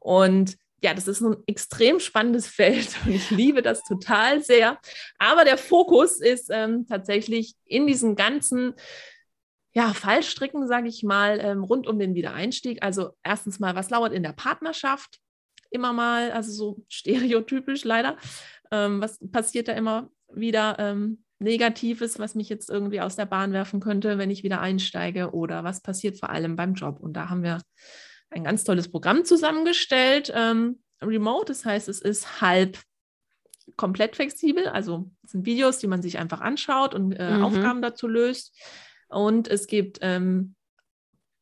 Und 0.00 0.56
ja, 0.82 0.92
das 0.92 1.06
ist 1.06 1.20
ein 1.20 1.36
extrem 1.46 2.00
spannendes 2.00 2.48
Feld 2.58 2.96
und 3.06 3.12
ich 3.12 3.30
liebe 3.30 3.62
das 3.62 3.84
total 3.84 4.42
sehr. 4.42 4.80
Aber 5.20 5.44
der 5.44 5.56
Fokus 5.56 6.20
ist 6.20 6.50
ähm, 6.50 6.84
tatsächlich 6.88 7.54
in 7.64 7.86
diesen 7.86 8.16
ganzen 8.16 8.74
ja, 9.72 9.94
Fallstricken, 9.94 10.66
sage 10.66 10.88
ich 10.88 11.04
mal, 11.04 11.38
ähm, 11.40 11.62
rund 11.62 11.86
um 11.86 12.00
den 12.00 12.16
Wiedereinstieg. 12.16 12.82
Also 12.82 13.10
erstens 13.22 13.60
mal, 13.60 13.76
was 13.76 13.90
lauert 13.90 14.12
in 14.12 14.24
der 14.24 14.32
Partnerschaft? 14.32 15.20
Immer 15.70 15.92
mal, 15.92 16.32
also 16.32 16.50
so 16.50 16.84
stereotypisch 16.88 17.84
leider. 17.84 18.16
Ähm, 18.72 19.00
was 19.00 19.20
passiert 19.30 19.68
da 19.68 19.74
immer 19.74 20.10
wieder 20.32 20.76
ähm, 20.80 21.22
Negatives, 21.40 22.18
was 22.18 22.34
mich 22.34 22.48
jetzt 22.48 22.70
irgendwie 22.70 23.00
aus 23.00 23.16
der 23.16 23.26
Bahn 23.26 23.52
werfen 23.52 23.80
könnte, 23.80 24.18
wenn 24.18 24.30
ich 24.30 24.44
wieder 24.44 24.60
einsteige? 24.60 25.32
Oder 25.32 25.64
was 25.64 25.80
passiert 25.80 26.18
vor 26.18 26.30
allem 26.30 26.54
beim 26.54 26.74
Job? 26.74 27.00
Und 27.00 27.14
da 27.14 27.30
haben 27.30 27.42
wir 27.42 27.58
ein 28.30 28.44
ganz 28.44 28.62
tolles 28.62 28.90
Programm 28.90 29.24
zusammengestellt. 29.24 30.30
Ähm, 30.34 30.80
remote, 31.02 31.46
das 31.46 31.64
heißt, 31.64 31.88
es 31.88 32.00
ist 32.00 32.40
halb 32.40 32.78
komplett 33.76 34.16
flexibel. 34.16 34.68
Also 34.68 35.10
es 35.24 35.32
sind 35.32 35.46
Videos, 35.46 35.78
die 35.78 35.86
man 35.86 36.02
sich 36.02 36.18
einfach 36.18 36.40
anschaut 36.40 36.94
und 36.94 37.12
äh, 37.12 37.36
mhm. 37.36 37.44
Aufgaben 37.44 37.82
dazu 37.82 38.06
löst. 38.06 38.54
Und 39.08 39.48
es 39.48 39.66
gibt 39.66 39.98
ähm, 40.02 40.54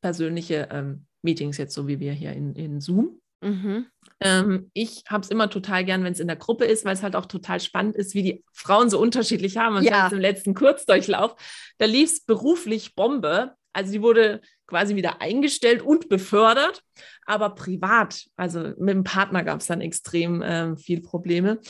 persönliche 0.01 0.68
ähm, 0.70 1.07
Meetings, 1.22 1.59
jetzt 1.59 1.74
so 1.74 1.88
wie 1.88 2.01
wir 2.01 2.12
hier 2.12 2.32
in, 2.32 2.55
in 2.55 2.80
Zoom. 2.80 3.20
Mhm. 3.41 3.86
Ähm, 4.20 4.70
ich 4.74 5.05
habe 5.09 5.22
es 5.22 5.30
immer 5.30 5.49
total 5.49 5.84
gern, 5.84 6.03
wenn 6.03 6.12
es 6.12 6.20
in 6.20 6.26
der 6.26 6.36
Gruppe 6.36 6.64
ist, 6.64 6.84
weil 6.84 6.95
es 6.95 7.03
halt 7.03 7.14
auch 7.14 7.26
total 7.26 7.61
spannend 7.61 7.97
ist, 7.97 8.14
wie 8.14 8.22
die 8.22 8.45
Frauen 8.53 8.91
so 8.91 9.01
unterschiedlich 9.01 9.57
haben. 9.57 9.76
Und 9.76 9.84
ja. 9.84 10.09
im 10.09 10.18
letzten 10.18 10.55
Kurzdurchlauf, 10.55 11.36
da 11.78 11.86
lief 11.86 12.11
es 12.12 12.24
beruflich 12.24 12.95
Bombe. 12.95 13.55
Also 13.72 13.93
die 13.93 14.03
wurde 14.03 14.41
quasi 14.66 14.97
wieder 14.97 15.20
eingestellt 15.20 15.82
und 15.82 16.09
befördert, 16.09 16.82
aber 17.26 17.51
privat, 17.51 18.24
also 18.36 18.61
mit 18.78 18.89
dem 18.89 19.05
Partner 19.05 19.45
gab 19.45 19.61
es 19.61 19.66
dann 19.66 19.80
extrem 19.80 20.43
äh, 20.43 20.76
viel 20.76 21.01
Probleme. 21.01 21.61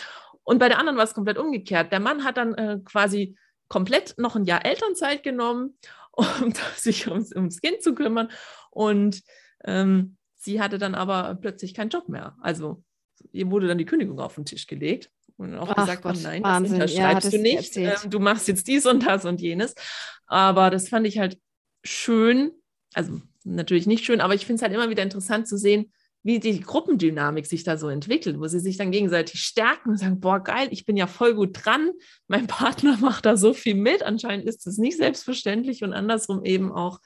Und 0.42 0.58
bei 0.58 0.68
der 0.68 0.78
anderen 0.78 0.96
war 0.96 1.04
es 1.04 1.14
komplett 1.14 1.38
umgekehrt. 1.38 1.92
Der 1.92 2.00
Mann 2.00 2.24
hat 2.24 2.38
dann 2.38 2.54
äh, 2.54 2.78
quasi 2.84 3.36
komplett 3.68 4.14
noch 4.16 4.36
ein 4.36 4.44
Jahr 4.44 4.64
Elternzeit 4.64 5.22
genommen, 5.22 5.78
um 6.12 6.52
sich 6.76 7.08
ums, 7.08 7.34
ums 7.34 7.60
Kind 7.60 7.82
zu 7.82 7.94
kümmern. 7.94 8.30
Und 8.70 9.22
ähm, 9.64 10.17
sie 10.48 10.62
hatte 10.62 10.78
dann 10.78 10.94
aber 10.94 11.34
plötzlich 11.34 11.74
keinen 11.74 11.90
Job 11.90 12.08
mehr. 12.08 12.34
Also 12.40 12.82
ihr 13.32 13.50
wurde 13.50 13.68
dann 13.68 13.76
die 13.76 13.84
Kündigung 13.84 14.18
auf 14.18 14.36
den 14.36 14.46
Tisch 14.46 14.66
gelegt 14.66 15.10
und 15.36 15.54
auch 15.56 15.68
Ach 15.68 15.76
gesagt, 15.76 16.02
Gott, 16.02 16.18
nein, 16.22 16.42
Wahnsinn. 16.42 16.78
das 16.78 16.90
unterschreibst 16.90 17.32
ja, 17.32 17.38
du 17.38 17.42
nicht. 17.42 17.76
Ähm, 17.76 17.94
du 18.08 18.18
machst 18.18 18.48
jetzt 18.48 18.66
dies 18.66 18.86
und 18.86 19.06
das 19.06 19.26
und 19.26 19.42
jenes. 19.42 19.74
Aber 20.26 20.70
das 20.70 20.88
fand 20.88 21.06
ich 21.06 21.18
halt 21.18 21.38
schön, 21.84 22.52
also 22.94 23.20
natürlich 23.44 23.86
nicht 23.86 24.06
schön, 24.06 24.22
aber 24.22 24.34
ich 24.34 24.46
finde 24.46 24.56
es 24.56 24.62
halt 24.62 24.72
immer 24.72 24.88
wieder 24.88 25.02
interessant 25.02 25.46
zu 25.46 25.58
sehen, 25.58 25.92
wie 26.22 26.40
die 26.40 26.60
Gruppendynamik 26.60 27.46
sich 27.46 27.62
da 27.62 27.76
so 27.76 27.90
entwickelt, 27.90 28.40
wo 28.40 28.46
sie 28.46 28.58
sich 28.58 28.78
dann 28.78 28.90
gegenseitig 28.90 29.42
stärken 29.42 29.90
und 29.90 29.98
sagen, 29.98 30.18
boah, 30.18 30.40
geil, 30.40 30.68
ich 30.70 30.86
bin 30.86 30.96
ja 30.96 31.06
voll 31.06 31.34
gut 31.34 31.50
dran, 31.52 31.92
mein 32.26 32.46
Partner 32.46 32.96
macht 33.00 33.26
da 33.26 33.36
so 33.36 33.52
viel 33.52 33.74
mit, 33.74 34.02
anscheinend 34.02 34.46
ist 34.46 34.66
es 34.66 34.78
nicht 34.78 34.96
selbstverständlich 34.96 35.84
und 35.84 35.92
andersrum 35.92 36.42
eben 36.42 36.72
auch 36.72 37.00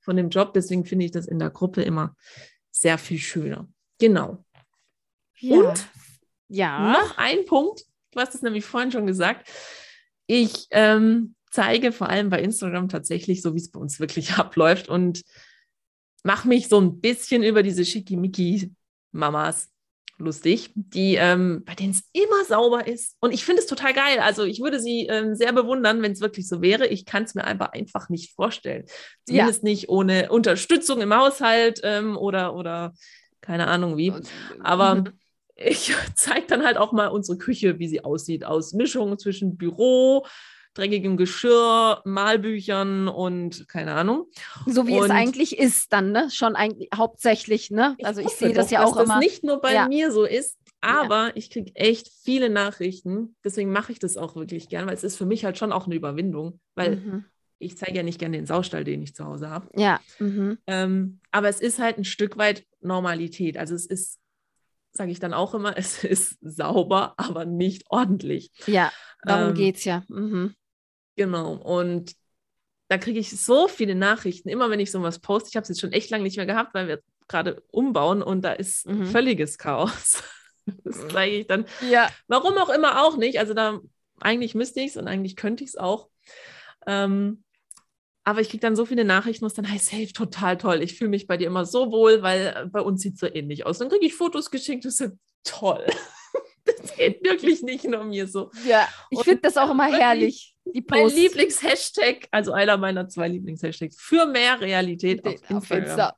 von 0.00 0.16
dem 0.16 0.30
Job, 0.30 0.54
deswegen 0.54 0.86
finde 0.86 1.04
ich 1.04 1.10
das 1.10 1.26
in 1.26 1.38
der 1.38 1.50
Gruppe 1.50 1.82
immer 1.82 2.16
sehr 2.78 2.98
viel 2.98 3.18
schöner. 3.18 3.68
Genau. 3.98 4.44
Ja. 5.38 5.56
Und 5.56 5.88
ja. 6.48 6.92
noch 6.92 7.18
ein 7.18 7.44
Punkt, 7.44 7.84
du 8.12 8.20
hast 8.20 8.34
es 8.34 8.42
nämlich 8.42 8.64
vorhin 8.64 8.92
schon 8.92 9.06
gesagt, 9.06 9.48
ich 10.26 10.66
ähm, 10.70 11.34
zeige 11.50 11.92
vor 11.92 12.08
allem 12.08 12.30
bei 12.30 12.40
Instagram 12.40 12.88
tatsächlich 12.88 13.42
so, 13.42 13.54
wie 13.54 13.58
es 13.58 13.70
bei 13.70 13.80
uns 13.80 14.00
wirklich 14.00 14.32
abläuft 14.34 14.88
und 14.88 15.22
mache 16.22 16.48
mich 16.48 16.68
so 16.68 16.80
ein 16.80 17.00
bisschen 17.00 17.42
über 17.42 17.62
diese 17.62 17.84
Schickimicki-Mamas 17.84 19.70
lustig, 20.18 20.70
die, 20.74 21.14
ähm, 21.14 21.62
bei 21.64 21.74
denen 21.74 21.92
es 21.92 22.02
immer 22.12 22.44
sauber 22.44 22.86
ist. 22.86 23.16
Und 23.20 23.32
ich 23.32 23.44
finde 23.44 23.62
es 23.62 23.66
total 23.66 23.94
geil. 23.94 24.18
Also 24.18 24.44
ich 24.44 24.60
würde 24.60 24.80
sie 24.80 25.06
ähm, 25.06 25.34
sehr 25.34 25.52
bewundern, 25.52 26.02
wenn 26.02 26.12
es 26.12 26.20
wirklich 26.20 26.48
so 26.48 26.60
wäre. 26.60 26.86
Ich 26.86 27.06
kann 27.06 27.22
es 27.22 27.34
mir 27.34 27.44
einfach, 27.44 27.72
einfach 27.72 28.08
nicht 28.08 28.34
vorstellen. 28.34 28.84
Zumindest 29.26 29.62
ja. 29.62 29.68
nicht 29.68 29.88
ohne 29.88 30.30
Unterstützung 30.30 31.00
im 31.00 31.14
Haushalt 31.14 31.80
ähm, 31.84 32.16
oder, 32.16 32.54
oder 32.54 32.94
keine 33.40 33.68
Ahnung 33.68 33.96
wie. 33.96 34.12
Aber 34.60 34.96
mhm. 34.96 35.12
ich 35.56 35.94
zeige 36.14 36.46
dann 36.46 36.64
halt 36.64 36.76
auch 36.76 36.92
mal 36.92 37.08
unsere 37.08 37.38
Küche, 37.38 37.78
wie 37.78 37.88
sie 37.88 38.04
aussieht, 38.04 38.44
aus 38.44 38.72
Mischung 38.72 39.18
zwischen 39.18 39.56
Büro, 39.56 40.26
dreckigem 40.78 41.16
Geschirr, 41.16 42.00
Malbüchern 42.04 43.08
und 43.08 43.68
keine 43.68 43.94
Ahnung. 43.94 44.26
So 44.66 44.86
wie 44.86 44.98
und 44.98 45.06
es 45.06 45.10
eigentlich 45.10 45.58
ist 45.58 45.92
dann, 45.92 46.12
ne? 46.12 46.28
Schon 46.30 46.56
eigentlich 46.56 46.88
hauptsächlich, 46.94 47.70
ne? 47.70 47.96
Also 48.02 48.20
ich, 48.20 48.28
ich 48.28 48.32
sehe 48.34 48.52
das 48.52 48.70
ja 48.70 48.84
auch 48.84 48.96
dass 48.96 49.04
immer. 49.04 49.14
Das 49.14 49.24
nicht 49.24 49.44
nur 49.44 49.60
bei 49.60 49.74
ja. 49.74 49.88
mir 49.88 50.12
so 50.12 50.24
ist, 50.24 50.56
aber 50.80 51.28
ja. 51.28 51.32
ich 51.34 51.50
kriege 51.50 51.74
echt 51.74 52.10
viele 52.22 52.48
Nachrichten. 52.48 53.36
Deswegen 53.44 53.72
mache 53.72 53.92
ich 53.92 53.98
das 53.98 54.16
auch 54.16 54.36
wirklich 54.36 54.68
gern, 54.68 54.86
weil 54.86 54.94
es 54.94 55.04
ist 55.04 55.16
für 55.16 55.26
mich 55.26 55.44
halt 55.44 55.58
schon 55.58 55.72
auch 55.72 55.86
eine 55.86 55.96
Überwindung, 55.96 56.60
weil 56.74 56.96
mhm. 56.96 57.24
ich 57.58 57.76
zeige 57.76 57.96
ja 57.96 58.02
nicht 58.02 58.20
gerne 58.20 58.36
den 58.36 58.46
Saustall, 58.46 58.84
den 58.84 59.02
ich 59.02 59.14
zu 59.14 59.24
Hause 59.24 59.50
habe. 59.50 59.68
Ja. 59.76 60.00
Mhm. 60.20 60.58
Ähm, 60.66 61.20
aber 61.32 61.48
es 61.48 61.60
ist 61.60 61.80
halt 61.80 61.98
ein 61.98 62.04
Stück 62.04 62.38
weit 62.38 62.64
Normalität. 62.80 63.58
Also 63.58 63.74
es 63.74 63.86
ist 63.86 64.18
sage 64.92 65.12
ich 65.12 65.20
dann 65.20 65.32
auch 65.32 65.54
immer, 65.54 65.76
es 65.78 66.04
ist 66.04 66.36
sauber, 66.42 67.14
aber 67.16 67.44
nicht 67.44 67.84
ordentlich. 67.88 68.50
Ja, 68.66 68.92
darum 69.22 69.50
ähm, 69.50 69.54
geht 69.54 69.76
es 69.76 69.84
ja. 69.84 70.04
Mhm. 70.08 70.54
Genau. 71.18 71.54
Und 71.54 72.14
da 72.88 72.96
kriege 72.96 73.18
ich 73.18 73.38
so 73.38 73.68
viele 73.68 73.94
Nachrichten, 73.94 74.48
immer 74.48 74.70
wenn 74.70 74.80
ich 74.80 74.90
sowas 74.90 75.18
poste. 75.18 75.50
Ich 75.50 75.56
habe 75.56 75.64
es 75.64 75.68
jetzt 75.68 75.80
schon 75.80 75.92
echt 75.92 76.08
lange 76.10 76.24
nicht 76.24 76.38
mehr 76.38 76.46
gehabt, 76.46 76.72
weil 76.72 76.88
wir 76.88 77.02
gerade 77.26 77.62
umbauen 77.70 78.22
und 78.22 78.42
da 78.42 78.52
ist 78.52 78.86
mhm. 78.86 79.06
völliges 79.06 79.58
Chaos. 79.58 80.22
Das 80.84 81.08
zeige 81.08 81.34
ich 81.34 81.46
dann. 81.46 81.64
Ja. 81.88 82.10
Warum 82.26 82.58
auch 82.58 82.68
immer 82.68 83.02
auch 83.02 83.16
nicht. 83.16 83.38
Also 83.38 83.54
da 83.54 83.80
eigentlich 84.20 84.54
müsste 84.54 84.80
ich 84.80 84.88
es 84.88 84.96
und 84.98 85.08
eigentlich 85.08 85.34
könnte 85.34 85.64
ich 85.64 85.70
es 85.70 85.76
auch. 85.76 86.10
Ähm, 86.86 87.42
aber 88.22 88.42
ich 88.42 88.50
kriege 88.50 88.60
dann 88.60 88.76
so 88.76 88.84
viele 88.84 89.06
Nachrichten, 89.06 89.46
was 89.46 89.54
dann 89.54 89.70
heißt, 89.70 89.90
hey, 89.92 90.12
total 90.12 90.58
toll. 90.58 90.82
Ich 90.82 90.98
fühle 90.98 91.08
mich 91.08 91.26
bei 91.26 91.38
dir 91.38 91.46
immer 91.46 91.64
so 91.64 91.90
wohl, 91.90 92.20
weil 92.20 92.68
bei 92.70 92.82
uns 92.82 93.00
sieht 93.00 93.14
es 93.14 93.20
so 93.20 93.26
ähnlich 93.26 93.64
aus. 93.64 93.78
Dann 93.78 93.88
kriege 93.88 94.04
ich 94.04 94.14
Fotos 94.14 94.50
geschickt, 94.50 94.84
das 94.84 95.00
ist 95.00 95.14
toll. 95.42 95.86
das 96.66 96.94
geht 96.94 97.24
wirklich 97.24 97.62
nicht 97.62 97.84
nur 97.84 98.04
mir 98.04 98.28
so. 98.28 98.50
Ja, 98.66 98.86
ich 99.08 99.20
finde 99.20 99.40
das 99.40 99.56
auch 99.56 99.70
immer 99.70 99.86
herrlich. 99.86 100.54
Die 100.74 100.84
mein 100.88 101.08
Lieblingshashtag, 101.08 102.28
also 102.30 102.52
einer 102.52 102.76
meiner 102.76 103.08
zwei 103.08 103.28
Lieblingshashtags 103.28 104.00
für 104.00 104.26
mehr 104.26 104.60
Realität 104.60 105.24
auf 105.24 105.40
Instagram. 105.50 106.12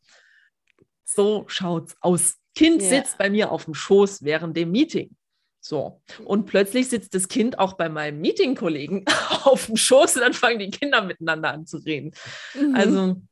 So 1.04 1.44
schaut's 1.48 1.96
aus. 2.00 2.36
Kind 2.54 2.82
ja. 2.82 2.88
sitzt 2.88 3.16
bei 3.16 3.30
mir 3.30 3.52
auf 3.52 3.64
dem 3.64 3.74
Schoß 3.74 4.22
während 4.24 4.56
dem 4.56 4.72
Meeting. 4.72 5.16
So. 5.60 6.02
Und 6.24 6.46
plötzlich 6.46 6.88
sitzt 6.88 7.14
das 7.14 7.28
Kind 7.28 7.58
auch 7.58 7.74
bei 7.74 7.88
meinem 7.88 8.20
Meeting-Kollegen 8.20 9.04
auf 9.44 9.66
dem 9.66 9.76
Schoß 9.76 10.16
und 10.16 10.22
dann 10.22 10.32
fangen 10.32 10.58
die 10.58 10.70
Kinder 10.70 11.02
miteinander 11.02 11.52
an 11.52 11.66
zu 11.66 11.78
reden. 11.78 12.12
Mhm. 12.54 12.74
Also, 12.74 13.22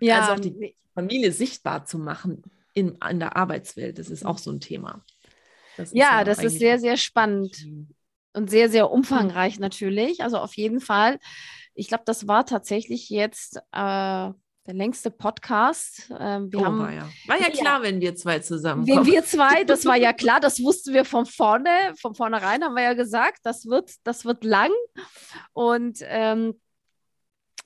ja. 0.00 0.20
also 0.20 0.32
auch 0.32 0.40
die 0.40 0.76
Familie 0.94 1.32
sichtbar 1.32 1.86
zu 1.86 1.98
machen 1.98 2.42
in, 2.74 2.98
in 3.08 3.20
der 3.20 3.36
Arbeitswelt, 3.36 3.98
das 3.98 4.10
ist 4.10 4.26
auch 4.26 4.38
so 4.38 4.50
ein 4.50 4.60
Thema. 4.60 5.04
Das 5.76 5.92
ja, 5.92 6.24
das 6.24 6.42
ist 6.42 6.58
sehr, 6.58 6.78
sehr 6.78 6.96
spannend 6.96 7.56
und 8.34 8.50
sehr, 8.50 8.68
sehr 8.70 8.90
umfangreich 8.90 9.58
natürlich. 9.58 10.22
Also 10.22 10.38
auf 10.38 10.56
jeden 10.56 10.80
Fall. 10.80 11.18
Ich 11.74 11.88
glaube, 11.88 12.04
das 12.06 12.28
war 12.28 12.44
tatsächlich 12.46 13.08
jetzt 13.08 13.56
äh, 13.72 14.30
der 14.66 14.74
längste 14.74 15.10
Podcast. 15.10 16.12
Ähm, 16.18 16.52
wir 16.52 16.60
oh, 16.60 16.64
haben, 16.64 16.78
war 16.78 16.92
ja. 16.92 17.08
War 17.26 17.40
ja 17.40 17.50
klar, 17.50 17.78
ja, 17.78 17.82
wenn 17.82 18.00
wir 18.00 18.14
zwei 18.14 18.38
zusammenkommen. 18.38 19.06
Wenn 19.06 19.12
wir 19.12 19.24
zwei, 19.24 19.64
das 19.66 19.84
war 19.84 19.96
ja 19.96 20.12
klar, 20.12 20.40
das 20.40 20.62
wussten 20.62 20.94
wir 20.94 21.04
von 21.04 21.26
vorne, 21.26 21.70
von 22.00 22.14
vornherein 22.14 22.62
haben 22.62 22.74
wir 22.74 22.82
ja 22.82 22.94
gesagt, 22.94 23.40
das 23.42 23.66
wird, 23.66 23.90
das 24.04 24.24
wird 24.24 24.44
lang. 24.44 24.70
Und 25.52 25.98
ähm, 26.02 26.60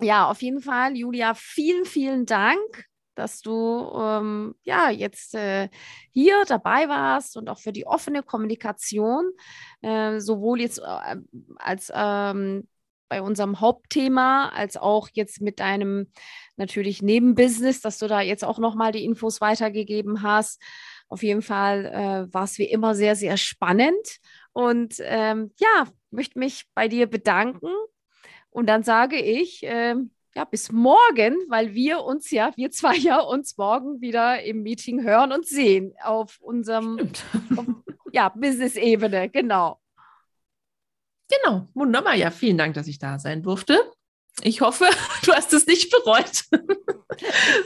ja, 0.01 0.31
auf 0.31 0.43
jeden 0.43 0.61
Fall, 0.61 0.97
Julia, 0.97 1.35
vielen, 1.35 1.85
vielen 1.85 2.27
Dank 2.27 2.87
dass 3.17 3.41
du 3.41 3.91
ähm, 3.99 4.55
ja 4.63 4.91
jetzt 4.91 5.35
äh, 5.35 5.69
hier 6.11 6.45
dabei 6.47 6.89
warst 6.89 7.37
und 7.37 7.49
auch 7.49 7.59
für 7.59 7.73
die 7.73 7.87
offene 7.87 8.23
Kommunikation, 8.23 9.33
äh, 9.83 10.21
sowohl 10.21 10.61
jetzt 10.61 10.79
äh, 10.79 11.17
als 11.59 11.91
ähm, 11.95 12.69
bei 13.09 13.23
unserem 13.23 13.61
Hauptthema, 13.61 14.49
als 14.49 14.77
auch 14.77 15.09
jetzt 15.13 15.41
mit 15.41 15.61
deinem 15.61 16.11
natürlich 16.57 17.03
Nebenbusiness, 17.03 17.81
dass 17.81 17.99
du 17.99 18.09
da 18.09 18.21
jetzt 18.21 18.45
auch 18.45 18.59
nochmal 18.59 18.93
die 18.93 19.05
Infos 19.05 19.41
weitergegeben 19.41 20.23
hast. 20.23 20.61
Auf 21.09 21.23
jeden 21.23 21.43
Fall 21.43 21.87
äh, 21.87 22.35
war 22.35 22.45
es 22.45 22.59
wie 22.59 22.65
immer 22.65 22.95
sehr, 22.95 23.15
sehr 23.15 23.37
spannend. 23.37 24.19
Und 24.53 24.97
ähm, 25.01 25.53
ja, 25.59 25.87
möchte 26.11 26.39
mich 26.39 26.65
bei 26.75 26.89
dir 26.89 27.07
bedanken. 27.07 27.71
Und 28.51 28.67
dann 28.67 28.83
sage 28.83 29.17
ich, 29.17 29.61
ähm, 29.63 30.11
ja, 30.37 30.45
bis 30.45 30.71
morgen, 30.71 31.35
weil 31.49 31.73
wir 31.73 32.05
uns 32.05 32.31
ja, 32.31 32.53
wir 32.57 32.71
zwei 32.71 32.95
ja 32.95 33.21
uns 33.21 33.57
morgen 33.57 34.03
wieder 34.03 34.43
im 34.43 34.63
Meeting 34.63 35.03
hören 35.03 35.33
und 35.33 35.47
sehen 35.47 35.95
auf 36.05 36.39
unserem 36.41 37.11
auf, 37.57 37.67
ja, 38.13 38.29
Business-Ebene, 38.29 39.31
genau. 39.31 39.81
Genau, 41.31 41.69
wunderbar. 41.73 42.15
Ja, 42.15 42.31
vielen 42.31 42.59
Dank, 42.59 42.75
dass 42.75 42.87
ich 42.87 42.99
da 42.99 43.19
sein 43.19 43.43
durfte. 43.43 43.81
Ich 44.43 44.61
hoffe, 44.61 44.85
du 45.25 45.33
hast 45.33 45.55
es 45.55 45.67
nicht 45.67 45.91
bereut. 45.91 46.45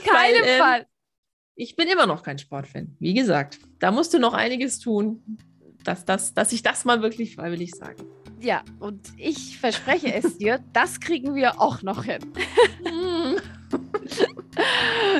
Keinem 0.05 0.43
ähm, 0.45 0.59
Fall. 0.59 0.87
Ich 1.55 1.75
bin 1.75 1.89
immer 1.89 2.05
noch 2.05 2.23
kein 2.23 2.39
Sportfan. 2.39 2.95
Wie 2.99 3.13
gesagt, 3.13 3.59
da 3.79 3.91
musst 3.91 4.13
du 4.13 4.19
noch 4.19 4.33
einiges 4.33 4.79
tun, 4.79 5.37
dass, 5.83 6.05
dass, 6.05 6.33
dass 6.33 6.53
ich 6.53 6.63
das 6.63 6.85
mal 6.85 7.01
wirklich 7.01 7.35
freiwillig 7.35 7.71
sage. 7.75 8.05
Ja, 8.41 8.63
und 8.79 8.99
ich 9.17 9.59
verspreche 9.59 10.13
es 10.13 10.37
dir, 10.39 10.59
das 10.73 10.99
kriegen 10.99 11.35
wir 11.35 11.61
auch 11.61 11.81
noch 11.83 12.03
hin. 12.03 12.19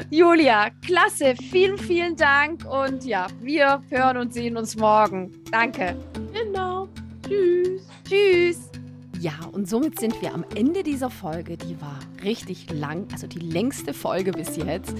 Julia, 0.09 0.71
klasse, 0.85 1.35
vielen, 1.35 1.77
vielen 1.77 2.15
Dank 2.15 2.65
und 2.65 3.05
ja, 3.05 3.27
wir 3.39 3.81
hören 3.89 4.17
und 4.17 4.33
sehen 4.33 4.57
uns 4.57 4.75
morgen. 4.75 5.31
Danke. 5.51 5.95
Genau. 6.33 6.89
Tschüss. 7.27 7.87
Tschüss. 8.07 8.70
Ja, 9.21 9.33
und 9.51 9.69
somit 9.69 9.99
sind 9.99 10.19
wir 10.23 10.33
am 10.33 10.43
Ende 10.55 10.81
dieser 10.81 11.11
Folge. 11.11 11.55
Die 11.55 11.79
war 11.79 11.99
richtig 12.23 12.71
lang, 12.71 13.05
also 13.11 13.27
die 13.27 13.37
längste 13.37 13.93
Folge 13.93 14.31
bis 14.31 14.55
jetzt. 14.55 14.95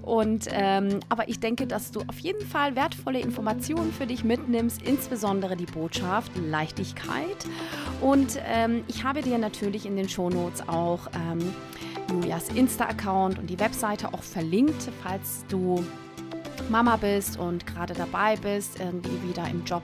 Und 0.00 0.46
ähm, 0.52 1.00
aber 1.08 1.28
ich 1.28 1.40
denke, 1.40 1.66
dass 1.66 1.90
du 1.90 2.02
auf 2.06 2.20
jeden 2.20 2.46
Fall 2.46 2.76
wertvolle 2.76 3.18
Informationen 3.18 3.92
für 3.92 4.06
dich 4.06 4.22
mitnimmst, 4.22 4.80
insbesondere 4.82 5.56
die 5.56 5.66
Botschaft 5.66 6.30
Leichtigkeit. 6.36 7.46
Und 8.00 8.38
ähm, 8.46 8.84
ich 8.86 9.02
habe 9.02 9.22
dir 9.22 9.38
natürlich 9.38 9.86
in 9.86 9.96
den 9.96 10.08
Shownotes 10.08 10.68
auch 10.68 11.08
ähm, 11.12 11.40
Julias 12.12 12.50
Insta-Account 12.50 13.40
und 13.40 13.50
die 13.50 13.58
Webseite 13.58 14.14
auch 14.14 14.22
verlinkt, 14.22 14.88
falls 15.02 15.44
du 15.48 15.84
Mama 16.70 16.96
bist 16.96 17.38
und 17.38 17.66
gerade 17.66 17.94
dabei 17.94 18.36
bist, 18.36 18.80
irgendwie 18.80 19.28
wieder 19.28 19.48
im 19.48 19.64
Job 19.64 19.82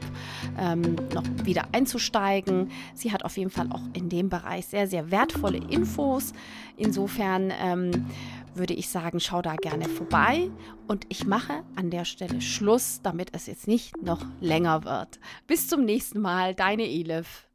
ähm, 0.58 0.96
noch 1.14 1.24
wieder 1.44 1.68
einzusteigen. 1.72 2.70
Sie 2.94 3.12
hat 3.12 3.24
auf 3.24 3.36
jeden 3.36 3.50
Fall 3.50 3.70
auch 3.70 3.82
in 3.92 4.08
dem 4.08 4.28
Bereich 4.28 4.66
sehr, 4.66 4.86
sehr 4.86 5.10
wertvolle 5.10 5.58
Infos. 5.58 6.32
Insofern 6.76 7.52
ähm, 7.60 8.06
würde 8.54 8.74
ich 8.74 8.88
sagen, 8.88 9.20
schau 9.20 9.42
da 9.42 9.56
gerne 9.56 9.88
vorbei. 9.88 10.50
Und 10.86 11.06
ich 11.08 11.26
mache 11.26 11.62
an 11.76 11.90
der 11.90 12.04
Stelle 12.04 12.40
Schluss, 12.40 13.00
damit 13.02 13.30
es 13.32 13.46
jetzt 13.46 13.68
nicht 13.68 14.02
noch 14.02 14.24
länger 14.40 14.84
wird. 14.84 15.20
Bis 15.46 15.68
zum 15.68 15.84
nächsten 15.84 16.20
Mal, 16.20 16.54
deine 16.54 16.84
Elif. 16.84 17.49